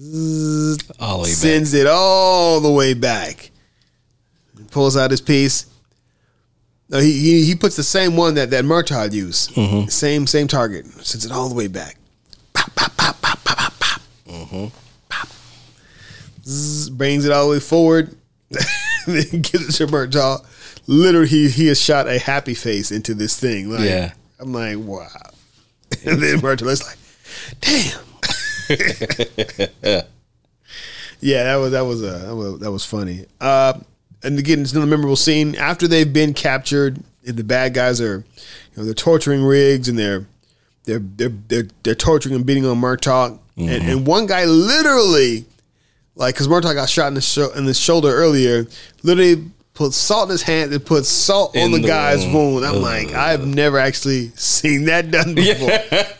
zzz, 0.00 0.78
way 0.98 1.18
back. 1.22 1.26
sends 1.26 1.74
it 1.74 1.86
all 1.86 2.60
the 2.60 2.70
way 2.72 2.94
back. 2.94 3.50
Pulls 4.70 4.96
out 4.96 5.10
his 5.10 5.20
piece. 5.20 5.66
No, 6.88 6.98
he, 6.98 7.12
he 7.12 7.44
he 7.44 7.54
puts 7.54 7.76
the 7.76 7.82
same 7.82 8.16
one 8.16 8.34
that 8.34 8.50
that 8.50 8.64
Murtaugh 8.64 9.12
used. 9.12 9.52
Mm-hmm. 9.52 9.88
Same 9.88 10.26
same 10.26 10.46
target. 10.48 10.86
Sends 11.04 11.24
it 11.26 11.32
all 11.32 11.48
the 11.48 11.54
way 11.54 11.66
back. 11.68 11.96
Pop 12.66 12.74
pop 12.76 12.96
pop 12.96 13.20
pop 13.22 13.44
pop 13.44 13.44
pop 13.44 13.72
pop. 13.80 14.00
Mm-hmm. 14.28 14.66
Pop. 15.08 15.28
Zzz, 16.44 16.90
brings 16.90 17.24
it 17.24 17.32
all 17.32 17.46
the 17.46 17.52
way 17.52 17.60
forward. 17.60 18.14
then 19.06 19.24
gives 19.42 19.68
it 19.68 19.72
to 19.72 19.86
Murtaugh. 19.86 20.44
Literally, 20.86 21.28
he, 21.28 21.48
he 21.48 21.66
has 21.68 21.80
shot 21.80 22.08
a 22.08 22.18
happy 22.18 22.54
face 22.54 22.90
into 22.92 23.14
this 23.14 23.38
thing. 23.38 23.70
Like, 23.70 23.80
Yeah. 23.80 24.12
I'm 24.40 24.52
like, 24.52 24.78
wow. 24.78 25.06
And 26.04 26.22
then 26.22 26.40
Murtaugh's 26.40 26.82
like, 26.82 26.98
damn. 27.60 28.00
yeah, 31.20 31.44
that 31.44 31.56
was 31.56 31.72
that 31.72 31.82
was 31.82 32.02
a 32.02 32.06
that 32.26 32.34
was, 32.34 32.60
that 32.60 32.72
was 32.72 32.84
funny. 32.84 33.26
Uh, 33.40 33.74
and 34.22 34.38
again, 34.38 34.60
it's 34.62 34.72
another 34.72 34.86
memorable 34.86 35.16
scene 35.16 35.54
after 35.56 35.86
they've 35.86 36.12
been 36.12 36.34
captured. 36.34 36.98
And 37.26 37.36
the 37.36 37.44
bad 37.44 37.74
guys 37.74 38.00
are, 38.00 38.18
you 38.18 38.76
know, 38.76 38.84
they're 38.84 38.94
torturing 38.94 39.44
Riggs 39.44 39.88
and 39.88 39.96
they're 39.98 40.26
they're 40.84 40.98
they're 40.98 41.32
they're, 41.48 41.68
they're 41.82 41.94
torturing 41.94 42.34
and 42.34 42.44
beating 42.46 42.66
on 42.66 42.80
Murtaugh. 42.80 43.38
And, 43.56 43.68
and 43.70 44.06
one 44.06 44.26
guy 44.26 44.46
literally, 44.46 45.44
like, 46.16 46.34
because 46.34 46.48
Murtaugh 46.48 46.74
got 46.74 46.88
shot 46.88 47.08
in 47.08 47.14
the 47.14 47.20
sho- 47.20 47.52
in 47.52 47.66
the 47.66 47.74
shoulder 47.74 48.08
earlier, 48.08 48.66
literally 49.02 49.44
put 49.74 49.92
salt 49.92 50.28
in 50.28 50.32
his 50.32 50.42
hand 50.42 50.72
and 50.72 50.84
put 50.84 51.04
salt 51.06 51.56
on 51.56 51.70
the, 51.72 51.78
the 51.78 51.86
guy's 51.86 52.24
wound. 52.24 52.54
wound. 52.54 52.64
I'm 52.66 52.80
like, 52.82 53.12
I've 53.12 53.46
never 53.46 53.78
actually 53.78 54.28
seen 54.36 54.86
that 54.86 55.10
done 55.10 55.34
before. 55.36 55.68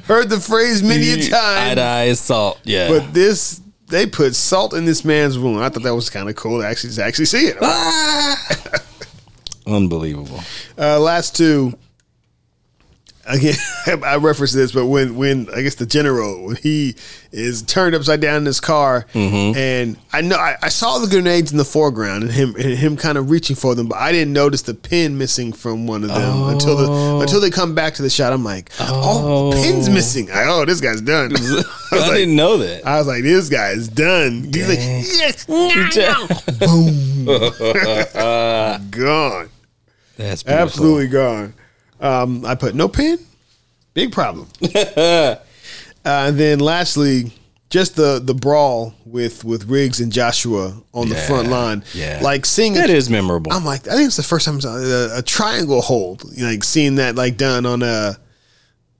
Heard 0.07 0.29
the 0.29 0.41
phrase 0.41 0.83
many 0.83 1.11
a 1.11 1.15
Eye 1.17 1.29
time, 1.29 1.77
to 1.77 1.83
eye 1.83 2.13
salt. 2.13 2.61
Yeah. 2.65 2.89
but 2.89 3.15
this 3.15 3.61
they 3.89 4.07
put 4.07 4.35
salt 4.35 4.73
in 4.75 4.85
this 4.85 5.05
man's 5.05 5.39
wound. 5.39 5.63
I 5.65 5.69
thought 5.71 5.83
that 5.85 5.95
was 5.95 6.09
kind 6.11 6.29
of 6.29 6.37
cool 6.37 6.61
to 6.61 6.67
actually 6.67 6.93
to 6.95 7.05
actually 7.05 7.27
see 7.27 7.47
it. 7.49 7.57
Unbelievable. 9.67 10.41
Uh, 10.79 10.99
last 11.01 11.37
two. 11.37 11.79
Again, 13.33 13.55
I 14.05 14.17
referenced 14.17 14.55
this, 14.55 14.73
but 14.73 14.87
when 14.87 15.17
when 15.17 15.49
I 15.55 15.63
guess 15.63 15.77
the 15.77 15.87
general 15.87 16.45
when 16.45 16.57
he 16.57 16.95
is 17.33 17.63
turned 17.63 17.95
upside 17.95 18.21
down 18.21 18.37
in 18.37 18.45
his 18.47 18.61
car, 18.61 19.07
Mm-hmm. 19.15 19.57
and 19.59 19.97
I 20.13 20.21
know 20.21 20.37
I, 20.37 20.57
I 20.63 20.69
saw 20.69 20.99
the 20.99 21.07
grenades 21.09 21.51
in 21.51 21.57
the 21.59 21.65
foreground 21.65 22.25
and 22.25 22.33
him 22.33 22.55
and 22.57 22.75
him 22.77 22.97
kind 22.97 23.17
of 23.17 23.31
reaching 23.31 23.57
for 23.57 23.75
them, 23.75 23.87
but 23.89 23.99
I 23.99 24.13
didn't 24.13 24.33
notice 24.35 24.63
the 24.63 24.75
pin 24.75 25.17
missing 25.17 25.53
from 25.53 25.87
one 25.87 26.03
of 26.05 26.11
them 26.11 26.49
until 26.49 26.77
the 26.77 27.21
until 27.23 27.41
they 27.41 27.51
come 27.51 27.75
back 27.75 27.95
to 27.95 28.03
the 28.03 28.11
shot. 28.11 28.33
I'm 28.33 28.45
like, 28.45 28.71
oh, 28.81 29.51
the 29.53 29.57
pin's 29.63 29.89
missing. 29.89 30.31
I, 30.31 30.45
oh, 30.49 30.65
this 30.67 30.81
guy's 30.81 31.01
done. 31.01 31.33
I 31.37 31.63
I 31.93 31.97
like, 31.99 32.11
didn't 32.13 32.37
know 32.37 32.59
that. 32.59 32.87
I 32.87 32.99
was 32.99 33.07
like, 33.07 33.23
this 33.23 33.49
guy 33.49 33.71
is 33.71 33.89
done. 33.89 34.45
He's 34.53 34.69
like, 34.69 34.79
yes, 34.79 35.47
boom. 35.47 35.71
gone. 38.91 39.49
That's 40.17 40.43
beautiful. 40.43 40.63
Absolutely 40.63 41.09
gone. 41.09 41.55
Um, 42.03 42.45
I 42.45 42.55
put 42.57 42.75
no 42.75 42.89
pin. 42.89 43.19
Big 43.95 44.13
problem. 44.13 44.49
uh, 44.97 45.37
and 46.05 46.37
then 46.39 46.59
lastly, 46.61 47.33
just 47.71 47.97
the 47.97 48.21
the 48.23 48.35
brawl 48.35 48.95
with 49.07 49.45
with 49.45 49.65
Riggs 49.65 50.01
and 50.01 50.13
Joshua 50.13 50.75
on 50.93 51.09
the 51.09 51.15
front 51.15 51.49
line. 51.49 51.85
yeah. 51.95 52.19
like 52.23 52.45
seeing 52.45 52.75
That 52.75 52.91
it. 52.91 52.97
is 52.97 53.09
memorable. 53.09 53.53
I'm 53.53 53.65
like, 53.65 53.87
I 53.89 53.93
think 53.95 54.07
it's 54.09 54.17
the 54.17 54.23
first 54.23 54.45
time 54.47 54.59
a, 54.65 55.19
a 55.19 55.23
triangle 55.23 55.81
hold. 55.81 56.25
Like 56.39 56.65
seeing 56.65 56.97
that 56.97 57.15
like 57.15 57.37
done 57.37 57.65
on 57.67 57.83
a. 57.83 58.19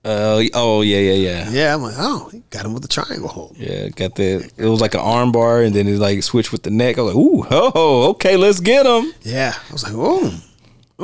Uh, 0.05 0.43
oh 0.53 0.81
yeah, 0.81 0.99
yeah, 0.99 1.13
yeah. 1.13 1.49
Yeah, 1.49 1.73
I'm 1.75 1.81
like, 1.81 1.95
oh, 1.97 2.27
he 2.31 2.43
got 2.49 2.65
him 2.65 2.73
with 2.73 2.81
the 2.81 2.89
triangle 2.89 3.29
hold. 3.29 3.55
Yeah, 3.57 3.87
got 3.89 4.15
the. 4.15 4.49
It 4.57 4.65
was 4.65 4.81
like 4.81 4.95
an 4.95 4.99
arm 4.99 5.31
bar, 5.31 5.61
and 5.61 5.73
then 5.73 5.87
it 5.87 5.97
like 5.97 6.21
switched 6.23 6.51
with 6.51 6.63
the 6.63 6.71
neck. 6.71 6.97
I 6.97 7.01
was 7.03 7.15
like, 7.15 7.23
ooh, 7.23 7.45
oh, 7.49 8.09
okay, 8.11 8.35
let's 8.35 8.59
get 8.59 8.85
him. 8.85 9.13
Yeah, 9.21 9.53
I 9.55 9.71
was 9.71 9.83
like, 9.83 9.93
oh, 9.95 10.33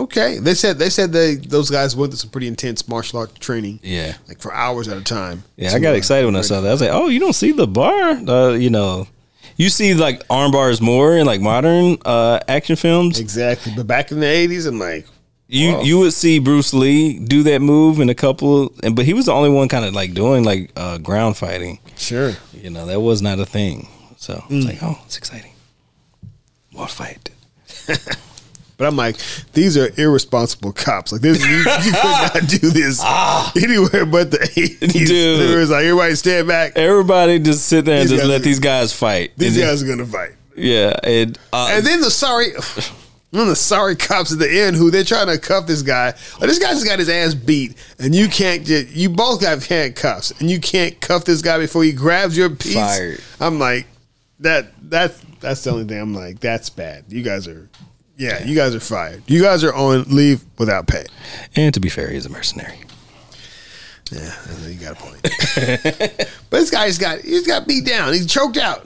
okay. 0.03 0.39
They 0.39 0.53
said 0.53 0.77
they 0.79 0.89
said 0.89 1.11
they 1.11 1.35
those 1.35 1.69
guys 1.69 1.95
went 1.95 2.11
through 2.11 2.17
some 2.19 2.29
pretty 2.29 2.47
intense 2.47 2.87
martial 2.87 3.19
art 3.19 3.39
training. 3.39 3.79
Yeah, 3.83 4.15
like 4.27 4.39
for 4.39 4.53
hours 4.53 4.87
at 4.87 4.97
a 4.97 5.03
time. 5.03 5.43
yeah. 5.57 5.71
I 5.73 5.79
got 5.79 5.93
uh, 5.93 5.97
excited 5.97 6.25
when 6.25 6.35
I 6.35 6.41
saw 6.41 6.61
that. 6.61 6.69
I 6.69 6.71
was 6.71 6.81
like, 6.81 6.91
oh, 6.91 7.07
you 7.07 7.19
don't 7.19 7.33
see 7.33 7.51
the 7.51 7.67
bar? 7.67 8.11
Uh, 8.11 8.51
you 8.53 8.69
know, 8.69 9.07
you 9.57 9.69
see 9.69 9.93
like 9.93 10.23
arm 10.29 10.51
bars 10.51 10.81
more 10.81 11.15
in 11.17 11.25
like 11.25 11.41
modern 11.41 11.97
uh 12.05 12.39
action 12.47 12.75
films. 12.75 13.19
Exactly, 13.19 13.73
but 13.75 13.85
back 13.87 14.11
in 14.11 14.19
the 14.19 14.25
'80s, 14.25 14.67
I'm 14.67 14.79
like, 14.79 15.05
You 15.47 15.81
you 15.83 15.99
would 15.99 16.13
see 16.13 16.39
Bruce 16.39 16.73
Lee 16.73 17.19
do 17.19 17.43
that 17.43 17.61
move 17.61 17.99
in 17.99 18.09
a 18.09 18.15
couple, 18.15 18.71
and 18.83 18.95
but 18.95 19.05
he 19.05 19.13
was 19.13 19.25
the 19.25 19.33
only 19.33 19.49
one 19.49 19.67
kind 19.67 19.85
of 19.85 19.93
like 19.93 20.13
doing 20.13 20.43
like 20.43 20.71
uh, 20.75 20.97
ground 20.99 21.37
fighting. 21.37 21.79
sure. 21.97 22.33
You 22.53 22.69
know, 22.69 22.85
that 22.85 22.99
was 23.01 23.21
not 23.21 23.39
a 23.39 23.45
thing. 23.45 23.87
So 24.17 24.33
Mm. 24.49 24.57
it's 24.57 24.65
like, 24.67 24.83
oh, 24.83 24.99
it's 25.05 25.17
exciting. 25.17 25.53
What 26.73 26.89
fight? 26.91 27.29
But 28.79 28.87
I'm 28.87 28.95
like, 28.95 29.17
these 29.53 29.77
are 29.77 29.89
irresponsible 30.01 30.71
cops. 30.71 31.11
Like 31.11 31.19
this, 31.21 31.45
you, 31.45 31.57
you 31.57 31.63
could 31.63 31.93
not 31.93 32.33
do 32.47 32.69
this 32.69 33.03
anywhere 33.61 34.05
but 34.05 34.31
the 34.31 34.37
80s. 34.39 34.77
Ah. 34.81 34.87
Dude. 35.05 35.49
It 35.51 35.57
was 35.57 35.69
like 35.69 35.83
everybody 35.83 36.15
stand 36.15 36.47
back. 36.47 36.71
Everybody 36.77 37.39
just 37.39 37.65
sit 37.65 37.83
there 37.85 37.99
and 37.99 38.09
These 38.09 38.17
just 38.17 38.27
let 38.29 38.39
are- 38.39 38.43
these 38.43 38.59
guys 38.59 38.93
fight. 38.93 39.33
These 39.37 39.57
And 39.57 39.65
guys 39.67 39.83
are 39.83 39.87
gonna 39.87 40.05
fight. 40.05 40.31
yeah, 40.55 40.97
and, 41.03 41.37
uh, 41.53 41.67
And 41.73 41.85
then 41.85 41.99
the 41.99 42.09
sorry, 42.09 42.51
then 43.31 43.47
the 43.47 43.55
sorry 43.55 43.97
cops 43.97 44.31
at 44.31 44.39
the 44.39 44.49
end 44.49 44.77
who 44.77 44.89
they're 44.91 45.03
trying 45.03 45.27
to 45.27 45.37
cuff 45.37 45.67
this 45.67 45.81
guy. 45.81 46.13
Like, 46.39 46.47
this 46.49 46.57
guy 46.59 46.71
just 46.71 46.85
got 46.85 46.99
his 46.99 47.09
ass 47.09 47.33
beat, 47.33 47.75
and 47.99 48.15
you 48.15 48.29
can't 48.29 48.65
get. 48.65 48.89
You 48.91 49.09
both 49.09 49.41
have 49.43 49.65
handcuffs, 49.67 50.31
and 50.39 50.49
you 50.49 50.59
can't 50.59 50.99
cuff 51.01 51.25
this 51.25 51.41
guy 51.41 51.57
before 51.59 51.83
he 51.83 51.91
grabs 51.91 52.35
your 52.37 52.49
piece. 52.49 52.73
Fired. 52.75 53.19
I'm 53.41 53.59
like, 53.59 53.87
that. 54.39 54.67
That's 54.89 55.21
that's 55.41 55.63
the 55.65 55.71
only 55.71 55.83
thing. 55.83 55.99
I'm 55.99 56.13
like, 56.15 56.39
that's 56.39 56.69
bad. 56.69 57.03
You 57.09 57.21
guys 57.23 57.45
are. 57.47 57.67
Yeah, 58.19 58.43
you 58.43 58.53
guys 58.53 58.75
are 58.75 58.81
fired. 58.81 59.23
You 59.27 59.41
guys 59.41 59.63
are 59.63 59.73
on 59.73 60.03
leave 60.09 60.43
without 60.57 60.87
pay. 60.87 61.05
and 61.55 61.73
to 61.73 61.79
be 61.79 61.87
fair, 61.87 62.09
he's 62.09 62.25
a 62.25 62.29
mercenary. 62.29 62.75
Yeah, 64.11 64.35
you 64.67 64.77
got 64.77 64.93
a 64.93 65.01
point. 65.01 65.21
but 66.49 66.59
this 66.59 66.69
guy's 66.69 66.97
got 66.97 67.19
he's 67.21 67.47
got 67.47 67.65
beat 67.65 67.85
down. 67.85 68.11
He's 68.11 68.25
choked 68.27 68.57
out, 68.57 68.85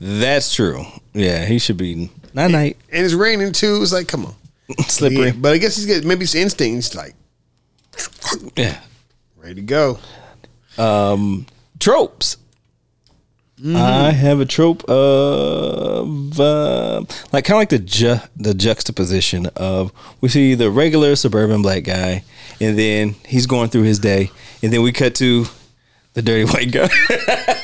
That's 0.00 0.54
true. 0.54 0.84
Yeah, 1.12 1.44
he 1.44 1.58
should 1.58 1.76
be 1.76 2.10
night 2.32 2.52
night 2.52 2.76
and 2.90 3.04
it's 3.04 3.12
raining 3.12 3.52
too. 3.52 3.80
It's 3.82 3.92
like, 3.92 4.08
come 4.08 4.24
on, 4.24 4.34
slippery. 4.88 5.26
Yeah, 5.26 5.32
but 5.36 5.52
I 5.52 5.58
guess 5.58 5.76
he's 5.76 5.86
got 5.86 6.04
maybe 6.04 6.22
it's 6.24 6.34
instincts 6.34 6.94
like 6.94 7.14
Yeah, 8.56 8.80
ready 9.36 9.56
to 9.56 9.62
go. 9.62 9.98
Um, 10.78 11.46
tropes. 11.78 12.38
I 13.76 14.10
have 14.12 14.40
a 14.40 14.46
trope 14.46 14.84
of 14.88 16.40
uh, 16.40 17.04
like 17.32 17.44
kind 17.44 17.56
of 17.56 17.60
like 17.60 17.68
the 17.68 17.78
ju- 17.78 18.20
the 18.36 18.54
juxtaposition 18.54 19.46
of 19.56 19.92
we 20.20 20.28
see 20.28 20.54
the 20.54 20.70
regular 20.70 21.14
suburban 21.16 21.62
black 21.62 21.84
guy, 21.84 22.24
and 22.60 22.78
then 22.78 23.16
he's 23.26 23.46
going 23.46 23.68
through 23.70 23.82
his 23.82 23.98
day, 23.98 24.30
and 24.62 24.72
then 24.72 24.82
we 24.82 24.92
cut 24.92 25.14
to 25.16 25.44
the 26.14 26.22
dirty 26.22 26.44
white 26.52 26.72
guy. 26.72 26.88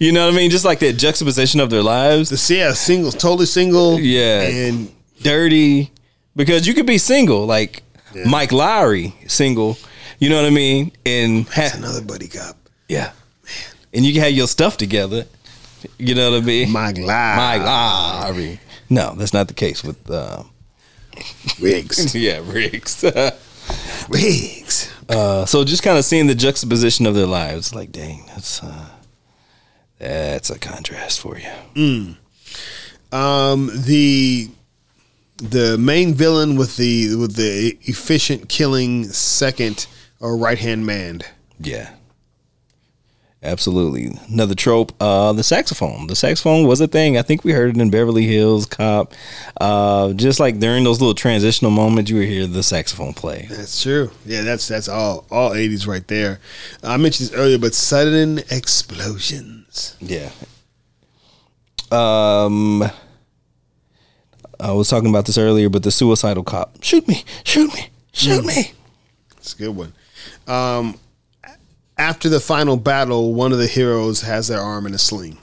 you 0.00 0.12
know 0.12 0.26
what 0.26 0.34
I 0.34 0.36
mean? 0.36 0.50
Just 0.50 0.64
like 0.64 0.78
that 0.80 0.94
juxtaposition 0.94 1.60
of 1.60 1.70
their 1.70 1.82
lives. 1.82 2.30
The 2.30 2.54
yeah, 2.54 2.72
single, 2.72 3.12
totally 3.12 3.46
single. 3.46 4.00
Yeah. 4.00 4.42
and 4.42 4.90
dirty 5.22 5.90
because 6.34 6.66
you 6.66 6.74
could 6.74 6.86
be 6.86 6.98
single 6.98 7.46
like 7.46 7.82
Yeah. 8.14 8.24
Mike 8.28 8.50
Lowrey 8.50 9.14
single 9.30 9.78
you 10.18 10.28
know 10.28 10.36
what 10.36 10.44
I 10.46 10.50
mean 10.50 10.92
and 11.06 11.48
ha- 11.48 11.70
another 11.74 12.02
buddy 12.02 12.28
cop. 12.28 12.54
yeah 12.86 13.12
and 13.96 14.04
you 14.04 14.12
can 14.12 14.22
have 14.22 14.32
your 14.32 14.46
stuff 14.46 14.76
together 14.76 15.24
you 15.98 16.14
know 16.14 16.30
what 16.30 16.42
I 16.42 16.44
mean 16.44 16.70
My 16.70 16.92
Live. 16.92 17.36
Mike 17.36 17.62
Lowrey 17.62 18.58
no 18.90 19.14
that's 19.16 19.32
not 19.32 19.48
the 19.48 19.54
case 19.54 19.82
with 19.82 20.08
uh, 20.10 20.42
Riggs. 21.60 22.14
yeah 22.26 22.40
Riggs 22.44 23.02
Riggs. 24.08 24.92
uh, 25.08 25.44
so 25.46 25.64
just 25.64 25.82
kind 25.82 25.98
of 25.98 26.04
seeing 26.04 26.26
the 26.28 26.34
juxtaposition 26.34 27.06
of 27.06 27.14
their 27.14 27.26
lives 27.26 27.74
like 27.74 27.90
dang 27.92 28.24
that's 28.28 28.62
uh, 28.62 28.88
that's 29.98 30.50
a 30.50 30.58
contrast 30.58 31.20
for 31.20 31.38
you 31.38 32.14
Um, 33.12 33.70
the 33.72 34.50
the 35.38 35.76
main 35.78 36.14
villain 36.14 36.56
with 36.56 36.76
the 36.76 37.14
with 37.16 37.36
the 37.36 37.76
efficient 37.82 38.48
killing 38.48 39.04
second 39.04 39.86
or 40.20 40.36
right 40.36 40.58
hand 40.58 40.86
man. 40.86 41.20
Yeah. 41.60 41.90
Absolutely. 43.42 44.10
Another 44.28 44.54
trope, 44.54 44.92
uh, 45.00 45.32
the 45.32 45.44
saxophone. 45.44 46.06
The 46.06 46.16
saxophone 46.16 46.66
was 46.66 46.80
a 46.80 46.88
thing. 46.88 47.16
I 47.16 47.22
think 47.22 47.44
we 47.44 47.52
heard 47.52 47.76
it 47.76 47.80
in 47.80 47.90
Beverly 47.90 48.26
Hills 48.26 48.66
Cop. 48.66 49.12
Uh, 49.60 50.14
just 50.14 50.40
like 50.40 50.58
during 50.58 50.84
those 50.84 51.00
little 51.00 51.14
transitional 51.14 51.70
moments, 51.70 52.10
you 52.10 52.16
would 52.16 52.28
hear 52.28 52.46
the 52.46 52.62
saxophone 52.62 53.12
play. 53.12 53.46
That's 53.48 53.80
true. 53.82 54.10
Yeah, 54.24 54.42
that's 54.42 54.66
that's 54.66 54.88
all 54.88 55.26
all 55.30 55.54
eighties 55.54 55.86
right 55.86 56.06
there. 56.08 56.40
I 56.82 56.96
mentioned 56.96 57.28
this 57.28 57.36
earlier, 57.36 57.58
but 57.58 57.74
sudden 57.74 58.38
explosions. 58.50 59.96
Yeah. 60.00 60.30
Um, 61.92 62.82
I 64.58 64.72
was 64.72 64.88
talking 64.88 65.10
about 65.10 65.26
this 65.26 65.38
earlier, 65.38 65.68
but 65.68 65.82
the 65.82 65.92
suicidal 65.92 66.42
cop. 66.42 66.82
Shoot 66.82 67.06
me! 67.06 67.22
Shoot 67.44 67.72
me! 67.74 67.90
Shoot 68.12 68.44
me! 68.44 68.72
It's 69.36 69.54
a 69.54 69.58
good 69.58 69.76
one. 69.76 69.92
Um, 70.48 70.98
after 71.98 72.28
the 72.28 72.40
final 72.40 72.76
battle, 72.76 73.34
one 73.34 73.52
of 73.52 73.58
the 73.58 73.66
heroes 73.66 74.22
has 74.22 74.48
their 74.48 74.60
arm 74.60 74.86
in 74.86 74.94
a 74.94 74.98
sling. 74.98 75.38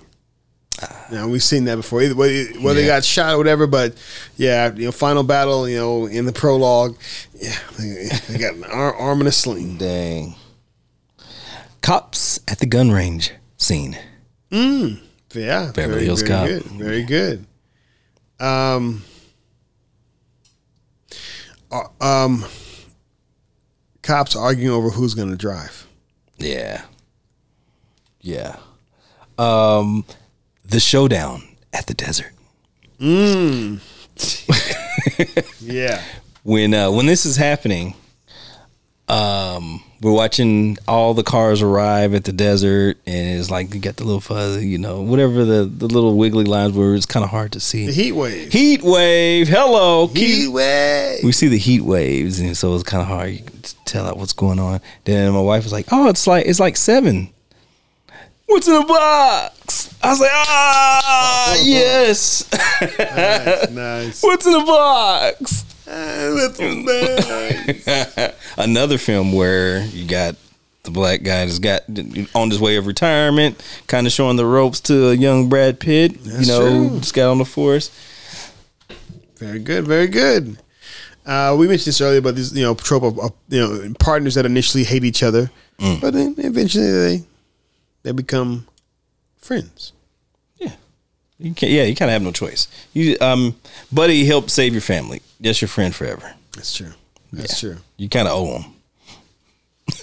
Now 1.11 1.27
we've 1.27 1.43
seen 1.43 1.65
that 1.65 1.75
before, 1.75 2.01
either 2.01 2.15
whether, 2.15 2.45
whether 2.59 2.81
they 2.81 2.87
got 2.87 3.05
shot 3.05 3.35
or 3.35 3.37
whatever. 3.37 3.67
But 3.67 3.95
yeah, 4.37 4.73
you 4.73 4.85
know, 4.85 4.91
final 4.91 5.23
battle. 5.23 5.69
You 5.69 5.77
know, 5.77 6.05
in 6.07 6.25
the 6.25 6.33
prologue, 6.33 6.97
yeah, 7.35 7.55
they, 7.77 8.09
they 8.27 8.39
got 8.39 8.55
an 8.55 8.63
arm, 8.65 8.95
arm 8.97 9.21
in 9.21 9.27
a 9.27 9.31
sling. 9.31 9.77
Dang. 9.77 10.35
Cops 11.81 12.39
at 12.47 12.59
the 12.59 12.65
gun 12.65 12.91
range 12.91 13.33
scene. 13.57 13.97
Yeah, 14.49 15.71
Beverly 15.73 15.73
very, 15.75 16.05
Hills 16.05 16.21
very 16.21 16.31
Cop. 16.31 16.47
good, 16.47 16.63
very 16.63 17.03
good. 17.03 17.45
Um, 18.39 19.03
uh, 21.71 21.87
um, 22.01 22.45
cops 24.01 24.35
arguing 24.35 24.71
over 24.71 24.89
who's 24.89 25.13
going 25.13 25.29
to 25.29 25.35
drive. 25.35 25.87
Yeah. 26.37 26.81
Yeah. 28.21 28.57
Um, 29.37 30.05
the 30.65 30.79
showdown 30.79 31.43
at 31.71 31.87
the 31.87 31.93
desert. 31.93 32.33
Mm. 32.99 33.79
Yeah. 35.61 36.01
when 36.43 36.73
uh, 36.73 36.91
when 36.91 37.05
this 37.05 37.25
is 37.25 37.35
happening, 37.37 37.95
um, 39.07 39.81
we're 40.03 40.11
watching 40.11 40.77
all 40.87 41.13
the 41.13 41.23
cars 41.23 41.61
arrive 41.61 42.13
at 42.13 42.25
the 42.25 42.31
desert, 42.33 42.97
and 43.07 43.39
it's 43.39 43.49
like 43.49 43.73
you 43.73 43.79
got 43.79 43.95
the 43.95 44.03
little 44.03 44.19
fuzzy, 44.21 44.67
you 44.67 44.77
know, 44.77 45.01
whatever 45.01 45.45
the 45.45 45.63
the 45.65 45.87
little 45.87 46.15
wiggly 46.17 46.43
lines 46.45 46.73
where 46.73 46.93
it's 46.93 47.05
kind 47.05 47.23
of 47.23 47.29
hard 47.29 47.53
to 47.53 47.59
see. 47.59 47.85
The 47.85 47.93
heat 47.93 48.11
wave. 48.11 48.51
Heat 48.51 48.81
wave. 48.83 49.47
Hello, 49.47 50.07
Heat 50.07 50.49
wave. 50.49 51.23
we 51.23 51.31
see 51.31 51.47
the 51.47 51.57
heat 51.57 51.81
waves, 51.81 52.39
and 52.39 52.55
so 52.57 52.75
it's 52.75 52.83
kind 52.83 53.01
of 53.01 53.07
hard 53.07 53.63
to 53.63 53.75
tell 53.85 54.05
out 54.05 54.17
what's 54.17 54.33
going 54.33 54.59
on. 54.59 54.81
Then 55.05 55.31
my 55.33 55.41
wife 55.41 55.63
was 55.63 55.71
like, 55.71 55.87
"Oh, 55.91 56.09
it's 56.09 56.27
like 56.27 56.45
it's 56.45 56.59
like 56.59 56.75
seven. 56.77 57.29
What's 58.47 58.67
in 58.67 58.73
the 58.73 58.85
box?" 58.85 59.95
I 60.03 60.09
was 60.09 60.19
like, 60.19 60.31
"Ah, 60.33 61.55
yes. 61.63 62.51
Nice. 62.81 63.69
nice. 63.71 64.23
what's 64.23 64.45
in 64.45 64.51
the 64.51 64.59
box?" 64.65 65.63
That's. 65.93 66.59
Another 68.57 68.97
film 68.97 69.33
where 69.33 69.85
you 69.85 70.07
got 70.07 70.35
the 70.83 70.91
black 70.91 71.23
guy 71.23 71.45
that's 71.45 71.59
got 71.59 71.83
on 72.35 72.49
his 72.49 72.59
way 72.59 72.75
of 72.75 72.87
retirement, 72.87 73.63
kind 73.87 74.05
of 74.05 74.13
showing 74.13 74.37
the 74.37 74.45
ropes 74.45 74.79
to 74.81 75.09
a 75.09 75.13
young 75.13 75.49
Brad 75.49 75.79
Pitt. 75.79 76.17
you 76.23 76.45
know, 76.45 76.89
true. 76.89 76.99
just 76.99 77.13
got 77.13 77.31
on 77.31 77.37
the 77.37 77.45
force. 77.45 77.89
Very 79.37 79.59
good. 79.59 79.85
Very 79.85 80.07
good. 80.07 80.57
Uh, 81.25 81.55
we 81.57 81.67
mentioned 81.67 81.87
this 81.87 82.01
earlier, 82.01 82.19
about 82.19 82.35
this 82.35 82.53
you 82.53 82.63
know 82.63 82.75
trope 82.75 83.03
of, 83.03 83.17
of 83.19 83.33
you 83.47 83.59
know 83.59 83.93
partners 83.99 84.35
that 84.35 84.45
initially 84.45 84.83
hate 84.83 85.05
each 85.05 85.23
other, 85.23 85.49
but 86.01 86.11
then 86.11 86.35
eventually 86.37 86.91
they 86.91 87.23
they 88.03 88.11
become 88.11 88.67
friends. 89.37 89.93
Yeah, 90.57 90.73
you 91.37 91.53
can 91.53 91.69
Yeah, 91.69 91.83
you 91.83 91.95
kind 91.95 92.09
of 92.09 92.13
have 92.13 92.21
no 92.21 92.33
choice. 92.33 92.67
You, 92.91 93.15
um, 93.21 93.55
buddy, 93.91 94.25
help 94.25 94.49
save 94.49 94.73
your 94.73 94.81
family. 94.81 95.21
That's 95.43 95.61
your 95.61 95.67
friend 95.69 95.93
forever. 95.93 96.33
That's 96.55 96.73
true. 96.75 96.93
That's 97.31 97.59
true. 97.59 97.77
You 97.97 98.09
kind 98.09 98.27
of 98.27 98.33
owe 98.35 98.57
him. 98.59 98.71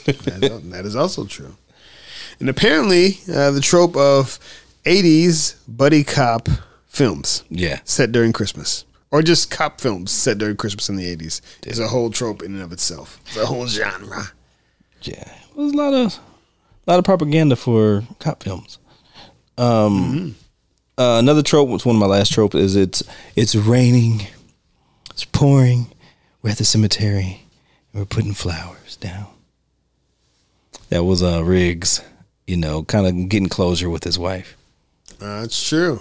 That, 0.04 0.60
that 0.70 0.84
is 0.84 0.94
also 0.94 1.24
true. 1.24 1.56
And 2.38 2.48
apparently, 2.48 3.18
uh, 3.32 3.50
the 3.50 3.60
trope 3.60 3.96
of 3.96 4.38
'80s 4.84 5.54
buddy 5.68 6.04
cop 6.04 6.48
films 6.86 7.44
Yeah, 7.50 7.80
set 7.84 8.12
during 8.12 8.32
Christmas, 8.32 8.84
or 9.10 9.22
just 9.22 9.50
cop 9.50 9.80
films 9.80 10.10
set 10.10 10.38
during 10.38 10.56
Christmas 10.56 10.88
in 10.88 10.96
the 10.96 11.04
'80s, 11.16 11.40
is 11.66 11.78
a 11.78 11.88
whole 11.88 12.10
trope 12.10 12.42
in 12.42 12.54
and 12.54 12.62
of 12.62 12.72
itself. 12.72 13.20
It's 13.26 13.36
a 13.36 13.46
whole 13.46 13.66
genre. 13.66 14.24
yeah. 15.02 15.32
There's 15.56 15.72
a 15.72 15.76
lot 15.76 15.94
of 15.94 16.18
a 16.86 16.90
lot 16.90 16.98
of 16.98 17.04
propaganda 17.04 17.56
for 17.56 18.04
cop 18.18 18.42
films. 18.42 18.78
Um, 19.58 20.34
uh, 20.98 21.16
another 21.18 21.42
trope, 21.42 21.68
was 21.68 21.84
one 21.86 21.96
of 21.96 22.00
my 22.00 22.06
last 22.06 22.32
trope, 22.32 22.54
is 22.54 22.76
it's 22.76 23.02
it's 23.36 23.54
raining, 23.54 24.26
it's 25.20 25.30
pouring. 25.30 25.92
We're 26.40 26.50
at 26.50 26.56
the 26.56 26.64
cemetery, 26.64 27.42
and 27.92 28.00
we're 28.00 28.06
putting 28.06 28.32
flowers 28.32 28.96
down. 28.96 29.26
That 30.88 31.04
was 31.04 31.22
uh, 31.22 31.44
Riggs, 31.44 32.02
you 32.46 32.56
know, 32.56 32.84
kind 32.84 33.06
of 33.06 33.28
getting 33.28 33.50
closure 33.50 33.90
with 33.90 34.04
his 34.04 34.18
wife. 34.18 34.56
Uh, 35.20 35.42
That's 35.42 35.68
true. 35.68 36.00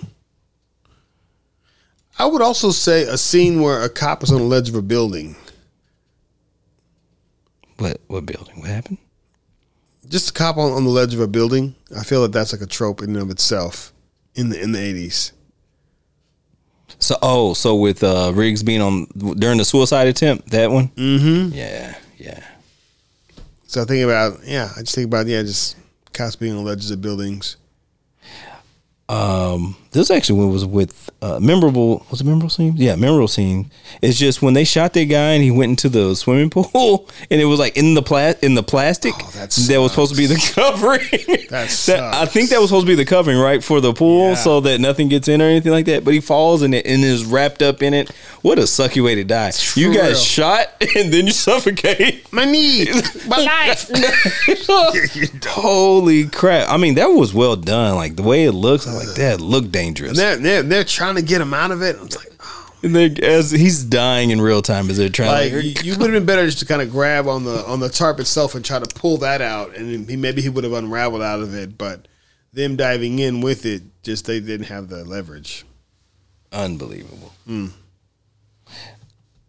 I 2.18 2.28
would 2.28 2.42
also 2.42 2.72
say 2.72 3.04
a 3.04 3.18
scene 3.18 3.62
where 3.62 3.82
a 3.82 3.90
cop 3.90 4.24
is 4.24 4.32
on 4.32 4.38
the 4.38 4.46
ledge 4.46 4.70
of 4.70 4.76
a 4.76 4.82
building. 4.82 5.36
What 7.78 8.00
what 8.08 8.26
building? 8.26 8.62
What 8.62 8.70
happened? 8.70 9.00
Just 10.08 10.30
a 10.30 10.34
cop 10.34 10.56
on, 10.56 10.72
on 10.72 10.86
the 10.86 10.90
ledge 10.90 11.14
of 11.14 11.20
a 11.20 11.28
building. 11.28 11.76
I 11.98 12.04
feel 12.04 12.22
that 12.22 12.32
that's 12.32 12.54
like 12.54 12.62
a 12.62 12.66
trope 12.66 13.02
in 13.02 13.10
and 13.10 13.18
of 13.18 13.30
itself 13.30 13.92
in 14.36 14.50
the 14.50 14.62
in 14.62 14.72
the 14.72 14.80
eighties. 14.80 15.34
So 17.00 17.18
oh, 17.22 17.54
so 17.54 17.76
with 17.76 18.04
uh, 18.04 18.32
Riggs 18.36 18.62
being 18.62 18.82
on 18.82 19.06
during 19.38 19.58
the 19.58 19.66
suicide 19.66 20.08
attempt, 20.08 20.50
that 20.52 20.70
one. 20.70 20.90
Mm-hmm. 20.90 21.56
Yeah, 21.56 21.96
yeah. 22.18 22.44
So 23.68 23.82
I 23.82 23.86
think 23.86 24.04
about 24.04 24.40
yeah, 24.46 24.70
I 24.76 24.82
just 24.82 24.96
think 24.96 25.08
about 25.08 25.28
yeah, 25.28 25.42
just 25.42 25.78
cops 26.14 26.36
being 26.36 26.52
on 26.54 26.64
the 26.64 26.70
ledges 26.70 26.92
of 26.92 27.02
buildings. 27.02 27.56
Um, 29.10 29.76
this 29.92 30.12
actually 30.12 30.46
was 30.46 30.66
with 30.68 31.10
uh, 31.24 31.40
memorable. 31.40 32.06
Was 32.12 32.22
it 32.22 32.26
memorable 32.26 32.50
scene? 32.52 32.74
Yeah, 32.78 32.96
memorable 32.96 33.28
scene. 33.28 33.72
It's 34.04 34.20
just 34.20 34.44
when 34.44 34.54
they 34.54 34.64
shot 34.64 34.94
that 34.94 35.06
guy 35.06 35.32
and 35.32 35.44
he 35.44 35.50
went 35.50 35.72
into 35.72 35.90
the 35.90 36.16
swimming 36.16 36.50
pool 36.52 37.10
and 37.32 37.42
it 37.42 37.46
was 37.46 37.58
like 37.58 37.76
in 37.76 37.96
the 37.96 38.04
pla- 38.04 38.34
in 38.44 38.54
the 38.54 38.62
plastic 38.62 39.16
Oh, 39.18 39.32
that 39.34 39.50
that 39.50 39.78
was 39.82 39.92
supposed 39.92 40.12
to 40.14 40.18
be 40.18 40.28
the 40.28 40.36
covering. 40.54 41.00
That 41.50 42.14
I 42.14 42.28
think 42.28 42.52
that 42.52 42.60
was 42.60 42.70
supposed 42.70 42.86
to 42.86 42.92
be 42.92 42.96
the 42.96 43.06
covering, 43.06 43.40
right, 43.40 43.64
for 43.64 43.82
the 43.82 43.92
pool, 43.92 44.30
Yeah. 44.30 44.36
so 44.36 44.60
that 44.62 44.80
nothing 44.80 45.10
gets 45.10 45.28
in 45.28 45.42
or 45.42 45.46
anything 45.46 45.72
like 45.72 45.86
that. 45.88 46.04
But 46.06 46.14
he 46.14 46.20
falls 46.22 46.62
and 46.62 46.76
it 46.76 46.86
and 46.86 47.04
is 47.04 47.26
wrapped 47.26 47.64
up 47.64 47.82
in 47.82 47.96
it. 47.96 48.12
What 48.44 48.60
a 48.60 48.64
sucky 48.64 49.04
way 49.04 49.16
to 49.16 49.24
die! 49.24 49.52
You 49.76 49.92
got 49.94 50.16
shot 50.16 50.68
and 50.96 51.12
then 51.12 51.26
you 51.26 51.34
suffocate. 51.34 52.32
My 52.32 52.46
knee, 52.46 52.86
my 53.28 53.38
life. 53.38 53.90
Holy 55.48 56.28
crap! 56.28 56.70
I 56.70 56.78
mean, 56.78 56.96
that 56.96 57.08
was 57.08 57.34
well 57.34 57.56
done. 57.56 57.96
Like 57.96 58.16
the 58.16 58.24
way 58.24 58.44
it 58.46 58.52
looks, 58.52 58.86
like 59.06 59.16
that 59.16 59.42
looked 59.42 59.72
dangerous. 59.72 60.18
they're, 60.18 60.38
they're 60.38 60.64
they're 60.64 60.84
trying 60.84 61.16
to 61.16 61.22
get 61.22 61.42
him 61.42 61.54
out 61.54 61.72
of 61.72 61.82
it. 61.82 61.96
It's 62.02 62.16
like, 62.16 62.32
oh. 62.40 62.56
And 62.82 62.96
they, 62.96 63.14
as 63.24 63.52
he's 63.52 63.84
dying 63.84 64.30
in 64.30 64.40
real 64.40 64.62
time 64.62 64.90
as 64.90 64.96
they're 64.98 65.10
trying. 65.10 65.30
like 65.30 65.52
to, 65.52 65.66
you, 65.66 65.76
you 65.84 65.92
would 65.98 66.14
have 66.14 66.14
been 66.14 66.26
better 66.26 66.46
just 66.46 66.60
to 66.60 66.66
kind 66.66 66.82
of 66.82 66.90
grab 66.92 67.28
on 67.28 67.44
the 67.44 67.66
on 67.66 67.80
the 67.80 67.90
tarp 67.90 68.20
itself 68.20 68.56
and 68.56 68.64
try 68.64 68.80
to 68.80 68.96
pull 68.96 69.18
that 69.18 69.42
out, 69.42 69.76
and 69.76 70.10
he, 70.10 70.16
maybe 70.16 70.42
he 70.42 70.50
would 70.50 70.64
have 70.64 70.74
unraveled 70.74 71.22
out 71.22 71.42
of 71.42 71.54
it. 71.54 71.78
But 71.78 72.08
them 72.54 72.76
diving 72.78 73.20
in 73.20 73.42
with 73.42 73.66
it, 73.66 73.82
just 74.02 74.26
they 74.26 74.40
didn't 74.40 74.68
have 74.68 74.88
the 74.88 75.04
leverage. 75.04 75.66
unbelievable. 76.54 77.34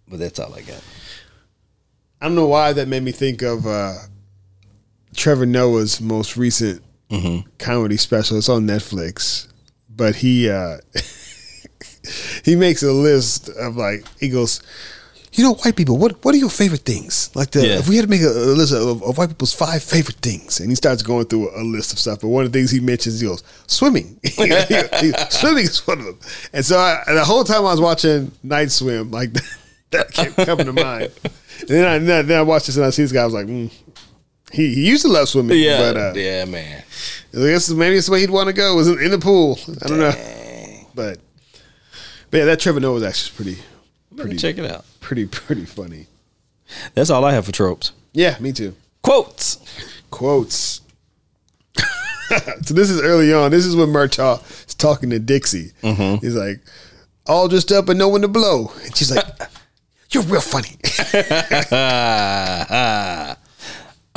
But 0.08 0.18
that's 0.18 0.38
all 0.40 0.52
I 0.54 0.62
got. 0.62 0.82
I 2.20 2.26
don't 2.26 2.34
know 2.34 2.48
why 2.48 2.72
that 2.72 2.88
made 2.88 3.02
me 3.02 3.12
think 3.12 3.42
of 3.42 3.66
uh, 3.66 3.94
Trevor 5.14 5.46
Noah's 5.46 6.00
most 6.00 6.36
recent 6.36 6.82
comedy 7.58 7.96
special. 7.96 8.38
It's 8.38 8.48
on 8.48 8.66
Netflix, 8.66 9.48
but 9.88 10.16
he 10.16 10.48
uh, 10.48 10.78
he 12.44 12.56
makes 12.56 12.82
a 12.82 12.92
list 12.92 13.48
of 13.48 13.76
like 13.76 14.04
he 14.18 14.28
goes, 14.28 14.60
you 15.32 15.44
know, 15.44 15.54
white 15.54 15.76
people. 15.76 15.96
What 15.98 16.24
what 16.24 16.34
are 16.34 16.38
your 16.38 16.50
favorite 16.50 16.80
things? 16.84 17.30
Like 17.34 17.50
the 17.50 17.66
Yeah. 17.66 17.78
if 17.78 17.88
we 17.88 17.96
had 17.96 18.02
to 18.04 18.08
make 18.10 18.22
a, 18.22 18.28
a 18.28 18.54
list 18.56 18.72
of, 18.72 19.02
of 19.02 19.18
white 19.18 19.28
people's 19.28 19.52
five 19.54 19.82
favorite 19.82 20.16
things, 20.16 20.60
and 20.60 20.70
he 20.70 20.74
starts 20.74 21.02
going 21.02 21.26
through 21.26 21.50
a, 21.54 21.62
list 21.62 21.92
of 21.92 21.98
stuff. 21.98 22.20
But 22.20 22.28
one 22.28 22.44
of 22.44 22.52
the 22.52 22.58
things 22.58 22.70
he 22.70 22.80
mentions, 22.80 23.20
he 23.20 23.26
goes, 23.26 23.42
swimming. 23.66 24.18
He- 24.24 24.46
he- 24.46 25.12
swimming 25.30 25.64
is 25.64 25.86
one 25.86 25.98
of 26.00 26.04
them. 26.06 26.18
And 26.52 26.64
so 26.64 26.78
I, 26.78 27.02
and 27.06 27.16
the 27.16 27.24
whole 27.24 27.44
time 27.44 27.58
I 27.60 27.72
was 27.72 27.80
watching 27.80 28.32
Night 28.42 28.70
Swim, 28.70 29.10
like 29.10 29.30
that 29.90 30.12
kept 30.12 30.36
coming 30.36 30.66
to 30.66 30.72
mind. 30.72 31.10
And 31.60 31.68
then 31.68 31.84
I 31.84 31.98
then 31.98 32.18
I, 32.18 32.22
then 32.22 32.38
I 32.38 32.42
watched 32.42 32.66
this 32.66 32.76
and 32.76 32.86
I 32.86 32.90
see 32.90 33.02
this 33.02 33.12
guy. 33.12 33.22
I 33.22 33.24
was 33.26 33.34
like, 33.34 33.46
mm. 33.46 33.70
He 34.52 34.74
he 34.74 34.88
used 34.88 35.02
to 35.02 35.08
love 35.08 35.28
swimming, 35.28 35.58
Yeah, 35.58 35.78
but 35.92 35.96
uh, 35.96 36.12
yeah, 36.14 36.44
man. 36.44 36.82
I 37.32 37.36
guess 37.38 37.70
maybe 37.70 37.96
it's 37.96 38.06
the 38.06 38.12
way 38.12 38.20
he'd 38.20 38.30
want 38.30 38.48
to 38.48 38.52
go 38.52 38.76
was 38.76 38.88
in, 38.88 39.00
in 39.00 39.10
the 39.10 39.18
pool. 39.18 39.58
I 39.84 39.88
don't 39.88 39.98
know, 39.98 40.86
but 40.94 41.18
but 42.30 42.38
yeah, 42.38 42.44
that 42.46 42.60
Trevor 42.60 42.80
Noah 42.80 42.94
was 42.94 43.02
actually 43.02 43.36
pretty 43.36 43.62
Pretty, 44.16 44.36
check 44.36 44.58
it 44.58 44.70
out. 44.70 44.84
pretty 45.00 45.26
pretty 45.26 45.64
funny. 45.64 46.06
That's 46.94 47.10
all 47.10 47.24
I 47.24 47.32
have 47.32 47.46
for 47.46 47.52
tropes. 47.52 47.92
Yeah, 48.12 48.36
me 48.40 48.52
too. 48.52 48.74
Quotes. 49.02 49.58
Quotes. 50.10 50.80
so 52.62 52.74
this 52.74 52.90
is 52.90 53.00
early 53.00 53.32
on. 53.32 53.50
This 53.50 53.66
is 53.66 53.74
when 53.74 53.88
Murtaugh 53.88 54.40
is 54.68 54.74
talking 54.74 55.10
to 55.10 55.18
Dixie. 55.18 55.72
He's 55.82 56.34
like, 56.34 56.60
all 57.26 57.48
dressed 57.48 57.72
up 57.72 57.88
and 57.88 57.98
no 57.98 58.08
one 58.08 58.20
to 58.22 58.28
blow. 58.28 58.72
And 58.84 58.96
she's 58.96 59.14
like, 59.14 59.24
you're 60.10 60.22
real 60.24 60.40
funny. 60.40 60.76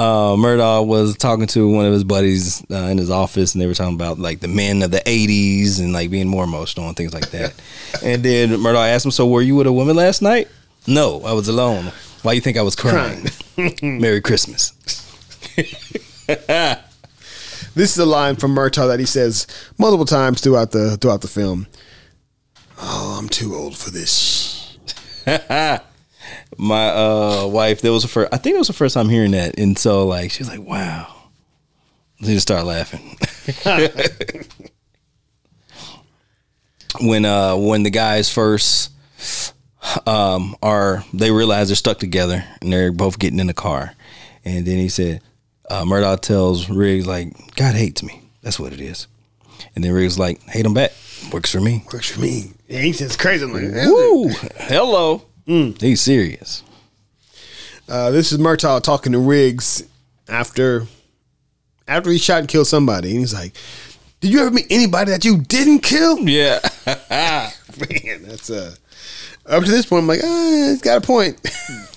Uh, 0.03 0.35
Murdoch 0.35 0.85
was 0.85 1.15
talking 1.15 1.47
to 1.47 1.69
one 1.69 1.85
of 1.85 1.93
his 1.93 2.03
buddies 2.03 2.61
uh, 2.69 2.89
in 2.91 2.97
his 2.97 3.09
office, 3.09 3.53
and 3.53 3.61
they 3.61 3.67
were 3.67 3.73
talking 3.73 3.95
about 3.95 4.19
like 4.19 4.41
the 4.41 4.49
men 4.49 4.81
of 4.81 4.91
the 4.91 4.99
'80s 4.99 5.79
and 5.79 5.93
like 5.93 6.11
being 6.11 6.27
more 6.27 6.43
emotional 6.43 6.87
and 6.89 6.97
things 6.97 7.13
like 7.13 7.29
that. 7.31 7.53
and 8.03 8.21
then 8.21 8.59
Murdoch 8.59 8.85
asked 8.85 9.05
him, 9.05 9.11
"So 9.11 9.25
were 9.27 9.41
you 9.41 9.55
with 9.55 9.65
a 9.65 9.71
woman 9.71 9.95
last 9.95 10.21
night?" 10.21 10.49
No, 10.87 11.21
I 11.23 11.31
was 11.31 11.47
alone. 11.47 11.93
Why 12.21 12.33
you 12.33 12.41
think 12.41 12.57
I 12.57 12.63
was 12.63 12.75
crying? 12.75 13.27
Merry 13.81 14.19
Christmas. 14.19 14.71
this 16.25 16.81
is 17.75 17.97
a 17.97 18.05
line 18.05 18.35
from 18.35 18.53
Murtaugh 18.53 18.87
that 18.89 18.99
he 18.99 19.05
says 19.05 19.47
multiple 19.77 20.05
times 20.05 20.41
throughout 20.41 20.71
the 20.71 20.97
throughout 20.97 21.21
the 21.21 21.29
film. 21.29 21.67
Oh, 22.77 23.17
I'm 23.17 23.29
too 23.29 23.55
old 23.55 23.77
for 23.77 23.89
this. 23.89 24.77
My 26.57 26.89
uh 26.89 27.47
wife 27.47 27.81
that 27.81 27.91
was 27.91 28.03
the 28.03 28.07
first 28.09 28.33
i 28.33 28.37
think 28.37 28.55
it 28.55 28.59
was 28.59 28.67
the 28.67 28.73
first 28.73 28.93
time 28.93 29.09
hearing 29.09 29.31
that 29.31 29.57
and 29.59 29.77
so 29.77 30.05
like 30.05 30.31
she 30.31 30.41
was 30.41 30.49
like 30.49 30.61
wow 30.61 31.13
they 32.21 32.33
just 32.33 32.47
start 32.47 32.65
laughing 32.65 33.17
when 37.01 37.25
uh 37.25 37.55
when 37.55 37.83
the 37.83 37.89
guys 37.89 38.31
first 38.31 38.93
um, 40.07 40.55
are 40.61 41.03
they 41.13 41.31
realize 41.31 41.67
they're 41.69 41.75
stuck 41.75 41.99
together 41.99 42.43
and 42.61 42.71
they're 42.71 42.91
both 42.91 43.19
getting 43.19 43.39
in 43.39 43.47
the 43.47 43.53
car. 43.53 43.93
And 44.45 44.65
then 44.65 44.77
he 44.77 44.89
said, 44.89 45.21
uh, 45.69 45.85
Murdoch 45.85 46.21
tells 46.21 46.69
Riggs 46.69 47.07
like, 47.07 47.55
"God 47.55 47.75
hates 47.75 48.03
me. 48.03 48.21
That's 48.41 48.59
what 48.59 48.73
it 48.73 48.81
is." 48.81 49.07
And 49.75 49.83
then 49.83 49.93
Riggs 49.93 50.19
like, 50.19 50.41
"Hate 50.43 50.65
him 50.65 50.73
back. 50.73 50.91
Works 51.31 51.51
for 51.51 51.61
me." 51.61 51.83
Works 51.93 52.11
for 52.11 52.19
me. 52.19 52.51
Yeah, 52.67 52.81
he 52.81 52.91
says 52.93 53.15
crazy. 53.15 53.45
I'm 53.45 53.53
like, 53.53 53.63
Woo! 53.85 54.29
Hello. 54.57 55.23
He's 55.45 56.01
serious. 56.01 56.63
Uh, 57.87 58.11
this 58.11 58.31
is 58.31 58.37
Murtaugh 58.37 58.81
talking 58.81 59.11
to 59.11 59.19
Riggs 59.19 59.83
after 60.27 60.87
after 61.87 62.09
he 62.11 62.17
shot 62.17 62.39
and 62.39 62.47
killed 62.47 62.67
somebody, 62.67 63.11
and 63.11 63.19
he's 63.19 63.33
like, 63.33 63.53
"Did 64.21 64.31
you 64.31 64.39
ever 64.39 64.51
meet 64.51 64.67
anybody 64.69 65.11
that 65.11 65.25
you 65.25 65.39
didn't 65.39 65.79
kill?" 65.79 66.19
Yeah. 66.19 66.59
Man, 67.79 68.23
that's 68.23 68.49
uh. 68.49 68.75
Up 69.45 69.63
to 69.65 69.71
this 69.71 69.85
point, 69.85 70.03
I'm 70.03 70.07
like, 70.07 70.21
ah, 70.23 70.71
it's 70.71 70.81
got 70.81 70.99
a 70.99 71.01
point. 71.01 71.39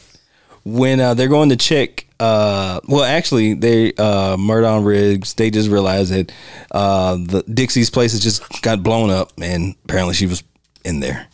when 0.65 0.99
uh, 0.99 1.15
they're 1.15 1.29
going 1.29 1.51
to 1.51 1.57
check 1.57 2.07
uh, 2.19 2.81
well 2.89 3.05
actually 3.05 3.55
they 3.55 3.93
uh 3.95 4.37
Murdoch 4.37 4.79
and 4.79 4.87
Riggs 4.87 5.35
they 5.35 5.51
just 5.51 5.69
realized 5.69 6.13
that 6.13 6.33
uh 6.73 7.17
the 7.17 7.43
Dixie's 7.43 7.91
place 7.91 8.13
has 8.13 8.21
just 8.21 8.63
got 8.63 8.83
blown 8.83 9.11
up 9.11 9.33
and 9.41 9.77
apparently 9.85 10.15
she 10.15 10.27
was 10.27 10.43
in 10.85 11.01
there 11.01 11.27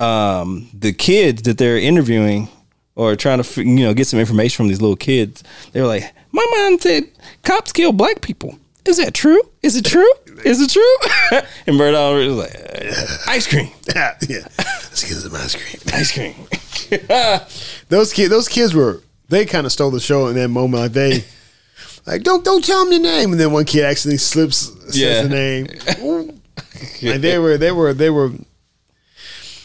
um 0.00 0.68
the 0.72 0.92
kids 0.92 1.42
that 1.42 1.58
they're 1.58 1.78
interviewing 1.78 2.48
or 2.94 3.16
trying 3.16 3.42
to 3.42 3.62
you 3.64 3.84
know 3.84 3.94
get 3.94 4.06
some 4.06 4.20
information 4.20 4.56
from 4.56 4.68
these 4.68 4.80
little 4.80 4.96
kids 4.96 5.42
they 5.72 5.80
were 5.80 5.86
like 5.88 6.04
my 6.32 6.46
mom 6.56 6.78
said 6.78 7.04
cops 7.42 7.72
kill 7.72 7.92
black 7.92 8.20
people 8.20 8.58
is 8.84 8.96
that 8.98 9.12
true 9.14 9.42
is 9.62 9.76
it 9.76 9.84
true 9.84 10.10
is 10.44 10.60
it 10.60 10.70
true 10.70 11.40
and 11.66 11.76
Murdoch 11.76 12.14
was 12.14 12.36
like 12.36 13.26
ice 13.28 13.46
cream 13.46 13.70
yeah, 13.94 14.14
let's 14.58 15.02
get 15.02 15.16
some 15.16 15.34
ice 15.34 15.54
cream. 15.56 15.82
ice 15.92 16.12
cream 16.12 16.34
Those 17.88 18.12
kids, 18.12 18.30
those 18.30 18.48
kids 18.48 18.74
were 18.74 19.02
they 19.28 19.44
kind 19.44 19.66
of 19.66 19.72
stole 19.72 19.90
the 19.90 20.00
show 20.00 20.28
in 20.28 20.36
that 20.36 20.48
moment. 20.48 20.82
Like 20.84 20.92
they, 20.92 21.24
like 22.06 22.22
don't 22.22 22.42
don't 22.44 22.64
tell 22.64 22.82
them 22.84 22.92
your 22.92 23.02
name, 23.02 23.32
and 23.32 23.38
then 23.40 23.52
one 23.52 23.66
kid 23.66 23.84
actually 23.84 24.16
slips 24.16 24.56
says 24.56 24.98
Yeah. 24.98 25.22
the 25.22 25.28
name. 25.28 25.66
like 27.02 27.20
they 27.20 27.38
were 27.38 27.58
they 27.58 27.70
were 27.72 27.92
they 27.92 28.08
were 28.10 28.30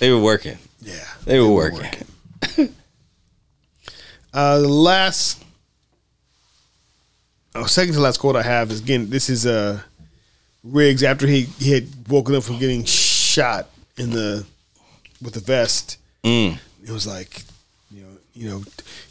they 0.04 0.12
were 0.12 0.20
working 0.20 0.58
yeah 0.82 1.06
they 1.26 1.40
were 1.40 1.50
working. 1.50 1.90
Uh, 4.34 4.60
the 4.60 4.68
last, 4.68 5.44
oh, 7.54 7.68
second 7.68 7.94
to 7.94 8.00
last 8.00 8.18
quote 8.18 8.36
I 8.36 8.42
have 8.42 8.72
is 8.72 8.82
again. 8.82 9.12
This 9.12 9.30
is 9.30 9.46
uh, 9.46 9.80
Riggs 10.64 11.04
after 11.04 11.28
he, 11.28 11.44
he 11.60 11.72
had 11.72 11.88
woken 12.10 12.34
up 12.34 12.44
from 12.44 12.58
getting 12.58 12.84
shot 12.84 13.68
in 13.96 14.10
the 14.10 14.44
with 15.22 15.36
the 15.36 15.40
vest. 15.40 16.00
Mm. 16.24 16.58
It 16.84 16.90
was 16.90 17.06
like, 17.06 17.44
you 17.92 18.04
know, 18.04 18.18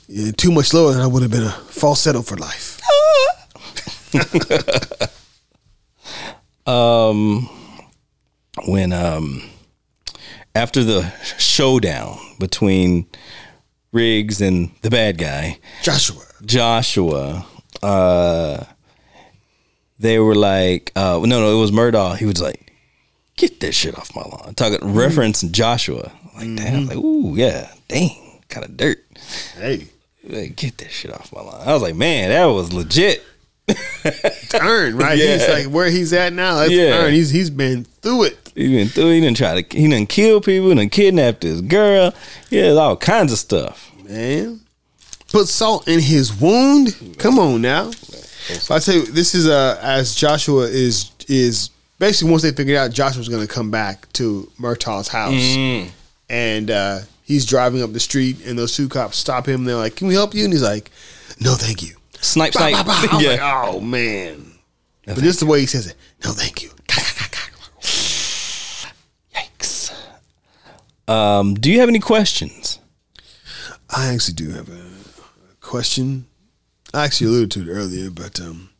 you 0.09 0.19
know, 0.19 0.33
too 0.33 0.51
much 0.51 0.75
lower 0.75 0.93
than 0.93 1.03
I 1.03 1.07
would 1.07 1.23
have 1.23 1.31
been 1.31 1.45
a 1.45 1.51
falsetto 1.51 2.23
for 2.23 2.37
life. 2.37 2.81
um 6.67 7.49
when 8.67 8.93
um 8.93 9.43
after 10.55 10.85
the 10.85 11.11
showdown 11.39 12.19
between 12.39 13.07
Riggs 13.93 14.41
and 14.41 14.71
the 14.83 14.91
bad 14.91 15.19
guy 15.19 15.59
Joshua. 15.83 16.23
Joshua 16.45 17.47
uh 17.83 18.65
they 19.99 20.19
were 20.19 20.35
like 20.35 20.93
uh 20.97 21.21
no 21.23 21.41
no 21.41 21.57
it 21.57 21.61
was 21.61 21.73
Murdoch 21.73 22.19
he 22.19 22.25
was 22.25 22.41
like 22.41 22.73
get 23.37 23.61
that 23.61 23.73
shit 23.73 23.97
off 23.99 24.15
my 24.15 24.23
lawn. 24.23 24.55
Talking 24.55 24.95
reference 24.95 25.43
Joshua. 25.43 26.13
Like 26.35 26.57
damn 26.57 26.87
like 26.87 26.97
ooh 26.97 27.37
yeah 27.37 27.71
dang 27.89 28.41
kind 28.49 28.65
of 28.65 28.77
dirt. 28.77 28.99
Hey, 29.57 29.89
like, 30.25 30.57
get 30.57 30.79
that 30.79 30.91
shit 30.91 31.13
off 31.13 31.33
my 31.33 31.43
lawn. 31.43 31.67
I 31.67 31.73
was 31.73 31.83
like 31.83 31.97
man 31.97 32.31
that 32.31 32.47
was 32.47 32.73
legit 32.73 33.23
earn 34.61 34.97
right. 34.97 35.19
He's 35.19 35.49
like 35.49 35.67
where 35.67 35.89
he's 35.91 36.13
at 36.13 36.33
now. 36.33 36.57
That's 36.57 36.73
Yeah. 36.73 37.05
earn. 37.05 37.13
He's 37.13 37.31
he's 37.31 37.51
been 37.51 37.85
through 37.85 38.25
it. 38.25 38.53
He's 38.55 38.71
been 38.71 38.89
through. 38.89 39.11
He 39.13 39.21
didn't 39.21 39.37
try 39.37 39.63
to. 39.63 39.77
He 39.77 39.89
didn't 39.89 40.09
kill 40.09 40.41
people. 40.41 40.69
He 40.71 40.75
done 40.75 40.91
kidnapped 40.91 41.41
this 41.43 41.61
girl. 41.61 42.13
Yeah, 42.51 42.71
all 42.73 42.97
kinds 42.97 43.33
of 43.33 43.39
stuff. 43.39 43.91
man. 44.09 44.61
Put 45.31 45.49
salt 45.49 45.89
in 45.89 45.99
his 46.01 46.33
wound. 46.35 47.17
Come 47.19 47.39
on 47.39 47.63
now. 47.63 47.91
I 48.71 48.79
tell 48.81 48.95
you, 48.97 49.07
this 49.07 49.35
is 49.35 49.49
uh 49.49 49.79
as 49.83 50.15
Joshua 50.15 50.65
is 50.65 51.11
is 51.29 51.71
basically 51.99 52.31
once 52.31 52.43
they 52.43 52.53
figured 52.53 52.77
out 52.77 52.91
Joshua's 52.91 53.29
going 53.29 53.47
to 53.47 53.53
come 53.53 53.71
back 53.71 54.13
to 54.15 54.51
Murtaugh's 54.59 55.09
house, 55.09 55.33
and 56.29 56.71
uh, 56.71 56.99
he's 57.23 57.47
driving 57.47 57.83
up 57.83 57.93
the 57.93 58.01
street, 58.01 58.45
and 58.45 58.59
those 58.59 58.77
two 58.77 58.89
cops 58.89 59.17
stop 59.17 59.47
him. 59.49 59.65
They're 59.65 59.77
like, 59.77 59.95
"Can 59.97 60.09
we 60.09 60.15
help 60.15 60.35
you?" 60.35 60.45
And 60.45 60.53
he's 60.53 60.63
like, 60.63 60.91
"No, 61.41 61.55
thank 61.55 61.83
you." 61.83 61.95
Snipe, 62.23 62.53
snipe. 62.55 62.73
bah, 62.73 62.85
bah. 62.87 63.07
I 63.13 63.15
was 63.17 63.25
yeah. 63.25 63.31
like, 63.31 63.41
oh 63.43 63.81
man. 63.81 64.47
But 65.05 65.17
this 65.17 65.35
is 65.35 65.41
the 65.41 65.47
way 65.47 65.61
he 65.61 65.67
says 65.67 65.87
it. 65.89 65.97
No, 66.25 66.31
thank 66.31 66.63
you. 66.63 66.71
Yikes. 69.35 69.93
Um, 71.09 71.55
do 71.55 71.71
you 71.71 71.81
have 71.81 71.89
any 71.89 71.99
questions? 71.99 72.79
I 73.91 74.13
actually 74.15 74.35
do 74.35 74.51
have 74.51 74.69
a 74.69 74.85
question. 75.61 76.27
I 76.95 77.05
actually 77.05 77.29
alluded 77.29 77.51
to 77.53 77.63
it 77.63 77.75
earlier, 77.75 78.11
but 78.11 78.41
um, 78.41 78.71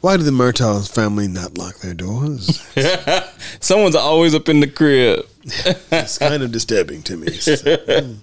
why 0.00 0.16
did 0.16 0.24
the 0.26 0.32
Murtaugh's 0.32 0.88
family 0.88 1.28
not 1.28 1.56
lock 1.56 1.78
their 1.78 1.94
doors? 1.94 2.60
Someone's 3.60 3.94
always 3.94 4.34
up 4.34 4.48
in 4.48 4.60
the 4.60 4.66
crib. 4.66 5.26
it's 5.44 6.18
kind 6.18 6.42
of 6.42 6.50
disturbing 6.50 7.02
to 7.04 7.16
me. 7.16 7.28
It's 7.28 7.44
just, 7.44 7.64
like, 7.66 7.80
mm, 7.86 8.16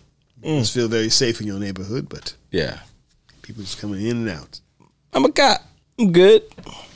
you 0.43 0.59
just 0.59 0.73
feel 0.73 0.87
very 0.87 1.09
safe 1.09 1.39
in 1.39 1.47
your 1.47 1.59
neighborhood, 1.59 2.09
but 2.09 2.35
Yeah. 2.51 2.79
People 3.49 3.63
just 3.63 3.81
coming 3.81 4.05
in 4.05 4.17
and 4.17 4.29
out. 4.29 4.59
I'm 5.11 5.25
a 5.25 5.31
cop. 5.31 5.59
I'm 5.97 6.11
good. 6.11 6.43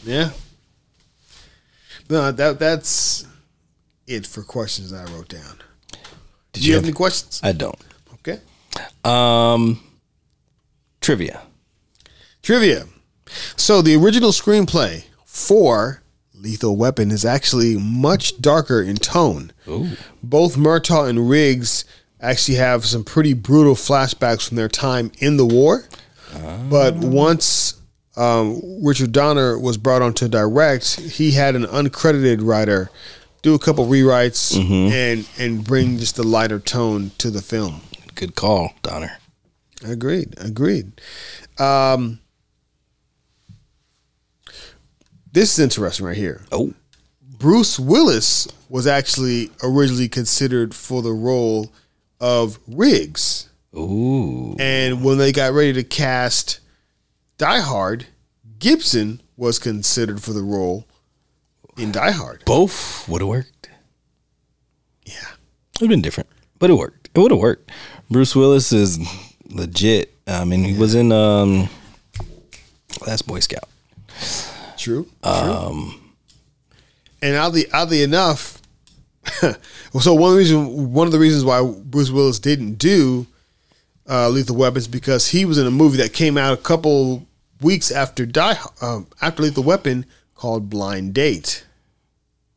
Yeah. 0.04 0.30
No, 2.12 2.32
that 2.32 2.60
that's 2.60 3.26
it 4.06 4.28
for 4.28 4.44
questions 4.44 4.94
I 4.94 5.04
wrote 5.06 5.30
down. 5.30 5.64
Did 6.52 6.62
Do 6.62 6.68
you 6.68 6.76
have 6.76 6.84
any 6.84 6.94
questions? 6.94 7.42
I 7.42 7.54
don't. 7.54 7.76
Okay. 8.14 8.40
Um, 9.04 9.82
trivia. 11.02 11.42
Trivia. 12.44 12.86
So 13.56 13.82
the 13.82 13.96
original 13.96 14.30
screenplay 14.30 15.06
for 15.26 16.04
Lethal 16.36 16.78
Weapon 16.78 17.10
is 17.10 17.26
actually 17.26 17.78
much 17.80 18.40
darker 18.40 18.80
in 18.80 18.98
tone. 18.98 19.54
Ooh. 19.68 19.90
Both 20.22 20.56
Murtaugh 20.56 21.10
and 21.10 21.28
Riggs 21.28 21.84
actually 22.22 22.58
have 22.58 22.86
some 22.86 23.04
pretty 23.04 23.34
brutal 23.34 23.74
flashbacks 23.74 24.48
from 24.48 24.58
their 24.58 24.70
time 24.70 25.12
in 25.18 25.38
the 25.38 25.48
war. 25.48 25.86
But 26.70 26.96
once 26.96 27.80
um, 28.16 28.62
Richard 28.84 29.12
Donner 29.12 29.58
was 29.60 29.78
brought 29.78 30.02
on 30.02 30.14
to 30.16 30.28
direct, 30.28 31.00
he 31.00 31.32
had 31.32 31.56
an 31.56 31.64
uncredited 31.64 32.40
writer 32.42 32.90
do 33.44 33.54
a 33.54 33.60
couple 33.60 33.86
rewrites 33.86 34.58
and 34.92 35.28
and 35.38 35.64
bring 35.64 35.98
just 36.00 36.18
a 36.18 36.24
lighter 36.24 36.60
tone 36.60 37.12
to 37.20 37.30
the 37.30 37.42
film. 37.42 37.82
Good 38.16 38.36
call, 38.36 38.74
Donner. 38.82 39.18
Agreed. 39.86 40.34
Agreed. 40.38 41.00
Um, 41.60 42.20
this 45.32 45.54
is 45.54 45.60
interesting 45.60 46.06
right 46.06 46.16
here. 46.16 46.42
Oh, 46.52 46.74
Bruce 47.22 47.78
Willis 47.78 48.48
was 48.70 48.88
actually 48.88 49.52
originally 49.62 50.08
considered 50.08 50.74
for 50.74 51.02
the 51.02 51.12
role 51.12 51.72
of 52.22 52.60
Riggs. 52.68 53.50
Ooh. 53.76 54.56
And 54.60 55.04
when 55.04 55.18
they 55.18 55.32
got 55.32 55.54
ready 55.54 55.74
to 55.74 55.84
cast 55.84 56.60
Die 57.38 57.60
Hard, 57.60 58.08
Gibson 58.60 59.22
was 59.36 59.60
considered 59.60 60.22
for 60.22 60.34
the 60.34 60.44
role 60.44 60.88
in 61.78 61.92
Die 61.92 62.12
Hard. 62.12 62.44
Both 62.46 63.08
would 63.10 63.22
have 63.22 63.28
worked. 63.28 63.70
Yeah. 65.06 65.14
It'd 65.76 65.82
have 65.82 65.90
been 65.90 66.02
different, 66.02 66.30
but 66.60 66.70
it 66.70 66.74
worked. 66.74 67.10
It 67.14 67.20
would 67.20 67.32
have 67.32 67.40
worked. 67.40 67.72
Bruce 68.10 68.36
Willis 68.36 68.72
is 68.72 69.00
legit. 69.50 70.14
I 70.28 70.46
mean, 70.46 70.64
he 70.64 70.78
was 70.78 70.96
in 70.96 71.12
um, 71.12 71.68
Last 73.06 73.28
Boy 73.28 73.40
Scout. 73.40 73.68
True. 74.78 75.08
Um, 75.24 76.14
and 77.22 77.36
oddly, 77.36 77.66
oddly 77.72 78.04
enough, 78.04 78.62
so 80.00 80.14
one 80.14 80.36
reason, 80.36 80.94
one 80.94 81.08
of 81.08 81.14
the 81.14 81.20
reasons 81.20 81.44
why 81.44 81.64
Bruce 81.64 82.12
Willis 82.12 82.40
didn't 82.40 82.76
do 82.76 83.26
uh, 84.10 84.30
Lethal 84.30 84.56
Weapons 84.56 84.88
because 84.88 85.30
he 85.30 85.46
was 85.46 85.58
in 85.58 85.66
a 85.68 85.72
movie 85.72 85.98
that 85.98 86.14
came 86.14 86.38
out 86.38 86.54
a 86.54 86.62
couple 86.62 87.26
weeks 87.62 87.92
after 87.92 88.26
Die 88.26 88.58
um, 88.82 89.08
after 89.22 89.44
Lethal 89.44 89.64
Weapon 89.64 90.06
called 90.36 90.70
Blind 90.70 91.14
Date. 91.14 91.66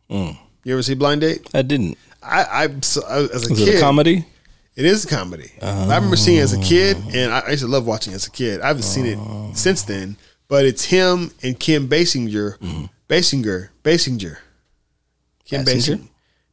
You 0.09 0.37
ever 0.67 0.83
see 0.83 0.95
Blind 0.95 1.21
Date? 1.23 1.49
I 1.55 1.63
didn't. 1.63 1.99
I, 2.23 2.43
I 2.43 2.63
I- 2.65 2.67
as 2.67 2.97
a 2.97 3.51
Was 3.51 3.59
kid, 3.59 3.69
it 3.69 3.77
a 3.77 3.81
comedy? 3.81 4.25
It 4.75 4.85
is 4.85 5.05
a 5.05 5.09
comedy. 5.09 5.51
I 5.63 5.83
remember 5.83 6.17
seeing 6.17 6.37
it 6.39 6.43
as 6.43 6.53
a 6.53 6.61
kid, 6.61 6.97
and 7.15 7.33
I, 7.33 7.39
I 7.41 7.51
used 7.51 7.63
to 7.63 7.69
love 7.69 7.87
watching 7.87 8.13
it 8.13 8.17
as 8.17 8.27
a 8.27 8.31
kid. 8.31 8.61
I 8.61 8.67
haven't 8.69 8.83
seen 8.83 9.07
it 9.07 9.57
since 9.57 9.83
then, 9.85 10.17
but 10.49 10.65
it's 10.67 10.85
him 10.85 11.31
and 11.43 11.59
Kim 11.59 11.89
Basinger, 11.89 12.59
Basinger, 13.09 13.69
Basinger, 13.83 14.37
Kim 15.45 15.65
Basinger? 15.65 15.97
Basinger, 15.97 16.09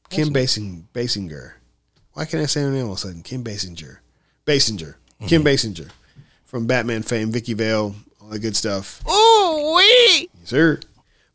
Kim 0.09 0.31
Basing, 0.31 0.87
Basinger. 0.93 1.53
why 2.13 2.23
can't 2.25 2.43
I 2.43 2.45
say 2.45 2.61
her 2.61 2.69
name 2.71 2.85
all 2.85 2.91
of 2.93 2.97
a 2.97 3.01
sudden? 3.01 3.23
Kim 3.23 3.43
Basinger, 3.43 3.97
Basinger, 4.45 4.95
Kim 5.27 5.43
Basinger, 5.43 5.89
from 6.45 6.67
Batman 6.67 7.01
fame, 7.03 7.31
Vicki 7.31 7.53
Vale, 7.53 7.95
all 8.21 8.27
that 8.29 8.39
good 8.39 8.55
stuff. 8.55 9.01
Ooh 9.09 9.75
wee! 9.75 10.29
Yes, 10.39 10.49
sir. 10.49 10.79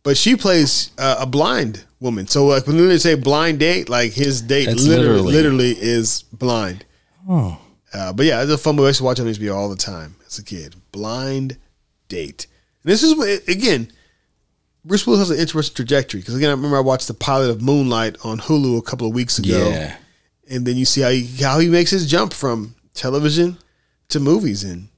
But 0.02 0.16
she 0.16 0.36
plays 0.36 0.90
uh, 0.98 1.16
a 1.20 1.26
blind 1.26 1.84
woman. 2.00 2.26
So 2.28 2.46
like 2.46 2.66
when 2.66 2.76
they 2.76 2.98
say 2.98 3.14
blind 3.14 3.58
date, 3.58 3.88
like 3.88 4.12
his 4.12 4.40
date 4.40 4.66
That's 4.66 4.86
literally, 4.86 5.20
literally- 5.32 5.32
literally 5.32 5.70
is 5.80 6.22
blind. 6.32 6.84
Oh. 7.28 7.58
Uh, 7.92 8.12
but 8.12 8.26
yeah, 8.26 8.42
it's 8.42 8.52
a 8.52 8.58
fun 8.58 8.76
movie. 8.76 8.86
I 8.86 8.88
used 8.90 8.98
to 8.98 9.04
watch 9.04 9.18
on 9.20 9.26
HBO 9.26 9.54
all 9.54 9.68
the 9.70 9.76
time 9.76 10.16
as 10.26 10.38
a 10.38 10.44
kid. 10.44 10.76
Blind 10.92 11.56
date. 12.08 12.46
And 12.82 12.92
this 12.92 13.02
is 13.02 13.12
again. 13.48 13.90
Bruce 14.84 15.06
Willis 15.06 15.28
has 15.28 15.30
an 15.30 15.38
interesting 15.38 15.74
trajectory 15.74 16.20
because 16.20 16.34
again, 16.34 16.48
I 16.48 16.52
remember 16.52 16.76
I 16.76 16.80
watched 16.80 17.08
the 17.08 17.14
pilot 17.14 17.50
of 17.50 17.60
Moonlight 17.60 18.16
on 18.24 18.38
Hulu 18.38 18.78
a 18.78 18.82
couple 18.82 19.06
of 19.06 19.12
weeks 19.14 19.38
ago, 19.38 19.68
Yeah. 19.68 19.96
and 20.48 20.64
then 20.66 20.76
you 20.76 20.84
see 20.86 21.00
how 21.02 21.10
he 21.10 21.26
how 21.42 21.58
he 21.58 21.68
makes 21.68 21.90
his 21.90 22.08
jump 22.08 22.32
from 22.32 22.74
television 22.98 23.56
to 24.08 24.20
movies, 24.20 24.62
and 24.64 24.88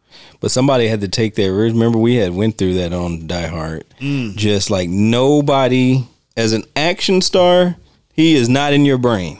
But 0.40 0.50
somebody 0.50 0.88
had 0.88 1.00
to 1.02 1.08
take 1.08 1.34
that. 1.36 1.52
Remember, 1.52 1.98
we 1.98 2.16
had 2.16 2.32
went 2.32 2.58
through 2.58 2.74
that 2.74 2.92
on 2.92 3.26
Die 3.26 3.46
Hard. 3.46 3.84
Mm. 4.00 4.34
Just 4.36 4.70
like 4.70 4.88
nobody, 4.88 6.04
as 6.36 6.52
an 6.52 6.64
action 6.74 7.20
star, 7.22 7.76
he 8.12 8.34
is 8.34 8.48
not 8.48 8.72
in 8.72 8.84
your 8.84 8.98
brain. 8.98 9.38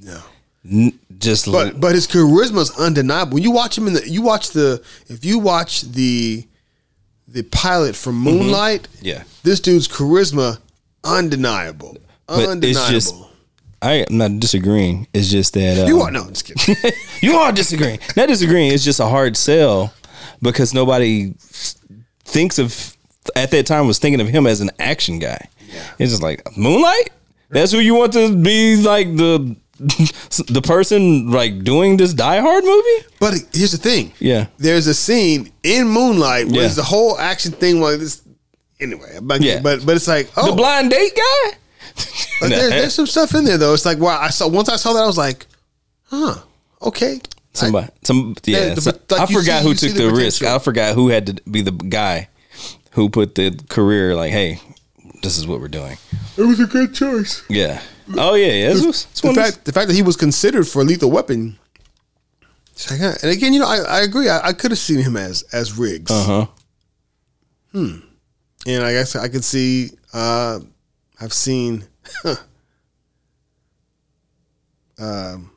no. 0.00 0.20
N- 0.70 0.98
Just 1.18 1.46
But 1.50 1.80
but 1.80 1.94
his 1.94 2.06
charisma 2.06 2.60
is 2.60 2.70
undeniable. 2.78 3.34
When 3.34 3.42
you 3.42 3.50
watch 3.50 3.76
him 3.76 3.86
in 3.88 3.94
the 3.94 4.08
you 4.08 4.22
watch 4.22 4.50
the 4.50 4.82
if 5.08 5.24
you 5.24 5.38
watch 5.40 5.82
the 5.82 6.44
the 7.26 7.42
pilot 7.42 7.96
from 7.96 8.16
Moonlight, 8.16 8.86
yeah, 9.02 9.24
this 9.42 9.60
dude's 9.60 9.88
charisma 9.88 10.58
undeniable. 11.04 11.96
But 12.26 12.38
it's 12.40 12.48
undeniable. 12.48 13.27
I 13.80 14.04
am 14.08 14.16
not 14.18 14.40
disagreeing. 14.40 15.06
It's 15.14 15.28
just 15.30 15.54
that 15.54 15.78
um, 15.78 15.88
you 15.88 16.00
are 16.00 16.10
no, 16.10 16.22
I'm 16.24 16.32
just 16.32 16.44
kidding. 16.46 16.92
you 17.22 17.36
are 17.36 17.52
disagreeing. 17.52 18.00
Not 18.16 18.28
disagreeing. 18.28 18.72
It's 18.72 18.84
just 18.84 19.00
a 19.00 19.06
hard 19.06 19.36
sell 19.36 19.92
because 20.42 20.74
nobody 20.74 21.34
thinks 22.24 22.58
of 22.58 22.96
at 23.36 23.50
that 23.52 23.66
time 23.66 23.86
was 23.86 23.98
thinking 23.98 24.20
of 24.20 24.28
him 24.28 24.46
as 24.46 24.60
an 24.60 24.70
action 24.78 25.18
guy. 25.18 25.48
It's 25.98 26.10
just 26.12 26.22
like 26.22 26.42
Moonlight. 26.56 27.10
That's 27.50 27.72
who 27.72 27.78
you 27.78 27.94
want 27.94 28.12
to 28.14 28.34
be 28.36 28.76
like 28.82 29.16
the 29.16 29.56
the 29.78 30.60
person 30.62 31.30
like 31.30 31.62
doing 31.62 31.96
this 31.98 32.12
Die 32.12 32.40
Hard 32.40 32.64
movie. 32.64 33.06
but 33.20 33.34
here's 33.52 33.72
the 33.72 33.78
thing. 33.78 34.12
Yeah. 34.18 34.46
There's 34.58 34.86
a 34.88 34.94
scene 34.94 35.52
in 35.62 35.86
Moonlight 35.88 36.46
where 36.46 36.62
Yeah. 36.62 36.68
the 36.68 36.82
whole 36.82 37.16
action 37.18 37.52
thing 37.52 37.80
like 37.80 37.98
this 38.00 38.22
anyway. 38.80 39.18
But 39.22 39.40
Yeah. 39.42 39.60
but 39.62 39.86
but 39.86 39.94
it's 39.96 40.08
like 40.08 40.30
oh 40.36 40.50
The 40.50 40.56
blind 40.56 40.90
date 40.90 41.14
guy. 41.14 41.58
But 42.40 42.50
there, 42.50 42.70
there's 42.70 42.94
some 42.94 43.06
stuff 43.06 43.34
in 43.34 43.44
there 43.44 43.58
though. 43.58 43.74
It's 43.74 43.84
like 43.84 43.98
wow, 43.98 44.18
I 44.20 44.30
saw 44.30 44.48
once 44.48 44.68
I 44.68 44.76
saw 44.76 44.92
that 44.94 45.02
I 45.02 45.06
was 45.06 45.18
like, 45.18 45.46
huh, 46.04 46.36
okay. 46.82 47.20
Somebody, 47.52 47.88
some 48.04 48.36
yeah. 48.44 48.68
Yeah, 48.68 48.74
so- 48.76 48.92
but 48.92 49.10
like 49.10 49.20
I 49.22 49.32
forgot 49.32 49.62
see- 49.62 49.68
who 49.68 49.74
took 49.74 49.92
the 49.96 50.06
the, 50.06 50.14
risk. 50.14 50.42
I 50.42 50.58
forgot 50.58 50.94
who 50.94 51.08
had 51.08 51.26
to 51.26 51.50
be 51.50 51.62
the 51.62 51.72
guy 51.72 52.28
who 52.92 53.08
put 53.08 53.34
the 53.34 53.58
career 53.68 54.14
like, 54.14 54.30
hey, 54.32 54.60
this 55.22 55.38
is 55.38 55.46
what 55.46 55.60
we're 55.60 55.68
doing. 55.68 55.96
It 56.36 56.42
was 56.42 56.60
a 56.60 56.66
good 56.66 56.94
choice. 56.94 57.42
Yeah. 57.48 57.80
Oh 58.16 58.34
yeah, 58.34 58.52
yeah. 58.52 58.68
This 58.68 58.86
was, 58.86 59.04
this 59.06 59.20
the 59.20 59.34
fact 59.34 59.64
the 59.64 59.72
fact 59.72 59.88
that 59.88 59.94
he 59.94 60.02
was 60.02 60.16
considered 60.16 60.66
for 60.66 60.82
a 60.82 60.84
lethal 60.84 61.10
weapon. 61.10 61.58
like, 62.90 63.00
huh. 63.00 63.14
and 63.22 63.30
again, 63.32 63.52
you 63.52 63.60
know, 63.60 63.66
I, 63.66 63.78
I 63.78 64.00
agree. 64.02 64.28
I, 64.28 64.48
I 64.48 64.52
could 64.52 64.70
have 64.70 64.78
seen 64.78 65.00
him 65.00 65.16
as 65.16 65.42
as 65.52 65.76
Riggs, 65.76 66.10
uh-huh. 66.10 66.46
Hmm. 67.72 67.98
And 68.66 68.84
I 68.84 68.92
guess 68.92 69.16
I 69.16 69.28
could 69.28 69.44
see. 69.44 69.90
Uh, 70.12 70.60
I've 71.20 71.32
seen. 71.32 71.84
um, 74.98 75.50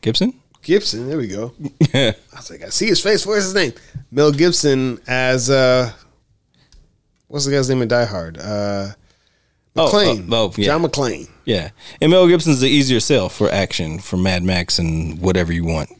Gibson. 0.00 0.34
Gibson. 0.62 1.08
There 1.08 1.18
we 1.18 1.28
go. 1.28 1.52
Yeah. 1.94 2.12
I 2.32 2.36
was 2.36 2.50
like, 2.50 2.62
I 2.62 2.68
see 2.68 2.86
his 2.86 3.00
face. 3.00 3.24
Where's 3.24 3.44
his 3.44 3.54
name? 3.54 3.72
Mel 4.10 4.32
Gibson 4.32 5.00
as 5.06 5.48
uh, 5.48 5.92
what's 7.28 7.44
the 7.46 7.52
guy's 7.52 7.68
name 7.70 7.82
in 7.82 7.88
Die 7.88 8.04
Hard? 8.04 8.38
Uh, 8.38 8.88
McClane. 9.74 10.28
oh, 10.32 10.46
oh, 10.46 10.52
yeah. 10.56 10.66
John 10.66 10.82
McClane. 10.82 11.28
Yeah. 11.44 11.70
And 12.00 12.10
Mel 12.10 12.26
Gibson's 12.26 12.60
the 12.60 12.68
easier 12.68 13.00
sell 13.00 13.28
for 13.28 13.50
action 13.50 13.98
for 13.98 14.16
Mad 14.16 14.42
Max 14.42 14.78
and 14.78 15.20
whatever 15.20 15.52
you 15.52 15.64
want. 15.64 15.90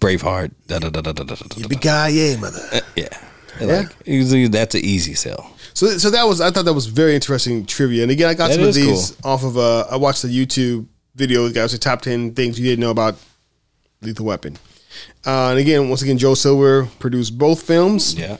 Braveheart. 0.00 0.52
Da, 0.66 0.78
da, 0.78 0.90
da, 0.90 1.00
da, 1.00 1.12
da, 1.12 1.24
da, 1.24 1.34
da, 1.34 1.46
da. 1.46 1.68
Big 1.68 1.80
guy, 1.80 2.08
yeah, 2.08 2.36
mother. 2.36 2.60
Yeah. 2.96 3.08
Like, 3.60 3.88
that's 4.50 4.74
an 4.74 4.80
easy 4.80 5.14
sell. 5.14 5.53
So, 5.74 5.88
so 5.98 6.10
that 6.10 6.24
was 6.24 6.40
I 6.40 6.50
thought 6.50 6.64
that 6.64 6.72
was 6.72 6.86
very 6.86 7.14
interesting 7.14 7.66
trivia. 7.66 8.02
And 8.02 8.10
again, 8.10 8.28
I 8.28 8.34
got 8.34 8.48
That 8.48 8.54
some 8.54 8.64
of 8.64 8.74
these 8.74 9.16
off 9.24 9.44
of 9.44 9.58
uh, 9.58 9.86
I 9.90 9.96
watched 9.96 10.22
the 10.22 10.28
YouTube 10.28 10.86
video. 11.14 11.42
With 11.42 11.54
guys, 11.54 11.72
the 11.72 11.78
top 11.78 12.00
ten 12.00 12.32
things 12.34 12.58
you 12.58 12.64
didn't 12.64 12.80
know 12.80 12.90
about 12.90 13.16
Lethal 14.00 14.26
Weapon. 14.26 14.56
Uh, 15.26 15.50
and 15.50 15.58
again, 15.58 15.88
once 15.88 16.02
again, 16.02 16.16
Joel 16.16 16.36
Silver 16.36 16.88
produced 16.98 17.36
both 17.36 17.62
films. 17.62 18.14
Yeah. 18.14 18.36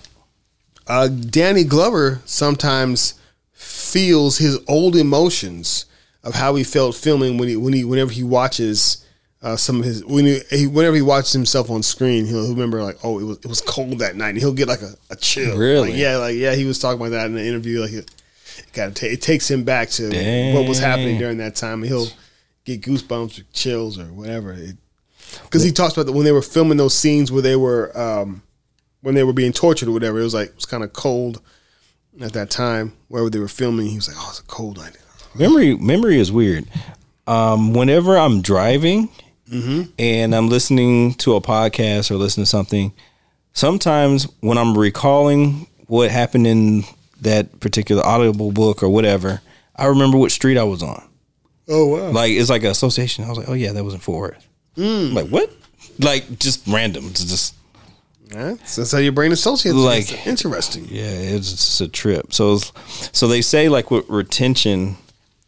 Uh, 0.86 1.08
Danny 1.08 1.64
Glover 1.64 2.20
sometimes 2.24 3.14
feels 3.52 4.38
his 4.38 4.58
old 4.68 4.94
emotions 4.94 5.86
of 6.22 6.34
how 6.34 6.54
he 6.54 6.64
felt 6.64 6.94
filming 6.94 7.38
when 7.38 7.48
he 7.48 7.56
when 7.56 7.72
he 7.72 7.84
whenever 7.84 8.12
he 8.12 8.22
watches 8.22 9.03
uh, 9.44 9.56
some 9.56 9.78
of 9.78 9.84
his 9.84 10.04
when 10.04 10.24
he, 10.24 10.40
he 10.50 10.66
whenever 10.66 10.96
he 10.96 11.02
watches 11.02 11.32
himself 11.32 11.70
on 11.70 11.82
screen 11.82 12.26
he'll 12.26 12.50
remember 12.50 12.82
like 12.82 12.96
oh 13.04 13.20
it 13.20 13.24
was 13.24 13.38
it 13.38 13.46
was 13.46 13.60
cold 13.60 14.00
that 14.00 14.16
night 14.16 14.30
and 14.30 14.38
he'll 14.38 14.52
get 14.52 14.66
like 14.66 14.82
a, 14.82 14.94
a 15.10 15.16
chill 15.16 15.56
Really? 15.56 15.90
Like, 15.90 15.98
yeah 15.98 16.16
like 16.16 16.34
yeah 16.34 16.54
he 16.54 16.64
was 16.64 16.78
talking 16.78 17.00
about 17.00 17.10
that 17.10 17.26
in 17.26 17.34
the 17.34 17.46
interview 17.46 17.80
like 17.80 17.92
it, 17.92 18.10
got 18.72 18.96
ta- 18.96 19.06
it 19.06 19.22
takes 19.22 19.48
him 19.48 19.62
back 19.62 19.90
to 19.90 20.08
what 20.54 20.68
was 20.68 20.80
happening 20.80 21.18
during 21.18 21.38
that 21.38 21.54
time 21.54 21.82
and 21.82 21.86
he'll 21.86 22.08
get 22.64 22.80
goosebumps 22.80 23.40
or 23.40 23.44
chills 23.52 23.98
or 23.98 24.06
whatever 24.06 24.56
because 25.44 25.62
he 25.62 25.72
talks 25.72 25.94
about 25.94 26.06
that 26.06 26.12
when 26.12 26.24
they 26.24 26.32
were 26.32 26.42
filming 26.42 26.76
those 26.76 26.94
scenes 26.94 27.30
where 27.30 27.42
they 27.42 27.56
were 27.56 27.96
um, 27.98 28.42
when 29.04 29.14
they 29.14 29.24
were 29.24 29.32
being 29.32 29.52
tortured 29.52 29.88
or 29.88 29.92
whatever. 29.92 30.18
It 30.18 30.24
was 30.24 30.34
like 30.34 30.48
it 30.48 30.56
was 30.56 30.66
kind 30.66 30.82
of 30.82 30.92
cold 30.92 31.40
at 32.20 32.32
that 32.32 32.50
time 32.50 32.92
wherever 33.08 33.30
they 33.30 33.38
were 33.38 33.48
filming. 33.48 33.86
He 33.86 33.96
was 33.96 34.08
like, 34.08 34.16
"Oh, 34.18 34.28
it's 34.30 34.40
a 34.40 34.44
cold 34.44 34.78
night." 34.78 34.96
Memory 35.34 35.76
memory 35.76 36.18
is 36.18 36.32
weird. 36.32 36.66
Um, 37.26 37.72
whenever 37.72 38.16
I'm 38.18 38.42
driving 38.42 39.08
Mm-hmm. 39.54 39.82
and 39.98 40.34
I'm 40.34 40.48
listening 40.48 41.14
to 41.14 41.36
a 41.36 41.40
podcast 41.40 42.10
or 42.10 42.16
listening 42.16 42.44
to 42.44 42.50
something, 42.50 42.92
sometimes 43.52 44.24
when 44.40 44.58
I'm 44.58 44.76
recalling 44.76 45.66
what 45.86 46.10
happened 46.10 46.46
in 46.46 46.84
that 47.20 47.60
particular 47.60 48.04
audible 48.04 48.52
book 48.52 48.82
or 48.82 48.88
whatever, 48.88 49.40
I 49.76 49.86
remember 49.86 50.18
what 50.18 50.30
street 50.32 50.58
I 50.58 50.64
was 50.64 50.82
on. 50.82 51.02
Oh 51.68 51.86
wow! 51.86 52.10
Like 52.10 52.32
it's 52.32 52.50
like 52.50 52.62
an 52.64 52.70
association. 52.70 53.24
I 53.24 53.28
was 53.28 53.38
like, 53.38 53.48
oh 53.48 53.54
yeah, 53.54 53.72
that 53.72 53.82
was 53.84 53.94
in 53.94 54.00
Fort 54.00 54.32
Worth. 54.32 54.48
I'm 54.76 55.14
like 55.14 55.28
what? 55.28 55.50
Like 55.98 56.38
just 56.38 56.66
random. 56.66 57.06
It's 57.06 57.24
just 57.24 57.54
Yeah, 58.30 58.54
that's 58.60 58.92
how 58.92 58.98
your 58.98 59.12
brain 59.12 59.32
associates. 59.32 59.76
Like- 59.76 60.10
Like 60.10 60.26
interesting. 60.26 60.86
Yeah, 60.90 61.04
it's 61.36 61.50
just 61.52 61.80
a 61.80 61.88
trip. 61.88 62.32
So, 62.34 62.58
so 62.58 63.28
they 63.28 63.40
say 63.40 63.68
like 63.68 63.90
with 63.90 64.06
retention, 64.10 64.96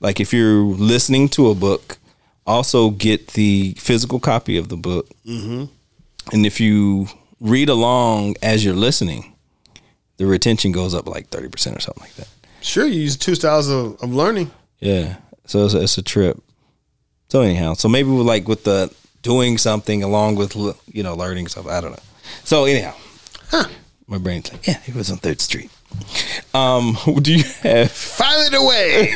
like 0.01 0.21
if 0.21 0.33
you're 0.33 0.63
listening 0.65 1.29
to 1.31 1.51
a 1.51 1.55
book, 1.55 1.99
also 2.47 2.91
get 2.91 3.29
the 3.29 3.75
physical 3.79 4.21
copy 4.21 4.57
of 4.57 4.69
the 4.69 4.77
book, 4.77 5.09
mm-hmm. 5.27 5.65
and 6.33 6.47
if 6.47 6.61
you 6.61 7.09
read 7.41 7.69
along 7.69 8.37
as 8.43 8.65
you're 8.65 8.75
listening, 8.75 9.35
the 10.17 10.27
retention 10.27 10.73
goes 10.73 10.95
up 10.95 11.09
like 11.09 11.29
thirty 11.29 11.49
percent 11.49 11.77
or 11.77 11.81
something 11.81 12.03
like 12.03 12.15
that. 12.15 12.29
Sure, 12.61 12.87
you 12.87 13.01
use 13.01 13.17
two 13.17 13.35
styles 13.35 13.69
of, 13.69 14.01
of 14.03 14.13
learning. 14.13 14.51
Yeah, 14.81 15.17
so 15.47 15.65
it's 15.65 15.75
a, 15.75 15.83
it's 15.83 15.99
a 15.99 16.03
trip. 16.03 16.43
So 17.29 17.41
anyhow, 17.41 17.75
so 17.75 17.89
maybe 17.89 18.11
with 18.11 18.27
like 18.27 18.49
with 18.49 18.65
the 18.65 18.93
doing 19.23 19.59
something 19.59 20.03
along 20.03 20.37
with 20.37 20.55
you 20.93 21.03
know 21.03 21.15
learning 21.15 21.49
stuff. 21.49 21.67
I 21.67 21.81
don't 21.81 21.91
know. 21.91 22.03
So 22.45 22.65
anyhow, 22.65 22.95
huh. 23.51 23.69
my 24.07 24.19
brain's 24.19 24.53
like, 24.53 24.67
yeah, 24.67 24.81
it 24.87 24.95
was 24.95 25.11
on 25.11 25.19
Third 25.19 25.41
Street. 25.41 25.71
Um, 26.55 26.97
do 27.23 27.35
you 27.35 27.45
have 27.63 27.91
File 27.91 28.47
it 28.47 28.55
away. 28.55 29.13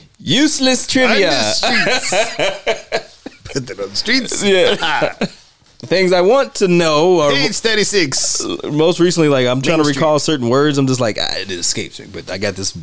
useless 0.24 0.86
trivia? 0.86 1.30
the. 1.30 3.04
Put 3.52 3.66
that 3.68 3.78
on 3.78 3.90
the 3.90 3.96
streets. 3.96 4.42
yeah, 4.42 5.12
things 5.86 6.12
I 6.12 6.22
want 6.22 6.56
to 6.56 6.66
know. 6.66 7.20
Or 7.20 7.30
Page 7.30 7.56
thirty 7.58 7.84
six. 7.84 8.42
most 8.64 8.98
recently, 8.98 9.28
like 9.28 9.46
I'm 9.46 9.62
trying 9.62 9.78
to 9.78 9.84
Main 9.84 9.94
recall 9.94 10.18
certain 10.18 10.48
words. 10.48 10.78
I'm 10.78 10.86
just 10.86 11.00
like, 11.00 11.18
ah, 11.20 11.36
it 11.36 11.50
escapes 11.50 12.00
me, 12.00 12.06
but 12.12 12.30
I 12.30 12.38
got 12.38 12.54
this 12.54 12.76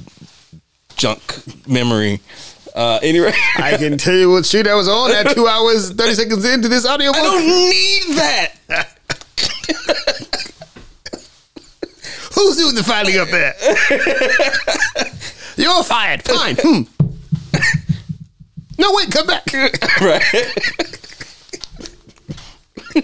junk 0.95 1.21
memory. 1.67 2.21
Uh, 2.73 2.99
anyway, 3.01 3.33
I 3.57 3.75
can 3.75 3.97
tell 3.97 4.13
you 4.13 4.31
what 4.31 4.45
street 4.45 4.67
I 4.67 4.75
was 4.75 4.87
on 4.87 5.11
at 5.11 5.33
two 5.33 5.47
hours 5.47 5.91
thirty 5.91 6.13
seconds 6.13 6.45
into 6.45 6.69
this 6.69 6.85
audio. 6.85 7.09
I 7.09 7.21
don't 7.21 7.45
need 7.45 8.15
that. 8.17 8.53
Who's 12.33 12.55
doing 12.57 12.75
the 12.75 12.83
filing 12.83 13.17
up 13.17 13.27
there? 13.27 13.53
You're 15.57 15.83
fired. 15.83 16.23
Fine. 16.23 16.55
Hmm. 16.59 16.83
No, 18.77 18.93
wait, 18.93 19.11
come 19.11 19.27
back. 19.27 19.43
right. 20.01 20.23
yeah, 22.93 23.01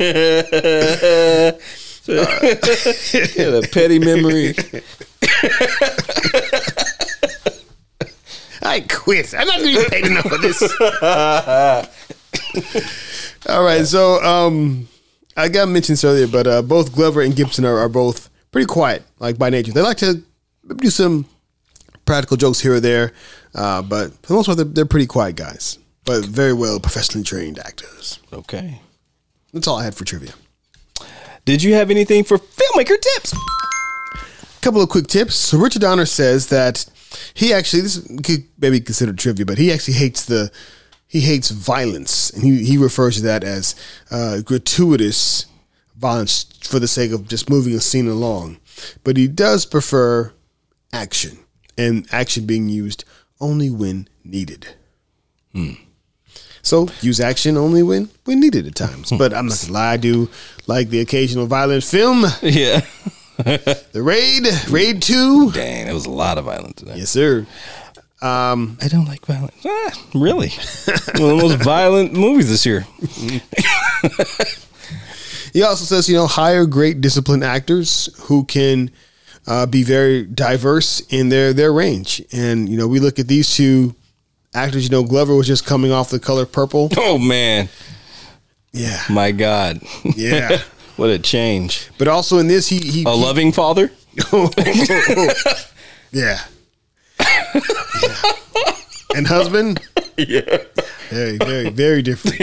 the 3.50 3.70
petty 3.72 4.00
memory. 4.00 4.54
I 8.62 8.82
quit. 8.82 9.34
I'm 9.38 9.48
not 9.48 9.62
be 9.62 9.78
paid 9.90 10.06
enough 10.06 10.26
for 10.26 10.38
this. 10.38 10.62
All 13.48 13.64
right, 13.64 13.86
so 13.86 14.22
um, 14.24 14.88
I 15.38 15.48
got 15.48 15.70
mentioned 15.70 16.04
earlier, 16.04 16.28
but 16.28 16.48
uh, 16.48 16.62
both 16.62 16.94
Glover 16.94 17.22
and 17.22 17.36
Gibson 17.36 17.64
are, 17.64 17.78
are 17.78 17.90
both 17.90 18.30
pretty 18.52 18.66
quiet, 18.66 19.04
like 19.20 19.38
by 19.38 19.50
nature. 19.50 19.72
They 19.72 19.82
like 19.82 19.98
to 19.98 20.22
do 20.78 20.90
some 20.90 21.26
practical 22.06 22.38
jokes 22.38 22.60
here 22.60 22.76
or 22.76 22.80
there, 22.80 23.14
uh, 23.58 23.82
but 23.82 24.14
for 24.22 24.28
the 24.28 24.34
most 24.36 24.46
part, 24.46 24.58
they're, 24.58 24.66
they're 24.66 24.86
pretty 24.86 25.08
quiet 25.08 25.36
guys, 25.36 25.80
but 26.06 26.24
very 26.26 26.54
well 26.54 26.80
professionally 26.80 27.24
trained 27.24 27.60
actors. 27.60 28.20
Okay. 28.32 28.80
That's 29.52 29.68
all 29.68 29.80
I 29.80 29.84
had 29.84 29.96
for 29.96 30.06
trivia. 30.06 30.34
Did 31.46 31.64
you 31.64 31.74
have 31.74 31.90
anything 31.90 32.24
for 32.24 32.38
filmmaker 32.38 33.00
tips? 33.00 33.34
A 33.34 34.62
couple 34.62 34.82
of 34.82 34.90
quick 34.90 35.08
tips. 35.08 35.36
So 35.36 35.58
Richard 35.58 35.82
Donner 35.82 36.06
says 36.06 36.48
that 36.48 36.86
he 37.34 37.54
actually 37.54 37.82
this 37.82 38.00
could 38.24 38.44
maybe 38.60 38.80
considered 38.80 39.18
trivia, 39.18 39.46
but 39.46 39.58
he 39.58 39.72
actually 39.72 39.96
hates 39.96 40.26
the 40.26 40.52
he 41.08 41.22
hates 41.22 41.50
violence, 41.50 42.30
and 42.32 42.44
he 42.44 42.66
he 42.66 42.78
refers 42.78 43.16
to 43.16 43.22
that 43.24 43.44
as 43.44 43.76
uh, 44.12 44.42
gratuitous 44.42 45.46
violence 45.96 46.46
for 46.64 46.80
the 46.80 46.88
sake 46.88 47.12
of 47.12 47.28
just 47.28 47.50
moving 47.50 47.74
a 47.74 47.80
scene 47.80 48.08
along. 48.08 48.60
But 49.04 49.16
he 49.16 49.28
does 49.28 49.66
prefer 49.66 50.34
action, 50.92 51.40
and 51.78 52.06
action 52.12 52.46
being 52.46 52.68
used 52.68 53.06
only 53.40 53.70
when 53.70 54.08
needed. 54.24 54.68
So 56.62 56.88
use 57.02 57.20
action 57.20 57.58
only 57.58 57.82
when 57.82 58.10
when 58.26 58.40
needed 58.40 58.68
at 58.68 58.76
times. 58.76 59.10
But 59.10 59.34
I'm 59.34 59.48
not 59.48 59.60
gonna 59.62 59.74
lie, 59.74 59.94
I 59.94 59.98
do 59.98 60.30
like 60.68 60.90
the 60.90 61.00
occasional 61.00 61.48
violent 61.48 61.84
film. 61.84 62.26
Yeah. 62.42 62.82
The 63.38 64.02
Raid, 64.02 64.48
Raid 64.70 65.02
Two. 65.02 65.52
Dang, 65.52 65.86
there 65.86 65.94
was 65.94 66.08
a 66.08 66.12
lot 66.12 66.40
of 66.40 66.46
violence 66.46 66.82
in 66.82 66.88
that. 66.88 66.98
Yes, 66.98 67.12
sir. 67.12 67.46
Um, 68.20 68.80
I 68.82 68.88
don't 68.88 69.06
like 69.06 69.24
violence. 69.28 69.64
Ah, 69.64 69.92
really? 70.16 70.50
One 71.22 71.32
of 71.32 71.38
the 71.38 71.44
most 71.44 71.64
violent 71.64 72.14
movies 72.14 72.50
this 72.50 72.66
year. 72.66 72.88
He 75.54 75.64
also 75.64 75.86
says, 75.86 76.08
you 76.08 76.16
know, 76.16 76.28
hire 76.28 76.68
great 76.68 77.02
disciplined 77.02 77.44
actors 77.44 78.10
who 78.26 78.44
can 78.44 78.92
uh, 79.48 79.66
be 79.66 79.82
very 79.84 80.26
diverse 80.26 81.00
in 81.10 81.30
their 81.30 81.54
their 81.54 81.72
range. 81.74 82.22
And 82.32 82.68
you 82.70 82.78
know, 82.78 82.88
we 82.88 83.00
look 83.00 83.18
at 83.20 83.28
these 83.28 83.56
two 83.56 83.96
actors. 84.54 84.84
You 84.84 84.90
know, 84.90 85.04
Glover 85.04 85.36
was 85.36 85.48
just 85.48 85.66
coming 85.66 85.92
off 85.92 86.10
the 86.10 86.20
color 86.20 86.46
purple. 86.46 86.90
Oh 86.98 87.18
man, 87.18 87.70
Yeah, 88.74 89.02
my 89.10 89.32
God. 89.32 89.82
yeah. 90.16 90.60
what 90.98 91.10
a 91.10 91.20
change. 91.20 91.90
But 91.98 92.08
also 92.08 92.38
in 92.40 92.48
this, 92.48 92.68
he 92.68 92.80
he, 92.80 93.04
A 93.06 93.10
loving 93.16 93.52
father? 93.52 93.92
yeah. 94.34 95.34
Yeah. 96.12 96.40
and 99.16 99.28
husband, 99.28 99.80
Yeah. 100.18 100.42
very 101.10 101.38
very 101.38 101.70
very 101.70 102.02
different. 102.02 102.40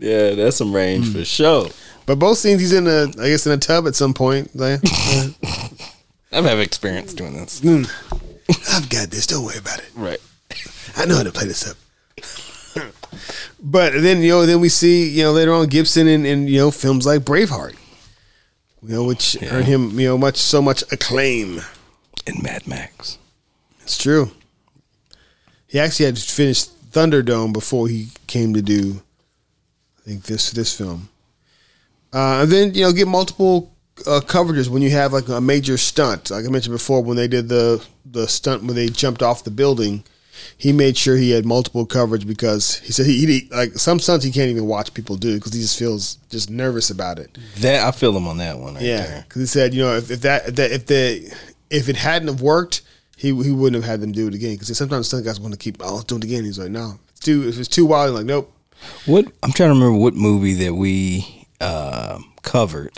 Yeah, 0.00 0.30
that's 0.32 0.56
some 0.56 0.72
range 0.74 1.12
for 1.12 1.24
sure. 1.24 1.68
But 2.08 2.18
both 2.18 2.38
scenes, 2.38 2.62
he's 2.62 2.72
in 2.72 2.86
a 2.86 3.02
I 3.22 3.28
guess 3.28 3.46
in 3.46 3.52
a 3.52 3.58
tub 3.58 3.86
at 3.86 3.94
some 3.94 4.14
point. 4.14 4.56
Like, 4.56 4.80
uh, 4.86 5.28
I've 6.32 6.46
had 6.46 6.58
experience 6.58 7.12
doing 7.12 7.34
this. 7.34 7.62
I've 8.72 8.88
got 8.88 9.10
this. 9.10 9.26
Don't 9.26 9.44
worry 9.44 9.58
about 9.58 9.80
it. 9.80 9.90
Right. 9.94 10.18
I 10.96 11.04
know 11.04 11.16
how 11.16 11.22
to 11.22 11.30
play 11.30 11.44
this 11.44 11.70
up. 11.70 11.76
but 13.62 13.92
then 13.92 14.22
you 14.22 14.30
know, 14.30 14.46
then 14.46 14.58
we 14.58 14.70
see 14.70 15.10
you 15.10 15.24
know 15.24 15.32
later 15.32 15.52
on 15.52 15.66
Gibson 15.66 16.08
in, 16.08 16.24
in 16.24 16.48
you 16.48 16.60
know 16.60 16.70
films 16.70 17.04
like 17.04 17.26
Braveheart, 17.26 17.76
you 18.82 18.88
know, 18.88 19.04
which 19.04 19.36
earned 19.42 19.66
him 19.66 20.00
you 20.00 20.08
know 20.08 20.16
much 20.16 20.38
so 20.38 20.62
much 20.62 20.82
acclaim. 20.90 21.60
In 22.26 22.42
Mad 22.42 22.66
Max. 22.66 23.18
It's 23.82 23.98
true. 23.98 24.30
He 25.66 25.78
actually 25.78 26.06
had 26.06 26.18
finished 26.18 26.90
Thunderdome 26.90 27.52
before 27.52 27.88
he 27.88 28.08
came 28.26 28.54
to 28.54 28.62
do, 28.62 29.02
I 29.98 30.08
think 30.08 30.22
this 30.22 30.50
this 30.52 30.74
film. 30.74 31.10
Uh, 32.12 32.42
and 32.42 32.50
then 32.50 32.74
you 32.74 32.82
know 32.82 32.92
get 32.92 33.08
multiple 33.08 33.74
uh, 34.06 34.20
coverages 34.24 34.68
when 34.68 34.82
you 34.82 34.90
have 34.90 35.12
like 35.12 35.28
a 35.28 35.40
major 35.40 35.76
stunt. 35.76 36.30
Like 36.30 36.44
I 36.44 36.48
mentioned 36.48 36.74
before, 36.74 37.02
when 37.02 37.16
they 37.16 37.28
did 37.28 37.48
the 37.48 37.84
the 38.04 38.28
stunt 38.28 38.64
when 38.64 38.76
they 38.76 38.88
jumped 38.88 39.22
off 39.22 39.44
the 39.44 39.50
building, 39.50 40.04
he 40.56 40.72
made 40.72 40.96
sure 40.96 41.16
he 41.16 41.30
had 41.30 41.44
multiple 41.44 41.84
coverage 41.86 42.26
because 42.26 42.76
he 42.78 42.92
said 42.92 43.06
he, 43.06 43.26
he 43.26 43.48
like 43.50 43.74
some 43.74 43.98
stunts 43.98 44.24
he 44.24 44.32
can't 44.32 44.50
even 44.50 44.66
watch 44.66 44.94
people 44.94 45.16
do 45.16 45.34
because 45.34 45.52
he 45.52 45.60
just 45.60 45.78
feels 45.78 46.16
just 46.30 46.50
nervous 46.50 46.90
about 46.90 47.18
it. 47.18 47.36
That 47.58 47.86
I 47.86 47.90
feel 47.90 48.16
him 48.16 48.26
on 48.26 48.38
that 48.38 48.58
one 48.58 48.74
right 48.74 48.82
Yeah, 48.82 49.22
because 49.22 49.42
he 49.42 49.46
said 49.46 49.74
you 49.74 49.82
know 49.82 49.96
if, 49.96 50.10
if 50.10 50.20
that 50.22 50.48
if 50.48 50.56
that 50.56 50.72
if 50.72 50.86
the 50.86 51.36
if 51.70 51.88
it 51.88 51.96
hadn't 51.96 52.28
have 52.28 52.40
worked, 52.40 52.82
he 53.16 53.28
he 53.28 53.52
wouldn't 53.52 53.82
have 53.82 53.90
had 53.90 54.00
them 54.00 54.12
do 54.12 54.28
it 54.28 54.34
again 54.34 54.54
because 54.54 54.76
sometimes 54.76 55.08
stunt 55.08 55.24
guys 55.24 55.40
want 55.40 55.52
to 55.52 55.58
keep 55.58 55.82
oh 55.82 55.94
let's 55.94 56.04
do 56.04 56.16
it 56.16 56.24
again. 56.24 56.44
He's 56.44 56.58
like 56.58 56.70
no, 56.70 56.98
it's 57.10 57.20
too 57.20 57.48
if 57.48 57.58
it's 57.58 57.68
too 57.68 57.86
wild. 57.86 58.10
He's 58.10 58.16
like 58.16 58.26
nope. 58.26 58.52
What 59.06 59.26
I'm 59.42 59.50
trying 59.52 59.70
to 59.70 59.74
remember 59.74 59.98
what 59.98 60.14
movie 60.14 60.54
that 60.64 60.74
we 60.74 61.37
uh, 61.60 62.18
covered, 62.42 62.92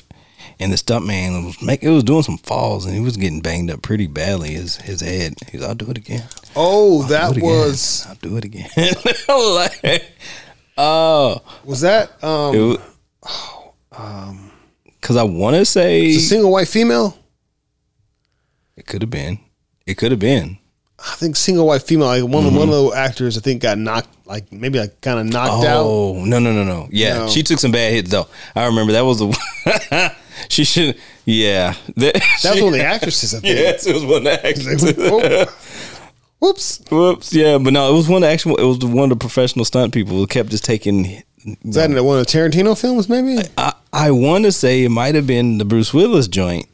and 0.58 0.72
the 0.72 0.76
stuntman 0.76 1.44
was 1.44 1.62
make 1.62 1.82
it 1.82 1.90
was 1.90 2.04
doing 2.04 2.22
some 2.22 2.38
falls 2.38 2.86
and 2.86 2.94
he 2.94 3.00
was 3.00 3.16
getting 3.16 3.40
banged 3.40 3.70
up 3.70 3.82
pretty 3.82 4.06
badly. 4.06 4.50
His 4.50 4.76
his 4.76 5.00
head. 5.00 5.34
He's 5.50 5.62
I'll 5.62 5.74
do 5.74 5.90
it 5.90 5.98
again. 5.98 6.24
Oh, 6.56 7.02
I'll 7.02 7.08
that 7.08 7.36
again. 7.36 7.44
was 7.44 8.06
I'll 8.08 8.14
do 8.16 8.36
it 8.36 8.44
again. 8.44 8.68
like, 9.28 10.04
oh, 10.76 11.42
was 11.64 11.80
that 11.80 12.22
um 12.22 12.54
it 12.54 12.80
because 15.00 15.16
I 15.16 15.22
want 15.22 15.56
to 15.56 15.64
say 15.64 16.06
a 16.10 16.18
single 16.18 16.50
white 16.52 16.68
female? 16.68 17.16
it 18.76 18.86
could 18.86 19.02
have 19.02 19.10
been. 19.10 19.38
It 19.86 19.94
could 19.96 20.10
have 20.10 20.20
been. 20.20 20.58
I 21.02 21.14
think 21.16 21.36
single 21.36 21.66
white 21.66 21.82
female. 21.82 22.06
Like 22.08 22.22
one 22.22 22.44
Mm-hmm. 22.44 22.56
one 22.56 22.68
of 22.68 22.74
the 22.74 22.90
actors, 22.96 23.36
I 23.38 23.40
think 23.40 23.62
got 23.62 23.78
knocked 23.78 24.08
like 24.26 24.52
maybe 24.52 24.78
like 24.78 25.00
kind 25.00 25.18
of 25.18 25.26
knocked 25.26 25.64
out. 25.66 25.84
Oh 25.84 26.24
no 26.24 26.38
no 26.38 26.52
no 26.52 26.64
no! 26.64 26.88
Yeah, 26.90 27.20
No. 27.20 27.28
she 27.28 27.42
took 27.42 27.58
some 27.58 27.72
bad 27.72 27.92
hits 27.92 28.10
though. 28.10 28.26
I 28.54 28.66
remember 28.66 28.92
that 28.92 29.04
was 29.04 29.18
the 29.18 30.14
she 30.48 30.64
should. 30.64 30.96
Yeah, 31.24 31.74
that, 31.96 32.14
That 32.42 32.54
was 32.54 32.62
one 32.62 32.72
of 32.74 32.78
the 32.78 32.84
actresses. 32.84 33.34
I 33.34 33.40
think. 33.40 33.58
Yes, 33.58 33.86
it 33.86 33.94
was 33.94 34.04
one 34.04 34.18
of 34.18 34.24
the. 34.24 35.46
Oh. 35.50 35.56
Whoops. 36.40 36.82
Whoops. 36.90 37.34
Yeah, 37.34 37.58
but 37.58 37.72
no, 37.72 37.90
it 37.92 37.96
was 37.96 38.08
one 38.08 38.22
of 38.22 38.28
the 38.28 38.32
actual. 38.32 38.56
It 38.56 38.64
was 38.64 38.78
one 38.78 39.04
of 39.04 39.18
the 39.18 39.22
professional 39.22 39.64
stunt 39.64 39.92
people 39.92 40.16
who 40.16 40.26
kept 40.26 40.48
just 40.50 40.64
taking. 40.64 41.22
Is 41.44 41.74
that 41.74 41.90
in 41.90 42.04
one 42.04 42.18
of 42.18 42.26
the 42.26 42.30
Tarantino 42.32 42.78
films? 42.78 43.08
Maybe. 43.08 43.38
I, 43.58 43.74
I 43.92 44.10
want 44.10 44.44
to 44.44 44.52
say 44.52 44.84
it 44.84 44.88
might 44.90 45.14
have 45.14 45.26
been 45.26 45.58
the 45.58 45.64
Bruce 45.64 45.92
Willis 45.94 46.28
joint, 46.28 46.66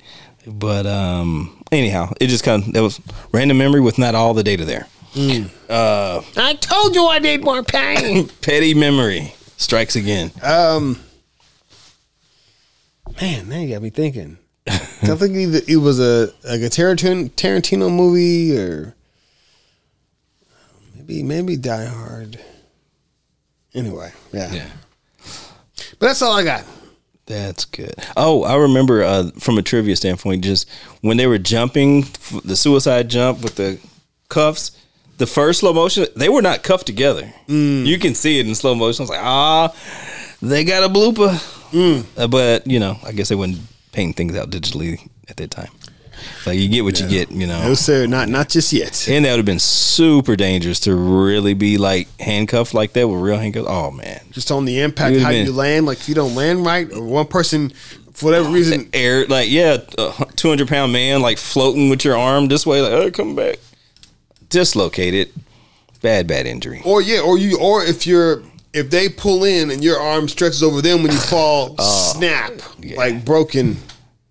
but 0.46 0.86
um, 0.86 1.55
anyhow, 1.72 2.12
it 2.20 2.28
just 2.28 2.44
kind 2.44 2.62
of 2.62 2.72
that 2.72 2.82
was 2.82 3.00
random 3.32 3.58
memory 3.58 3.80
with 3.80 3.98
not 3.98 4.14
all 4.14 4.34
the 4.34 4.42
data 4.42 4.64
there. 4.64 4.86
Mm. 5.14 5.50
Uh, 5.68 6.22
I 6.36 6.54
told 6.54 6.94
you 6.94 7.08
I 7.08 7.18
need 7.18 7.42
more 7.42 7.62
pain. 7.62 8.28
Petty 8.42 8.74
memory 8.74 9.34
strikes 9.56 9.96
again. 9.96 10.30
um. 10.42 11.00
Man, 13.20 13.48
now 13.48 13.58
you 13.60 13.72
got 13.72 13.82
me 13.82 13.88
thinking. 13.90 14.36
I 14.68 14.76
think 14.78 15.36
either 15.36 15.60
it 15.66 15.76
was 15.76 15.98
a 16.00 16.26
like 16.44 16.60
a 16.60 16.68
Tarantino 16.68 17.30
Tarantino 17.30 17.90
movie 17.90 18.58
or 18.58 18.94
maybe 20.94 21.22
maybe 21.22 21.56
Die 21.56 21.84
Hard. 21.86 22.38
Anyway, 23.74 24.12
yeah. 24.32 24.52
Yeah. 24.52 24.68
But 25.98 26.08
that's 26.08 26.20
all 26.20 26.32
I 26.32 26.42
got. 26.44 26.64
That's 27.26 27.64
good. 27.64 27.94
Oh, 28.16 28.44
I 28.44 28.54
remember 28.56 29.02
uh, 29.02 29.30
from 29.38 29.58
a 29.58 29.62
trivia 29.62 29.96
standpoint, 29.96 30.44
just 30.44 30.68
when 31.00 31.16
they 31.16 31.26
were 31.26 31.38
jumping 31.38 32.02
the 32.44 32.54
suicide 32.56 33.08
jump 33.10 33.42
with 33.42 33.56
the 33.56 33.80
cuffs, 34.28 34.70
the 35.18 35.26
first 35.26 35.60
slow 35.60 35.72
motion, 35.72 36.06
they 36.14 36.28
were 36.28 36.42
not 36.42 36.62
cuffed 36.62 36.86
together. 36.86 37.32
You 37.48 37.98
can 37.98 38.14
see 38.14 38.38
it 38.38 38.46
in 38.46 38.54
slow 38.54 38.74
motion. 38.74 39.02
I 39.02 39.04
was 39.04 39.10
like, 39.10 39.22
ah, 39.22 39.74
they 40.40 40.62
got 40.64 40.84
a 40.88 40.92
blooper. 40.92 41.34
Uh, 42.16 42.28
but 42.28 42.64
you 42.66 42.78
know, 42.78 42.96
I 43.04 43.10
guess 43.12 43.28
they 43.28 43.34
wasn't 43.34 43.58
painting 43.92 44.14
things 44.14 44.36
out 44.36 44.50
digitally 44.50 45.08
at 45.28 45.36
that 45.38 45.50
time. 45.50 45.70
Like 46.44 46.58
you 46.58 46.68
get 46.68 46.84
what 46.84 47.00
you 47.00 47.08
get, 47.08 47.30
you 47.30 47.46
know. 47.46 47.62
No, 47.62 47.74
sir, 47.74 48.06
not 48.06 48.28
not 48.28 48.48
just 48.48 48.72
yet. 48.72 49.08
and 49.08 49.24
that 49.24 49.30
would 49.30 49.38
have 49.38 49.46
been 49.46 49.58
super 49.58 50.36
dangerous 50.36 50.80
to 50.80 50.94
really 50.94 51.54
be 51.54 51.78
like 51.78 52.08
handcuffed 52.20 52.74
like 52.74 52.92
that 52.94 53.08
with 53.08 53.20
real 53.20 53.38
handcuffs. 53.38 53.68
Oh 53.68 53.90
man, 53.90 54.20
Just 54.30 54.50
on 54.50 54.64
the 54.64 54.80
impact, 54.80 55.18
how 55.18 55.30
been- 55.30 55.46
you 55.46 55.52
land. 55.52 55.86
Like 55.86 55.98
if 55.98 56.08
you 56.08 56.14
don't 56.14 56.34
land 56.34 56.64
right, 56.64 56.90
or 56.92 57.02
one 57.02 57.26
person 57.26 57.70
for 58.12 58.26
whatever 58.26 58.48
reason, 58.48 58.88
air 58.92 59.26
like 59.26 59.50
yeah, 59.50 59.78
a 59.98 60.26
two 60.36 60.48
hundred 60.48 60.68
pound 60.68 60.92
man 60.92 61.20
like 61.20 61.38
floating 61.38 61.88
with 61.88 62.04
your 62.04 62.16
arm 62.16 62.48
this 62.48 62.66
way, 62.66 62.80
like 62.80 62.92
oh 62.92 63.10
come 63.10 63.34
back, 63.34 63.58
dislocated, 64.48 65.32
bad 66.00 66.26
bad 66.26 66.46
injury. 66.46 66.82
or 66.84 67.02
yeah, 67.02 67.20
or 67.20 67.38
you, 67.38 67.58
or 67.58 67.84
if 67.84 68.06
you're 68.06 68.42
if 68.76 68.90
they 68.90 69.08
pull 69.08 69.44
in 69.44 69.70
and 69.70 69.82
your 69.82 69.98
arm 69.98 70.28
stretches 70.28 70.62
over 70.62 70.82
them 70.82 71.02
when 71.02 71.10
you 71.10 71.18
fall, 71.18 71.74
oh. 71.78 72.12
snap 72.14 72.52
yeah. 72.80 72.96
like 72.96 73.24
broken, 73.24 73.78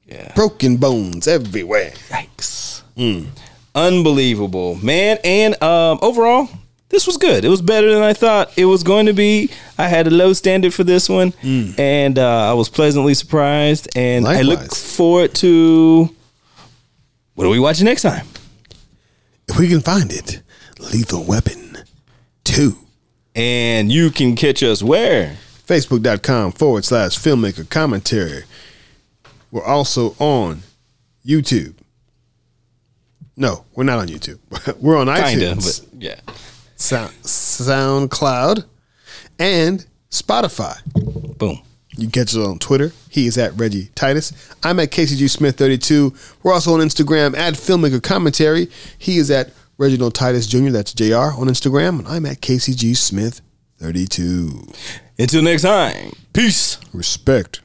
Yeah, 0.08 0.32
broken 0.36 0.78
bones 0.78 1.28
everywhere. 1.28 1.94
yikes, 2.10 2.82
Mm. 2.98 3.28
unbelievable 3.74 4.76
man. 4.76 5.18
And 5.24 5.62
um, 5.64 6.00
overall, 6.02 6.48
this 6.90 7.08
was 7.08 7.18
good. 7.18 7.44
It 7.44 7.50
was 7.50 7.62
better 7.62 7.92
than 7.94 8.04
I 8.04 8.14
thought 8.14 8.52
it 8.58 8.66
was 8.66 8.84
going 8.84 9.08
to 9.08 9.14
be. 9.14 9.50
I 9.78 9.88
had 9.88 10.08
a 10.08 10.12
low 10.12 10.34
standard 10.34 10.74
for 10.74 10.84
this 10.84 11.10
one, 11.10 11.34
and 11.44 12.18
uh, 12.20 12.50
I 12.52 12.54
was 12.54 12.70
pleasantly 12.70 13.14
surprised. 13.16 13.90
And 13.96 14.28
I 14.28 14.42
look 14.44 14.74
forward 14.74 15.34
to 15.36 16.10
what 17.34 17.46
are 17.46 17.50
we 17.50 17.60
watching 17.60 17.86
next 17.86 18.04
time. 18.04 18.26
If 19.48 19.58
we 19.60 19.68
can 19.68 19.82
find 19.82 20.12
it, 20.12 20.42
Lethal 20.80 21.24
Weapon 21.24 21.78
2. 22.46 22.78
And 23.36 23.92
you 23.92 24.12
can 24.12 24.36
catch 24.36 24.64
us 24.64 24.82
where? 24.82 25.38
Facebook.com 25.68 26.52
forward 26.54 26.86
slash 26.86 27.18
filmmaker 27.18 27.68
commentary. 27.70 28.44
We're 29.52 29.64
also 29.64 30.16
on 30.20 30.64
YouTube. 31.26 31.76
No, 33.38 33.66
we're 33.76 33.84
not 33.84 34.00
on 34.00 34.08
YouTube. 34.08 34.40
we're 34.82 34.98
on 34.98 35.08
Kinda, 35.08 35.46
iTunes, 35.46 35.82
but 35.92 36.02
yeah. 36.02 36.20
Sound, 36.76 37.12
SoundCloud, 37.24 38.66
and 39.40 39.86
Spotify. 40.10 40.84
Boom. 41.38 41.62
You 41.98 42.04
can 42.04 42.12
catch 42.12 42.30
us 42.30 42.38
on 42.38 42.60
Twitter. 42.60 42.92
He 43.10 43.26
is 43.28 43.38
at 43.38 43.58
Reggie 43.58 43.90
Titus. 43.96 44.34
I'm 44.64 44.80
at 44.80 44.92
KCG 44.92 45.30
Smith 45.30 45.58
32. 45.58 46.14
We're 46.44 46.54
also 46.54 46.74
on 46.74 46.82
Instagram 46.82 47.38
at 47.38 47.54
Filmmaker 47.54 48.04
Commentary. 48.04 48.70
He 48.98 49.18
is 49.18 49.32
at 49.32 49.54
Reginald 49.78 50.14
Titus 50.14 50.48
Jr. 50.48 50.72
That's 50.72 50.94
JR 50.94 51.16
on 51.16 51.48
Instagram. 51.48 52.00
And 52.00 52.08
I'm 52.08 52.26
at 52.26 52.42
KCG 52.42 52.98
Smith 52.98 53.42
32. 53.78 54.68
Until 55.18 55.42
next 55.44 55.62
time. 55.62 56.12
Peace. 56.34 56.78
Respect. 56.94 57.62